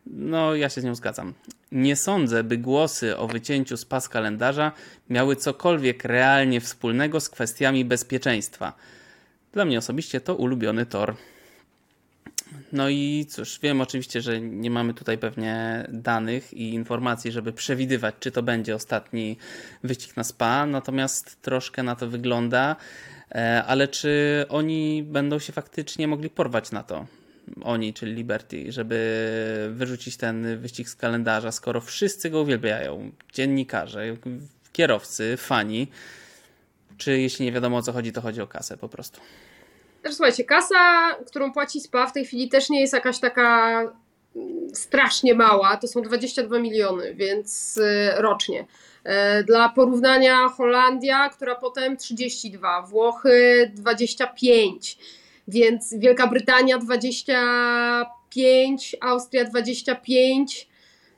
no 0.06 0.54
ja 0.54 0.68
się 0.68 0.80
z 0.80 0.84
nią 0.84 0.94
zgadzam. 0.94 1.34
Nie 1.72 1.96
sądzę, 1.96 2.44
by 2.44 2.58
głosy 2.58 3.16
o 3.16 3.28
wycięciu 3.28 3.76
z 3.76 4.08
kalendarza 4.08 4.72
miały 5.10 5.36
cokolwiek 5.36 6.04
realnie 6.04 6.60
wspólnego 6.60 7.20
z 7.20 7.28
kwestiami 7.28 7.84
bezpieczeństwa. 7.84 8.72
Dla 9.52 9.64
mnie 9.64 9.78
osobiście 9.78 10.20
to 10.20 10.34
ulubiony 10.34 10.86
tor. 10.86 11.14
No 12.72 12.88
i 12.88 13.26
cóż, 13.28 13.58
wiem 13.62 13.80
oczywiście, 13.80 14.20
że 14.20 14.40
nie 14.40 14.70
mamy 14.70 14.94
tutaj 14.94 15.18
pewnie 15.18 15.86
danych 15.88 16.52
i 16.52 16.74
informacji, 16.74 17.32
żeby 17.32 17.52
przewidywać, 17.52 18.14
czy 18.20 18.30
to 18.30 18.42
będzie 18.42 18.74
ostatni 18.74 19.36
wyścig 19.84 20.16
na 20.16 20.24
spa, 20.24 20.66
natomiast 20.66 21.42
troszkę 21.42 21.82
na 21.82 21.96
to 21.96 22.08
wygląda, 22.08 22.76
E, 23.34 23.64
ale 23.64 23.88
czy 23.88 24.44
oni 24.48 25.02
będą 25.02 25.38
się 25.38 25.52
faktycznie 25.52 26.08
mogli 26.08 26.30
porwać 26.30 26.70
na 26.70 26.82
to? 26.82 27.06
Oni, 27.62 27.94
czyli 27.94 28.12
Liberty, 28.12 28.72
żeby 28.72 29.70
wyrzucić 29.72 30.16
ten 30.16 30.58
wyścig 30.58 30.88
z 30.88 30.96
kalendarza, 30.96 31.52
skoro 31.52 31.80
wszyscy 31.80 32.30
go 32.30 32.40
uwielbiają. 32.40 33.10
Dziennikarze, 33.32 34.16
kierowcy, 34.72 35.36
fani. 35.36 35.88
Czy 36.98 37.20
jeśli 37.20 37.44
nie 37.44 37.52
wiadomo 37.52 37.76
o 37.76 37.82
co 37.82 37.92
chodzi, 37.92 38.12
to 38.12 38.20
chodzi 38.20 38.40
o 38.40 38.46
kasę 38.46 38.76
po 38.76 38.88
prostu. 38.88 39.20
Znaczy, 40.04 40.16
słuchajcie, 40.16 40.44
kasa, 40.44 41.10
którą 41.26 41.52
płaci 41.52 41.80
SPA 41.80 42.06
w 42.06 42.12
tej 42.12 42.24
chwili 42.24 42.48
też 42.48 42.70
nie 42.70 42.80
jest 42.80 42.92
jakaś 42.92 43.18
taka 43.18 43.80
mm, 44.36 44.74
strasznie 44.74 45.34
mała. 45.34 45.76
To 45.76 45.88
są 45.88 46.02
22 46.02 46.58
miliony, 46.58 47.14
więc 47.14 47.76
y, 47.76 48.10
rocznie. 48.16 48.66
E, 49.04 49.44
Dla 49.44 49.68
porównania 49.68 50.48
Holandia, 50.48 51.28
która 51.28 51.54
potem 51.54 51.96
32, 51.96 52.82
Włochy 52.82 53.70
25, 53.74 54.98
więc 55.48 55.94
Wielka 55.98 56.26
Brytania 56.26 56.78
25, 56.78 58.96
Austria 59.00 59.44
25, 59.44 60.68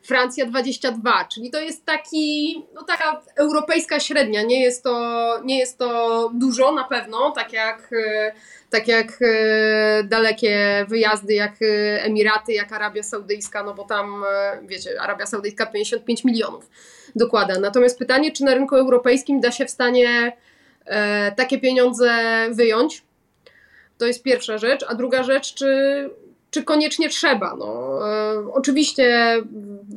Francja 0.07 0.47
22, 0.47 1.25
czyli 1.35 1.51
to 1.51 1.61
jest 1.61 1.87
taki, 1.87 2.63
no 2.75 2.83
taka 2.83 3.23
europejska 3.37 4.01
średnia, 4.01 4.43
nie 4.43 4.63
jest 4.63 4.83
to, 4.83 5.41
nie 5.45 5.59
jest 5.59 5.79
to 5.79 6.31
dużo 6.35 6.73
na 6.73 6.85
pewno, 6.85 7.31
tak 7.31 7.53
jak, 7.53 7.91
e, 7.93 8.33
tak 8.71 8.89
jak 8.89 9.19
e, 9.23 10.05
dalekie 10.05 10.87
wyjazdy, 10.89 11.35
jak 11.35 11.53
e, 11.63 12.03
Emiraty, 12.05 12.53
jak 12.53 12.73
Arabia 12.73 13.03
Saudyjska, 13.03 13.63
no 13.63 13.75
bo 13.75 13.85
tam, 13.85 14.25
wiecie, 14.63 15.01
Arabia 15.01 15.27
Saudyjska 15.27 15.67
55 15.67 16.25
milionów 16.25 16.71
dokłada. 17.17 17.61
Natomiast 17.61 17.99
pytanie, 17.99 18.33
czy 18.33 18.45
na 18.45 18.55
rynku 18.55 18.77
europejskim 18.77 19.41
da 19.41 19.51
się 19.51 19.67
w 19.67 19.71
stanie 19.71 20.33
takie 21.37 21.61
pieniądze 21.61 22.11
wyjąć, 22.51 23.03
to 23.99 24.07
jest 24.07 24.23
pierwsza 24.23 24.59
rzecz, 24.59 24.85
a 24.89 24.95
druga 24.95 25.23
rzecz, 25.23 25.55
czy, 25.55 26.11
czy 26.51 26.65
koniecznie 26.65 27.09
trzeba. 27.09 27.57
No, 27.57 27.99
oczywiście 28.53 29.37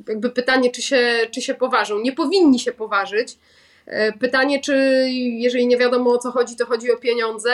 jakby 0.09 0.29
pytanie, 0.29 0.71
czy 0.71 0.81
się, 0.81 1.17
czy 1.31 1.41
się 1.41 1.53
poważą. 1.53 1.99
Nie 1.99 2.11
powinni 2.11 2.59
się 2.59 2.71
poważyć. 2.71 3.37
E, 3.85 4.11
pytanie, 4.11 4.61
czy 4.61 5.05
jeżeli 5.11 5.67
nie 5.67 5.77
wiadomo 5.77 6.11
o 6.11 6.17
co 6.17 6.31
chodzi, 6.31 6.55
to 6.55 6.65
chodzi 6.65 6.91
o 6.91 6.97
pieniądze. 6.97 7.51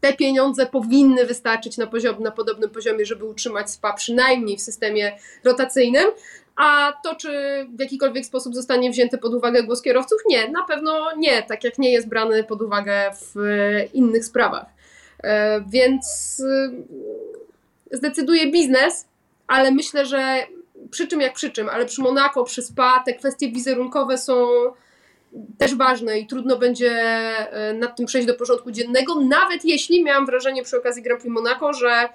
Te 0.00 0.12
pieniądze 0.12 0.66
powinny 0.66 1.26
wystarczyć 1.26 1.76
na, 1.76 1.86
poziom, 1.86 2.22
na 2.22 2.30
podobnym 2.30 2.70
poziomie, 2.70 3.06
żeby 3.06 3.24
utrzymać 3.24 3.70
SPA 3.70 3.92
przynajmniej 3.92 4.56
w 4.56 4.60
systemie 4.60 5.18
rotacyjnym. 5.44 6.04
A 6.56 6.92
to, 7.04 7.14
czy 7.14 7.30
w 7.76 7.80
jakikolwiek 7.80 8.26
sposób 8.26 8.54
zostanie 8.54 8.90
wzięty 8.90 9.18
pod 9.18 9.34
uwagę 9.34 9.62
głos 9.62 9.82
kierowców? 9.82 10.18
Nie, 10.28 10.48
na 10.48 10.64
pewno 10.64 11.16
nie, 11.16 11.42
tak 11.42 11.64
jak 11.64 11.78
nie 11.78 11.92
jest 11.92 12.08
brany 12.08 12.44
pod 12.44 12.62
uwagę 12.62 13.10
w 13.20 13.40
e, 13.40 13.84
innych 13.84 14.24
sprawach. 14.24 14.66
E, 15.24 15.64
Więc 15.68 16.42
zdecyduje 17.92 18.50
biznes, 18.50 19.06
ale 19.46 19.70
myślę, 19.70 20.06
że 20.06 20.46
przy 20.92 21.08
czym 21.08 21.20
jak 21.20 21.34
przy 21.34 21.50
czym, 21.50 21.68
ale 21.68 21.86
przy 21.86 22.02
Monaco, 22.02 22.44
przy 22.44 22.62
Spa 22.62 23.02
te 23.06 23.14
kwestie 23.14 23.48
wizerunkowe 23.48 24.18
są 24.18 24.48
też 25.58 25.74
ważne 25.74 26.18
i 26.18 26.26
trudno 26.26 26.58
będzie 26.58 26.90
e, 26.90 27.74
nad 27.74 27.96
tym 27.96 28.06
przejść 28.06 28.26
do 28.26 28.34
porządku 28.34 28.70
dziennego, 28.70 29.20
nawet 29.20 29.64
jeśli 29.64 30.04
miałam 30.04 30.26
wrażenie 30.26 30.62
przy 30.62 30.76
okazji 30.76 31.02
Grand 31.02 31.20
Prix 31.20 31.34
Monaco, 31.34 31.72
że 31.72 32.08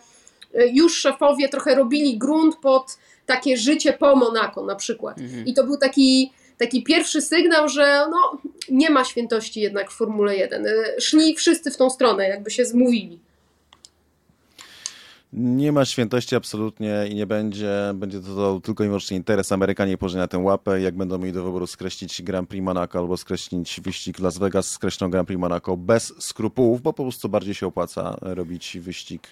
e, 0.53 0.67
już 0.67 0.95
szefowie 0.95 1.49
trochę 1.49 1.75
robili 1.75 2.17
grunt 2.17 2.55
pod 2.55 2.97
takie 3.25 3.57
życie 3.57 3.93
po 3.93 4.15
Monaco 4.15 4.65
na 4.65 4.75
przykład. 4.75 5.19
Mhm. 5.19 5.45
I 5.45 5.53
to 5.53 5.63
był 5.63 5.77
taki, 5.77 6.31
taki 6.57 6.83
pierwszy 6.83 7.21
sygnał, 7.21 7.69
że 7.69 8.07
no, 8.11 8.37
nie 8.69 8.89
ma 8.89 9.05
świętości 9.05 9.61
jednak 9.61 9.91
w 9.91 9.97
Formule 9.97 10.35
1. 10.35 10.67
E, 10.67 10.71
Szli 11.01 11.35
wszyscy 11.35 11.71
w 11.71 11.77
tą 11.77 11.89
stronę, 11.89 12.29
jakby 12.29 12.51
się 12.51 12.65
zmówili. 12.65 13.19
Nie 15.33 15.71
ma 15.71 15.85
świętości 15.85 16.35
absolutnie 16.35 17.07
i 17.09 17.15
nie 17.15 17.27
będzie. 17.27 17.71
Będzie 17.95 18.21
to, 18.21 18.59
tylko 18.59 18.83
i 18.83 18.87
wyłącznie 18.87 19.17
interes. 19.17 19.51
Amerykanie 19.51 19.97
położą 19.97 20.17
na 20.17 20.27
tę 20.27 20.37
łapę. 20.37 20.81
Jak 20.81 20.95
będą 20.95 21.17
mieli 21.17 21.33
do 21.33 21.43
wyboru 21.43 21.67
skreślić 21.67 22.21
Grand 22.21 22.49
Prix 22.49 22.63
Monaco 22.65 22.99
albo 22.99 23.17
skreślić 23.17 23.81
wyścig 23.81 24.19
Las 24.19 24.37
Vegas, 24.37 24.71
skreślą 24.71 25.09
Grand 25.09 25.27
Prix 25.27 25.39
Monaco 25.39 25.77
bez 25.77 26.13
skrupułów, 26.19 26.81
bo 26.81 26.93
po 26.93 27.03
prostu 27.03 27.29
bardziej 27.29 27.53
się 27.53 27.67
opłaca 27.67 28.17
robić 28.21 28.77
wyścig 28.79 29.27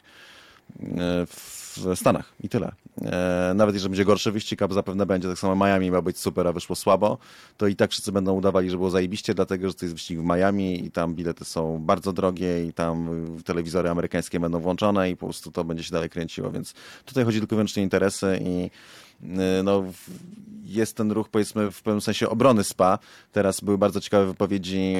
w 0.79 1.91
Stanach 1.95 2.33
i 2.43 2.49
tyle. 2.49 2.71
E, 3.01 3.53
Nawet 3.55 3.75
jeżeli 3.75 3.89
będzie 3.89 4.05
gorszy 4.05 4.31
wyścig, 4.31 4.61
a 4.61 4.67
zapewne 4.67 5.05
będzie, 5.05 5.27
tak 5.27 5.39
samo 5.39 5.65
Miami 5.65 5.91
ma 5.91 6.01
być 6.01 6.17
super, 6.19 6.47
a 6.47 6.51
wyszło 6.51 6.75
słabo, 6.75 7.17
to 7.57 7.67
i 7.67 7.75
tak 7.75 7.91
wszyscy 7.91 8.11
będą 8.11 8.33
udawali, 8.33 8.69
że 8.69 8.77
było 8.77 8.89
zajebiście, 8.89 9.33
dlatego, 9.33 9.67
że 9.67 9.73
to 9.73 9.85
jest 9.85 9.95
wyścig 9.95 10.19
w 10.19 10.23
Miami 10.23 10.85
i 10.85 10.91
tam 10.91 11.15
bilety 11.15 11.45
są 11.45 11.79
bardzo 11.79 12.13
drogie 12.13 12.65
i 12.65 12.73
tam 12.73 13.09
telewizory 13.45 13.89
amerykańskie 13.89 14.39
będą 14.39 14.59
włączone 14.59 15.09
i 15.11 15.17
po 15.17 15.25
prostu 15.25 15.51
to 15.51 15.63
będzie 15.63 15.83
się 15.83 15.91
dalej 15.91 16.09
kręciło, 16.09 16.51
więc 16.51 16.73
tutaj 17.05 17.25
chodzi 17.25 17.39
tylko 17.39 17.55
i 17.55 17.57
wyłącznie 17.57 17.81
o 17.81 17.83
interesy 17.83 18.39
i 18.41 18.69
no, 19.63 19.83
jest 20.65 20.97
ten 20.97 21.11
ruch, 21.11 21.29
powiedzmy, 21.29 21.71
w 21.71 21.81
pewnym 21.81 22.01
sensie 22.01 22.29
obrony 22.29 22.63
SPA. 22.63 22.99
Teraz 23.31 23.61
były 23.61 23.77
bardzo 23.77 24.01
ciekawe 24.01 24.25
wypowiedzi 24.25 24.95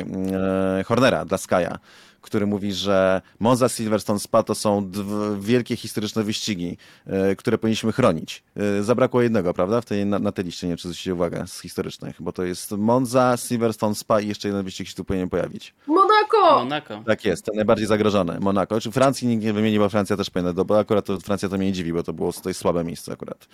Hornera 0.86 1.26
dla 1.26 1.38
Skaja, 1.38 1.80
który 2.26 2.48
mówi, 2.48 2.74
że 2.74 3.22
Monza 3.40 3.70
Silverstone 3.70 4.20
Spa 4.20 4.44
to 4.44 4.56
są 4.56 4.92
wielkie 5.40 5.76
historyczne 5.76 6.24
wyścigi, 6.24 6.78
e, 7.08 7.36
które 7.36 7.58
powinniśmy 7.58 7.92
chronić. 7.92 8.44
Zabrakło 8.82 9.22
jednego, 9.22 9.54
prawda, 9.54 9.82
w 9.82 9.86
tej, 9.86 10.06
na, 10.06 10.20
na 10.20 10.32
tej 10.32 10.46
liście, 10.46 10.68
nie 10.68 10.72
wiem, 10.72 10.78
czy 10.78 10.88
zwrócicie 10.88 11.14
uwagę, 11.14 11.48
z 11.48 11.62
historycznych, 11.62 12.16
bo 12.22 12.32
to 12.32 12.44
jest 12.44 12.72
Monza, 12.72 13.38
Silverstone 13.38 13.96
Spa 13.96 14.22
i 14.22 14.28
jeszcze 14.28 14.48
jeden 14.48 14.64
wyścig 14.64 14.88
się 14.88 14.94
tu 14.94 15.04
powinien 15.04 15.30
pojawić. 15.30 15.74
Monaco! 15.88 16.60
Monaco. 16.60 17.04
Tak 17.06 17.26
jest, 17.26 17.46
ten 17.46 17.56
najbardziej 17.56 17.88
zagrożony, 17.88 18.40
Monaco. 18.40 18.82
Czy 18.82 18.92
Francji 18.92 19.28
nikt 19.28 19.44
nie 19.44 19.54
wymieni, 19.54 19.80
bo 19.80 19.90
Francja 19.90 20.18
też 20.18 20.30
powinna, 20.30 20.54
bo 20.54 20.80
akurat 20.80 21.06
to 21.06 21.20
Francja 21.20 21.50
to 21.50 21.58
mnie 21.58 21.66
nie 21.66 21.74
dziwi, 21.74 21.94
bo 21.94 22.04
to 22.04 22.14
było 22.14 22.34
to 22.34 22.50
jest 22.50 22.60
słabe 22.60 22.84
miejsce 22.84 23.14
akurat. 23.14 23.48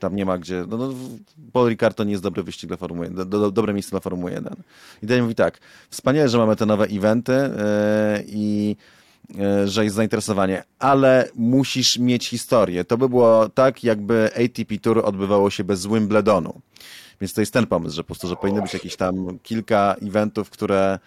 Tam 0.00 0.13
nie 0.14 0.24
ma 0.24 0.38
gdzie, 0.38 0.64
no, 0.68 0.76
no 0.76 0.94
Paul 1.52 1.68
Ricard 1.68 1.96
to 1.96 2.04
nie 2.04 2.10
jest 2.10 2.22
dobry 2.22 2.42
wyścig 2.42 2.68
dla 2.68 2.76
Formuły 2.76 3.06
1, 3.06 3.16
do, 3.16 3.40
do, 3.40 3.50
dobre 3.50 3.72
miejsce 3.72 3.90
dla 3.90 4.00
Formuły 4.00 4.30
1. 4.30 4.54
I 5.02 5.06
Daniel 5.06 5.22
mówi 5.22 5.34
tak, 5.34 5.60
wspaniale, 5.90 6.28
że 6.28 6.38
mamy 6.38 6.56
te 6.56 6.66
nowe 6.66 6.84
eventy, 6.84 7.32
yy, 7.32 8.24
i 8.26 8.76
e, 9.40 9.68
że 9.68 9.84
jest 9.84 9.96
zainteresowanie, 9.96 10.64
ale 10.78 11.28
musisz 11.34 11.98
mieć 11.98 12.28
historię. 12.28 12.84
To 12.84 12.98
by 12.98 13.08
było 13.08 13.48
tak, 13.48 13.84
jakby 13.84 14.30
ATP 14.44 14.78
Tour 14.78 15.02
odbywało 15.04 15.50
się 15.50 15.64
bez 15.64 15.86
Wimbledonu. 15.86 16.60
Więc 17.20 17.34
to 17.34 17.40
jest 17.40 17.52
ten 17.52 17.66
pomysł, 17.66 17.96
że 17.96 18.02
po 18.02 18.06
prostu, 18.06 18.28
że 18.28 18.36
powinno 18.36 18.62
być 18.62 18.74
jakieś 18.74 18.96
tam 18.96 19.38
kilka 19.42 19.96
eventów, 20.02 20.50
które 20.50 20.98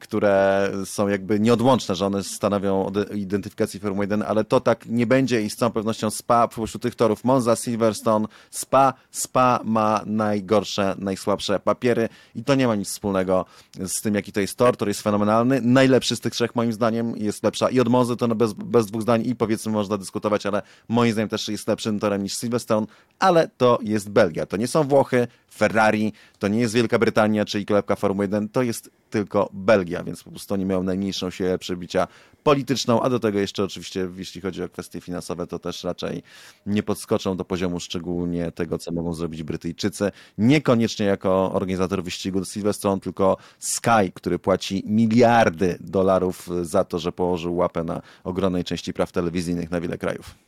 które 0.00 0.70
są 0.84 1.08
jakby 1.08 1.40
nieodłączne, 1.40 1.94
że 1.94 2.06
one 2.06 2.24
stanowią 2.24 2.92
identyfikację 3.14 3.80
Formuły 3.80 4.04
1, 4.04 4.22
ale 4.22 4.44
to 4.44 4.60
tak 4.60 4.86
nie 4.86 5.06
będzie 5.06 5.42
i 5.42 5.50
z 5.50 5.56
całą 5.56 5.72
pewnością 5.72 6.10
SPA 6.10 6.48
pośród 6.48 6.82
tych 6.82 6.94
torów. 6.94 7.24
Monza, 7.24 7.56
Silverstone, 7.56 8.28
SPA, 8.50 8.94
SPA 9.10 9.60
ma 9.64 10.00
najgorsze, 10.06 10.94
najsłabsze 10.98 11.60
papiery 11.60 12.08
i 12.34 12.44
to 12.44 12.54
nie 12.54 12.66
ma 12.66 12.74
nic 12.74 12.88
wspólnego 12.88 13.44
z 13.86 14.00
tym, 14.00 14.14
jaki 14.14 14.32
to 14.32 14.40
jest 14.40 14.56
tor, 14.56 14.76
tor 14.76 14.88
jest 14.88 15.02
fenomenalny, 15.02 15.60
najlepszy 15.60 16.16
z 16.16 16.20
tych 16.20 16.32
trzech 16.32 16.54
moim 16.54 16.72
zdaniem 16.72 17.16
jest 17.16 17.44
lepsza 17.44 17.70
i 17.70 17.80
od 17.80 17.88
Monzy 17.88 18.16
to 18.16 18.28
bez, 18.28 18.52
bez 18.52 18.86
dwóch 18.86 19.02
zdań 19.02 19.26
i 19.26 19.36
powiedzmy 19.36 19.72
można 19.72 19.98
dyskutować, 19.98 20.46
ale 20.46 20.62
moim 20.88 21.12
zdaniem 21.12 21.28
też 21.28 21.48
jest 21.48 21.68
lepszym 21.68 22.00
torem 22.00 22.22
niż 22.22 22.36
Silverstone, 22.36 22.86
ale 23.18 23.48
to 23.56 23.78
jest 23.82 24.10
Belgia, 24.10 24.46
to 24.46 24.56
nie 24.56 24.68
są 24.68 24.82
Włochy, 24.84 25.26
Ferrari, 25.56 26.12
to 26.38 26.48
nie 26.48 26.60
jest 26.60 26.74
Wielka 26.74 26.98
Brytania, 26.98 27.44
czyli 27.44 27.66
kolebka 27.66 27.96
Formuły 27.96 28.24
1, 28.24 28.48
to 28.48 28.62
jest 28.62 28.90
tylko 29.10 29.48
Belgia, 29.52 30.04
więc 30.04 30.22
po 30.22 30.30
prostu 30.30 30.54
oni 30.54 30.66
mają 30.66 30.82
najmniejszą 30.82 31.30
siłę 31.30 31.58
przebicia 31.58 32.08
polityczną, 32.42 33.02
a 33.02 33.10
do 33.10 33.20
tego 33.20 33.38
jeszcze 33.38 33.64
oczywiście, 33.64 34.08
jeśli 34.16 34.40
chodzi 34.40 34.62
o 34.62 34.68
kwestie 34.68 35.00
finansowe, 35.00 35.46
to 35.46 35.58
też 35.58 35.84
raczej 35.84 36.22
nie 36.66 36.82
podskoczą 36.82 37.36
do 37.36 37.44
poziomu 37.44 37.80
szczególnie 37.80 38.52
tego, 38.52 38.78
co 38.78 38.92
mogą 38.92 39.14
zrobić 39.14 39.42
Brytyjczycy. 39.42 40.12
Niekoniecznie 40.38 41.06
jako 41.06 41.52
organizator 41.52 42.04
wyścigu 42.04 42.40
do 42.40 42.46
Silverstone, 42.46 43.00
tylko 43.00 43.36
Sky, 43.58 44.12
który 44.14 44.38
płaci 44.38 44.82
miliardy 44.86 45.78
dolarów 45.80 46.48
za 46.62 46.84
to, 46.84 46.98
że 46.98 47.12
położył 47.12 47.56
łapę 47.56 47.84
na 47.84 48.02
ogromnej 48.24 48.64
części 48.64 48.92
praw 48.92 49.12
telewizyjnych 49.12 49.70
na 49.70 49.80
wiele 49.80 49.98
krajów. 49.98 50.45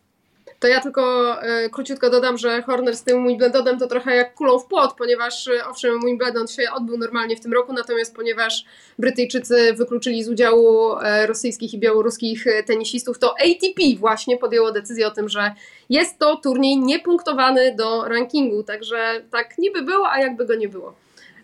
To 0.61 0.69
ja 0.69 0.81
tylko 0.81 1.35
e, 1.43 1.71
króciutko 1.71 2.11
dodam, 2.11 2.39
że 2.39 2.63
Horner 2.63 2.97
z 2.97 3.03
tym 3.03 3.29
Wimbledonem 3.29 3.79
to 3.79 3.87
trochę 3.87 4.17
jak 4.17 4.35
kulą 4.35 4.59
w 4.59 4.67
płot, 4.67 4.95
ponieważ 4.99 5.49
e, 5.49 5.67
owszem 5.67 6.01
Wimbledon 6.05 6.47
się 6.47 6.63
odbył 6.73 6.99
normalnie 6.99 7.37
w 7.37 7.41
tym 7.41 7.53
roku, 7.53 7.73
natomiast 7.73 8.15
ponieważ 8.15 8.65
Brytyjczycy 8.99 9.73
wykluczyli 9.73 10.25
z 10.25 10.29
udziału 10.29 10.99
e, 10.99 11.27
rosyjskich 11.27 11.75
i 11.75 11.79
białoruskich 11.79 12.45
tenisistów, 12.67 13.19
to 13.19 13.31
ATP 13.31 13.99
właśnie 13.99 14.37
podjęło 14.37 14.73
decyzję 14.73 15.07
o 15.07 15.11
tym, 15.11 15.29
że 15.29 15.55
jest 15.91 16.19
to 16.19 16.37
turniej 16.37 16.79
niepunktowany 16.79 17.75
do 17.75 18.05
rankingu, 18.05 18.63
także 18.63 19.23
tak 19.31 19.59
niby 19.59 19.83
było, 19.83 20.11
a 20.11 20.21
jakby 20.21 20.47
go 20.47 20.55
nie 20.55 20.69
było 20.69 20.95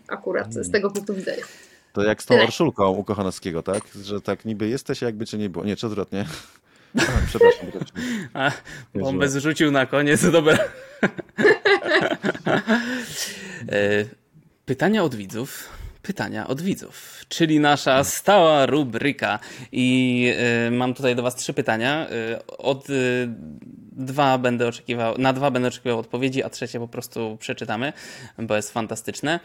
akurat 0.08 0.54
z 0.54 0.70
tego 0.70 0.90
punktu 0.90 1.14
widzenia. 1.14 1.44
To 1.92 2.02
jak 2.02 2.22
z 2.22 2.26
tą 2.26 2.42
Orszulką 2.42 2.90
u 2.90 3.04
Kochanowskiego, 3.04 3.62
tak? 3.62 3.82
Że 4.02 4.20
tak 4.20 4.44
niby 4.44 4.68
jesteś, 4.68 5.02
jakby 5.02 5.26
cię 5.26 5.38
nie 5.38 5.50
było. 5.50 5.64
Nie, 5.64 5.76
czy 5.76 5.86
odwrotnie? 5.86 6.26
przepraszam. 7.28 7.66
A, 8.34 8.51
bombę 8.95 9.28
zrzucił 9.28 9.70
na 9.70 9.86
koniec, 9.86 10.30
dobra. 10.30 10.59
E, 13.68 14.05
pytania 14.64 15.03
od 15.03 15.14
widzów. 15.14 15.68
Pytania 16.03 16.47
od 16.47 16.62
widzów, 16.62 17.24
czyli 17.28 17.61
nasza 17.61 18.05
stała 18.05 18.66
rubryka. 18.66 19.38
I 19.72 20.28
y, 20.66 20.70
mam 20.70 20.95
tutaj 20.95 21.16
do 21.16 21.22
Was 21.22 21.34
trzy 21.34 21.55
pytania. 21.55 22.07
Y, 22.11 22.47
od 22.47 22.86
dwa 23.92 24.38
będę 24.38 24.68
oczekiwał, 24.68 25.18
na 25.18 25.32
dwa 25.32 25.51
będę 25.51 25.68
oczekiwał 25.68 25.99
odpowiedzi, 25.99 26.42
a 26.42 26.51
trzecie 26.51 26.78
po 26.78 26.88
prostu 26.88 27.36
przeczytamy, 27.40 27.92
bo 28.38 28.57
jest 28.57 28.72
fantastyczne. 28.72 29.40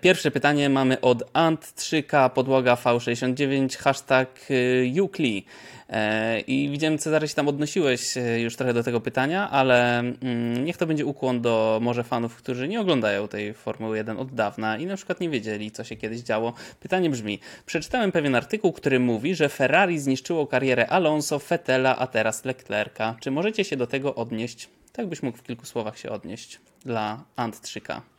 Pierwsze 0.00 0.30
pytanie 0.30 0.68
mamy 0.68 1.00
od 1.00 1.32
ant3k 1.32 2.30
podłoga 2.30 2.74
v69 2.74 3.78
hashtag 3.78 4.40
Jukli. 4.84 5.46
E, 5.88 6.40
I 6.40 6.68
widziałem, 6.68 6.98
Cezary, 6.98 7.28
się 7.28 7.34
tam 7.34 7.48
odnosiłeś 7.48 8.16
e, 8.16 8.40
już 8.40 8.56
trochę 8.56 8.74
do 8.74 8.82
tego 8.82 9.00
pytania, 9.00 9.50
ale 9.50 9.98
mm, 9.98 10.64
niech 10.64 10.76
to 10.76 10.86
będzie 10.86 11.06
ukłon 11.06 11.40
do 11.40 11.78
może 11.82 12.04
fanów, 12.04 12.36
którzy 12.36 12.68
nie 12.68 12.80
oglądają 12.80 13.28
tej 13.28 13.54
Formuły 13.54 13.96
1 13.96 14.16
od 14.16 14.34
dawna 14.34 14.78
i 14.78 14.86
na 14.86 14.96
przykład 14.96 15.20
nie 15.20 15.30
wiedzieli, 15.30 15.70
co 15.70 15.84
się 15.84 15.96
kiedyś 15.96 16.20
działo. 16.20 16.52
Pytanie 16.80 17.10
brzmi: 17.10 17.38
Przeczytałem 17.66 18.12
pewien 18.12 18.34
artykuł, 18.34 18.72
który 18.72 19.00
mówi, 19.00 19.34
że 19.34 19.48
Ferrari 19.48 19.98
zniszczyło 19.98 20.46
karierę 20.46 20.86
Alonso, 20.86 21.38
Fetela, 21.38 21.98
a 21.98 22.06
teraz 22.06 22.44
Leclerca. 22.44 23.16
Czy 23.20 23.30
możecie 23.30 23.64
się 23.64 23.76
do 23.76 23.86
tego 23.86 24.14
odnieść? 24.14 24.68
Tak 24.92 25.06
byś 25.06 25.22
mógł 25.22 25.38
w 25.38 25.42
kilku 25.42 25.66
słowach 25.66 25.98
się 25.98 26.10
odnieść 26.10 26.60
dla 26.84 27.24
Ant 27.36 27.56
3K. 27.56 28.13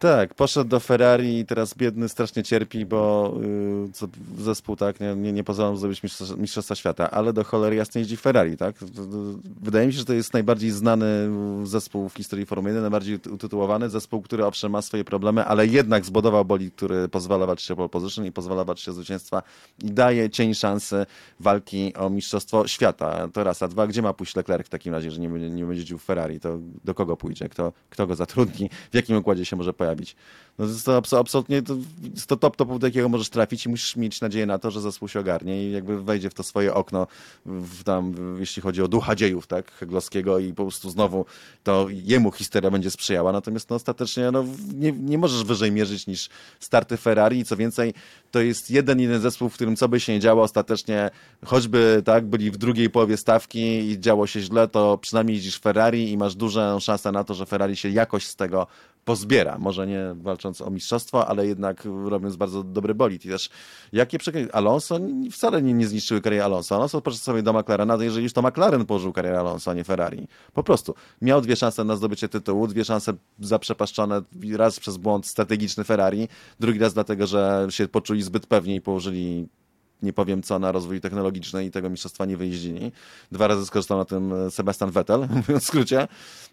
Tak, 0.00 0.34
poszedł 0.34 0.70
do 0.70 0.80
Ferrari 0.80 1.38
i 1.38 1.46
teraz 1.46 1.74
biedny 1.74 2.08
strasznie 2.08 2.42
cierpi, 2.42 2.86
bo 2.86 3.34
yy, 4.02 4.44
zespół 4.44 4.76
tak 4.76 5.00
nie, 5.00 5.14
nie, 5.16 5.32
nie 5.32 5.44
zrobić 5.74 6.02
mistrzostwa, 6.02 6.36
mistrzostwa, 6.36 6.74
świata, 6.74 7.10
ale 7.10 7.32
do 7.32 7.44
cholery 7.44 7.76
jasnej 7.76 8.02
jeździ 8.02 8.16
Ferrari, 8.16 8.56
tak? 8.56 8.76
Wydaje 9.60 9.86
mi 9.86 9.92
się, 9.92 9.98
że 9.98 10.04
to 10.04 10.12
jest 10.12 10.32
najbardziej 10.32 10.70
znany 10.70 11.30
zespół 11.64 12.08
w 12.08 12.14
historii 12.14 12.46
Formuły 12.46 12.70
1, 12.70 12.82
najbardziej 12.82 13.18
utytułowany 13.30 13.90
zespół, 13.90 14.22
który 14.22 14.46
owszem 14.46 14.72
ma 14.72 14.82
swoje 14.82 15.04
problemy, 15.04 15.44
ale 15.44 15.66
jednak 15.66 16.04
zbudował 16.04 16.44
bolid, 16.44 16.74
który 16.74 17.08
pozwala 17.08 17.46
walczyć 17.46 17.70
o 17.70 17.76
pole 17.76 17.88
position 17.88 18.26
i 18.26 18.32
pozwala 18.32 18.64
walczyć 18.64 18.88
o 18.88 18.92
zwycięstwa 18.92 19.42
i 19.82 19.90
daje 19.90 20.30
cień 20.30 20.54
szansy 20.54 21.06
walki 21.40 21.94
o 21.94 22.10
mistrzostwo 22.10 22.68
świata. 22.68 23.28
To 23.32 23.44
raz, 23.44 23.62
a 23.62 23.68
dwa, 23.68 23.86
gdzie 23.86 24.02
ma 24.02 24.12
pójść 24.12 24.36
Leclerc 24.36 24.66
w 24.66 24.70
takim 24.70 24.94
razie, 24.94 25.10
że 25.10 25.20
nie, 25.20 25.28
nie 25.28 25.64
będzie 25.64 25.80
jeździł 25.80 25.98
w 25.98 26.02
Ferrari, 26.02 26.40
to 26.40 26.58
do 26.84 26.94
kogo 26.94 27.16
pójdzie, 27.16 27.48
kto, 27.48 27.72
kto 27.90 28.06
go 28.06 28.14
zatrudni, 28.14 28.70
w 28.92 28.94
jakim 28.94 29.16
układzie 29.16 29.44
się 29.44 29.56
może 29.56 29.72
pojawić? 29.72 29.89
Pojawić. 29.90 30.16
No 30.58 30.66
to 30.84 31.02
to 31.02 31.18
absolutnie 31.18 31.62
to, 31.62 31.76
to 32.26 32.36
top 32.36 32.56
topu, 32.56 32.78
do 32.78 32.86
jakiego 32.86 33.08
możesz 33.08 33.28
trafić 33.28 33.66
i 33.66 33.68
musisz 33.68 33.96
mieć 33.96 34.20
nadzieję 34.20 34.46
na 34.46 34.58
to, 34.58 34.70
że 34.70 34.80
zespół 34.80 35.08
się 35.08 35.20
ogarnie 35.20 35.64
i 35.64 35.72
jakby 35.72 36.02
wejdzie 36.02 36.30
w 36.30 36.34
to 36.34 36.42
swoje 36.42 36.74
okno, 36.74 37.06
w 37.46 37.84
tam, 37.84 38.14
jeśli 38.38 38.62
chodzi 38.62 38.82
o 38.82 38.88
ducha 38.88 39.14
dziejów, 39.14 39.46
tak, 39.46 39.72
Heglowskiego 39.72 40.38
i 40.38 40.52
po 40.52 40.62
prostu 40.62 40.90
znowu 40.90 41.26
to 41.64 41.86
jemu 41.90 42.32
historia 42.32 42.70
będzie 42.70 42.90
sprzyjała, 42.90 43.32
natomiast 43.32 43.70
no, 43.70 43.76
ostatecznie 43.76 44.30
no, 44.30 44.44
nie, 44.74 44.92
nie 44.92 45.18
możesz 45.18 45.44
wyżej 45.44 45.72
mierzyć 45.72 46.06
niż 46.06 46.28
starty 46.60 46.96
Ferrari 46.96 47.38
i 47.38 47.44
co 47.44 47.56
więcej, 47.56 47.94
to 48.30 48.40
jest 48.40 48.70
jeden, 48.70 49.00
jeden 49.00 49.20
zespół, 49.20 49.48
w 49.48 49.54
którym 49.54 49.76
co 49.76 49.88
by 49.88 50.00
się 50.00 50.12
nie 50.12 50.20
działo, 50.20 50.42
ostatecznie 50.42 51.10
choćby 51.44 52.02
tak, 52.04 52.26
byli 52.26 52.50
w 52.50 52.56
drugiej 52.56 52.90
połowie 52.90 53.16
stawki 53.16 53.90
i 53.90 54.00
działo 54.00 54.26
się 54.26 54.40
źle, 54.40 54.68
to 54.68 54.98
przynajmniej 54.98 55.36
jeździsz 55.36 55.58
Ferrari 55.58 56.10
i 56.10 56.18
masz 56.18 56.34
dużą 56.34 56.80
szansę 56.80 57.12
na 57.12 57.24
to, 57.24 57.34
że 57.34 57.46
Ferrari 57.46 57.76
się 57.76 57.88
jakoś 57.88 58.26
z 58.26 58.36
tego 58.36 58.66
pozbiera. 59.10 59.58
Może 59.58 59.86
nie 59.86 60.14
walcząc 60.14 60.60
o 60.60 60.70
mistrzostwo, 60.70 61.28
ale 61.28 61.46
jednak 61.46 61.84
robiąc 61.84 62.36
bardzo 62.36 62.62
dobry 62.62 62.94
bolid. 62.94 63.26
I 63.26 63.28
też 63.28 63.50
jakie 63.92 64.18
przekroczenia. 64.18 64.52
Alonso 64.52 64.98
wcale 65.32 65.62
nie, 65.62 65.72
nie 65.72 65.86
zniszczyły 65.86 66.20
kariery 66.20 66.44
Alonso. 66.44 66.74
Alonso 66.74 67.00
poszedł 67.00 67.22
sobie 67.22 67.42
do 67.42 67.52
McLarena, 67.52 67.98
jeżeli 68.00 68.22
już 68.22 68.32
to 68.32 68.42
McLaren 68.42 68.86
położył 68.86 69.12
karierę 69.12 69.40
Alonso, 69.40 69.70
a 69.70 69.74
nie 69.74 69.84
Ferrari. 69.84 70.28
Po 70.52 70.62
prostu. 70.62 70.94
Miał 71.22 71.40
dwie 71.40 71.56
szanse 71.56 71.84
na 71.84 71.96
zdobycie 71.96 72.28
tytułu, 72.28 72.66
dwie 72.66 72.84
szanse 72.84 73.12
zaprzepaszczone 73.40 74.22
raz 74.56 74.80
przez 74.80 74.96
błąd 74.96 75.26
strategiczny 75.26 75.84
Ferrari, 75.84 76.28
drugi 76.60 76.78
raz 76.78 76.94
dlatego, 76.94 77.26
że 77.26 77.66
się 77.70 77.88
poczuli 77.88 78.22
zbyt 78.22 78.46
pewnie 78.46 78.74
i 78.74 78.80
położyli 78.80 79.48
nie 80.02 80.12
powiem 80.12 80.42
co, 80.42 80.58
na 80.58 80.72
rozwój 80.72 81.00
technologiczny 81.00 81.64
i 81.64 81.70
tego 81.70 81.90
mistrzostwa 81.90 82.24
nie 82.24 82.36
wyjeździli. 82.36 82.92
Dwa 83.32 83.46
razy 83.46 83.66
skorzystał 83.66 83.98
na 83.98 84.04
tym 84.04 84.32
Sebastian 84.50 84.90
Vettel, 84.90 85.28
mówiąc 85.36 85.64
w 85.64 85.66
skrócie, 85.66 86.08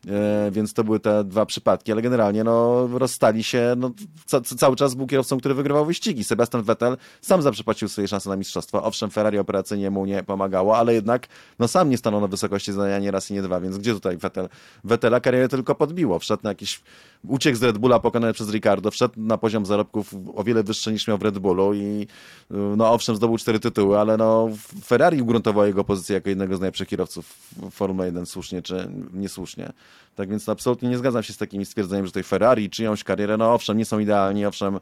e, 0.07 0.51
więc 0.51 0.73
to 0.73 0.83
były 0.83 0.99
te 0.99 1.23
dwa 1.23 1.45
przypadki, 1.45 1.91
ale 1.91 2.01
generalnie 2.01 2.43
no, 2.43 2.87
rozstali 2.87 3.43
się, 3.43 3.73
no, 3.77 3.91
ca 4.25 4.41
cały 4.41 4.75
czas 4.75 4.95
był 4.95 5.07
kierowcą, 5.07 5.37
który 5.39 5.55
wygrywał 5.55 5.85
wyścigi. 5.85 6.23
Sebastian 6.23 6.63
Vettel 6.63 6.97
sam 7.21 7.41
zaprzepaścił 7.41 7.87
swoje 7.87 8.07
szanse 8.07 8.29
na 8.29 8.35
mistrzostwo. 8.35 8.83
Owszem, 8.83 9.09
Ferrari 9.09 9.37
operacyjnie 9.37 9.91
mu 9.91 10.05
nie 10.05 10.23
pomagało, 10.23 10.77
ale 10.77 10.93
jednak 10.93 11.27
no, 11.59 11.67
sam 11.67 11.89
nie 11.89 11.97
stanął 11.97 12.21
na 12.21 12.27
wysokości 12.27 12.73
zadania 12.73 12.99
nie 12.99 13.11
raz 13.11 13.31
i 13.31 13.33
nie 13.33 13.41
dwa, 13.41 13.61
więc 13.61 13.77
gdzie 13.77 13.93
tutaj 13.93 14.17
Vettel? 14.17 14.49
Vettela 14.83 15.19
karierę 15.19 15.49
tylko 15.49 15.75
podbiło. 15.75 16.19
Wszedł 16.19 16.43
na 16.43 16.49
jakiś 16.49 16.81
uciekł 17.27 17.57
z 17.57 17.63
Red 17.63 17.77
Bulla 17.77 17.99
pokonany 17.99 18.33
przez 18.33 18.49
Ricardo, 18.49 18.91
wszedł 18.91 19.13
na 19.17 19.37
poziom 19.37 19.65
zarobków 19.65 20.15
o 20.35 20.43
wiele 20.43 20.63
wyższy 20.63 20.91
niż 20.91 21.07
miał 21.07 21.17
w 21.17 21.21
Red 21.21 21.39
Bullu 21.39 21.73
i 21.73 22.07
no 22.49 22.93
owszem, 22.93 23.15
zdobył 23.15 23.36
zdobył 23.37 23.59
cztery 23.59 23.59
tytuły, 23.59 23.99
ale 23.99 24.17
no 24.17 24.49
Ferrari 24.83 25.21
ugruntował 25.21 25.67
jego 25.67 25.83
pozycję 25.83 26.13
jako 26.13 26.29
jednego 26.29 26.57
z 26.57 26.59
najlepszych 26.59 26.87
kierowców 26.87 27.25
Formuły 27.71 28.05
1, 28.05 28.25
słusznie 28.25 28.61
czy 28.61 28.89
niesłusznie. 29.13 29.73
Tak 30.15 30.29
więc 30.29 30.47
no, 30.47 30.53
absolutnie 30.53 30.89
nie 30.89 30.97
zgadzam 30.97 31.23
się 31.23 31.33
z 31.33 31.37
takim 31.37 31.65
stwierdzeniem, 31.65 32.05
że 32.05 32.11
tej 32.11 32.23
Ferrari 32.23 32.69
czyjąś 32.69 33.03
karierę, 33.03 33.37
no 33.37 33.53
owszem, 33.53 33.77
nie 33.77 33.85
są 33.85 33.99
idealni, 33.99 34.45
owszem, 34.45 34.79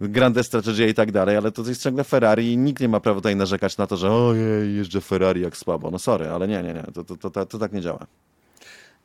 grande 0.00 0.44
strategie 0.44 0.88
i 0.88 0.94
tak 0.94 1.12
dalej, 1.12 1.36
ale 1.36 1.52
to 1.52 1.62
jest 1.62 1.82
ciągle 1.82 2.04
Ferrari 2.04 2.52
i 2.52 2.56
nikt 2.56 2.80
nie 2.80 2.88
ma 2.88 3.00
prawa 3.00 3.20
tutaj 3.20 3.36
narzekać 3.36 3.76
na 3.76 3.86
to, 3.86 3.96
że 3.96 4.10
ojej, 4.10 4.76
jeżdżę 4.76 5.00
Ferrari 5.00 5.40
jak 5.40 5.56
słabo. 5.56 5.90
No 5.90 5.98
sorry, 5.98 6.28
ale 6.28 6.48
nie, 6.48 6.62
nie, 6.62 6.74
nie, 6.74 6.82
to, 6.94 7.04
to, 7.04 7.30
to, 7.30 7.46
to 7.46 7.58
tak 7.58 7.72
nie 7.72 7.80
działa. 7.80 8.06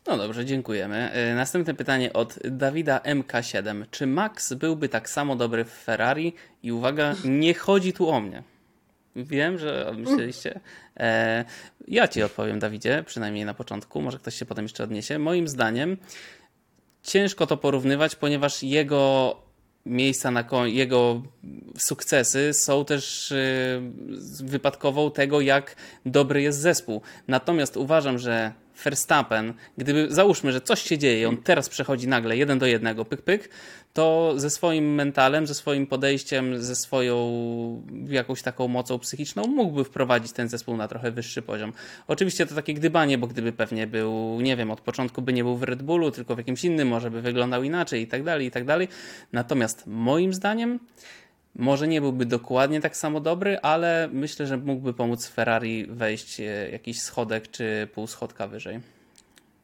No 0.08 0.18
dobrze, 0.18 0.46
dziękujemy. 0.46 1.12
E, 1.12 1.36
następne 1.36 1.74
pytanie 1.74 2.14
od 2.14 2.40
Dawida 2.44 2.98
MK7. 2.98 3.86
Czy 3.92 4.08
Max 4.08 4.54
byłby 4.54 4.90
tak 4.90 5.10
samo 5.10 5.36
dobry 5.36 5.66
w 5.66 5.70
Ferrari? 5.70 6.34
I 6.64 6.72
uwaga, 6.72 7.16
nie 7.26 7.54
chodzi 7.54 7.94
tu 7.94 8.10
o 8.10 8.22
mnie. 8.22 8.44
Wiem, 9.16 9.58
że 9.58 9.94
myśleliście. 9.98 10.60
E, 10.98 11.46
ja 11.88 12.08
ci 12.08 12.24
odpowiem, 12.24 12.60
Dawidzie, 12.60 13.04
przynajmniej 13.06 13.46
na 13.46 13.54
początku. 13.54 14.02
Może 14.02 14.18
ktoś 14.18 14.36
się 14.36 14.46
potem 14.46 14.66
jeszcze 14.66 14.84
odniesie. 14.84 15.20
Moim 15.20 15.48
zdaniem 15.48 15.98
ciężko 17.04 17.48
to 17.48 17.58
porównywać, 17.58 18.16
ponieważ 18.16 18.64
jego 18.64 19.36
miejsca 19.86 20.32
na 20.32 20.44
jego 20.66 21.22
sukcesy 21.78 22.54
są 22.54 22.86
też 22.86 23.32
y, 23.32 23.82
wypadkową 24.44 25.12
tego, 25.12 25.42
jak 25.42 25.76
dobry 26.06 26.42
jest 26.42 26.60
zespół. 26.60 27.02
Natomiast 27.28 27.78
uważam, 27.78 28.18
że 28.18 28.52
Verstappen, 28.84 29.54
gdyby 29.78 30.08
załóżmy, 30.10 30.52
że 30.52 30.62
coś 30.62 30.82
się 30.82 30.98
dzieje, 30.98 31.30
on 31.30 31.38
teraz 31.38 31.70
przechodzi 31.70 32.08
nagle 32.08 32.38
jeden 32.38 32.60
do 32.60 32.66
jednego, 32.66 33.06
pyk, 33.06 33.22
pyk, 33.22 33.50
to 33.94 34.34
ze 34.36 34.50
swoim 34.50 34.96
mentalem, 34.96 35.48
ze 35.48 35.54
swoim 35.54 35.88
podejściem, 35.88 36.64
ze 36.64 36.76
swoją 36.76 37.18
jakąś 38.10 38.42
taką 38.42 38.68
mocą 38.68 39.00
psychiczną 39.00 39.44
mógłby 39.48 39.84
wprowadzić 39.84 40.32
ten 40.32 40.50
zespół 40.50 40.78
na 40.78 40.88
trochę 40.88 41.12
wyższy 41.12 41.42
poziom. 41.42 41.74
Oczywiście 42.08 42.46
to 42.46 42.56
takie 42.56 42.74
gdybanie, 42.74 43.18
bo 43.18 43.28
gdyby 43.28 43.52
pewnie 43.52 43.88
był, 43.88 44.42
nie 44.42 44.56
wiem, 44.56 44.72
od 44.72 44.82
początku 44.82 45.22
by 45.22 45.34
nie 45.34 45.44
był 45.44 45.58
w 45.58 45.64
Red 45.64 45.84
Bullu, 45.84 46.12
tylko 46.12 46.36
w 46.36 46.38
jakimś 46.38 46.64
innym, 46.64 46.88
może 46.88 47.12
by 47.12 47.22
wyglądał 47.22 47.64
inaczej 47.64 48.02
i 48.02 48.08
tak 48.08 48.24
dalej, 48.24 48.48
i 48.48 48.52
tak 48.52 48.66
dalej. 48.66 48.88
Natomiast 49.32 49.84
moim 49.88 50.34
zdaniem 50.34 50.80
może 51.58 51.88
nie 51.88 52.02
byłby 52.02 52.26
dokładnie 52.26 52.82
tak 52.82 52.98
samo 52.98 53.20
dobry, 53.20 53.58
ale 53.62 54.10
myślę, 54.12 54.48
że 54.48 54.58
mógłby 54.58 54.94
pomóc 54.94 55.28
Ferrari 55.28 55.86
wejść 55.86 56.40
e, 56.40 56.44
jakiś 56.72 57.02
schodek 57.02 57.52
czy 57.52 57.88
pół 57.94 58.08
schodka 58.08 58.48
wyżej. 58.48 58.80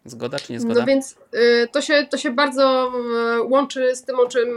Zgoda 0.06 0.40
czy 0.40 0.54
nie 0.54 0.60
zgoda? 0.60 0.80
No 0.80 0.86
więc 0.86 1.16
y, 1.34 1.68
to, 1.72 1.82
się, 1.82 2.08
to 2.10 2.18
się 2.18 2.32
bardzo 2.32 2.92
y, 3.38 3.42
łączy 3.42 3.96
z 3.96 4.04
tym, 4.04 4.20
o 4.20 4.28
czym, 4.28 4.50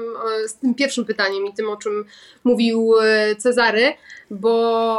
y, 0.45 0.49
z 0.49 0.55
tym 0.55 0.75
pierwszym 0.75 1.05
pytaniem 1.05 1.47
i 1.47 1.55
tym, 1.55 1.71
o 1.71 1.77
czym 1.77 2.05
mówił 2.45 2.95
Cezary, 3.39 3.95
bo 4.31 4.99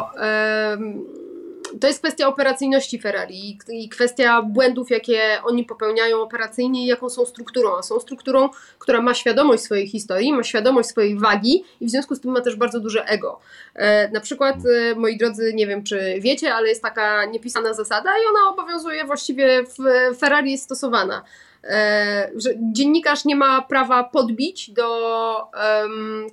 to 1.82 1.88
jest 1.88 2.00
kwestia 2.00 2.28
operacyjności 2.28 3.00
Ferrari 3.00 3.58
i 3.70 3.90
kwestia 3.90 4.42
błędów, 4.42 4.90
jakie 4.90 5.22
oni 5.44 5.64
popełniają 5.64 6.22
operacyjnie 6.22 6.84
i 6.84 6.88
jaką 6.88 7.10
są 7.10 7.26
strukturą. 7.26 7.78
A 7.78 7.82
są 7.82 8.00
strukturą, 8.00 8.50
która 8.80 9.02
ma 9.02 9.14
świadomość 9.14 9.64
swojej 9.64 9.88
historii, 9.88 10.34
ma 10.34 10.44
świadomość 10.44 10.90
swojej 10.90 11.20
wagi 11.20 11.64
i 11.82 11.86
w 11.86 11.90
związku 11.90 12.16
z 12.16 12.22
tym 12.22 12.32
ma 12.32 12.42
też 12.42 12.56
bardzo 12.56 12.80
duże 12.80 13.06
ego. 13.06 13.40
E, 13.76 14.12
na 14.12 14.20
przykład, 14.20 14.56
e, 14.56 14.96
moi 14.96 15.18
drodzy, 15.18 15.52
nie 15.54 15.68
wiem 15.68 15.84
czy 15.84 16.20
wiecie, 16.20 16.54
ale 16.54 16.70
jest 16.70 16.82
taka 16.82 17.26
niepisana 17.26 17.74
zasada 17.74 18.10
i 18.10 18.28
ona 18.30 18.50
obowiązuje 18.50 19.06
właściwie 19.06 19.64
w 19.64 19.78
Ferrari 20.18 20.52
jest 20.52 20.64
stosowana. 20.64 21.24
E, 21.64 22.32
że 22.36 22.50
dziennikarz 22.72 23.26
nie 23.26 23.36
ma 23.36 23.62
prawa 23.62 24.04
podbić 24.04 24.72
do 24.72 24.88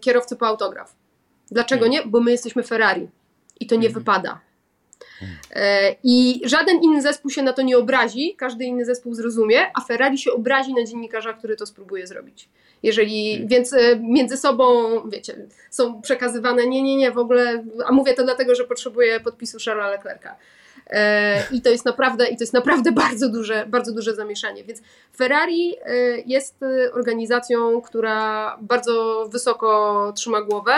kierowcy 0.00 0.36
po 0.36 0.46
autograf. 0.46 0.96
Dlaczego 1.50 1.86
nie? 1.86 2.02
Bo 2.06 2.20
my 2.20 2.30
jesteśmy 2.30 2.62
Ferrari 2.62 3.08
i 3.60 3.66
to 3.66 3.74
nie 3.74 3.86
mhm. 3.86 4.04
wypada. 4.04 4.40
E, 5.50 5.94
I 6.04 6.40
żaden 6.44 6.82
inny 6.82 7.02
zespół 7.02 7.30
się 7.30 7.42
na 7.42 7.52
to 7.52 7.62
nie 7.62 7.78
obrazi, 7.78 8.34
każdy 8.36 8.64
inny 8.64 8.84
zespół 8.84 9.14
zrozumie, 9.14 9.70
a 9.74 9.80
Ferrari 9.80 10.18
się 10.18 10.32
obrazi 10.32 10.74
na 10.74 10.84
dziennikarza, 10.84 11.32
który 11.32 11.56
to 11.56 11.66
spróbuje 11.66 12.06
zrobić. 12.06 12.48
Jeżeli, 12.82 13.30
hmm. 13.32 13.48
więc 13.48 13.72
e, 13.72 13.96
między 14.00 14.36
sobą, 14.36 14.84
wiecie, 15.08 15.36
są 15.70 16.02
przekazywane, 16.02 16.66
nie, 16.66 16.82
nie, 16.82 16.96
nie, 16.96 17.10
w 17.10 17.18
ogóle, 17.18 17.64
a 17.86 17.92
mówię 17.92 18.14
to 18.14 18.24
dlatego, 18.24 18.54
że 18.54 18.64
potrzebuję 18.64 19.20
podpisu 19.20 19.58
Charlesa 19.64 19.90
Leclerca. 19.90 20.36
E, 20.90 21.42
I 21.50 21.62
to 21.62 21.70
jest 21.70 21.84
naprawdę, 21.84 22.26
i 22.26 22.36
to 22.36 22.42
jest 22.42 22.52
naprawdę 22.52 22.92
bardzo 23.06 23.28
duże, 23.28 23.66
bardzo 23.68 23.92
duże 23.92 24.14
zamieszanie. 24.14 24.64
Więc 24.64 24.82
Ferrari 25.16 25.76
jest 26.26 26.60
organizacją, 26.92 27.80
która 27.80 28.58
bardzo 28.60 29.26
wysoko 29.32 30.12
trzyma 30.16 30.42
głowę. 30.42 30.72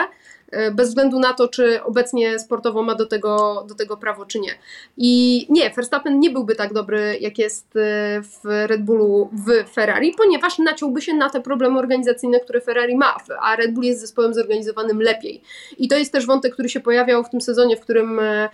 E, 0.51 0.71
bez 0.71 0.89
względu 0.89 1.19
na 1.19 1.33
to, 1.33 1.49
czy 1.49 1.83
obecnie 1.83 2.39
sportowo 2.39 2.83
ma 2.83 2.95
do 2.95 3.07
tego, 3.07 3.65
do 3.69 3.75
tego 3.75 3.97
prawo, 3.97 4.27
czy 4.27 4.41
nie. 4.41 4.51
I 4.97 5.47
nie, 5.51 5.71
Verstappen 5.71 6.21
nie 6.21 6.31
byłby 6.31 6.55
tak 6.55 6.73
dobry, 6.73 7.19
jak 7.21 7.39
jest 7.39 7.77
e, 7.77 8.23
w 8.23 8.45
Red 8.45 8.83
Bullu 8.83 9.31
w 9.33 9.71
Ferrari, 9.71 10.15
ponieważ 10.19 10.59
naciąłby 10.59 11.03
się 11.03 11.15
na 11.15 11.31
te 11.31 11.41
problemy 11.41 11.79
organizacyjne, 11.79 12.41
które 12.41 12.61
Ferrari 12.61 12.97
ma, 12.97 13.17
a 13.41 13.57
Red 13.57 13.73
Bull 13.73 13.85
jest 13.85 14.01
zespołem 14.01 14.35
zorganizowanym 14.35 15.03
lepiej. 15.03 15.43
I 15.79 15.89
to 15.89 15.97
jest 15.97 16.13
też 16.13 16.27
wątek, 16.27 16.53
który 16.53 16.69
się 16.69 16.81
pojawiał 16.81 17.25
w 17.25 17.31
tym 17.31 17.41
sezonie, 17.41 17.77
w 17.77 17.81
którym 17.81 18.21
e, 18.21 18.49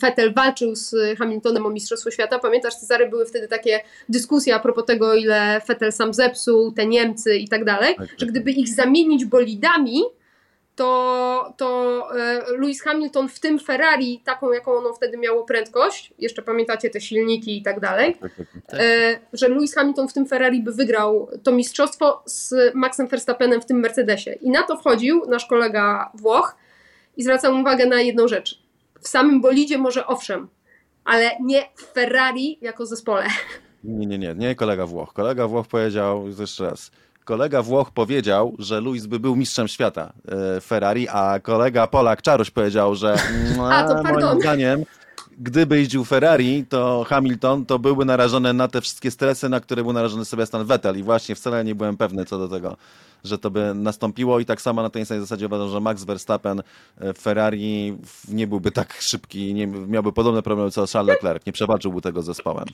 Vettel 0.00 0.34
walczył 0.34 0.74
z 0.74 1.18
Hamiltonem 1.18 1.66
o 1.66 1.70
Mistrzostwo 1.70 2.10
Świata. 2.10 2.38
Pamiętasz, 2.38 2.74
Cezary, 2.74 3.08
były 3.08 3.26
wtedy 3.26 3.48
takie 3.48 3.80
dyskusje 4.08 4.54
a 4.54 4.60
propos 4.60 4.84
tego, 4.84 5.14
ile 5.14 5.60
Vettel 5.68 5.92
sam 5.92 6.14
zepsuł, 6.14 6.72
te 6.72 6.86
Niemcy 6.86 7.36
i 7.36 7.48
tak 7.48 7.64
dalej, 7.64 7.94
tak, 7.96 8.08
że 8.08 8.16
tak. 8.16 8.28
gdyby 8.28 8.50
ich 8.50 8.68
zamienić 8.68 9.24
bolidami, 9.24 10.02
to, 10.78 11.54
to 11.56 12.08
e, 12.20 12.42
Lewis 12.58 12.82
Hamilton 12.82 13.28
w 13.28 13.40
tym 13.40 13.58
Ferrari, 13.58 14.20
taką 14.24 14.52
jaką 14.52 14.72
ono 14.72 14.92
wtedy 14.92 15.18
miało 15.18 15.44
prędkość, 15.44 16.12
jeszcze 16.18 16.42
pamiętacie 16.42 16.90
te 16.90 17.00
silniki 17.00 17.58
i 17.58 17.62
tak 17.62 17.80
dalej, 17.80 18.14
tak, 18.20 18.32
tak, 18.36 18.46
tak. 18.66 18.80
E, 18.80 19.20
że 19.32 19.48
Lewis 19.48 19.74
Hamilton 19.74 20.08
w 20.08 20.12
tym 20.12 20.26
Ferrari 20.26 20.62
by 20.62 20.72
wygrał 20.72 21.30
to 21.42 21.52
mistrzostwo 21.52 22.22
z 22.24 22.54
Maxem 22.74 23.06
Verstappenem 23.06 23.60
w 23.60 23.66
tym 23.66 23.80
Mercedesie. 23.80 24.30
I 24.40 24.50
na 24.50 24.62
to 24.62 24.76
wchodził 24.76 25.26
nasz 25.28 25.46
kolega 25.46 26.10
Włoch 26.14 26.56
i 27.16 27.22
zwracam 27.22 27.60
uwagę 27.60 27.86
na 27.86 28.00
jedną 28.00 28.28
rzecz. 28.28 28.62
W 29.00 29.08
samym 29.08 29.40
bolidzie 29.40 29.78
może 29.78 30.06
owszem, 30.06 30.48
ale 31.04 31.30
nie 31.40 31.68
w 31.74 31.82
Ferrari 31.82 32.58
jako 32.60 32.86
zespole. 32.86 33.26
Nie, 33.84 34.06
nie, 34.06 34.18
nie, 34.18 34.34
nie 34.34 34.54
kolega 34.54 34.86
Włoch. 34.86 35.12
Kolega 35.12 35.46
Włoch 35.46 35.66
powiedział, 35.66 36.28
jeszcze 36.28 36.70
raz, 36.70 36.90
kolega 37.28 37.62
Włoch 37.62 37.90
powiedział, 37.90 38.54
że 38.58 38.80
Luis 38.80 39.06
by 39.06 39.20
był 39.20 39.36
mistrzem 39.36 39.68
świata 39.68 40.12
e, 40.56 40.60
Ferrari, 40.60 41.08
a 41.08 41.40
kolega 41.42 41.86
Polak 41.86 42.22
Czaruś 42.22 42.50
powiedział, 42.50 42.94
że 42.94 43.16
a, 43.70 43.84
to 43.84 44.02
moim 44.02 44.40
zdaniem 44.40 44.84
gdyby 45.38 45.78
jeździł 45.78 46.04
Ferrari, 46.04 46.64
to 46.68 47.04
Hamilton 47.08 47.66
to 47.66 47.78
byłby 47.78 48.04
narażony 48.04 48.52
na 48.52 48.68
te 48.68 48.80
wszystkie 48.80 49.10
stresy, 49.10 49.48
na 49.48 49.60
które 49.60 49.82
był 49.82 49.92
narażony 49.92 50.24
Sebastian 50.24 50.64
Vettel 50.64 50.98
i 50.98 51.02
właśnie 51.02 51.34
wcale 51.34 51.64
nie 51.64 51.74
byłem 51.74 51.96
pewny 51.96 52.24
co 52.24 52.38
do 52.38 52.48
tego, 52.48 52.76
że 53.24 53.38
to 53.38 53.50
by 53.50 53.74
nastąpiło 53.74 54.40
i 54.40 54.44
tak 54.44 54.60
samo 54.60 54.82
na 54.82 54.90
tej 54.90 55.06
samej 55.06 55.20
zasadzie 55.20 55.46
uważam, 55.46 55.68
że 55.68 55.80
Max 55.80 56.04
Verstappen 56.04 56.62
w 56.96 57.18
Ferrari 57.18 57.98
nie 58.28 58.46
byłby 58.46 58.70
tak 58.70 58.96
szybki, 59.00 59.54
nie, 59.54 59.66
miałby 59.66 60.12
podobne 60.12 60.42
problemy 60.42 60.70
co 60.70 60.86
Charles 60.86 61.14
Leclerc, 61.14 61.46
nie 61.46 61.52
przewalczyłby 61.52 62.00
tego 62.00 62.22
zespołem. 62.22 62.66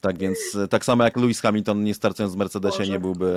Tak 0.00 0.18
więc, 0.18 0.38
e, 0.64 0.68
tak 0.68 0.84
samo 0.84 1.04
jak 1.04 1.16
Lewis 1.16 1.40
Hamilton, 1.40 1.84
nie 1.84 1.94
startując 1.94 2.34
w 2.34 2.36
Mercedesie, 2.36 2.78
Boże. 2.78 2.92
nie 2.92 3.00
byłby 3.00 3.34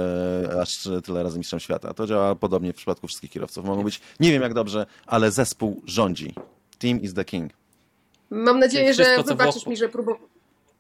e, 0.54 0.62
aż 0.62 0.90
tyle 1.04 1.24
razy 1.24 1.38
mistrzem 1.38 1.60
świata. 1.60 1.94
To 1.94 2.08
działa 2.08 2.36
podobnie 2.36 2.74
w 2.74 2.76
przypadku 2.76 3.08
wszystkich 3.08 3.32
kierowców. 3.32 3.66
Mogą 3.66 3.84
być, 3.84 4.02
nie 4.20 4.32
wiem 4.32 4.42
jak 4.42 4.54
dobrze, 4.54 4.86
ale 5.06 5.32
zespół 5.32 5.82
rządzi. 5.86 6.34
Team 6.80 7.02
is 7.02 7.14
the 7.14 7.26
king. 7.26 7.61
Mam 8.32 8.60
nadzieję, 8.60 8.94
Wszystko, 8.94 9.16
że 9.18 9.24
wybaczysz 9.24 9.68
mi, 9.68 9.78
że 9.78 9.90
próbowałam. 9.90 10.30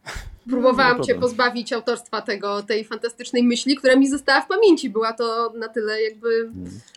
Próbowałam 0.49 0.97
no 0.97 1.03
cię 1.03 1.15
pozbawić 1.15 1.73
autorstwa 1.73 2.21
tego, 2.21 2.63
tej 2.63 2.85
fantastycznej 2.85 3.43
myśli, 3.43 3.75
która 3.75 3.95
mi 3.95 4.09
została 4.09 4.41
w 4.41 4.47
pamięci. 4.47 4.89
Była 4.89 5.13
to 5.13 5.53
na 5.55 5.67
tyle 5.67 6.01
jakby 6.01 6.49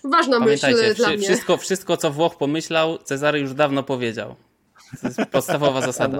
ważna 0.04 0.40
myśl 0.40 0.94
dla 0.94 1.08
mnie. 1.08 1.18
Wszystko, 1.18 1.56
wszystko, 1.56 1.96
co 1.96 2.10
Włoch 2.10 2.36
pomyślał, 2.36 2.98
Cezary 2.98 3.40
już 3.40 3.54
dawno 3.54 3.82
powiedział. 3.82 4.36
To 5.00 5.06
jest 5.06 5.20
podstawowa 5.30 5.80
zasada. 5.92 6.18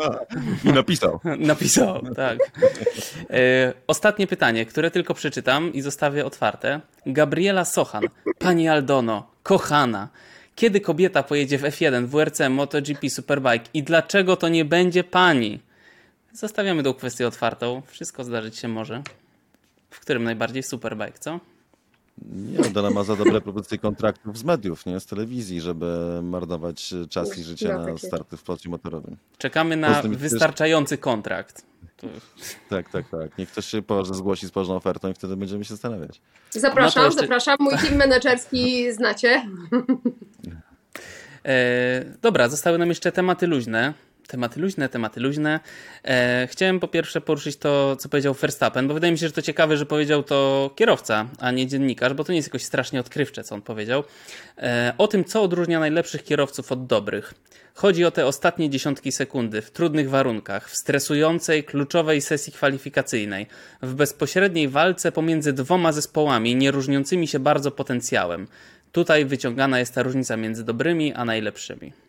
I 0.64 0.68
napisał. 0.68 1.20
napisał, 1.38 2.02
tak. 2.16 2.38
E, 3.30 3.72
ostatnie 3.86 4.26
pytanie, 4.26 4.66
które 4.66 4.90
tylko 4.90 5.14
przeczytam 5.14 5.72
i 5.72 5.80
zostawię 5.80 6.26
otwarte. 6.26 6.80
Gabriela 7.06 7.64
Sochan. 7.64 8.04
Pani 8.38 8.68
Aldono, 8.68 9.30
kochana. 9.42 10.08
Kiedy 10.54 10.80
kobieta 10.80 11.22
pojedzie 11.22 11.58
w 11.58 11.62
F1, 11.62 12.06
WRC, 12.06 12.40
MotoGP, 12.50 13.10
Superbike 13.10 13.68
i 13.74 13.82
dlaczego 13.82 14.36
to 14.36 14.48
nie 14.48 14.64
będzie 14.64 15.04
pani? 15.04 15.60
Zostawiamy 16.32 16.82
tą 16.82 16.94
kwestię 16.94 17.26
otwartą. 17.26 17.82
Wszystko 17.86 18.24
zdarzyć 18.24 18.58
się 18.58 18.68
może. 18.68 19.02
W 19.90 20.00
którym 20.00 20.24
najbardziej 20.24 20.62
Superbike, 20.62 21.18
co? 21.18 21.40
Nie, 22.32 22.70
Dana 22.70 22.90
ma 22.90 23.04
za 23.04 23.16
dobre 23.16 23.40
propozycje 23.40 23.78
kontraktów 23.78 24.38
z 24.38 24.44
mediów, 24.44 24.86
nie 24.86 25.00
z 25.00 25.06
telewizji, 25.06 25.60
żeby 25.60 26.20
marnować 26.22 26.94
czas 27.10 27.38
i 27.38 27.42
życie 27.42 27.68
na 27.68 27.98
starty 27.98 28.36
w 28.36 28.40
sporcie 28.40 28.68
motorowym. 28.68 29.16
Czekamy 29.38 29.76
na 29.76 30.02
wystarczający 30.02 30.98
kontrakt. 30.98 31.66
Tak, 32.68 32.90
tak, 32.90 33.08
tak. 33.08 33.38
Niech 33.38 33.50
ktoś 33.50 33.66
się 33.66 33.82
zgłosi 34.02 34.46
z 34.46 34.50
poważną 34.50 34.76
ofertą 34.76 35.10
i 35.10 35.14
wtedy 35.14 35.36
będziemy 35.36 35.64
się 35.64 35.74
zastanawiać. 35.74 36.20
Zapraszam, 36.50 37.02
no 37.02 37.06
jeszcze... 37.06 37.20
zapraszam. 37.20 37.56
Mój 37.60 37.78
team 37.78 37.94
menedżerski 37.94 38.92
znacie. 38.92 39.46
E, 41.46 42.04
dobra, 42.22 42.48
zostały 42.48 42.78
nam 42.78 42.88
jeszcze 42.88 43.12
tematy 43.12 43.46
luźne. 43.46 43.94
Tematy 44.26 44.60
luźne, 44.60 44.88
tematy 44.88 45.20
luźne. 45.20 45.60
E, 46.04 46.48
chciałem 46.50 46.80
po 46.80 46.88
pierwsze 46.88 47.20
poruszyć 47.20 47.56
to, 47.56 47.96
co 47.96 48.08
powiedział 48.08 48.34
Verstappen, 48.34 48.88
bo 48.88 48.94
wydaje 48.94 49.12
mi 49.12 49.18
się, 49.18 49.26
że 49.26 49.32
to 49.32 49.42
ciekawe, 49.42 49.76
że 49.76 49.86
powiedział 49.86 50.22
to 50.22 50.70
kierowca, 50.76 51.26
a 51.38 51.50
nie 51.50 51.66
dziennikarz, 51.66 52.14
bo 52.14 52.24
to 52.24 52.32
nie 52.32 52.36
jest 52.36 52.48
jakoś 52.48 52.62
strasznie 52.62 53.00
odkrywcze, 53.00 53.44
co 53.44 53.54
on 53.54 53.62
powiedział. 53.62 54.04
E, 54.58 54.94
o 54.98 55.08
tym, 55.08 55.24
co 55.24 55.42
odróżnia 55.42 55.80
najlepszych 55.80 56.24
kierowców 56.24 56.72
od 56.72 56.86
dobrych. 56.86 57.34
Chodzi 57.74 58.04
o 58.04 58.10
te 58.10 58.26
ostatnie 58.26 58.70
dziesiątki 58.70 59.12
sekundy 59.12 59.62
w 59.62 59.70
trudnych 59.70 60.10
warunkach, 60.10 60.70
w 60.70 60.76
stresującej, 60.76 61.64
kluczowej 61.64 62.20
sesji 62.20 62.52
kwalifikacyjnej, 62.52 63.46
w 63.82 63.94
bezpośredniej 63.94 64.68
walce 64.68 65.12
pomiędzy 65.12 65.52
dwoma 65.52 65.92
zespołami, 65.92 66.56
nie 66.56 66.70
różniącymi 66.70 67.28
się 67.28 67.38
bardzo 67.38 67.70
potencjałem. 67.70 68.46
Tutaj 68.92 69.24
wyciągana 69.24 69.78
jest 69.78 69.94
ta 69.94 70.02
różnica 70.02 70.36
między 70.36 70.64
dobrymi 70.64 71.12
a 71.12 71.24
najlepszymi. 71.24 72.03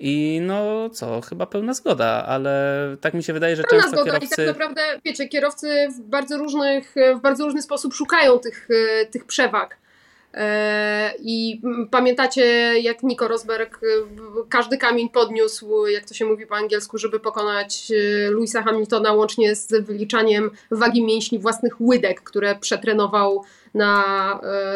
I 0.00 0.40
no 0.42 0.90
co, 0.90 1.20
chyba 1.20 1.46
pełna 1.46 1.74
zgoda, 1.74 2.24
ale 2.28 2.96
tak 3.00 3.14
mi 3.14 3.22
się 3.22 3.32
wydaje, 3.32 3.56
że 3.56 3.62
Pełna 3.62 3.82
często 3.82 3.96
zgoda 3.96 4.12
kierowcy... 4.12 4.42
i 4.42 4.46
tak 4.46 4.46
naprawdę, 4.46 4.82
wiecie, 5.04 5.28
kierowcy 5.28 5.88
w 5.96 6.00
bardzo, 6.00 6.38
różnych, 6.38 6.94
w 7.16 7.20
bardzo 7.20 7.44
różny 7.44 7.62
sposób 7.62 7.94
szukają 7.94 8.38
tych, 8.38 8.68
e, 8.70 9.06
tych 9.06 9.24
przewag. 9.24 9.76
E, 10.34 11.12
I 11.18 11.62
pamiętacie, 11.90 12.44
jak 12.80 13.02
Nico 13.02 13.28
Rosberg 13.28 13.76
e, 13.76 13.86
każdy 14.48 14.78
kamień 14.78 15.08
podniósł, 15.08 15.86
jak 15.86 16.04
to 16.04 16.14
się 16.14 16.24
mówi 16.24 16.46
po 16.46 16.56
angielsku, 16.56 16.98
żeby 16.98 17.20
pokonać 17.20 17.92
Louisa 18.30 18.62
Hamiltona, 18.62 19.12
łącznie 19.12 19.54
z 19.54 19.86
wyliczaniem 19.86 20.50
wagi 20.70 21.04
mięśni 21.04 21.38
własnych 21.38 21.80
łydek, 21.80 22.20
które 22.20 22.56
przetrenował 22.56 23.44
na, 23.74 24.04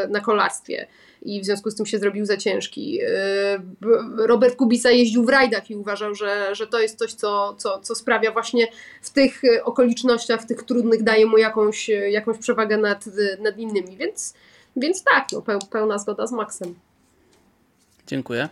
na 0.08 0.20
kolarstwie 0.20 0.86
i 1.24 1.40
w 1.40 1.44
związku 1.44 1.70
z 1.70 1.74
tym 1.74 1.86
się 1.86 1.98
zrobił 1.98 2.26
za 2.26 2.36
ciężki. 2.36 3.00
Robert 4.16 4.56
Kubica 4.56 4.90
jeździł 4.90 5.24
w 5.24 5.28
rajdach 5.28 5.70
i 5.70 5.76
uważał, 5.76 6.14
że, 6.14 6.54
że 6.54 6.66
to 6.66 6.80
jest 6.80 6.98
coś, 6.98 7.14
co, 7.14 7.54
co, 7.58 7.80
co 7.80 7.94
sprawia 7.94 8.32
właśnie 8.32 8.68
w 9.02 9.10
tych 9.10 9.42
okolicznościach, 9.64 10.42
w 10.42 10.46
tych 10.46 10.62
trudnych, 10.62 11.02
daje 11.02 11.26
mu 11.26 11.38
jakąś, 11.38 11.88
jakąś 11.88 12.38
przewagę 12.38 12.76
nad, 12.76 13.04
nad 13.40 13.58
innymi, 13.58 13.96
więc, 13.96 14.34
więc 14.76 15.04
tak, 15.04 15.26
no, 15.32 15.42
pełna 15.70 15.98
zgoda 15.98 16.26
z 16.26 16.32
Maxem. 16.32 16.74
Dziękuję. 18.06 18.48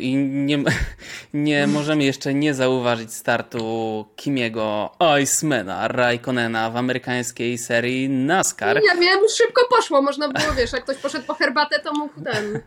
I 0.00 0.16
nie, 0.16 0.58
nie 1.34 1.66
możemy 1.66 2.04
jeszcze 2.04 2.34
nie 2.34 2.54
zauważyć 2.54 3.14
startu 3.14 4.04
Kimiego 4.16 4.90
Icemana 5.22 5.88
Raikkonena 5.88 6.70
w 6.70 6.76
amerykańskiej 6.76 7.58
serii 7.58 8.08
NASCAR. 8.08 8.80
Ja 8.86 8.94
wiem, 8.94 9.20
szybko 9.36 9.62
poszło, 9.76 10.02
można 10.02 10.28
było, 10.28 10.52
wiesz, 10.52 10.72
jak 10.72 10.84
ktoś 10.84 10.96
poszedł 10.96 11.26
po 11.26 11.34
herbatę, 11.34 11.80
to 11.80 11.92
mógł 11.92 12.20
ten, 12.20 12.44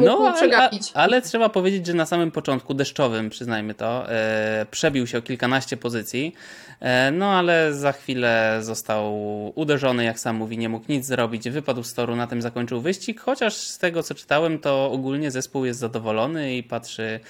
no. 0.00 0.34
Ale, 0.40 0.70
ale, 0.94 1.22
trzeba 1.22 1.48
powiedzieć, 1.48 1.86
że 1.86 1.94
na 1.94 2.06
samym 2.06 2.30
początku, 2.30 2.74
deszczowym, 2.74 3.30
przyznajmy 3.30 3.74
to, 3.74 4.10
e, 4.10 4.66
przebił 4.70 5.06
się 5.06 5.18
o 5.18 5.22
kilkanaście 5.22 5.76
pozycji, 5.76 6.34
e, 6.80 7.10
no 7.10 7.30
ale 7.30 7.74
za 7.74 7.92
chwilę 7.92 8.58
został 8.60 9.14
uderzony, 9.54 10.04
jak 10.04 10.20
sam 10.20 10.36
mówi, 10.36 10.58
nie 10.58 10.68
mógł 10.68 10.84
nic 10.88 11.06
zrobić, 11.06 11.50
wypadł 11.50 11.82
z 11.82 11.94
toru, 11.94 12.16
na 12.16 12.26
tym 12.26 12.42
zakończył 12.42 12.80
wyścig, 12.80 13.20
chociaż 13.20 13.54
z 13.54 13.78
tego, 13.78 14.02
co 14.02 14.14
czytałem, 14.14 14.58
to 14.58 14.92
ogólnie 14.92 15.30
zespół 15.30 15.64
jest 15.64 15.80
zadowolony 15.80 16.56
i 16.56 16.62
patrzy 16.62 17.20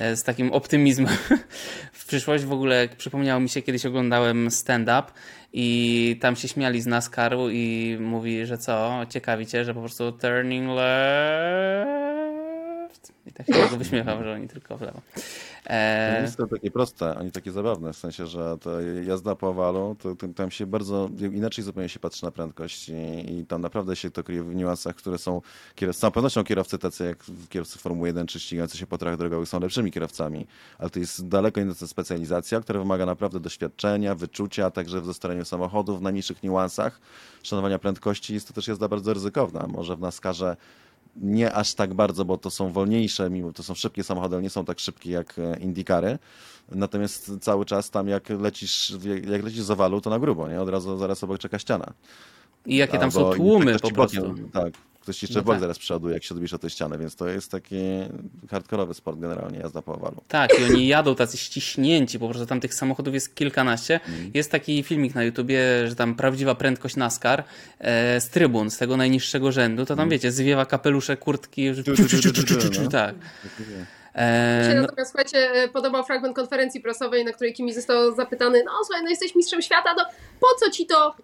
e, 0.00 0.16
z 0.16 0.22
takim 0.22 0.52
optymizmem 0.52 1.16
w 1.92 2.06
przyszłość. 2.06 2.44
W 2.44 2.52
ogóle 2.52 2.88
przypomniało 2.96 3.40
mi 3.40 3.48
się, 3.48 3.62
kiedyś 3.62 3.86
oglądałem 3.86 4.50
stand-up 4.50 5.12
i 5.52 6.18
tam 6.20 6.36
się 6.36 6.48
śmiali 6.48 6.80
z 6.80 6.86
NASCAR-u 6.86 7.50
i 7.50 7.96
mówi, 8.00 8.46
że 8.46 8.58
co, 8.58 9.00
ciekawicie, 9.08 9.64
że 9.64 9.74
po 9.74 9.80
prostu 9.80 10.12
turning 10.12 10.68
left 10.68 12.07
i 13.28 13.32
tak 13.32 13.46
się 13.46 13.52
go 13.70 13.76
wyśmiewał, 13.76 14.22
że 14.22 14.32
oni 14.32 14.48
tylko 14.48 14.76
w 14.76 14.80
lewo. 14.80 15.00
To 15.64 15.72
nie 16.14 16.20
jest 16.22 16.36
to 16.36 16.46
takie 16.46 16.70
proste, 16.70 17.14
ani 17.14 17.32
takie 17.32 17.52
zabawne, 17.52 17.92
w 17.92 17.96
sensie, 17.96 18.26
że 18.26 18.58
to 18.60 18.80
jazda 18.80 19.34
po 19.34 19.48
owalu, 19.48 19.96
to, 19.98 20.16
to 20.16 20.28
tam 20.28 20.50
się 20.50 20.66
bardzo 20.66 21.08
inaczej 21.32 21.64
zupełnie 21.64 21.88
się 21.88 22.00
patrzy 22.00 22.24
na 22.24 22.30
prędkość 22.30 22.88
i, 22.88 22.92
i 23.38 23.46
tam 23.46 23.60
naprawdę 23.60 23.96
się 23.96 24.10
to 24.10 24.24
kryje 24.24 24.42
w 24.42 24.54
niuansach, 24.54 24.96
które 24.96 25.18
są, 25.18 25.42
z 25.92 25.96
całą 25.96 26.10
pewnością 26.10 26.44
kierowcy 26.44 26.78
tacy 26.78 27.04
jak 27.04 27.24
kierowcy 27.48 27.78
Formuły 27.78 28.08
1 28.08 28.26
czy 28.26 28.40
ścigający 28.40 28.78
się 28.78 28.86
po 28.86 28.98
torach 28.98 29.16
drogowych 29.16 29.48
są 29.48 29.60
lepszymi 29.60 29.92
kierowcami, 29.92 30.46
ale 30.78 30.90
to 30.90 30.98
jest 30.98 31.28
daleko 31.28 31.60
inna 31.60 31.74
specjalizacja, 31.74 32.60
która 32.60 32.78
wymaga 32.78 33.06
naprawdę 33.06 33.40
doświadczenia, 33.40 34.14
wyczucia, 34.14 34.70
także 34.70 35.00
w 35.00 35.06
zestaraniu 35.06 35.44
samochodów, 35.44 35.98
w 35.98 36.02
najmniejszych 36.02 36.42
niuansach, 36.42 37.00
szanowania 37.42 37.78
prędkości. 37.78 38.34
Jest 38.34 38.48
to 38.48 38.54
też 38.54 38.68
jazda 38.68 38.88
bardzo 38.88 39.14
ryzykowna. 39.14 39.66
Może 39.66 39.96
w 39.96 40.00
NASCARze 40.00 40.56
nie 41.20 41.52
aż 41.52 41.74
tak 41.74 41.94
bardzo, 41.94 42.24
bo 42.24 42.38
to 42.38 42.50
są 42.50 42.72
wolniejsze, 42.72 43.30
mimo 43.30 43.52
to 43.52 43.62
są 43.62 43.74
szybkie 43.74 44.04
samochody, 44.04 44.36
ale 44.36 44.42
nie 44.42 44.50
są 44.50 44.64
tak 44.64 44.78
szybkie 44.78 45.10
jak 45.10 45.36
Indikary. 45.60 46.18
Natomiast 46.68 47.30
cały 47.40 47.64
czas 47.64 47.90
tam 47.90 48.08
jak 48.08 48.28
lecisz, 48.28 48.92
jak 49.30 49.42
lecisz 49.42 49.62
z 49.62 49.70
owalu, 49.70 50.00
to 50.00 50.10
na 50.10 50.18
grubo, 50.18 50.48
nie? 50.48 50.60
Od 50.60 50.68
razu 50.68 50.98
zaraz 50.98 51.24
obok 51.24 51.38
czeka 51.38 51.58
ściana. 51.58 51.92
I 52.66 52.76
jakie 52.76 52.98
tam 52.98 53.12
są 53.12 53.32
tłumy 53.32 53.78
po 53.78 53.90
prostu. 53.90 54.22
Bokiem, 54.22 54.50
tak, 54.50 54.72
ktoś 55.08 55.22
jeszcze 55.22 55.38
no 55.38 55.44
bok 55.44 55.54
tak. 55.54 55.60
zaraz 55.60 55.78
przeładuje, 55.78 56.14
jak 56.14 56.24
się 56.24 56.34
odbierze 56.34 56.56
o 56.56 56.58
tę 56.58 56.70
ścianę, 56.70 56.98
więc 56.98 57.16
to 57.16 57.28
jest 57.28 57.50
taki 57.50 57.76
hardkorowy 58.50 58.94
sport 58.94 59.18
generalnie, 59.18 59.58
jazda 59.58 59.82
po 59.82 59.94
owalu. 59.94 60.16
Tak, 60.28 60.60
i 60.60 60.64
oni 60.64 60.88
jadą 60.88 61.14
tacy 61.14 61.36
ściśnięci, 61.36 62.18
po 62.18 62.28
prostu 62.28 62.46
tam 62.46 62.60
tych 62.60 62.74
samochodów 62.74 63.14
jest 63.14 63.34
kilkanaście. 63.34 64.00
Mm. 64.08 64.30
Jest 64.34 64.50
taki 64.50 64.82
filmik 64.82 65.14
na 65.14 65.24
YouTubie, 65.24 65.88
że 65.88 65.96
tam 65.96 66.14
prawdziwa 66.14 66.54
prędkość 66.54 66.96
NASCAR 66.96 67.44
e, 67.78 68.20
z 68.20 68.28
trybun, 68.28 68.70
z 68.70 68.78
tego 68.78 68.96
najniższego 68.96 69.52
rzędu, 69.52 69.82
to 69.82 69.96
tam 69.96 70.02
mm. 70.02 70.10
wiecie, 70.10 70.32
zwiewa 70.32 70.66
kapelusze, 70.66 71.16
kurtki, 71.16 71.70
tak. 72.90 73.14
Mi 74.58 74.72
się 74.72 74.80
natomiast, 74.80 75.10
słuchajcie, 75.10 75.68
podobał 75.72 76.04
fragment 76.04 76.36
konferencji 76.36 76.80
prasowej, 76.80 77.24
na 77.24 77.32
której 77.32 77.52
Kimi 77.52 77.74
został 77.74 78.14
zapytany, 78.14 78.62
no 78.66 78.72
słuchaj, 78.86 79.02
no 79.02 79.10
jesteś 79.10 79.34
mistrzem 79.34 79.62
świata, 79.62 79.94
no 79.96 80.04
po 80.40 80.46
co 80.60 80.70
ci 80.70 80.86
to 80.86 81.16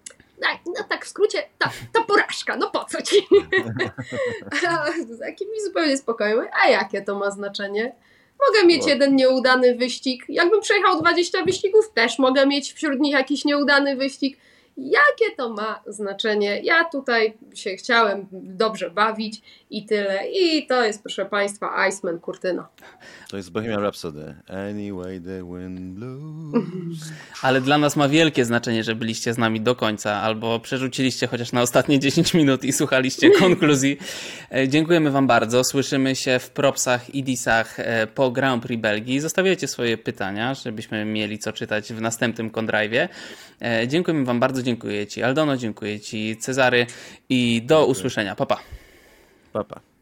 no 0.66 0.84
tak 0.88 1.04
w 1.04 1.08
skrócie, 1.08 1.42
ta, 1.58 1.70
ta 1.92 2.02
porażka, 2.02 2.56
no 2.56 2.70
po 2.70 2.84
co 2.84 3.02
ci? 3.02 3.16
Taki 5.20 5.46
mi 5.46 5.60
zupełnie 5.64 5.96
spokojny. 5.96 6.48
A 6.62 6.68
jakie 6.68 7.02
to 7.02 7.18
ma 7.18 7.30
znaczenie? 7.30 7.94
Mogę 8.48 8.66
mieć 8.66 8.86
jeden 8.86 9.16
nieudany 9.16 9.74
wyścig. 9.74 10.24
Jakbym 10.28 10.60
przejechał 10.60 11.00
20 11.00 11.44
wyścigów, 11.44 11.92
też 11.94 12.18
mogę 12.18 12.46
mieć 12.46 12.72
wśród 12.72 13.00
nich 13.00 13.12
jakiś 13.12 13.44
nieudany 13.44 13.96
wyścig. 13.96 14.38
Jakie 14.76 15.36
to 15.36 15.48
ma 15.48 15.82
znaczenie? 15.86 16.60
Ja 16.62 16.84
tutaj 16.84 17.36
się 17.54 17.76
chciałem 17.76 18.26
dobrze 18.32 18.90
bawić 18.90 19.42
i 19.74 19.86
tyle. 19.86 20.28
I 20.32 20.66
to 20.66 20.84
jest, 20.84 21.02
proszę 21.02 21.24
Państwa, 21.24 21.88
Iceman 21.88 22.18
Kurtyna. 22.18 22.68
To 23.30 23.36
jest 23.36 23.50
Bohemian 23.50 23.80
Rhapsody. 23.80 24.34
Anyway 24.48 25.20
the 25.20 25.44
wind 25.44 25.80
blows. 25.80 27.12
Ale 27.42 27.60
dla 27.60 27.78
nas 27.78 27.96
ma 27.96 28.08
wielkie 28.08 28.44
znaczenie, 28.44 28.84
że 28.84 28.94
byliście 28.94 29.34
z 29.34 29.38
nami 29.38 29.60
do 29.60 29.74
końca, 29.74 30.12
albo 30.12 30.60
przerzuciliście 30.60 31.26
chociaż 31.26 31.52
na 31.52 31.62
ostatnie 31.62 31.98
10 32.08 32.34
minut 32.34 32.64
i 32.64 32.72
słuchaliście 32.72 33.30
konkluzji. 33.30 33.98
E, 34.50 34.68
dziękujemy 34.68 35.10
Wam 35.10 35.26
bardzo. 35.26 35.64
Słyszymy 35.64 36.16
się 36.16 36.38
w 36.38 36.50
propsach 36.50 37.14
i 37.14 37.22
disach 37.22 37.80
e, 37.80 38.06
po 38.06 38.30
Grand 38.30 38.62
Prix 38.62 38.82
Belgii. 38.82 39.20
Zostawiajcie 39.20 39.68
swoje 39.68 39.98
pytania, 39.98 40.54
żebyśmy 40.54 41.04
mieli 41.04 41.38
co 41.38 41.52
czytać 41.52 41.92
w 41.92 42.00
następnym 42.00 42.50
Kondrajwie. 42.50 43.08
E, 43.62 43.88
dziękujemy 43.88 44.24
Wam 44.24 44.40
bardzo, 44.40 44.62
dziękuję 44.62 45.06
Ci 45.06 45.22
Aldono, 45.22 45.56
dziękuję 45.56 46.00
Ci 46.00 46.36
Cezary 46.36 46.86
i 47.28 47.62
do 47.66 47.86
usłyszenia. 47.86 48.34
Papa. 48.34 48.56
Pa. 48.56 48.83
Pa, 49.54 49.62
pa. 49.62 49.93